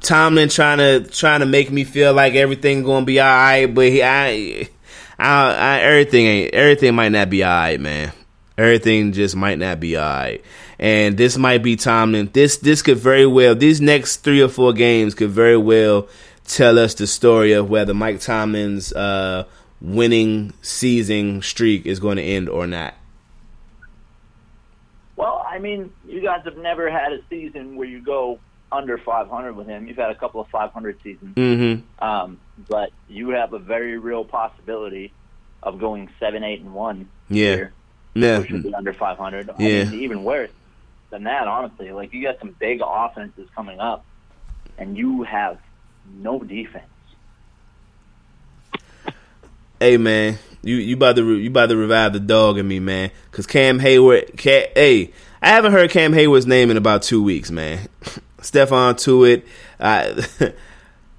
Tomlin 0.00 0.48
trying 0.48 0.78
to 0.78 1.08
trying 1.08 1.40
to 1.40 1.46
make 1.46 1.70
me 1.70 1.84
feel 1.84 2.12
like 2.12 2.34
everything 2.34 2.82
gonna 2.82 3.06
be 3.06 3.20
all 3.20 3.26
right, 3.26 3.66
but 3.66 3.86
he, 3.86 4.02
I, 4.02 4.68
I, 5.16 5.54
I, 5.54 5.80
everything 5.80 6.26
ain't 6.26 6.54
everything 6.54 6.94
might 6.96 7.10
not 7.10 7.30
be 7.30 7.44
all 7.44 7.50
right, 7.50 7.80
man. 7.80 8.12
Everything 8.58 9.12
just 9.12 9.34
might 9.34 9.58
not 9.58 9.80
be 9.80 9.96
all 9.96 10.02
right, 10.04 10.44
and 10.78 11.16
this 11.16 11.38
might 11.38 11.62
be 11.62 11.74
Tomlin. 11.76 12.28
This 12.32 12.58
this 12.58 12.82
could 12.82 12.98
very 12.98 13.26
well 13.26 13.54
these 13.54 13.80
next 13.80 14.18
three 14.18 14.42
or 14.42 14.48
four 14.48 14.72
games 14.74 15.14
could 15.14 15.30
very 15.30 15.56
well 15.56 16.06
tell 16.44 16.78
us 16.78 16.94
the 16.94 17.06
story 17.06 17.52
of 17.52 17.70
whether 17.70 17.94
Mike 17.94 18.20
Tomlin's 18.20 18.92
uh, 18.92 19.44
winning 19.80 20.52
season 20.60 21.40
streak 21.40 21.86
is 21.86 21.98
going 21.98 22.16
to 22.18 22.22
end 22.22 22.48
or 22.50 22.66
not. 22.66 22.94
Well, 25.16 25.44
I 25.48 25.58
mean, 25.58 25.92
you 26.06 26.20
guys 26.20 26.40
have 26.44 26.56
never 26.56 26.90
had 26.90 27.12
a 27.12 27.20
season 27.30 27.76
where 27.76 27.86
you 27.88 28.00
go 28.00 28.38
under 28.70 28.96
500 28.98 29.54
with 29.54 29.66
him. 29.66 29.86
You've 29.86 29.96
had 29.98 30.10
a 30.10 30.14
couple 30.14 30.40
of 30.40 30.48
500 30.48 30.98
seasons, 31.02 31.34
Mm-hmm. 31.36 32.04
um, 32.04 32.40
but 32.68 32.90
you 33.08 33.30
have 33.30 33.52
a 33.52 33.58
very 33.58 33.98
real 33.98 34.24
possibility 34.24 35.12
of 35.62 35.78
going 35.78 36.08
seven, 36.18 36.42
eight, 36.42 36.60
and 36.60 36.74
one. 36.74 37.08
Yeah. 37.28 37.54
Here, 37.56 37.72
Yeah. 38.14 38.38
which 38.40 38.50
would 38.50 38.62
be 38.62 38.74
under 38.74 38.92
500. 38.92 39.50
I 39.50 39.54
Yeah. 39.62 39.84
mean, 39.84 40.00
even 40.02 40.24
worse 40.24 40.50
than 41.10 41.24
that, 41.24 41.48
honestly. 41.48 41.92
Like 41.92 42.12
you 42.12 42.22
got 42.22 42.38
some 42.38 42.54
big 42.58 42.80
offenses 42.84 43.48
coming 43.54 43.80
up, 43.80 44.04
and 44.78 44.96
you 44.96 45.22
have 45.22 45.58
no 46.20 46.38
defense. 46.40 46.84
Hey 49.80 49.96
man, 49.96 50.38
you 50.62 50.76
you 50.76 50.94
about 50.94 51.16
to 51.16 51.36
you 51.36 51.50
about 51.50 51.68
to 51.70 51.76
revive 51.76 52.12
the 52.12 52.20
dog 52.20 52.56
in 52.58 52.68
me, 52.68 52.78
man. 52.78 53.10
Cause 53.32 53.46
Cam 53.46 53.80
Hayward, 53.80 54.38
Ca 54.38 54.70
hey, 54.74 55.12
I 55.40 55.48
haven't 55.48 55.72
heard 55.72 55.90
Cam 55.90 56.12
Hayward's 56.12 56.46
name 56.46 56.70
in 56.70 56.76
about 56.76 57.02
two 57.02 57.22
weeks, 57.22 57.50
man. 57.50 57.88
Stephon 58.38 58.94
Tuitt, 58.94 59.44
uh, 59.80 60.22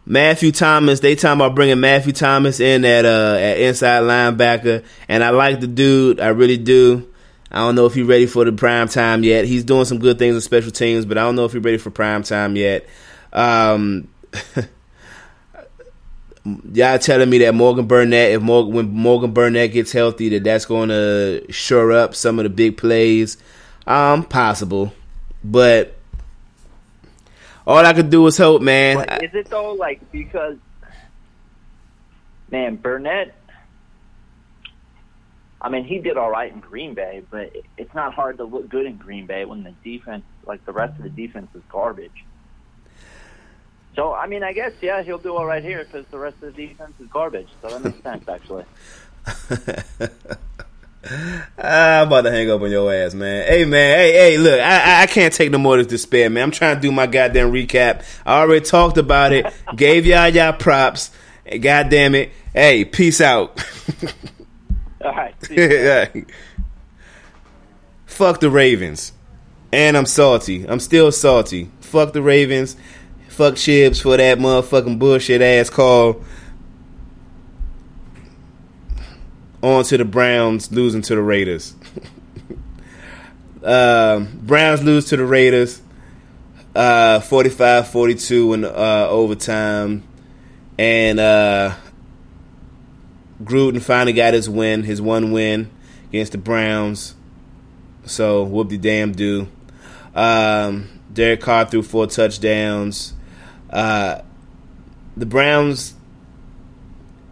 Matthew 0.06 0.52
Thomas. 0.52 1.00
They 1.00 1.16
talking 1.16 1.40
about 1.40 1.56
bringing 1.56 1.80
Matthew 1.80 2.14
Thomas 2.14 2.60
in 2.60 2.84
at 2.86 3.06
uh 3.06 3.38
at 3.40 3.60
inside 3.60 4.04
linebacker, 4.04 4.84
and 5.08 5.24
I 5.24 5.30
like 5.30 5.60
the 5.60 5.68
dude. 5.68 6.20
I 6.20 6.30
really 6.30 6.58
do. 6.58 7.10
I 7.52 7.58
don't 7.60 7.76
know 7.76 7.86
if 7.86 7.94
he's 7.94 8.06
ready 8.06 8.26
for 8.26 8.44
the 8.46 8.52
prime 8.52 8.88
time 8.88 9.24
yet. 9.24 9.46
He's 9.46 9.64
doing 9.64 9.86
some 9.86 10.00
good 10.00 10.18
things 10.18 10.36
in 10.36 10.42
special 10.42 10.72
teams, 10.72 11.06
but 11.06 11.18
I 11.18 11.22
don't 11.22 11.36
know 11.36 11.46
if 11.46 11.54
he's 11.54 11.64
ready 11.64 11.78
for 11.78 11.92
prime 11.92 12.24
time 12.24 12.56
yet. 12.56 12.88
Um, 13.32 14.08
y'all 16.74 16.98
telling 16.98 17.30
me 17.30 17.38
that 17.40 17.54
Morgan 17.54 17.86
Burnett, 17.86 18.32
if 18.32 18.42
Morgan 18.42 18.74
when 18.74 18.90
Morgan 18.90 19.34
Burnett 19.34 19.72
gets 19.72 19.92
healthy, 19.92 20.30
that 20.30 20.44
that's 20.44 20.66
going 20.66 20.90
to 20.90 21.46
shore 21.50 21.92
up 21.92 22.16
some 22.16 22.40
of 22.40 22.44
the 22.44 22.50
big 22.50 22.76
plays. 22.78 23.38
Um, 23.86 24.24
possible, 24.24 24.94
but 25.44 25.96
all 27.66 27.86
I 27.86 27.94
could 27.94 28.10
do 28.10 28.22
was 28.22 28.38
hope, 28.38 28.62
man. 28.62 28.98
But 28.98 29.24
is 29.24 29.34
it 29.34 29.50
though? 29.50 29.74
Like 29.74 30.12
because, 30.12 30.58
man, 32.52 32.76
Burnett. 32.76 33.36
I 35.62 35.70
mean, 35.70 35.86
he 35.86 36.00
did 36.00 36.18
all 36.18 36.30
right 36.30 36.52
in 36.52 36.60
Green 36.60 36.94
Bay, 36.94 37.24
but 37.32 37.54
it's 37.78 37.94
not 37.94 38.14
hard 38.14 38.38
to 38.40 38.44
look 38.44 38.68
good 38.68 38.86
in 38.86 38.98
Green 38.98 39.26
Bay 39.26 39.46
when 39.46 39.64
the 39.64 39.74
defense, 39.82 40.26
like 40.46 40.66
the 40.66 40.74
rest 40.74 40.98
of 40.98 41.04
the 41.04 41.10
defense, 41.10 41.48
is 41.56 41.62
garbage. 41.70 42.26
So, 43.96 44.14
I 44.14 44.28
mean, 44.28 44.44
I 44.44 44.52
guess 44.52 44.74
yeah, 44.82 45.04
he'll 45.04 45.20
do 45.20 45.36
all 45.36 45.46
right 45.46 45.64
here 45.64 45.86
because 45.86 46.06
the 46.08 46.18
rest 46.18 46.36
of 46.42 46.54
the 46.54 46.68
defense 46.68 46.94
is 47.00 47.08
garbage. 47.08 47.48
So 47.62 47.70
that 47.70 47.84
makes 47.84 48.04
sense, 48.04 48.28
actually. 48.28 48.66
Ah, 51.76 52.02
I'm 52.02 52.08
about 52.08 52.22
to 52.22 52.32
hang 52.32 52.52
up 52.52 52.62
on 52.62 52.70
your 52.70 52.94
ass, 52.94 53.14
man. 53.16 53.48
Hey, 53.48 53.66
man. 53.66 53.98
Hey, 53.98 54.12
hey, 54.14 54.38
look, 54.38 54.60
I, 54.60 55.00
I- 55.00 55.02
I 55.02 55.08
can't 55.08 55.34
take 55.34 55.50
no 55.50 55.58
more 55.58 55.80
of 55.80 55.88
this 55.90 56.02
despair, 56.02 56.30
man. 56.30 56.44
I'm 56.44 56.52
trying 56.52 56.76
to 56.76 56.82
do 56.82 56.92
my 56.92 57.08
goddamn 57.08 57.52
recap. 57.52 58.04
I 58.26 58.42
already 58.42 58.64
talked 58.64 58.98
about 59.00 59.34
it. 59.34 59.52
Gave 59.76 60.06
y'all 60.06 60.28
y'all 60.30 60.54
props. 60.54 61.10
God 61.62 61.90
damn 61.90 62.14
it. 62.16 62.32
Hey, 62.54 62.86
peace 62.86 63.20
out. 63.22 63.60
All 65.04 65.12
right. 65.14 65.34
Fuck 68.06 68.40
the 68.40 68.50
Ravens. 68.52 69.12
And 69.72 69.98
I'm 69.98 70.06
salty. 70.06 70.68
I'm 70.68 70.80
still 70.80 71.12
salty. 71.12 71.72
Fuck 71.82 72.14
the 72.14 72.22
Ravens. 72.22 72.76
Fuck 73.30 73.56
Chips 73.56 74.00
for 74.00 74.16
that 74.18 74.38
motherfucking 74.38 75.00
bullshit 75.00 75.42
ass 75.42 75.72
call. 75.72 76.22
On 79.64 79.82
to 79.86 79.98
the 79.98 80.04
Browns 80.04 80.74
losing 80.74 81.02
to 81.04 81.16
the 81.16 81.22
Raiders. 81.22 81.74
um, 83.64 84.38
Browns 84.44 84.84
lose 84.84 85.06
to 85.06 85.16
the 85.16 85.26
Raiders. 85.26 85.82
Uh, 86.76 87.22
45-42 87.22 88.56
in 88.56 88.66
uh, 88.66 89.08
overtime. 89.10 90.04
And 90.78 91.18
uh, 91.18 91.76
Gruden 93.42 93.82
finally 93.82 94.12
got 94.12 94.34
his 94.34 94.50
win, 94.50 94.84
his 94.84 95.02
one 95.02 95.32
win 95.32 95.72
against 96.10 96.34
the 96.34 96.40
Browns. 96.40 97.16
So 98.06 98.44
whoop 98.44 98.68
de 98.68 98.78
damn 98.78 99.14
do. 99.14 99.48
Um, 100.14 100.90
Derek 101.14 101.40
Carr 101.40 101.66
threw 101.68 101.84
four 101.84 102.08
touchdowns. 102.08 103.14
Uh, 103.70 104.24
the 105.16 105.26
Browns 105.26 105.94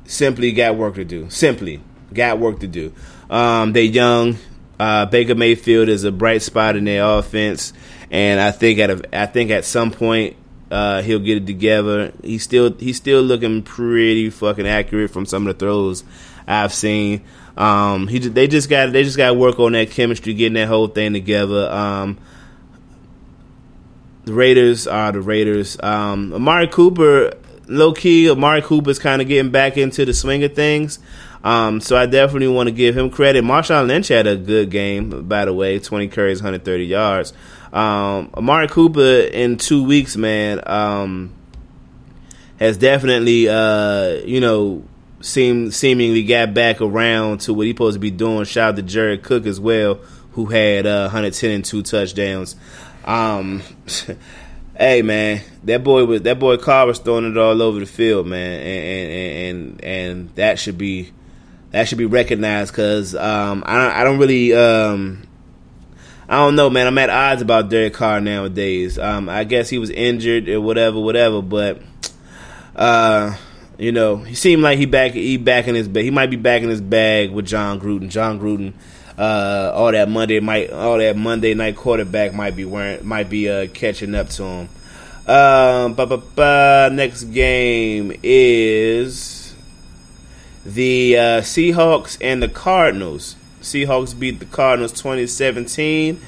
simply 0.05 0.53
got 0.53 0.77
work 0.77 0.95
to 0.95 1.03
do. 1.03 1.29
Simply 1.29 1.81
got 2.13 2.39
work 2.39 2.59
to 2.59 2.67
do. 2.67 2.93
Um, 3.29 3.73
they 3.73 3.85
young. 3.85 4.37
Uh, 4.79 5.05
Baker 5.05 5.35
Mayfield 5.35 5.89
is 5.89 6.03
a 6.03 6.11
bright 6.11 6.41
spot 6.41 6.75
in 6.75 6.85
their 6.85 7.03
offense, 7.03 7.71
and 8.09 8.39
I 8.39 8.49
think 8.49 8.79
at 8.79 8.89
a, 8.89 9.19
I 9.19 9.27
think 9.27 9.51
at 9.51 9.63
some 9.63 9.91
point 9.91 10.35
uh, 10.71 11.03
he'll 11.03 11.19
get 11.19 11.37
it 11.37 11.45
together. 11.45 12.13
He's 12.23 12.41
still 12.43 12.73
he's 12.73 12.97
still 12.97 13.21
looking 13.21 13.61
pretty 13.61 14.29
fucking 14.31 14.65
accurate 14.65 15.11
from 15.11 15.25
some 15.27 15.45
of 15.47 15.57
the 15.57 15.65
throws 15.65 16.03
I've 16.47 16.73
seen. 16.73 17.21
Um, 17.57 18.07
he 18.07 18.19
they 18.19 18.47
just 18.47 18.69
got 18.69 18.91
they 18.91 19.03
just 19.03 19.17
got 19.17 19.27
to 19.27 19.33
work 19.33 19.59
on 19.59 19.73
that 19.73 19.91
chemistry, 19.91 20.33
getting 20.33 20.53
that 20.53 20.67
whole 20.67 20.87
thing 20.87 21.13
together. 21.13 21.69
Um, 21.69 22.17
the 24.23 24.33
Raiders 24.33 24.87
are 24.87 25.11
the 25.11 25.21
Raiders. 25.21 25.77
Um, 25.81 26.33
Amari 26.33 26.67
Cooper, 26.67 27.33
low 27.67 27.93
key, 27.93 28.29
Amari 28.29 28.61
Cooper's 28.61 28.99
kind 28.99 29.21
of 29.21 29.27
getting 29.27 29.51
back 29.51 29.77
into 29.77 30.05
the 30.05 30.13
swing 30.13 30.43
of 30.43 30.55
things. 30.55 30.99
Um, 31.43 31.81
so 31.81 31.97
I 31.97 32.05
definitely 32.05 32.49
want 32.49 32.67
to 32.67 32.71
give 32.71 32.95
him 32.95 33.09
credit. 33.09 33.43
Marshawn 33.43 33.87
Lynch 33.87 34.09
had 34.09 34.27
a 34.27 34.35
good 34.35 34.69
game, 34.69 35.27
by 35.27 35.45
the 35.45 35.53
way, 35.53 35.79
20 35.79 36.07
carries, 36.09 36.39
130 36.39 36.85
yards. 36.85 37.33
Um, 37.73 38.29
Amari 38.35 38.67
Cooper 38.67 39.27
in 39.31 39.57
two 39.57 39.83
weeks, 39.83 40.15
man, 40.15 40.61
um, 40.67 41.33
has 42.59 42.77
definitely, 42.77 43.47
uh, 43.49 44.21
you 44.25 44.39
know, 44.39 44.83
seem 45.21 45.71
seemingly 45.71 46.23
got 46.23 46.53
back 46.53 46.81
around 46.81 47.41
to 47.41 47.53
what 47.53 47.65
he's 47.65 47.73
supposed 47.73 47.95
to 47.95 47.99
be 47.99 48.11
doing. 48.11 48.43
Shout 48.45 48.69
out 48.69 48.75
to 48.75 48.81
Jared 48.81 49.23
Cook 49.23 49.45
as 49.45 49.59
well, 49.59 49.95
who 50.33 50.45
had 50.45 50.85
uh, 50.85 51.03
110 51.03 51.51
and 51.51 51.65
two 51.65 51.81
touchdowns. 51.81 52.55
Um, 53.05 53.63
hey 54.77 55.01
man, 55.01 55.41
that 55.63 55.83
boy 55.83 56.05
was 56.05 56.21
that 56.23 56.39
boy 56.39 56.57
Carr 56.57 56.87
was 56.87 56.99
throwing 56.99 57.25
it 57.25 57.37
all 57.37 57.61
over 57.61 57.79
the 57.79 57.85
field, 57.85 58.27
man, 58.27 58.59
and 58.59 59.11
and 59.11 59.81
and, 59.81 59.83
and 59.83 60.35
that 60.35 60.59
should 60.59 60.77
be 60.77 61.11
that 61.71 61.87
should 61.87 61.97
be 61.97 62.05
recognized 62.05 62.71
because 62.71 63.15
um, 63.15 63.63
I 63.65 63.75
don't 63.75 63.91
I 63.95 64.03
don't 64.03 64.19
really 64.19 64.53
um, 64.53 65.27
I 66.29 66.37
don't 66.37 66.55
know, 66.55 66.69
man. 66.69 66.87
I'm 66.87 66.97
at 66.97 67.09
odds 67.09 67.41
about 67.41 67.69
Derek 67.69 67.93
Carr 67.93 68.21
nowadays. 68.21 68.97
Um, 68.97 69.27
I 69.27 69.43
guess 69.43 69.69
he 69.69 69.77
was 69.77 69.89
injured 69.89 70.47
or 70.49 70.61
whatever, 70.61 70.99
whatever, 70.99 71.41
but 71.41 71.81
uh, 72.75 73.35
you 73.77 73.91
know, 73.91 74.17
he 74.17 74.35
seemed 74.35 74.61
like 74.61 74.77
he 74.77 74.85
back 74.85 75.11
he 75.11 75.37
back 75.37 75.67
in 75.67 75.75
his 75.75 75.87
bag. 75.87 76.03
He 76.03 76.11
might 76.11 76.29
be 76.29 76.37
back 76.37 76.61
in 76.61 76.69
his 76.69 76.81
bag 76.81 77.31
with 77.31 77.47
Jon 77.47 77.79
Gruden. 77.79 78.09
Jon 78.09 78.39
Gruden 78.39 78.73
uh, 79.17 79.71
all 79.73 79.91
that 79.91 80.09
Monday 80.09 80.39
might 80.39 80.71
all 80.71 80.97
that 80.97 81.15
Monday 81.15 81.53
night 81.53 81.75
quarterback 81.75 82.33
might 82.33 82.55
be 82.55 82.65
wearing 82.65 83.05
might 83.05 83.29
be 83.29 83.49
uh, 83.49 83.67
catching 83.73 84.15
up 84.15 84.29
to 84.29 84.43
him. 84.43 84.69
Um, 85.27 85.95
next 86.95 87.25
game 87.25 88.17
is 88.23 89.40
the 90.65 91.17
uh, 91.17 91.41
Seahawks 91.41 92.17
and 92.21 92.41
the 92.41 92.49
Cardinals. 92.49 93.35
Seahawks 93.61 94.17
beat 94.17 94.39
the 94.39 94.45
Cardinals 94.45 94.91
2017. 94.93 96.19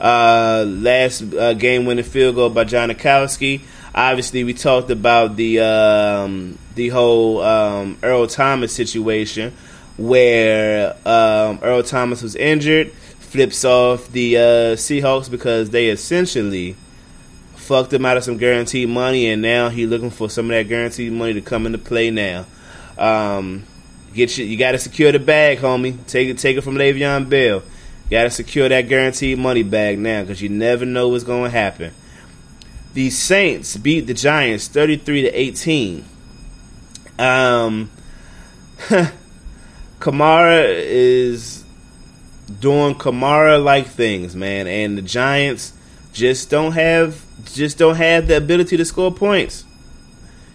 Uh, 0.00 0.64
last 0.66 1.22
uh, 1.34 1.54
game 1.54 1.84
winning 1.84 2.04
field 2.04 2.34
goal 2.34 2.50
by 2.50 2.64
Janikowski. 2.64 3.60
Obviously, 3.94 4.42
we 4.42 4.54
talked 4.54 4.90
about 4.90 5.36
the 5.36 5.60
um, 5.60 6.58
the 6.74 6.88
whole 6.88 7.40
um, 7.42 7.98
Earl 8.02 8.26
Thomas 8.26 8.72
situation 8.72 9.52
where 9.96 10.94
um, 11.06 11.58
Earl 11.62 11.82
Thomas 11.82 12.22
was 12.22 12.34
injured, 12.34 12.92
flips 12.92 13.64
off 13.64 14.10
the 14.10 14.36
uh, 14.36 14.40
Seahawks 14.76 15.30
because 15.30 15.70
they 15.70 15.88
essentially 15.88 16.76
fucked 17.54 17.92
him 17.92 18.04
out 18.04 18.16
of 18.16 18.24
some 18.24 18.38
guaranteed 18.38 18.88
money, 18.88 19.28
and 19.30 19.42
now 19.42 19.68
he's 19.68 19.88
looking 19.88 20.10
for 20.10 20.28
some 20.28 20.46
of 20.46 20.56
that 20.56 20.68
guaranteed 20.68 21.12
money 21.12 21.34
to 21.34 21.40
come 21.40 21.66
into 21.66 21.78
play 21.78 22.10
now. 22.10 22.46
Um, 22.98 23.64
get 24.12 24.38
you, 24.38 24.44
you 24.44 24.56
got 24.56 24.72
to 24.72 24.78
secure 24.78 25.12
the 25.12 25.18
bag, 25.18 25.58
homie. 25.58 26.04
Take 26.06 26.28
it, 26.28 26.38
take 26.38 26.56
it 26.56 26.62
from 26.62 26.74
Le'Veon 26.74 27.28
Bell. 27.28 27.62
Got 28.10 28.24
to 28.24 28.30
secure 28.30 28.68
that 28.68 28.88
guaranteed 28.88 29.38
money 29.38 29.62
bag 29.62 29.98
now 29.98 30.22
because 30.22 30.42
you 30.42 30.48
never 30.48 30.84
know 30.84 31.08
what's 31.08 31.24
going 31.24 31.44
to 31.44 31.50
happen. 31.50 31.94
The 32.94 33.08
Saints 33.10 33.76
beat 33.76 34.02
the 34.02 34.14
Giants 34.14 34.68
thirty-three 34.68 35.22
to 35.22 35.30
eighteen. 35.30 36.04
Um. 37.18 37.90
Kamara 40.02 40.64
is 40.68 41.62
doing 42.58 42.96
Kamara 42.96 43.62
like 43.62 43.86
things, 43.86 44.34
man, 44.34 44.66
and 44.66 44.98
the 44.98 45.02
Giants 45.02 45.72
just 46.12 46.50
don't 46.50 46.72
have 46.72 47.24
just 47.44 47.78
don't 47.78 47.94
have 47.94 48.26
the 48.26 48.36
ability 48.36 48.76
to 48.76 48.84
score 48.84 49.12
points. 49.12 49.64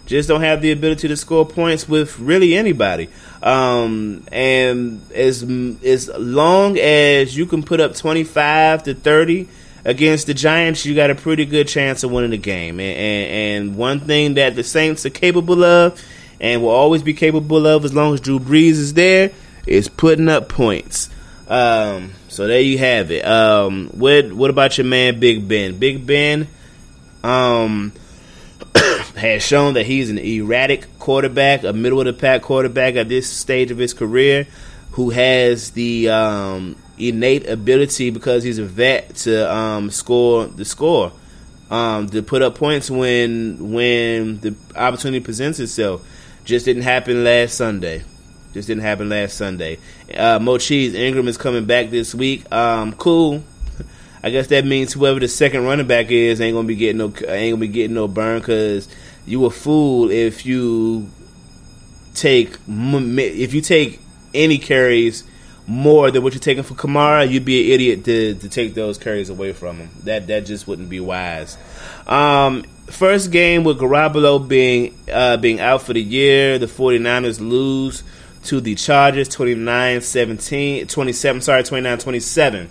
Just 0.05 0.27
don't 0.27 0.41
have 0.41 0.61
the 0.61 0.71
ability 0.73 1.07
to 1.07 1.15
score 1.15 1.45
points 1.45 1.87
with 1.87 2.19
really 2.19 2.55
anybody. 2.55 3.07
Um, 3.41 4.23
and 4.31 5.01
as 5.13 5.43
as 5.83 6.09
long 6.09 6.77
as 6.79 7.37
you 7.37 7.45
can 7.45 7.63
put 7.63 7.79
up 7.79 7.95
twenty 7.95 8.23
five 8.23 8.83
to 8.83 8.93
thirty 8.93 9.47
against 9.85 10.27
the 10.27 10.33
Giants, 10.33 10.85
you 10.85 10.95
got 10.95 11.09
a 11.09 11.15
pretty 11.15 11.45
good 11.45 11.67
chance 11.67 12.03
of 12.03 12.11
winning 12.11 12.31
the 12.31 12.37
game. 12.37 12.79
And, 12.79 12.97
and, 12.97 13.31
and 13.69 13.77
one 13.77 13.99
thing 13.99 14.33
that 14.35 14.55
the 14.55 14.63
Saints 14.63 15.05
are 15.05 15.11
capable 15.11 15.63
of 15.63 16.03
and 16.39 16.61
will 16.61 16.69
always 16.69 17.03
be 17.03 17.13
capable 17.13 17.65
of 17.67 17.85
as 17.85 17.93
long 17.93 18.13
as 18.13 18.21
Drew 18.21 18.39
Brees 18.39 18.71
is 18.71 18.93
there 18.93 19.31
is 19.65 19.87
putting 19.87 20.29
up 20.29 20.49
points. 20.49 21.09
Um, 21.47 22.13
so 22.27 22.47
there 22.47 22.59
you 22.59 22.77
have 22.79 23.11
it. 23.11 23.25
Um, 23.25 23.89
what 23.89 24.33
what 24.33 24.49
about 24.49 24.77
your 24.77 24.85
man 24.85 25.19
Big 25.19 25.47
Ben? 25.47 25.77
Big 25.77 26.05
Ben 26.05 26.47
um, 27.23 27.93
has 29.17 29.43
shown 29.43 29.73
that 29.73 29.85
he's 29.85 30.09
an 30.09 30.17
erratic 30.17 30.87
quarterback, 30.99 31.63
a 31.63 31.73
middle 31.73 31.99
of 31.99 32.05
the 32.05 32.13
pack 32.13 32.41
quarterback 32.41 32.95
at 32.95 33.09
this 33.09 33.29
stage 33.29 33.71
of 33.71 33.77
his 33.77 33.93
career, 33.93 34.47
who 34.91 35.09
has 35.09 35.71
the 35.71 36.09
um, 36.09 36.75
innate 36.97 37.47
ability 37.47 38.09
because 38.09 38.43
he's 38.43 38.59
a 38.59 38.65
vet 38.65 39.15
to 39.15 39.53
um, 39.53 39.89
score 39.89 40.45
the 40.45 40.65
score, 40.65 41.11
um, 41.69 42.09
to 42.09 42.21
put 42.23 42.41
up 42.41 42.55
points 42.55 42.89
when 42.89 43.73
when 43.73 44.39
the 44.39 44.55
opportunity 44.75 45.23
presents 45.23 45.59
itself. 45.59 46.05
Just 46.45 46.65
didn't 46.65 46.83
happen 46.83 47.23
last 47.23 47.55
Sunday. 47.55 48.03
Just 48.53 48.67
didn't 48.67 48.83
happen 48.83 49.09
last 49.09 49.37
Sunday. 49.37 49.77
Uh, 50.15 50.39
Mo 50.39 50.57
Cheese 50.57 50.95
Ingram 50.95 51.27
is 51.27 51.37
coming 51.37 51.65
back 51.65 51.89
this 51.89 52.15
week. 52.15 52.49
Um, 52.51 52.93
cool. 52.93 53.43
I 54.23 54.29
guess 54.29 54.47
that 54.47 54.65
means 54.65 54.93
whoever 54.93 55.19
the 55.19 55.27
second 55.27 55.65
running 55.65 55.87
back 55.87 56.09
is 56.09 56.41
ain't 56.41 56.55
gonna 56.55 56.67
be 56.67 56.75
getting 56.75 56.97
no 56.97 57.05
ain't 57.27 57.53
gonna 57.53 57.57
be 57.57 57.67
getting 57.67 57.93
no 57.93 58.07
burn 58.07 58.39
because 58.39 58.89
you 59.27 59.45
a 59.45 59.51
fool 59.51 60.09
if 60.09 60.45
you 60.45 61.09
take 62.13 62.57
if 62.67 63.53
you 63.53 63.61
take 63.61 63.99
any 64.33 64.57
carries 64.57 65.23
more 65.67 66.09
than 66.09 66.23
what 66.23 66.33
you're 66.33 66.39
taking 66.39 66.63
for 66.63 66.75
Kamara, 66.75 67.29
you'd 67.29 67.43
be 67.43 67.67
an 67.67 67.73
idiot 67.73 68.05
to, 68.05 68.35
to 68.35 68.49
take 68.49 68.73
those 68.73 68.97
carries 68.97 69.29
away 69.29 69.51
from 69.51 69.77
him. 69.77 69.89
That 70.03 70.27
that 70.27 70.45
just 70.45 70.67
wouldn't 70.67 70.89
be 70.89 71.01
wise. 71.01 71.57
Um, 72.07 72.63
first 72.87 73.31
game 73.31 73.65
with 73.65 73.77
Garoppolo 73.77 74.47
being 74.47 74.97
uh, 75.11 75.37
being 75.37 75.59
out 75.59 75.81
for 75.81 75.93
the 75.93 76.01
year, 76.01 76.57
the 76.57 76.67
49ers 76.67 77.39
lose 77.39 78.03
to 78.43 78.61
the 78.61 78.75
Chargers 78.75 79.27
29-17, 79.27 80.87
27, 80.87 81.41
sorry, 81.41 81.63
29-27. 81.63 82.69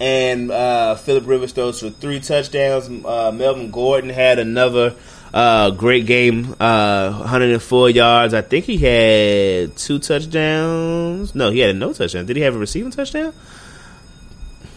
And 0.00 0.50
uh, 0.50 0.96
Philip 0.96 1.26
Rivers 1.26 1.52
throws 1.52 1.80
for 1.80 1.90
three 1.90 2.18
touchdowns. 2.18 2.88
Uh, 3.04 3.30
Melvin 3.32 3.70
Gordon 3.70 4.10
had 4.10 4.40
another 4.40 4.96
uh, 5.32 5.70
great 5.70 6.06
game, 6.06 6.54
uh, 6.58 7.12
104 7.18 7.90
yards. 7.90 8.34
I 8.34 8.42
think 8.42 8.64
he 8.64 8.78
had 8.78 9.76
two 9.76 9.98
touchdowns. 9.98 11.34
No, 11.34 11.50
he 11.50 11.60
had 11.60 11.76
no 11.76 11.92
touchdown. 11.92 12.26
Did 12.26 12.36
he 12.36 12.42
have 12.42 12.56
a 12.56 12.58
receiving 12.58 12.90
touchdown? 12.90 13.32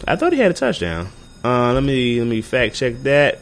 I 0.07 0.15
thought 0.15 0.33
he 0.33 0.39
had 0.39 0.51
a 0.51 0.53
touchdown. 0.53 1.09
Uh, 1.43 1.73
let 1.73 1.83
me 1.83 2.19
let 2.19 2.27
me 2.27 2.41
fact 2.41 2.75
check 2.75 2.95
that. 3.03 3.39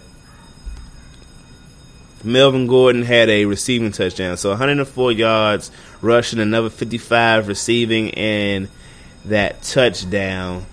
Melvin 2.24 2.68
Gordon 2.68 3.02
had 3.02 3.30
a 3.30 3.46
receiving 3.46 3.92
touchdown, 3.92 4.38
so 4.38 4.50
104 4.50 5.12
yards 5.12 5.72
rushing, 6.02 6.40
another 6.40 6.70
55 6.70 7.48
receiving, 7.48 8.12
and 8.12 8.70
that 9.26 9.64
touchdown. 9.64 10.66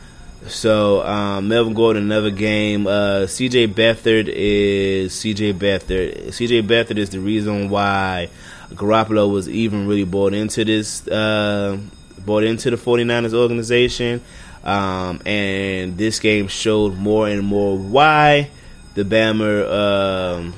So 0.49 1.03
um, 1.07 1.49
Melvin 1.49 1.75
Gordon, 1.75 2.05
another 2.05 2.31
game. 2.31 2.87
Uh, 2.87 3.27
C.J. 3.27 3.69
Beathard 3.69 4.29
is 4.29 5.15
C.J. 5.15 5.53
Beathard. 5.55 6.33
C.J. 6.33 6.63
Beathard 6.63 6.99
is 6.99 7.11
the 7.11 7.21
reason 7.21 7.69
why 7.69 8.31
Garoppolo 8.71 9.31
was 9.31 9.49
even 9.49 9.87
really 9.87 10.05
bought 10.05 10.35
into 10.35 10.65
this, 10.65 11.07
uh, 11.09 11.79
bought 12.25 12.45
into 12.45 12.71
the 12.71 12.77
49ers 12.77 13.35
organization. 13.35 14.23
Um, 14.65 15.21
and 15.25 15.97
this 15.97 16.19
game 16.19 16.49
showed 16.49 16.97
more 16.97 17.29
and 17.29 17.47
more 17.47 17.79
why 17.79 18.51
the 18.95 19.05
Bammer 19.05 19.71
um, 19.71 20.55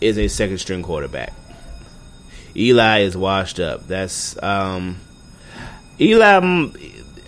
is 0.00 0.18
a 0.18 0.28
second 0.28 0.58
string 0.58 0.82
quarterback. 0.82 1.32
Eli 2.56 3.00
is 3.00 3.16
washed 3.16 3.60
up. 3.60 3.86
That's 3.86 4.40
um, 4.42 4.98
Eli. 6.00 6.68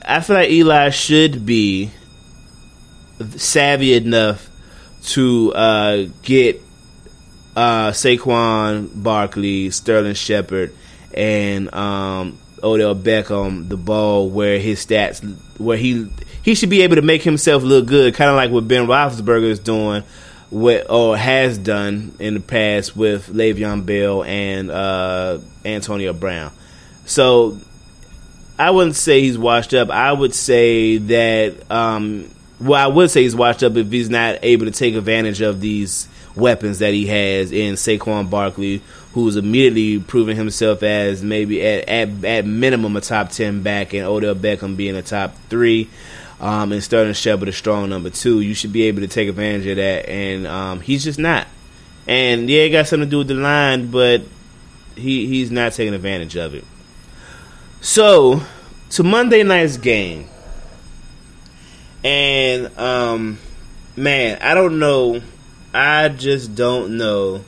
I 0.05 0.21
feel 0.21 0.37
like 0.37 0.51
Eli 0.51 0.91
should 0.91 1.47
be 1.47 1.91
savvy 3.37 3.95
enough 3.95 4.49
to 5.03 5.53
uh, 5.55 6.05
get 6.23 6.61
uh, 7.57 7.91
Saquon 7.91 8.91
Barkley, 9.03 9.71
Sterling 9.71 10.15
Shepard, 10.15 10.75
and 11.15 11.73
um, 11.75 12.39
Odell 12.63 12.95
Beckham 12.95 13.69
the 13.69 13.77
ball 13.77 14.31
where 14.31 14.59
his 14.59 14.85
stats, 14.85 15.23
where 15.59 15.77
he 15.77 16.09
he 16.43 16.55
should 16.55 16.71
be 16.71 16.83
able 16.83 16.97
to 16.97 17.03
make 17.03 17.23
himself 17.23 17.63
look 17.63 17.87
good, 17.87 18.15
kind 18.15 18.31
of 18.31 18.37
like 18.37 18.51
what 18.51 18.67
Ben 18.67 18.87
Roethlisberger 18.87 19.51
is 19.51 19.59
doing, 19.59 20.03
with, 20.51 20.87
or 20.91 21.17
has 21.17 21.59
done 21.59 22.15
in 22.19 22.35
the 22.35 22.41
past 22.41 22.97
with 22.97 23.29
Le'Veon 23.29 23.87
Bell 23.87 24.25
and 24.25 24.71
uh, 24.71 25.39
Antonio 25.65 26.13
Brown. 26.13 26.53
So 27.05 27.59
I 28.59 28.71
wouldn't 28.71 28.97
say 28.97 29.21
he's 29.21 29.39
washed 29.39 29.75
up. 29.75 29.91
I 29.91 30.13
would 30.13 30.35
say 30.35 30.99
that, 30.99 31.71
um, 31.71 32.31
well, 32.61 32.83
I 32.83 32.87
would 32.93 33.11
say 33.11 33.23
he's 33.23 33.35
washed 33.35 33.63
up 33.63 33.77
if 33.77 33.91
he's 33.91 34.11
not 34.11 34.39
able 34.43 34.67
to 34.67 34.73
take 34.73 34.95
advantage 34.95 35.41
of 35.41 35.61
these 35.61 36.09
weapons 36.37 36.79
that 36.79 36.95
he 36.95 37.07
has 37.07 37.53
in 37.53 37.75
Saquon 37.75 38.31
Barkley, 38.31 38.83
who's 39.15 39.37
immediately 39.37 39.99
proven 40.01 40.37
himself 40.37 40.83
as 40.83 41.23
maybe 41.23 41.65
at, 41.65 41.89
at, 41.89 42.25
at 42.25 42.47
minimum 42.47 42.97
a 42.97 43.01
top 43.01 43.31
10 43.31 43.63
back, 43.63 43.95
and 43.95 44.05
Odell 44.07 44.35
Beckham 44.35 44.77
being 44.77 44.97
a 44.97 45.03
top 45.03 45.35
three. 45.49 45.89
Um, 46.41 46.73
and 46.73 46.83
Sterling 46.83 47.13
Shepard 47.13 47.49
a 47.49 47.53
strong 47.53 47.89
number 47.89 48.11
two. 48.11 48.41
You 48.41 48.53
should 48.55 48.73
be 48.73 48.83
able 48.85 49.01
to 49.03 49.07
take 49.07 49.29
advantage 49.29 49.67
of 49.69 49.77
that, 49.77 50.09
and 50.09 50.45
um, 50.45 50.81
he's 50.81 51.05
just 51.05 51.19
not. 51.19 51.47
And 52.09 52.51
yeah, 52.51 52.63
it 52.63 52.71
got 52.71 52.89
something 52.89 53.07
to 53.07 53.11
do 53.11 53.19
with 53.19 53.29
the 53.29 53.35
line, 53.35 53.93
but 53.93 54.23
he 54.97 55.29
he's 55.29 55.53
not 55.53 55.73
taking 55.73 55.95
advantage 55.95 56.37
of 56.37 56.55
it. 56.55 56.65
So, 57.83 58.41
to 58.91 59.03
Monday 59.03 59.43
night's 59.43 59.77
game. 59.77 60.29
And 62.05 62.79
um 62.79 63.41
man, 63.97 64.39
I 64.41 64.55
don't 64.55 64.79
know. 64.79 65.21
I 65.75 66.09
just 66.09 66.55
don't 66.55 66.97
know 66.97 67.45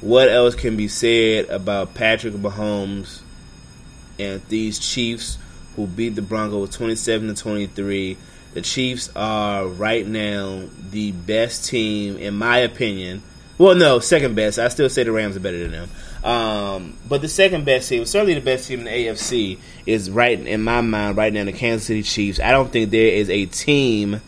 what 0.00 0.28
else 0.28 0.56
can 0.56 0.76
be 0.76 0.88
said 0.88 1.48
about 1.50 1.94
Patrick 1.94 2.34
Mahomes 2.34 3.20
and 4.18 4.42
these 4.48 4.80
Chiefs 4.80 5.38
who 5.76 5.86
beat 5.86 6.16
the 6.16 6.22
Broncos 6.22 6.70
27 6.70 7.28
to 7.28 7.40
23. 7.40 8.16
The 8.54 8.60
Chiefs 8.60 9.08
are 9.14 9.68
right 9.68 10.04
now 10.04 10.64
the 10.90 11.12
best 11.12 11.66
team 11.66 12.16
in 12.16 12.34
my 12.34 12.58
opinion. 12.58 13.22
Well, 13.56 13.76
no, 13.76 14.00
second 14.00 14.34
best. 14.34 14.58
I 14.58 14.66
still 14.66 14.90
say 14.90 15.04
the 15.04 15.12
Rams 15.12 15.36
are 15.36 15.40
better 15.40 15.58
than 15.58 15.70
them. 15.70 15.90
Um, 16.24 16.96
but 17.06 17.20
the 17.20 17.28
second 17.28 17.66
best 17.66 17.90
team, 17.90 18.06
certainly 18.06 18.32
the 18.32 18.40
best 18.40 18.66
team 18.66 18.80
in 18.80 18.84
the 18.86 18.90
AFC, 18.90 19.58
is 19.84 20.10
right 20.10 20.40
in 20.40 20.62
my 20.62 20.80
mind 20.80 21.18
right 21.18 21.30
now 21.30 21.44
the 21.44 21.52
Kansas 21.52 21.86
City 21.86 22.02
Chiefs. 22.02 22.40
I 22.40 22.50
don't 22.50 22.72
think 22.72 22.90
there 22.90 23.08
is 23.08 23.28
a 23.28 23.44
team 23.44 24.22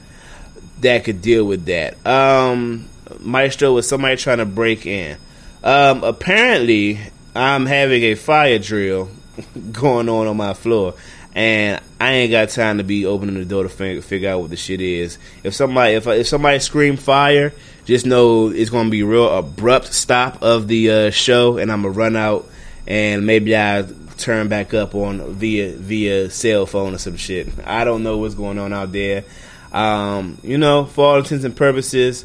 that 0.81 1.05
could 1.05 1.23
deal 1.23 1.47
with 1.47 1.65
that. 1.65 2.07
Um, 2.07 2.89
Maestro 3.21 3.73
was 3.73 3.89
somebody 3.89 4.17
trying 4.17 4.39
to 4.39 4.45
break 4.45 4.85
in. 4.85 5.17
Um, 5.65 6.05
apparently, 6.05 7.01
I'm 7.35 7.65
having 7.65 8.03
a 8.03 8.15
fire 8.15 8.59
drill 8.59 9.09
going 9.73 10.11
on 10.11 10.27
on 10.27 10.37
my 10.37 10.53
floor, 10.53 10.95
and 11.35 11.81
I 11.99 12.13
ain't 12.13 12.31
got 12.31 12.51
time 12.51 12.77
to 12.77 12.85
be 12.85 13.07
opening 13.07 13.37
the 13.37 13.47
door 13.47 13.63
to 13.63 13.71
fig- 13.71 14.03
figure 14.03 14.29
out 14.29 14.41
what 14.41 14.51
the 14.51 14.57
shit 14.57 14.83
is. 14.83 15.19
If 15.43 15.55
somebody 15.55 15.95
if 15.95 16.07
if 16.07 16.27
somebody 16.27 16.59
scream 16.59 16.97
fire, 16.99 17.55
just 17.87 18.05
know 18.05 18.49
it's 18.49 18.69
gonna 18.69 18.91
be 18.91 19.01
a 19.01 19.07
real 19.07 19.29
abrupt 19.29 19.95
stop 19.95 20.43
of 20.43 20.69
the 20.69 20.91
uh, 20.91 21.11
show, 21.11 21.57
and 21.57 21.73
I'm 21.73 21.83
gonna 21.83 21.95
run 21.95 22.17
out, 22.17 22.47
and 22.87 23.25
maybe 23.25 23.57
I 23.57 23.87
turn 24.19 24.49
back 24.49 24.75
up 24.75 24.95
on 24.95 25.35
via 25.35 25.73
via 25.73 26.29
cell 26.29 26.67
phone 26.67 26.95
or 26.95 26.99
some 26.99 27.17
shit. 27.17 27.49
I 27.65 27.85
don't 27.85 28.03
know 28.03 28.19
what's 28.19 28.35
going 28.35 28.59
on 28.59 28.73
out 28.73 28.93
there. 28.93 29.25
Um, 29.73 30.39
you 30.43 30.59
know, 30.59 30.85
for 30.85 31.07
all 31.07 31.19
intents 31.19 31.45
and 31.45 31.57
purposes, 31.57 32.25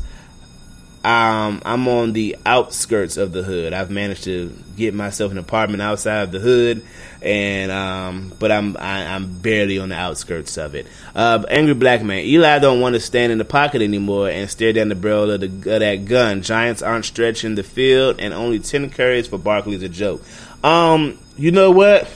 um, 1.04 1.62
I'm 1.64 1.88
on 1.88 2.14
the 2.14 2.38
outskirts 2.46 3.18
of 3.18 3.32
the 3.32 3.44
hood. 3.44 3.74
I've 3.74 3.92
managed 3.92 4.24
to 4.26 4.56
get 4.82 4.94
myself 4.94 5.32
an 5.32 5.38
apartment 5.38 5.82
outside 5.82 6.24
of 6.24 6.32
the 6.32 6.40
hood, 6.40 6.86
and 7.22 7.72
um, 7.72 8.34
but 8.38 8.52
I'm 8.52 8.76
I, 8.78 9.16
I'm 9.16 9.38
barely 9.40 9.80
on 9.80 9.90
the 9.90 9.96
outskirts 9.96 10.58
of 10.58 10.76
it. 10.76 10.88
Uh, 11.16 11.44
angry 11.50 11.74
black 11.74 12.04
man. 12.04 12.26
Eli 12.26 12.60
don't 12.60 12.82
want 12.82 12.96
to 12.96 13.00
stand 13.00 13.32
in 13.32 13.38
the 13.38 13.46
pocket 13.46 13.82
anymore 13.82 14.30
and 14.30 14.50
stare 14.50 14.74
down 14.74 14.90
the 14.90 14.96
barrel 14.96 15.32
of, 15.32 15.40
the, 15.42 15.48
of 15.48 15.80
that 15.80 16.06
gun. 16.06 16.42
Giants 16.42 16.82
aren't 16.82 17.06
stretching 17.06 17.56
the 17.56 17.64
field, 17.64 18.18
and 18.20 18.34
only 18.34 18.60
ten 18.60 18.90
carries 18.90 19.28
for 19.28 19.38
Barkley 19.38 19.76
is 19.76 19.84
a 19.84 19.90
joke. 19.90 20.22
Um, 20.64 21.18
you 21.38 21.52
know 21.52 21.72
what? 21.72 22.10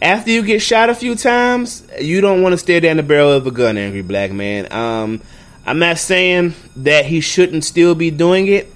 After 0.00 0.32
you 0.32 0.42
get 0.42 0.60
shot 0.60 0.90
a 0.90 0.96
few 0.96 1.14
times, 1.14 1.86
you 2.00 2.20
don't 2.20 2.42
want 2.42 2.54
to 2.54 2.58
stare 2.58 2.80
down 2.80 2.96
the 2.96 3.04
barrel 3.04 3.30
of 3.30 3.46
a 3.46 3.52
gun, 3.52 3.78
angry 3.78 4.02
black 4.02 4.32
man. 4.32 4.72
Um, 4.72 5.22
I'm 5.64 5.78
not 5.78 5.98
saying 5.98 6.54
that 6.76 7.06
he 7.06 7.20
shouldn't 7.20 7.64
still 7.64 7.94
be 7.94 8.10
doing 8.10 8.48
it. 8.48 8.66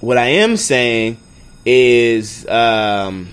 What 0.00 0.18
I 0.18 0.26
am 0.26 0.56
saying 0.56 1.18
is 1.64 2.46
um, 2.48 3.28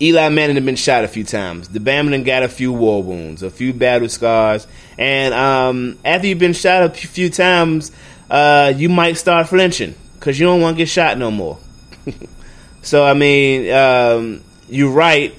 Eli 0.00 0.28
Manning 0.28 0.56
had 0.56 0.64
been 0.64 0.76
shot 0.76 1.04
a 1.04 1.08
few 1.08 1.24
times. 1.24 1.68
The 1.68 1.78
Bamanin 1.78 2.24
got 2.24 2.42
a 2.42 2.48
few 2.48 2.72
war 2.72 3.02
wounds, 3.02 3.42
a 3.42 3.50
few 3.50 3.72
battle 3.72 4.08
scars, 4.08 4.66
and 4.98 5.32
um, 5.34 5.98
after 6.04 6.26
you've 6.26 6.38
been 6.38 6.52
shot 6.52 6.82
a 6.82 6.90
few 6.90 7.30
times, 7.30 7.92
uh, 8.30 8.72
you 8.76 8.88
might 8.88 9.14
start 9.14 9.48
flinching 9.48 9.94
because 10.14 10.38
you 10.38 10.46
don't 10.46 10.60
want 10.60 10.76
to 10.76 10.78
get 10.78 10.88
shot 10.88 11.16
no 11.18 11.30
more. 11.30 11.58
so 12.82 13.04
I 13.04 13.14
mean, 13.14 13.72
um, 13.72 14.42
you're 14.68 14.90
right, 14.90 15.34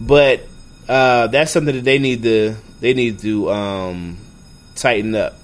but 0.00 0.40
uh, 0.88 1.28
that's 1.28 1.52
something 1.52 1.74
that 1.76 1.84
they 1.84 1.98
need 1.98 2.22
to 2.24 2.56
they 2.80 2.94
need 2.94 3.20
to 3.20 3.50
um, 3.50 4.18
tighten 4.74 5.14
up. 5.14 5.38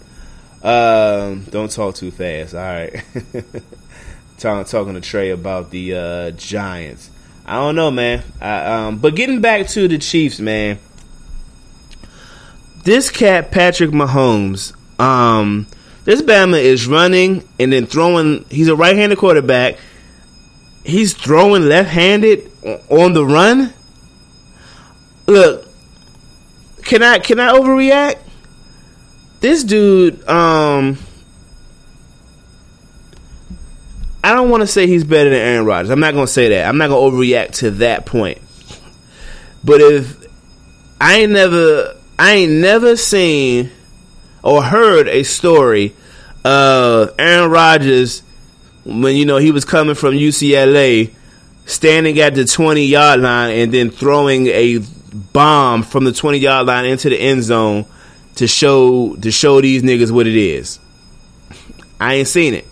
Um, 0.62 1.44
don't 1.44 1.70
talk 1.70 1.94
too 1.94 2.10
fast. 2.10 2.54
All 2.54 2.60
right. 2.60 3.04
talking 4.38 4.64
talking 4.64 4.94
to 4.94 5.00
Trey 5.00 5.30
about 5.30 5.70
the 5.70 5.94
uh, 5.94 6.30
Giants. 6.32 7.10
I 7.44 7.56
don't 7.56 7.76
know, 7.76 7.90
man. 7.90 8.22
I, 8.40 8.64
um, 8.64 8.98
but 8.98 9.14
getting 9.14 9.40
back 9.40 9.66
to 9.68 9.88
the 9.88 9.98
Chiefs, 9.98 10.40
man. 10.40 10.78
This 12.84 13.10
cat 13.10 13.50
Patrick 13.50 13.90
Mahomes, 13.90 14.72
um, 15.00 15.66
this 16.04 16.22
Bama 16.22 16.58
is 16.62 16.86
running 16.86 17.46
and 17.58 17.72
then 17.72 17.86
throwing. 17.86 18.44
He's 18.50 18.68
a 18.68 18.76
right-handed 18.76 19.18
quarterback. 19.18 19.76
He's 20.84 21.12
throwing 21.12 21.64
left-handed 21.64 22.50
on 22.88 23.12
the 23.12 23.24
run. 23.26 23.74
Look, 25.26 25.68
can 26.84 27.02
I 27.02 27.18
can 27.18 27.40
I 27.40 27.52
overreact? 27.52 28.20
this 29.40 29.64
dude, 29.64 30.26
um, 30.28 30.98
I 34.22 34.34
don't 34.34 34.50
want 34.50 34.62
to 34.62 34.66
say 34.66 34.86
he's 34.86 35.04
better 35.04 35.30
than 35.30 35.38
Aaron 35.38 35.64
Rodgers. 35.64 35.90
I'm 35.90 36.00
not 36.00 36.14
going 36.14 36.26
to 36.26 36.32
say 36.32 36.48
that. 36.50 36.68
I'm 36.68 36.78
not 36.78 36.88
going 36.88 37.10
to 37.10 37.16
overreact 37.16 37.52
to 37.58 37.70
that 37.72 38.04
point. 38.04 38.38
But 39.64 39.80
if 39.80 40.26
I 41.00 41.20
ain't 41.20 41.32
never, 41.32 41.96
I 42.18 42.32
ain't 42.32 42.52
never 42.52 42.96
seen 42.96 43.70
or 44.42 44.62
heard 44.62 45.08
a 45.08 45.22
story 45.22 45.94
of 46.44 47.14
Aaron 47.18 47.50
Rodgers 47.50 48.22
when 48.84 49.16
you 49.16 49.26
know 49.26 49.36
he 49.36 49.52
was 49.52 49.64
coming 49.64 49.94
from 49.94 50.14
UCLA, 50.14 51.12
standing 51.66 52.18
at 52.20 52.34
the 52.34 52.44
20 52.44 52.86
yard 52.86 53.20
line 53.20 53.50
and 53.50 53.72
then 53.72 53.90
throwing 53.90 54.46
a 54.46 54.78
bomb 55.32 55.82
from 55.82 56.04
the 56.04 56.12
20 56.12 56.38
yard 56.38 56.66
line 56.66 56.86
into 56.86 57.10
the 57.10 57.16
end 57.16 57.42
zone 57.42 57.84
to 58.36 58.46
show 58.46 59.14
to 59.16 59.30
show 59.30 59.60
these 59.60 59.82
niggas 59.82 60.10
what 60.10 60.26
it 60.26 60.36
is. 60.36 60.78
I 62.00 62.14
ain't 62.14 62.28
seen 62.28 62.54
it. 62.54 62.66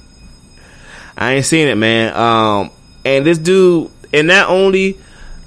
I 1.16 1.34
ain't 1.34 1.44
seen 1.44 1.68
it, 1.68 1.76
man. 1.76 2.14
Um, 2.16 2.70
and 3.04 3.24
this 3.24 3.38
dude, 3.38 3.90
and 4.12 4.28
not 4.28 4.50
only, 4.50 4.98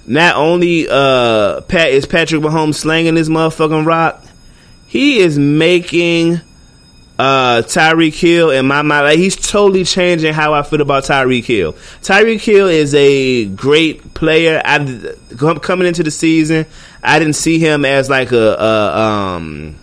not 0.05 0.35
only, 0.35 0.87
uh, 0.89 1.61
Pat 1.61 1.89
is 1.89 2.05
Patrick 2.05 2.41
Mahomes 2.41 2.75
slanging 2.75 3.15
this 3.15 3.29
motherfucking 3.29 3.85
rock, 3.85 4.23
he 4.87 5.19
is 5.19 5.37
making, 5.37 6.41
uh, 7.19 7.61
Tyreek 7.63 8.17
Hill 8.17 8.49
in 8.49 8.65
my 8.65 8.81
mind. 8.81 9.05
Like 9.05 9.19
he's 9.19 9.35
totally 9.35 9.83
changing 9.83 10.33
how 10.33 10.53
I 10.53 10.63
feel 10.63 10.81
about 10.81 11.03
Tyreek 11.03 11.43
Hill. 11.43 11.73
Tyreek 12.01 12.39
Hill 12.41 12.67
is 12.67 12.95
a 12.95 13.45
great 13.45 14.13
player. 14.13 14.61
I 14.63 15.13
coming 15.37 15.87
into 15.87 16.01
the 16.01 16.11
season, 16.11 16.65
I 17.03 17.19
didn't 17.19 17.35
see 17.35 17.59
him 17.59 17.83
as 17.83 18.09
like 18.09 18.31
a, 18.31 18.53
a 18.53 18.97
um 18.97 19.75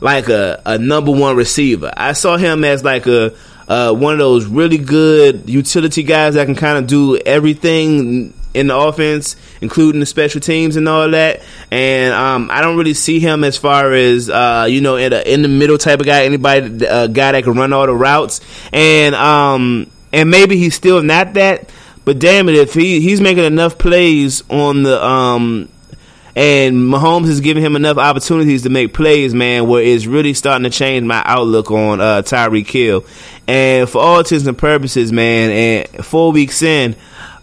like 0.00 0.28
a, 0.28 0.60
a 0.66 0.78
number 0.78 1.12
one 1.12 1.36
receiver. 1.36 1.92
I 1.96 2.12
saw 2.12 2.36
him 2.36 2.64
as 2.64 2.82
like 2.82 3.06
a 3.06 3.34
uh, 3.70 3.92
one 3.94 4.12
of 4.12 4.18
those 4.18 4.46
really 4.46 4.78
good 4.78 5.48
utility 5.48 6.02
guys 6.02 6.34
that 6.34 6.44
can 6.44 6.56
kind 6.56 6.76
of 6.76 6.88
do 6.88 7.16
everything 7.18 8.34
in 8.52 8.66
the 8.66 8.76
offense, 8.76 9.36
including 9.60 10.00
the 10.00 10.06
special 10.06 10.40
teams 10.40 10.74
and 10.74 10.88
all 10.88 11.08
that. 11.08 11.40
And 11.70 12.12
um, 12.12 12.50
I 12.50 12.62
don't 12.62 12.76
really 12.76 12.94
see 12.94 13.20
him 13.20 13.44
as 13.44 13.56
far 13.56 13.92
as 13.92 14.28
uh, 14.28 14.66
you 14.68 14.80
know 14.80 14.96
in, 14.96 15.12
a, 15.12 15.20
in 15.20 15.42
the 15.42 15.48
middle 15.48 15.78
type 15.78 16.00
of 16.00 16.06
guy, 16.06 16.24
anybody 16.24 16.84
a 16.84 17.06
guy 17.06 17.30
that 17.30 17.44
can 17.44 17.54
run 17.54 17.72
all 17.72 17.86
the 17.86 17.94
routes. 17.94 18.40
And 18.72 19.14
um, 19.14 19.88
and 20.12 20.30
maybe 20.32 20.56
he's 20.56 20.74
still 20.74 21.00
not 21.00 21.34
that. 21.34 21.70
But 22.04 22.18
damn 22.18 22.48
it, 22.48 22.56
if 22.56 22.74
he 22.74 23.00
he's 23.00 23.20
making 23.20 23.44
enough 23.44 23.78
plays 23.78 24.42
on 24.50 24.82
the 24.82 25.04
um 25.04 25.68
and 26.36 26.76
Mahomes 26.76 27.28
is 27.28 27.40
giving 27.40 27.62
him 27.62 27.76
enough 27.76 27.98
opportunities 27.98 28.62
to 28.62 28.70
make 28.70 28.94
plays, 28.94 29.34
man, 29.34 29.66
where 29.66 29.82
it's 29.82 30.06
really 30.06 30.32
starting 30.32 30.64
to 30.64 30.70
change 30.70 31.04
my 31.04 31.22
outlook 31.24 31.70
on 31.70 32.00
uh, 32.00 32.22
Tyreek 32.22 32.68
Hill. 32.68 33.04
And 33.50 33.90
for 33.90 34.00
all 34.00 34.20
intents 34.20 34.46
and 34.46 34.56
purposes, 34.56 35.10
man, 35.10 35.50
and 35.50 36.06
four 36.06 36.30
weeks 36.30 36.62
in, 36.62 36.94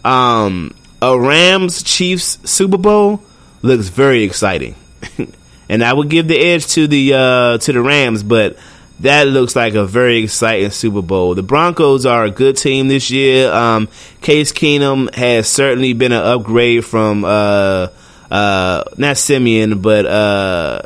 um, 0.06 0.74
a 1.02 1.20
Rams 1.20 1.82
Chiefs 1.82 2.38
Super 2.50 2.78
Bowl 2.78 3.22
looks 3.60 3.88
very 3.88 4.22
exciting. 4.22 4.74
and 5.68 5.84
I 5.84 5.92
would 5.92 6.08
give 6.08 6.26
the 6.26 6.38
edge 6.38 6.66
to 6.68 6.86
the 6.86 7.12
uh, 7.12 7.58
to 7.58 7.72
the 7.74 7.82
Rams, 7.82 8.22
but 8.22 8.56
that 9.00 9.28
looks 9.28 9.54
like 9.54 9.74
a 9.74 9.84
very 9.84 10.22
exciting 10.22 10.70
Super 10.70 11.02
Bowl. 11.02 11.34
The 11.34 11.42
Broncos 11.42 12.06
are 12.06 12.24
a 12.24 12.30
good 12.30 12.56
team 12.56 12.88
this 12.88 13.10
year. 13.10 13.52
Um, 13.52 13.90
Case 14.22 14.50
Keenum 14.50 15.14
has 15.14 15.46
certainly 15.46 15.92
been 15.92 16.12
an 16.12 16.24
upgrade 16.24 16.86
from 16.86 17.26
uh, 17.26 17.88
uh, 18.30 18.84
not 18.96 19.18
Siemian, 19.18 19.82
but 19.82 20.06
uh, 20.06 20.82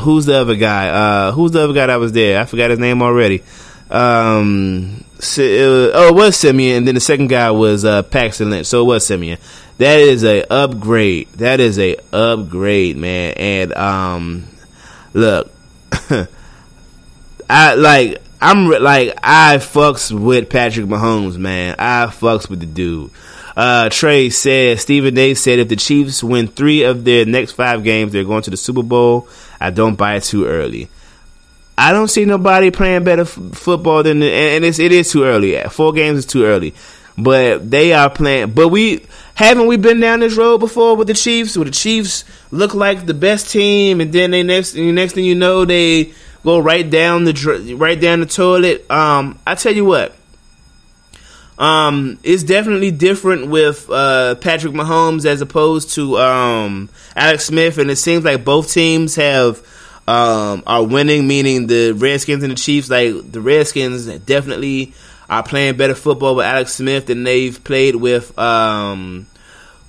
who's 0.00 0.26
the 0.26 0.34
other 0.34 0.54
guy? 0.54 0.90
Uh, 0.90 1.32
who's 1.32 1.52
the 1.52 1.64
other 1.64 1.72
guy 1.72 1.86
that 1.86 1.98
was 1.98 2.12
there? 2.12 2.42
I 2.42 2.44
forgot 2.44 2.68
his 2.68 2.78
name 2.78 3.00
already. 3.00 3.42
Um, 3.90 5.04
was, 5.16 5.38
oh, 5.38 6.08
it 6.08 6.14
was 6.14 6.36
Siemian, 6.36 6.78
and 6.78 6.88
then 6.88 6.94
the 6.94 7.00
second 7.00 7.28
guy 7.28 7.50
was 7.50 7.84
uh, 7.84 8.02
Paxton 8.02 8.50
Lynch. 8.50 8.66
So 8.66 8.82
it 8.82 8.84
was 8.84 9.06
Siemian. 9.06 9.38
That 9.78 10.00
is 10.00 10.24
a 10.24 10.44
upgrade. 10.50 11.28
That 11.34 11.60
is 11.60 11.78
a 11.78 11.96
upgrade, 12.12 12.96
man. 12.96 13.34
And 13.36 13.74
um, 13.74 14.48
look, 15.12 15.52
I 17.50 17.74
like 17.74 18.22
I'm 18.40 18.68
like 18.68 19.18
I 19.22 19.56
fucks 19.58 20.12
with 20.12 20.50
Patrick 20.50 20.86
Mahomes, 20.86 21.36
man. 21.36 21.76
I 21.78 22.06
fucks 22.06 22.48
with 22.48 22.60
the 22.60 22.66
dude. 22.66 23.10
Uh, 23.56 23.88
Trey 23.88 24.28
said 24.28 24.78
Stephen 24.80 25.16
A. 25.16 25.34
said 25.34 25.58
if 25.58 25.68
the 25.68 25.76
Chiefs 25.76 26.22
win 26.22 26.46
three 26.46 26.82
of 26.82 27.04
their 27.04 27.24
next 27.24 27.52
five 27.52 27.84
games, 27.84 28.12
they're 28.12 28.24
going 28.24 28.42
to 28.42 28.50
the 28.50 28.56
Super 28.56 28.82
Bowl. 28.82 29.28
I 29.58 29.70
don't 29.70 29.94
buy 29.94 30.16
it 30.16 30.24
too 30.24 30.44
early. 30.44 30.90
I 31.78 31.92
don't 31.92 32.08
see 32.08 32.24
nobody 32.24 32.70
playing 32.70 33.04
better 33.04 33.22
f- 33.22 33.38
football 33.52 34.02
than 34.02 34.20
the, 34.20 34.30
and 34.32 34.64
it's 34.64 34.78
it 34.78 34.92
is 34.92 35.10
too 35.10 35.24
early. 35.24 35.60
Four 35.64 35.92
games 35.92 36.20
is 36.20 36.26
too 36.26 36.44
early, 36.44 36.74
but 37.18 37.70
they 37.70 37.92
are 37.92 38.08
playing. 38.08 38.52
But 38.52 38.68
we 38.68 39.04
haven't 39.34 39.66
we 39.66 39.76
been 39.76 40.00
down 40.00 40.20
this 40.20 40.36
road 40.36 40.58
before 40.58 40.96
with 40.96 41.08
the 41.08 41.14
Chiefs, 41.14 41.56
where 41.56 41.66
the 41.66 41.70
Chiefs 41.70 42.24
look 42.50 42.74
like 42.74 43.04
the 43.04 43.14
best 43.14 43.50
team, 43.50 44.00
and 44.00 44.12
then 44.12 44.30
they 44.30 44.42
next 44.42 44.74
next 44.74 45.12
thing 45.12 45.24
you 45.24 45.34
know 45.34 45.64
they 45.64 46.12
go 46.44 46.58
right 46.58 46.88
down 46.88 47.24
the 47.24 47.76
right 47.78 48.00
down 48.00 48.20
the 48.20 48.26
toilet. 48.26 48.90
Um, 48.90 49.38
I 49.46 49.54
tell 49.54 49.74
you 49.74 49.84
what, 49.84 50.14
um, 51.58 52.18
it's 52.22 52.42
definitely 52.42 52.90
different 52.90 53.48
with 53.48 53.90
uh, 53.90 54.36
Patrick 54.36 54.72
Mahomes 54.72 55.26
as 55.26 55.40
opposed 55.42 55.90
to 55.94 56.16
um, 56.18 56.88
Alex 57.14 57.46
Smith, 57.46 57.78
and 57.78 57.90
it 57.90 57.96
seems 57.96 58.24
like 58.24 58.44
both 58.44 58.72
teams 58.72 59.16
have 59.16 59.62
um, 60.06 60.62
are 60.66 60.84
winning. 60.84 61.26
Meaning 61.26 61.66
the 61.66 61.92
Redskins 61.92 62.42
and 62.42 62.52
the 62.52 62.56
Chiefs, 62.56 62.90
like 62.90 63.30
the 63.30 63.40
Redskins, 63.40 64.06
definitely 64.20 64.94
are 65.28 65.42
playing 65.42 65.76
better 65.76 65.94
football 65.94 66.36
with 66.36 66.46
Alex 66.46 66.74
Smith 66.74 67.06
than 67.06 67.24
they've 67.24 67.62
played 67.62 67.96
with 67.96 68.36
um, 68.38 69.26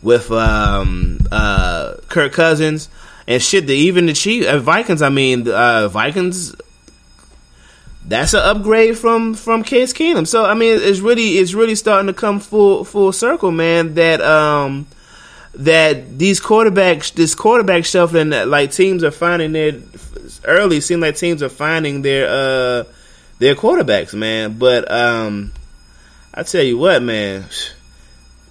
with 0.02 0.32
um, 0.32 1.20
uh, 1.32 1.96
Kirk 2.08 2.34
Cousins 2.34 2.90
and 3.28 3.42
shit. 3.42 3.68
The, 3.68 3.74
even 3.74 4.06
the 4.06 4.14
Chiefs, 4.14 4.48
uh, 4.48 4.60
Vikings. 4.60 5.02
I 5.02 5.10
mean, 5.10 5.48
uh, 5.48 5.88
Vikings 5.88 6.56
that's 8.08 8.34
an 8.34 8.40
upgrade 8.40 8.98
from 8.98 9.34
from 9.34 9.64
Case 9.64 9.94
Keenum. 9.94 10.26
So 10.26 10.46
I 10.46 10.54
mean, 10.54 10.80
it's 10.82 11.00
really 11.00 11.38
it's 11.38 11.54
really 11.54 11.76
starting 11.76 12.08
to 12.08 12.14
come 12.14 12.40
full 12.40 12.86
full 12.86 13.12
circle, 13.12 13.52
man. 13.52 13.96
That 13.96 14.22
um 14.22 14.88
that 15.58 16.20
these 16.20 16.40
quarterbacks 16.40 17.12
this 17.14 17.34
quarterback 17.34 17.84
shuffling 17.84 18.30
that 18.30 18.48
like 18.48 18.72
teams 18.72 19.04
are 19.04 19.12
finding 19.12 19.54
their 19.54 19.74
early 20.46 20.80
seem 20.82 21.00
like 21.00 21.16
teams 21.16 21.42
are 21.42 21.50
finding 21.50 22.04
their 22.04 22.28
uh 22.28 22.84
their 23.40 23.56
quarterbacks, 23.56 24.14
man. 24.14 24.58
But 24.58 24.90
um 24.92 25.52
I 26.34 26.44
tell 26.44 26.62
you 26.62 26.78
what, 26.78 27.02
man, 27.02 27.46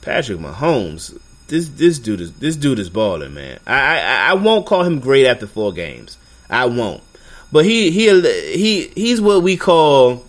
Patrick 0.00 0.38
Mahomes, 0.38 1.16
this 1.46 1.68
this 1.68 2.00
dude 2.00 2.20
is 2.20 2.32
this 2.34 2.56
dude 2.56 2.80
is 2.80 2.90
balling, 2.90 3.34
man. 3.34 3.60
I 3.66 4.00
I, 4.00 4.30
I 4.30 4.34
won't 4.34 4.66
call 4.66 4.82
him 4.82 4.98
great 4.98 5.26
after 5.26 5.46
four 5.46 5.72
games. 5.72 6.18
I 6.50 6.66
won't. 6.66 7.04
But 7.52 7.64
he 7.64 7.92
he 7.92 8.20
he 8.56 8.88
he's 8.88 9.20
what 9.20 9.44
we 9.44 9.56
call 9.56 10.24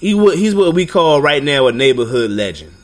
he 0.00 0.18
he's 0.36 0.56
what 0.56 0.74
we 0.74 0.86
call 0.86 1.22
right 1.22 1.42
now 1.42 1.68
a 1.68 1.72
neighborhood 1.72 2.32
legend. 2.32 2.74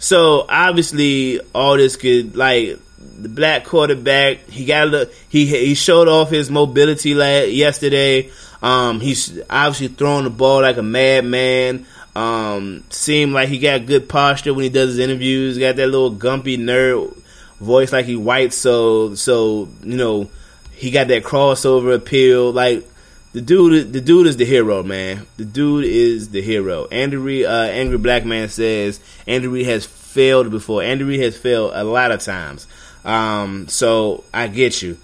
So 0.00 0.46
obviously 0.48 1.40
all 1.54 1.76
this 1.76 1.96
could 1.96 2.34
like 2.34 2.78
the 2.98 3.28
black 3.28 3.64
quarterback. 3.64 4.48
He 4.48 4.64
got 4.64 4.92
a 4.94 5.10
he 5.28 5.46
he 5.46 5.74
showed 5.74 6.08
off 6.08 6.30
his 6.30 6.50
mobility 6.50 7.10
yesterday. 7.10 8.30
Um, 8.62 9.00
he's 9.00 9.38
obviously 9.48 9.88
throwing 9.88 10.24
the 10.24 10.30
ball 10.30 10.62
like 10.62 10.78
a 10.78 10.82
madman. 10.82 11.86
Um, 12.16 12.82
seemed 12.88 13.34
like 13.34 13.50
he 13.50 13.58
got 13.58 13.86
good 13.86 14.08
posture 14.08 14.52
when 14.54 14.64
he 14.64 14.70
does 14.70 14.90
his 14.90 14.98
interviews. 14.98 15.58
Got 15.58 15.76
that 15.76 15.86
little 15.86 16.12
gumpy 16.12 16.58
nerd 16.58 17.16
voice 17.60 17.92
like 17.92 18.06
he 18.06 18.16
white. 18.16 18.54
So 18.54 19.14
so 19.14 19.68
you 19.82 19.98
know 19.98 20.30
he 20.72 20.90
got 20.90 21.08
that 21.08 21.24
crossover 21.24 21.94
appeal. 21.94 22.52
Like 22.52 22.88
the 23.32 23.40
dude, 23.40 23.92
the 23.92 24.00
dude 24.00 24.26
is 24.26 24.36
the 24.36 24.44
hero, 24.44 24.82
man. 24.82 25.26
The 25.36 25.44
dude 25.44 25.84
is 25.84 26.30
the 26.30 26.42
hero. 26.42 26.86
Andy 26.90 27.16
Reid, 27.16 27.46
uh, 27.46 27.68
Angry 27.70 27.98
Black 27.98 28.24
Man 28.24 28.48
says 28.48 29.00
Andy 29.26 29.46
Reid 29.46 29.66
has 29.66 29.86
failed 29.86 30.50
before. 30.50 30.82
Andy 30.82 31.04
Reid 31.04 31.20
has 31.20 31.36
failed 31.36 31.72
a 31.74 31.84
lot 31.84 32.10
of 32.10 32.20
times. 32.20 32.66
Um, 33.04 33.68
so 33.68 34.24
I 34.34 34.48
get 34.48 34.82
you. 34.82 34.98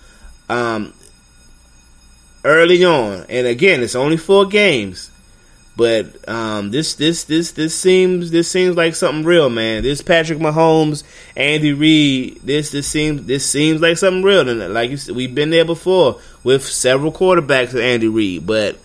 Um, 0.49 0.93
early 2.45 2.85
on, 2.85 3.27
and 3.29 3.47
again, 3.47 3.83
it's 3.83 3.95
only 3.95 4.17
four 4.17 4.47
games. 4.47 5.11
But 5.77 6.27
um, 6.27 6.71
this 6.71 6.95
this 6.95 7.25
this 7.25 7.53
this 7.53 7.79
seems 7.79 8.31
this 8.31 8.51
seems 8.51 8.77
like 8.77 8.95
something 8.95 9.27
real, 9.27 9.51
man. 9.51 9.83
This 9.83 10.01
Patrick 10.01 10.39
Mahomes, 10.39 11.05
Andy 11.37 11.75
Reid, 11.75 12.41
this 12.43 12.71
this 12.71 12.89
seems 12.89 13.27
this 13.27 13.49
seems 13.49 13.83
like 13.83 13.99
something 13.99 14.23
real. 14.23 14.49
And 14.49 14.73
like 14.73 14.91
you 14.91 14.97
said, 14.97 15.15
we've 15.15 15.35
been 15.35 15.51
there 15.51 15.67
before 15.67 16.19
with 16.43 16.67
several 16.67 17.13
quarterbacks 17.13 17.75
with 17.75 17.83
Andy 17.83 18.09
Reid, 18.09 18.47
but 18.47 18.79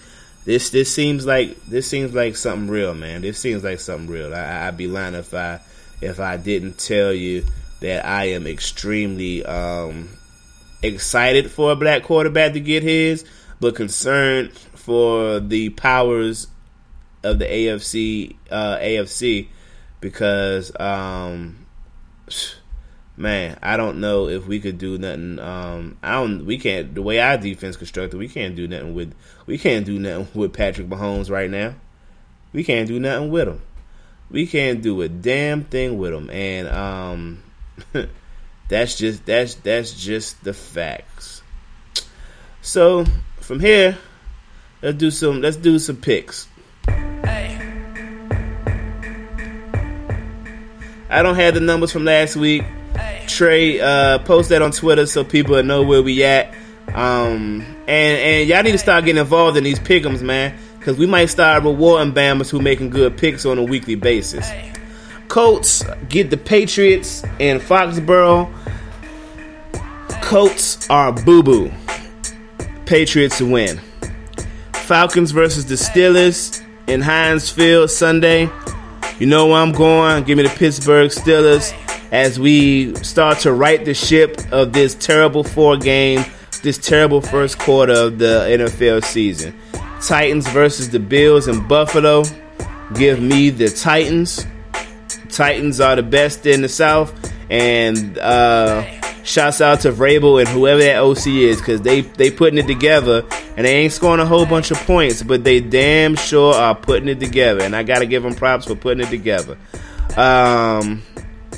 this 0.43 0.69
this 0.71 0.93
seems 0.93 1.25
like 1.25 1.63
this 1.65 1.87
seems 1.87 2.13
like 2.13 2.35
something 2.35 2.69
real, 2.69 2.93
man. 2.93 3.21
This 3.21 3.39
seems 3.39 3.63
like 3.63 3.79
something 3.79 4.09
real. 4.09 4.35
I, 4.35 4.67
I'd 4.67 4.75
be 4.75 4.87
lying 4.87 5.15
if 5.15 5.33
I 5.33 5.61
if 6.01 6.19
I 6.19 6.35
didn't 6.35 6.77
tell 6.77 7.13
you 7.13 7.45
that 7.79 8.05
I 8.05 8.25
am 8.25 8.45
extremely 8.45 9.45
um, 9.45 10.09
excited 10.83 11.51
for 11.51 11.71
a 11.71 11.75
black 11.77 12.03
quarterback 12.03 12.51
to 12.53 12.59
get 12.59 12.83
his, 12.83 13.23
but 13.61 13.75
concerned 13.75 14.51
for 14.51 15.39
the 15.39 15.69
powers 15.69 16.47
of 17.23 17.39
the 17.39 17.45
AFC 17.45 18.35
uh, 18.49 18.77
AFC 18.77 19.47
because 19.99 20.71
um, 20.79 21.65
man, 23.17 23.57
I 23.61 23.77
don't 23.77 23.99
know 23.99 24.27
if 24.27 24.47
we 24.47 24.59
could 24.59 24.77
do 24.77 24.97
nothing. 24.97 25.39
Um, 25.39 25.97
I 26.01 26.13
don't. 26.13 26.45
We 26.45 26.57
can't. 26.57 26.93
The 26.93 27.01
way 27.01 27.19
our 27.19 27.37
defense 27.37 27.77
constructed, 27.77 28.17
we 28.17 28.27
can't 28.27 28.55
do 28.55 28.67
nothing 28.67 28.93
with. 28.93 29.13
We 29.45 29.57
can't 29.57 29.85
do 29.85 29.99
nothing 29.99 30.27
with 30.39 30.53
Patrick 30.53 30.87
Mahomes 30.87 31.29
right 31.29 31.49
now. 31.49 31.75
We 32.53 32.63
can't 32.63 32.87
do 32.87 32.99
nothing 32.99 33.31
with 33.31 33.47
him. 33.47 33.61
We 34.29 34.47
can't 34.47 34.81
do 34.81 35.01
a 35.01 35.09
damn 35.09 35.65
thing 35.65 35.97
with 35.97 36.13
him, 36.13 36.29
and 36.29 36.67
um, 36.67 37.43
that's 38.69 38.97
just 38.97 39.25
that's 39.25 39.55
that's 39.55 39.93
just 39.93 40.43
the 40.43 40.53
facts. 40.53 41.43
So 42.61 43.05
from 43.39 43.59
here, 43.59 43.97
let's 44.81 44.97
do 44.97 45.11
some 45.11 45.41
let's 45.41 45.57
do 45.57 45.79
some 45.79 45.97
picks. 45.97 46.47
I 51.11 51.21
don't 51.23 51.35
have 51.35 51.53
the 51.53 51.59
numbers 51.59 51.91
from 51.91 52.05
last 52.05 52.37
week. 52.37 52.63
Trey, 53.27 53.79
uh, 53.79 54.19
post 54.19 54.49
that 54.49 54.61
on 54.61 54.71
Twitter 54.71 55.05
so 55.05 55.23
people 55.23 55.61
know 55.61 55.83
where 55.83 56.01
we 56.01 56.23
at. 56.23 56.53
Um, 56.93 57.65
and 57.87 58.17
and 58.17 58.49
y'all 58.49 58.63
need 58.63 58.71
to 58.71 58.77
start 58.77 59.05
getting 59.05 59.19
involved 59.19 59.57
in 59.57 59.63
these 59.63 59.79
pickums, 59.79 60.21
man, 60.21 60.57
because 60.79 60.97
we 60.97 61.05
might 61.05 61.25
start 61.27 61.63
rewarding 61.63 62.13
Bammers 62.13 62.49
who 62.49 62.59
making 62.59 62.89
good 62.89 63.17
picks 63.17 63.45
on 63.45 63.57
a 63.57 63.63
weekly 63.63 63.95
basis. 63.95 64.49
Colts 65.27 65.83
get 66.09 66.29
the 66.29 66.37
Patriots 66.37 67.23
in 67.39 67.59
Foxborough. 67.59 68.51
Colts 70.21 70.89
are 70.89 71.11
boo 71.11 71.43
boo. 71.43 71.71
Patriots 72.85 73.41
win. 73.41 73.79
Falcons 74.73 75.31
versus 75.31 75.65
the 75.65 75.75
Steelers 75.75 76.61
in 76.87 77.01
Heinz 77.01 77.49
Field 77.49 77.89
Sunday. 77.89 78.49
You 79.21 79.27
know 79.27 79.45
where 79.45 79.61
I'm 79.61 79.71
going. 79.71 80.23
Give 80.23 80.35
me 80.35 80.45
the 80.45 80.49
Pittsburgh 80.49 81.11
Steelers 81.11 81.71
as 82.11 82.39
we 82.39 82.95
start 83.03 83.37
to 83.41 83.53
right 83.53 83.85
the 83.85 83.93
ship 83.93 84.41
of 84.51 84.73
this 84.73 84.95
terrible 84.95 85.43
four 85.43 85.77
game, 85.77 86.25
this 86.63 86.79
terrible 86.79 87.21
first 87.21 87.59
quarter 87.59 87.93
of 87.93 88.17
the 88.17 88.47
NFL 88.49 89.03
season. 89.03 89.55
Titans 90.01 90.47
versus 90.47 90.89
the 90.89 90.99
Bills 90.99 91.47
in 91.47 91.67
Buffalo. 91.67 92.23
Give 92.95 93.21
me 93.21 93.51
the 93.51 93.69
Titans. 93.69 94.47
Titans 95.29 95.79
are 95.79 95.95
the 95.95 96.01
best 96.01 96.47
in 96.47 96.63
the 96.63 96.69
South, 96.69 97.13
and 97.51 98.17
uh, 98.17 98.83
shouts 99.23 99.61
out 99.61 99.81
to 99.81 99.91
Vrabel 99.91 100.39
and 100.39 100.49
whoever 100.49 100.81
that 100.81 100.97
OC 100.97 101.27
is 101.27 101.59
because 101.59 101.81
they 101.81 102.01
they 102.01 102.31
putting 102.31 102.57
it 102.59 102.67
together 102.67 103.23
and 103.55 103.65
they 103.65 103.77
ain't 103.77 103.93
scoring 103.93 104.19
a 104.19 104.25
whole 104.25 104.45
bunch 104.45 104.71
of 104.71 104.77
points, 104.79 105.23
but 105.23 105.43
they 105.43 105.59
damn 105.59 106.15
sure 106.15 106.53
are 106.53 106.75
putting 106.75 107.07
it 107.07 107.19
together, 107.19 107.63
and 107.63 107.75
I 107.75 107.83
gotta 107.83 108.05
give 108.05 108.23
them 108.23 108.35
props 108.35 108.65
for 108.65 108.75
putting 108.75 109.05
it 109.05 109.09
together. 109.09 109.57
Um, 110.17 111.03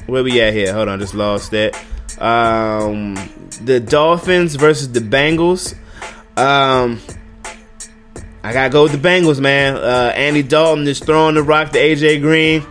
where 0.06 0.24
we 0.24 0.42
at 0.42 0.54
here? 0.54 0.74
Hold 0.74 0.90
on, 0.90 1.00
just 1.00 1.14
lost 1.14 1.52
that. 1.52 1.76
Um, 2.20 3.16
the 3.62 3.80
Dolphins 3.80 4.56
versus 4.56 4.92
the 4.92 5.00
Bengals. 5.00 5.76
Um, 6.38 7.00
I 8.44 8.52
gotta 8.52 8.70
go 8.70 8.84
with 8.84 8.92
the 8.92 9.08
Bengals, 9.08 9.40
man. 9.40 9.76
Uh, 9.76 10.12
Andy 10.16 10.44
Dalton 10.44 10.88
is 10.88 11.00
throwing 11.00 11.36
the 11.36 11.44
rock 11.44 11.72
to 11.72 11.80
AJ 11.80 12.22
Green 12.22 12.66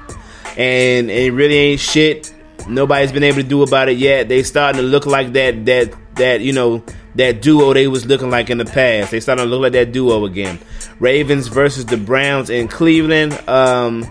and 0.56 1.10
it 1.10 1.32
really 1.32 1.56
ain't 1.56 1.80
shit. 1.80 2.31
Nobody's 2.68 3.12
been 3.12 3.22
able 3.24 3.38
to 3.38 3.42
do 3.42 3.62
about 3.62 3.88
it 3.88 3.96
yet. 3.98 4.28
They 4.28 4.42
starting 4.42 4.80
to 4.80 4.86
look 4.86 5.06
like 5.06 5.32
that 5.32 5.64
that 5.66 5.94
that 6.16 6.40
you 6.40 6.52
know 6.52 6.84
that 7.14 7.42
duo 7.42 7.72
they 7.72 7.88
was 7.88 8.06
looking 8.06 8.30
like 8.30 8.50
in 8.50 8.58
the 8.58 8.64
past. 8.64 9.10
They 9.10 9.20
starting 9.20 9.44
to 9.44 9.50
look 9.50 9.62
like 9.62 9.72
that 9.72 9.92
duo 9.92 10.24
again. 10.24 10.58
Ravens 10.98 11.48
versus 11.48 11.86
the 11.86 11.96
Browns 11.96 12.50
in 12.50 12.68
Cleveland. 12.68 13.32
Um, 13.48 14.06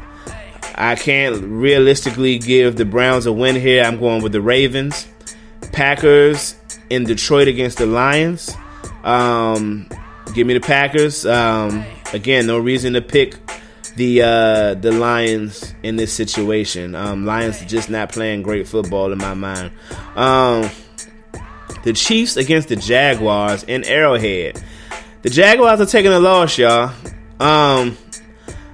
I 0.76 0.96
can't 0.96 1.44
realistically 1.44 2.40
give 2.40 2.76
the 2.76 2.86
Browns 2.86 3.26
a 3.26 3.32
win 3.32 3.56
here. 3.56 3.84
I'm 3.84 4.00
going 4.00 4.24
with 4.24 4.32
the 4.32 4.42
Ravens. 4.42 5.08
Packers 5.72 6.56
in 6.90 7.04
Detroit 7.04 7.48
against 7.48 7.78
the 7.78 7.86
Lions. 7.86 8.56
Um, 9.04 9.88
give 10.34 10.46
me 10.48 10.54
the 10.54 10.60
Packers. 10.60 11.26
Um, 11.26 11.86
again, 12.14 12.48
no 12.48 12.58
reason 12.60 12.94
to 12.94 13.02
pick 13.02 13.36
the 13.96 14.22
uh, 14.22 14.74
the 14.76 14.92
Lions 14.92 15.74
in 15.84 15.96
this 15.96 16.14
situation. 16.14 16.96
Um, 16.96 17.26
Lions 17.26 17.64
just 17.66 17.90
not 17.90 18.12
playing 18.12 18.42
great 18.42 18.68
football 18.68 19.12
in 19.12 19.18
my 19.18 19.34
mind. 19.34 19.72
Um, 20.16 20.70
the 21.84 21.94
Chiefs 21.94 22.38
against 22.38 22.70
the 22.70 22.76
Jaguars 22.76 23.64
in 23.64 23.84
Arrowhead. 23.84 24.62
The 25.24 25.30
Jaguars 25.30 25.80
are 25.82 25.86
taking 25.86 26.12
a 26.12 26.20
loss, 26.20 26.58
y'all. 26.58 26.94
Um, 27.40 27.98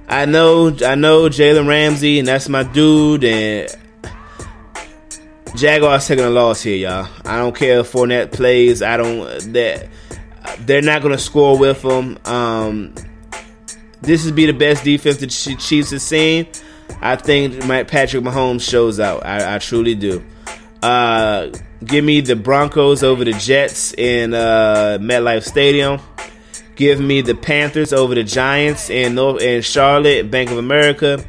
I 0.08 0.24
know, 0.24 0.68
I 0.84 0.94
know 0.94 1.28
Jalen 1.28 1.68
Ramsey, 1.68 2.18
and 2.18 2.28
that's 2.28 2.48
my 2.48 2.62
dude. 2.62 3.24
And 3.24 3.68
Jaguars 5.54 6.06
taking 6.06 6.24
a 6.24 6.30
loss 6.30 6.62
here, 6.62 6.76
y'all. 6.76 7.08
I 7.24 7.38
don't 7.38 7.54
care 7.54 7.80
if 7.80 7.92
Fournette 7.92 8.32
plays. 8.32 8.82
I 8.82 8.96
don't. 8.96 9.52
That 9.52 9.88
they're 10.60 10.82
not 10.82 11.02
going 11.02 11.14
to 11.14 11.22
score 11.22 11.58
with 11.58 11.82
them. 11.82 12.18
Um, 12.24 12.94
this 14.00 14.24
would 14.24 14.34
be 14.34 14.46
the 14.46 14.52
best 14.52 14.84
defense 14.84 15.18
the 15.18 15.26
Chiefs 15.26 15.90
have 15.90 16.02
seen. 16.02 16.46
I 17.00 17.16
think 17.16 17.64
Mike 17.66 17.88
Patrick 17.88 18.22
Mahomes 18.24 18.68
shows 18.68 18.98
out. 19.00 19.24
I, 19.24 19.56
I 19.56 19.58
truly 19.58 19.94
do. 19.94 20.24
Uh, 20.82 21.50
give 21.84 22.04
me 22.04 22.20
the 22.20 22.36
Broncos 22.36 23.02
over 23.02 23.24
the 23.24 23.32
Jets 23.32 23.92
in 23.94 24.34
uh, 24.34 24.98
MetLife 25.00 25.44
Stadium. 25.44 26.00
Give 26.76 27.00
me 27.00 27.22
the 27.22 27.34
Panthers 27.34 27.92
over 27.92 28.14
the 28.14 28.22
Giants 28.22 28.88
in 28.88 29.16
North 29.16 29.42
in 29.42 29.62
Charlotte, 29.62 30.30
Bank 30.30 30.50
of 30.50 30.58
America. 30.58 31.24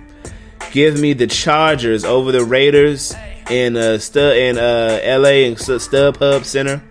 Give 0.71 0.99
me 0.99 1.13
the 1.13 1.25
Chargers 1.25 2.05
over 2.05 2.31
the 2.31 2.43
Raiders 2.43 3.15
in 3.49 3.75
uh, 3.75 3.97
Stu- 3.97 4.19
in 4.19 4.59
uh, 4.59 4.99
LA 5.03 5.47
and 5.47 5.57
StubHub 5.57 6.45
Center. 6.45 6.83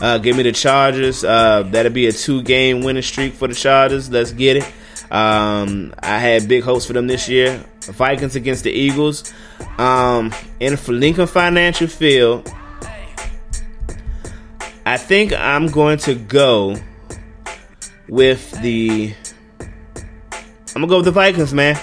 Uh, 0.00 0.18
give 0.18 0.36
me 0.36 0.44
the 0.44 0.52
Chargers. 0.52 1.24
Uh, 1.24 1.64
that'll 1.64 1.90
be 1.90 2.06
a 2.06 2.12
two 2.12 2.42
game 2.42 2.82
winning 2.82 3.02
streak 3.02 3.34
for 3.34 3.48
the 3.48 3.54
Chargers. 3.54 4.08
Let's 4.08 4.30
get 4.30 4.58
it. 4.58 4.72
Um, 5.10 5.94
I 6.00 6.18
had 6.18 6.48
big 6.48 6.64
hopes 6.64 6.86
for 6.86 6.92
them 6.92 7.06
this 7.06 7.28
year. 7.28 7.64
Vikings 7.82 8.34
against 8.36 8.64
the 8.64 8.72
Eagles. 8.72 9.32
Um, 9.78 10.34
in 10.58 10.76
Lincoln 10.88 11.26
Financial 11.26 11.86
Field, 11.86 12.52
I 14.84 14.96
think 14.96 15.32
I'm 15.32 15.68
going 15.68 15.98
to 15.98 16.14
go 16.14 16.76
with 18.08 18.50
the. 18.62 19.14
I'm 20.74 20.82
gonna 20.82 20.86
go 20.88 20.96
with 20.96 21.06
the 21.06 21.12
Vikings, 21.12 21.54
man. 21.54 21.78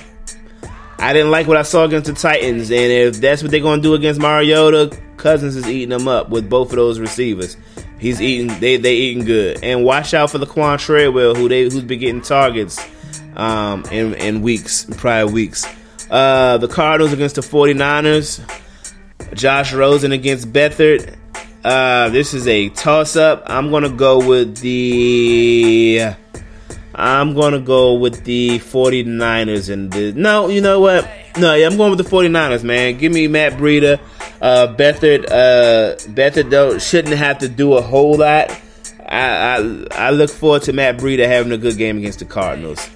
I 1.00 1.12
didn't 1.14 1.32
like 1.32 1.48
what 1.48 1.58
I 1.58 1.64
saw 1.64 1.86
against 1.86 2.08
the 2.08 2.14
Titans, 2.14 2.72
and 2.72 2.92
if 2.92 3.16
that's 3.18 3.42
what 3.42 3.52
they're 3.52 3.60
gonna 3.60 3.82
do 3.82 3.94
against 3.94 4.22
Mariota, 4.22 4.98
Cousins 5.18 5.56
is 5.56 5.68
eating 5.68 5.90
them 5.90 6.08
up 6.08 6.30
with 6.30 6.50
both 6.50 6.70
of 6.70 6.76
those 6.76 7.00
receivers. 7.00 7.58
He's 8.00 8.22
eating, 8.22 8.48
they 8.60 8.78
they 8.78 8.96
eating 8.96 9.26
good, 9.26 9.64
and 9.64 9.84
watch 9.84 10.14
out 10.14 10.32
for 10.32 10.40
Laquon 10.40 10.80
Treadwell, 10.80 11.36
who 11.36 11.50
they 11.50 11.64
who's 11.64 11.82
been 11.82 12.00
getting 12.00 12.22
targets 12.22 12.80
um, 13.36 13.84
in, 13.92 14.14
in 14.16 14.42
weeks, 14.42 14.86
prior 14.98 15.28
weeks. 15.28 15.66
Uh, 16.10 16.58
the 16.58 16.68
Cardinals 16.68 17.14
against 17.14 17.36
the 17.36 17.42
49ers. 17.42 18.42
Josh 19.34 19.74
Rosen 19.74 20.12
against 20.12 20.52
Beathard. 20.52 21.18
Uh, 21.64 22.10
this 22.10 22.34
is 22.34 22.48
a 22.48 22.70
toss 22.70 23.16
up. 23.16 23.44
I'm 23.48 23.70
going 23.70 23.84
to 23.84 23.90
go 23.90 24.26
with 24.26 24.58
the. 24.58 26.14
I'm 26.96 27.34
going 27.34 27.54
to 27.54 27.60
go 27.60 27.96
with 27.96 28.24
the 28.26 28.60
49ers. 28.60 29.72
And 29.72 29.92
the, 29.92 30.12
no, 30.12 30.50
you 30.50 30.62
know 30.62 30.80
what? 30.80 31.10
No, 31.38 31.56
yeah, 31.56 31.66
I'm 31.66 31.78
going 31.78 31.96
with 31.96 32.06
the 32.06 32.16
49ers, 32.16 32.64
man. 32.64 32.98
Give 32.98 33.12
me 33.12 33.28
Matt 33.28 33.54
Breida. 33.54 34.00
Uh, 34.42 34.76
Beathard, 34.76 35.26
uh, 35.32 35.96
Beathard 36.12 36.52
don't, 36.52 36.82
shouldn't 36.82 37.16
have 37.16 37.40
to 37.40 37.50
do 37.50 37.74
a 37.74 37.82
whole 37.82 38.18
lot. 38.18 38.52
I, 39.00 39.58
I, 39.58 39.88
I 39.92 40.10
look 40.12 40.30
forward 40.30 40.64
to 40.64 40.74
Matt 40.74 40.98
Breida 40.98 41.26
having 41.26 41.52
a 41.52 41.58
good 41.58 41.78
game 41.78 41.98
against 41.98 42.20
the 42.20 42.26
Cardinals. 42.26 42.90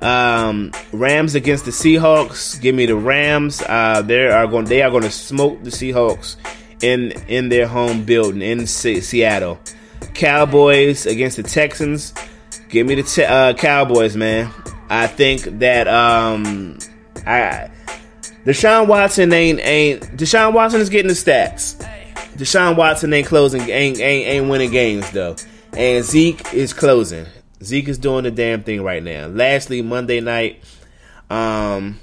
Um, 0.00 0.72
Rams 0.92 1.34
against 1.34 1.64
the 1.64 1.70
Seahawks. 1.70 2.60
Give 2.60 2.74
me 2.74 2.86
the 2.86 2.96
Rams. 2.96 3.62
Uh, 3.62 4.02
they 4.02 4.26
are 4.26 4.46
going. 4.46 4.66
They 4.66 4.82
are 4.82 4.90
going 4.90 5.04
to 5.04 5.10
smoke 5.10 5.62
the 5.62 5.70
Seahawks 5.70 6.36
in 6.82 7.12
in 7.28 7.48
their 7.48 7.66
home 7.66 8.04
building 8.04 8.42
in 8.42 8.66
C- 8.66 9.00
Seattle. 9.00 9.58
Cowboys 10.14 11.06
against 11.06 11.36
the 11.36 11.42
Texans. 11.42 12.12
Give 12.68 12.86
me 12.86 12.96
the 12.96 13.02
te- 13.02 13.24
uh, 13.24 13.54
Cowboys, 13.54 14.16
man. 14.16 14.50
I 14.88 15.06
think 15.06 15.42
that 15.60 15.88
um, 15.88 16.78
I 17.26 17.70
Deshaun 18.44 18.86
Watson 18.86 19.32
ain't 19.32 19.60
ain't 19.60 20.02
Deshaun 20.16 20.52
Watson 20.52 20.80
is 20.80 20.90
getting 20.90 21.08
the 21.08 21.14
stats. 21.14 21.76
Deshaun 22.36 22.76
Watson 22.76 23.12
ain't 23.12 23.26
closing 23.26 23.62
ain't 23.62 23.98
ain't, 24.00 24.28
ain't 24.28 24.48
winning 24.48 24.70
games 24.70 25.10
though, 25.10 25.36
and 25.72 26.04
Zeke 26.04 26.52
is 26.52 26.72
closing. 26.72 27.26
Zeke 27.66 27.88
is 27.88 27.98
doing 27.98 28.24
the 28.24 28.30
damn 28.30 28.62
thing 28.62 28.82
right 28.82 29.02
now. 29.02 29.26
Lastly, 29.26 29.82
Monday 29.82 30.20
night, 30.20 30.62
um, 31.28 31.98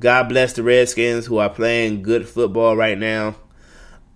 God 0.00 0.28
bless 0.28 0.54
the 0.54 0.62
Redskins 0.62 1.26
who 1.26 1.38
are 1.38 1.50
playing 1.50 2.02
good 2.02 2.26
football 2.26 2.76
right 2.76 2.98
now. 2.98 3.36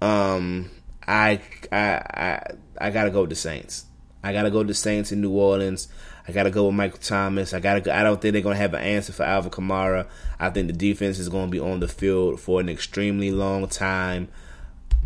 Um, 0.01 0.71
I 1.07 1.41
I 1.71 1.77
I 1.79 2.43
I 2.81 2.91
gotta 2.91 3.11
go 3.11 3.21
with 3.23 3.31
the 3.31 3.37
Saints. 3.37 3.85
I 4.23 4.33
gotta 4.33 4.51
go 4.51 4.59
with 4.59 4.69
the 4.69 4.75
Saints 4.75 5.13
in 5.13 5.21
New 5.21 5.33
Orleans. 5.33 5.89
I 6.27 6.33
gotta 6.33 6.51
go 6.51 6.67
with 6.67 6.75
Michael 6.75 6.99
Thomas. 6.99 7.53
I 7.53 7.61
gotta. 7.61 7.81
Go, 7.81 7.93
I 7.93 8.03
don't 8.03 8.21
think 8.21 8.33
they're 8.33 8.43
gonna 8.43 8.57
have 8.57 8.75
an 8.75 8.83
answer 8.83 9.13
for 9.13 9.25
Alvin 9.25 9.51
Kamara. 9.51 10.07
I 10.39 10.51
think 10.51 10.69
the 10.69 10.73
defense 10.73 11.19
is 11.19 11.29
gonna 11.29 11.51
be 11.51 11.61
on 11.61 11.81
the 11.81 11.89
field 11.89 12.41
for 12.41 12.61
an 12.61 12.69
extremely 12.69 13.31
long 13.31 13.69
time, 13.69 14.29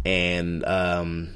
and 0.05 0.64
um, 0.64 1.34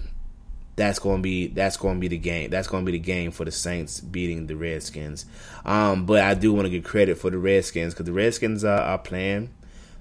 that's 0.79 0.99
going 0.99 1.19
to 1.19 1.23
be 1.23 1.49
that's 1.49 1.77
going 1.77 1.97
to 1.97 2.01
be 2.01 2.09
the 2.09 2.17
game. 2.17 2.49
That's 2.49 2.69
going 2.69 2.87
to 2.87 2.91
be 2.91 2.97
the 2.97 3.05
game 3.05 3.33
for 3.33 3.45
the 3.45 3.51
Saints 3.51 4.01
beating 4.01 4.47
the 4.47 4.57
Redskins. 4.57 5.27
Um, 5.67 6.07
but 6.07 6.23
I 6.23 6.35
do 6.35 6.53
want 6.55 6.67
to 6.67 6.71
give 6.71 6.85
credit 6.85 7.19
for 7.19 7.31
the 7.31 7.37
Redskins 7.37 7.93
because 7.93 8.07
the 8.07 8.13
Redskins 8.13 8.65
are, 8.65 8.81
are, 8.81 8.99
playing 8.99 9.51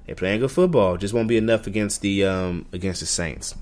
they're 0.06 0.16
playing 0.16 0.40
good 0.40 0.52
football. 0.52 0.96
Just 0.96 1.14
won't 1.14 1.28
be 1.28 1.36
enough 1.36 1.68
against 1.68 2.02
the 2.02 2.24
um, 2.26 2.68
against 2.72 3.02
the 3.02 3.08
Saints. 3.08 3.56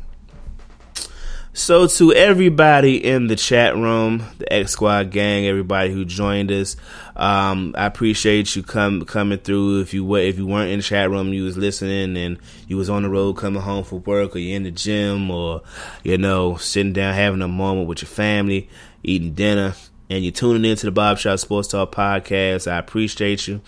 So 1.55 1.87
to 1.87 2.13
everybody 2.13 2.97
in 3.01 3.27
the 3.27 3.37
chat 3.37 3.77
room, 3.77 4.25
the 4.39 4.51
X 4.51 4.73
Squad 4.73 5.09
gang, 5.09 5.47
everybody 5.47 5.89
who 5.89 6.03
joined 6.03 6.51
us, 6.51 6.75
um, 7.15 7.73
I 7.77 7.85
appreciate 7.85 8.57
you 8.57 8.61
come 8.61 9.05
coming 9.05 9.39
through. 9.39 9.79
If 9.79 9.93
you 9.93 10.03
were, 10.03 10.19
if 10.19 10.37
you 10.37 10.45
weren't 10.45 10.71
in 10.71 10.79
the 10.79 10.83
chat 10.83 11.09
room, 11.09 11.31
you 11.31 11.45
was 11.45 11.55
listening, 11.55 12.17
and 12.17 12.39
you 12.67 12.75
was 12.75 12.89
on 12.89 13.03
the 13.03 13.09
road 13.09 13.35
coming 13.35 13.61
home 13.61 13.85
from 13.85 14.03
work, 14.03 14.35
or 14.35 14.39
you 14.39 14.53
in 14.53 14.63
the 14.63 14.71
gym, 14.71 15.31
or 15.31 15.61
you 16.03 16.17
know 16.17 16.57
sitting 16.57 16.91
down 16.91 17.13
having 17.13 17.41
a 17.41 17.47
moment 17.47 17.87
with 17.87 18.01
your 18.01 18.09
family, 18.09 18.67
eating 19.01 19.33
dinner, 19.33 19.75
and 20.09 20.25
you're 20.25 20.33
tuning 20.33 20.69
into 20.69 20.85
the 20.85 20.91
Barbershop 20.91 21.39
Sports 21.39 21.69
Talk 21.69 21.95
podcast. 21.95 22.69
I 22.69 22.79
appreciate 22.79 23.47
you. 23.47 23.61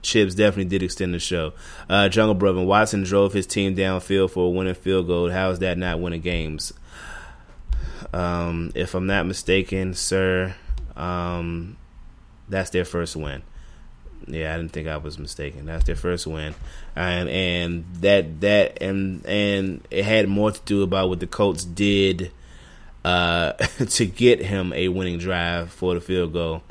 Chips 0.00 0.34
definitely 0.34 0.70
did 0.70 0.82
extend 0.82 1.12
the 1.12 1.18
show. 1.18 1.52
Uh, 1.90 2.08
Jungle 2.08 2.34
Brother 2.34 2.62
Watson 2.62 3.02
drove 3.02 3.34
his 3.34 3.46
team 3.46 3.76
downfield 3.76 4.30
for 4.30 4.46
a 4.46 4.50
winning 4.50 4.72
field 4.72 5.06
goal. 5.06 5.30
How 5.30 5.50
is 5.50 5.58
that 5.58 5.76
not 5.76 6.00
winning 6.00 6.22
games? 6.22 6.72
Um, 8.14 8.72
if 8.74 8.94
I'm 8.94 9.06
not 9.06 9.26
mistaken, 9.26 9.92
sir, 9.92 10.54
um, 10.96 11.76
that's 12.52 12.70
their 12.70 12.84
first 12.84 13.16
win. 13.16 13.42
Yeah, 14.26 14.54
I 14.54 14.56
didn't 14.56 14.72
think 14.72 14.86
I 14.86 14.98
was 14.98 15.18
mistaken. 15.18 15.66
That's 15.66 15.84
their 15.84 15.96
first 15.96 16.26
win, 16.26 16.54
and 16.94 17.28
and 17.28 17.84
that 18.00 18.40
that 18.42 18.80
and 18.80 19.26
and 19.26 19.86
it 19.90 20.04
had 20.04 20.28
more 20.28 20.52
to 20.52 20.60
do 20.64 20.82
about 20.82 21.08
what 21.08 21.18
the 21.18 21.26
Colts 21.26 21.64
did 21.64 22.30
uh, 23.04 23.52
to 23.88 24.06
get 24.06 24.40
him 24.40 24.72
a 24.74 24.88
winning 24.88 25.18
drive 25.18 25.72
for 25.72 25.94
the 25.94 26.00
field 26.00 26.32
goal. 26.32 26.62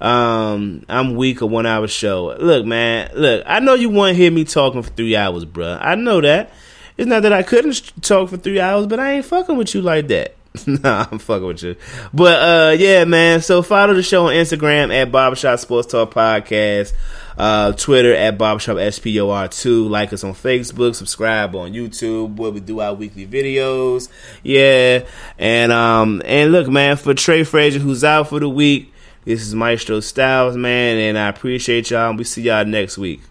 Um, 0.00 0.84
I'm 0.88 1.14
weak 1.14 1.40
a 1.40 1.46
one 1.46 1.66
hour 1.66 1.86
show. 1.86 2.36
Look, 2.38 2.66
man, 2.66 3.10
look, 3.14 3.44
I 3.46 3.60
know 3.60 3.74
you 3.74 3.88
want 3.88 4.16
to 4.16 4.22
hear 4.22 4.30
me 4.30 4.44
talking 4.44 4.82
for 4.82 4.90
three 4.90 5.16
hours, 5.16 5.44
bruh. 5.44 5.78
I 5.80 5.94
know 5.94 6.20
that. 6.20 6.50
It's 6.96 7.06
not 7.06 7.22
that 7.22 7.32
I 7.32 7.42
couldn't 7.42 7.92
talk 8.02 8.30
for 8.30 8.38
three 8.38 8.58
hours, 8.58 8.86
but 8.86 8.98
I 8.98 9.12
ain't 9.12 9.26
fucking 9.26 9.56
with 9.56 9.74
you 9.74 9.82
like 9.82 10.08
that. 10.08 10.34
nah, 10.66 11.06
I'm 11.10 11.18
fucking 11.18 11.46
with 11.46 11.62
you. 11.62 11.76
But 12.12 12.42
uh 12.42 12.72
yeah, 12.72 13.04
man. 13.04 13.40
So 13.40 13.62
follow 13.62 13.94
the 13.94 14.02
show 14.02 14.26
on 14.26 14.34
Instagram 14.34 14.94
at 14.94 15.10
Barbershop 15.10 15.58
Sports 15.58 15.88
Talk 15.88 16.12
Podcast. 16.12 16.92
Uh, 17.38 17.72
Twitter 17.72 18.14
at 18.14 18.38
Barbershop 18.38 18.76
SPOR2. 18.76 19.90
Like 19.90 20.12
us 20.12 20.24
on 20.24 20.32
Facebook. 20.32 20.94
Subscribe 20.94 21.54
on 21.54 21.72
YouTube 21.72 22.36
where 22.36 22.50
we 22.50 22.60
do 22.60 22.80
our 22.80 22.94
weekly 22.94 23.26
videos. 23.26 24.08
Yeah. 24.42 25.06
And 25.38 25.72
um 25.72 26.22
and 26.24 26.52
look, 26.52 26.68
man, 26.68 26.96
for 26.96 27.14
Trey 27.14 27.44
Frazier 27.44 27.80
who's 27.80 28.04
out 28.04 28.30
for 28.30 28.40
the 28.40 28.48
week, 28.48 28.92
this 29.26 29.42
is 29.42 29.56
Maestro 29.56 29.98
Styles, 29.98 30.56
man, 30.56 30.98
and 30.98 31.18
I 31.18 31.28
appreciate 31.28 31.90
y'all. 31.90 32.10
And 32.10 32.18
we 32.18 32.22
see 32.22 32.42
y'all 32.42 32.64
next 32.64 32.96
week. 32.96 33.22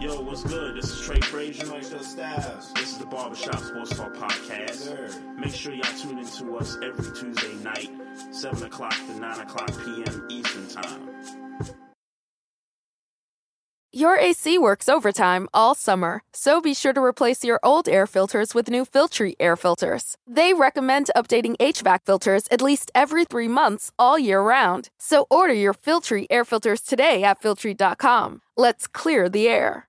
Yo, 0.00 0.20
what's 0.20 0.44
good? 0.44 0.76
This 0.76 0.90
is 0.90 1.00
Trey 1.00 1.20
Frazier. 1.22 1.66
Maestro 1.66 1.98
Styles. 2.00 2.72
This 2.74 2.92
is 2.92 2.98
the 2.98 3.06
Barbershop 3.06 3.58
Sports 3.58 3.96
Talk 3.96 4.14
Podcast. 4.14 5.36
Make 5.38 5.52
sure 5.52 5.74
y'all 5.74 5.95
tune 6.66 6.82
us 6.82 6.98
every 6.98 7.16
Tuesday 7.16 7.54
night, 7.62 7.90
7 8.32 8.62
o'clock 8.64 8.94
to 8.94 9.20
9 9.20 9.40
o'clock 9.40 9.70
p.m. 9.84 10.26
Eastern 10.28 10.68
Time. 10.68 11.08
Your 13.92 14.18
AC 14.18 14.58
works 14.58 14.90
overtime 14.90 15.48
all 15.54 15.74
summer, 15.74 16.22
so 16.34 16.60
be 16.60 16.74
sure 16.74 16.92
to 16.92 17.02
replace 17.02 17.42
your 17.42 17.58
old 17.62 17.88
air 17.88 18.06
filters 18.06 18.54
with 18.54 18.68
new 18.68 18.84
Filtry 18.84 19.34
air 19.40 19.56
filters. 19.56 20.16
They 20.26 20.52
recommend 20.52 21.10
updating 21.16 21.56
HVAC 21.56 22.00
filters 22.04 22.42
at 22.50 22.60
least 22.60 22.90
every 22.94 23.24
three 23.24 23.48
months 23.48 23.92
all 23.98 24.18
year 24.18 24.42
round. 24.42 24.90
So 24.98 25.26
order 25.30 25.54
your 25.54 25.72
Filtry 25.72 26.26
air 26.28 26.44
filters 26.44 26.82
today 26.82 27.24
at 27.24 27.40
Filtry.com. 27.40 28.42
Let's 28.56 28.86
clear 28.86 29.30
the 29.30 29.48
air. 29.48 29.88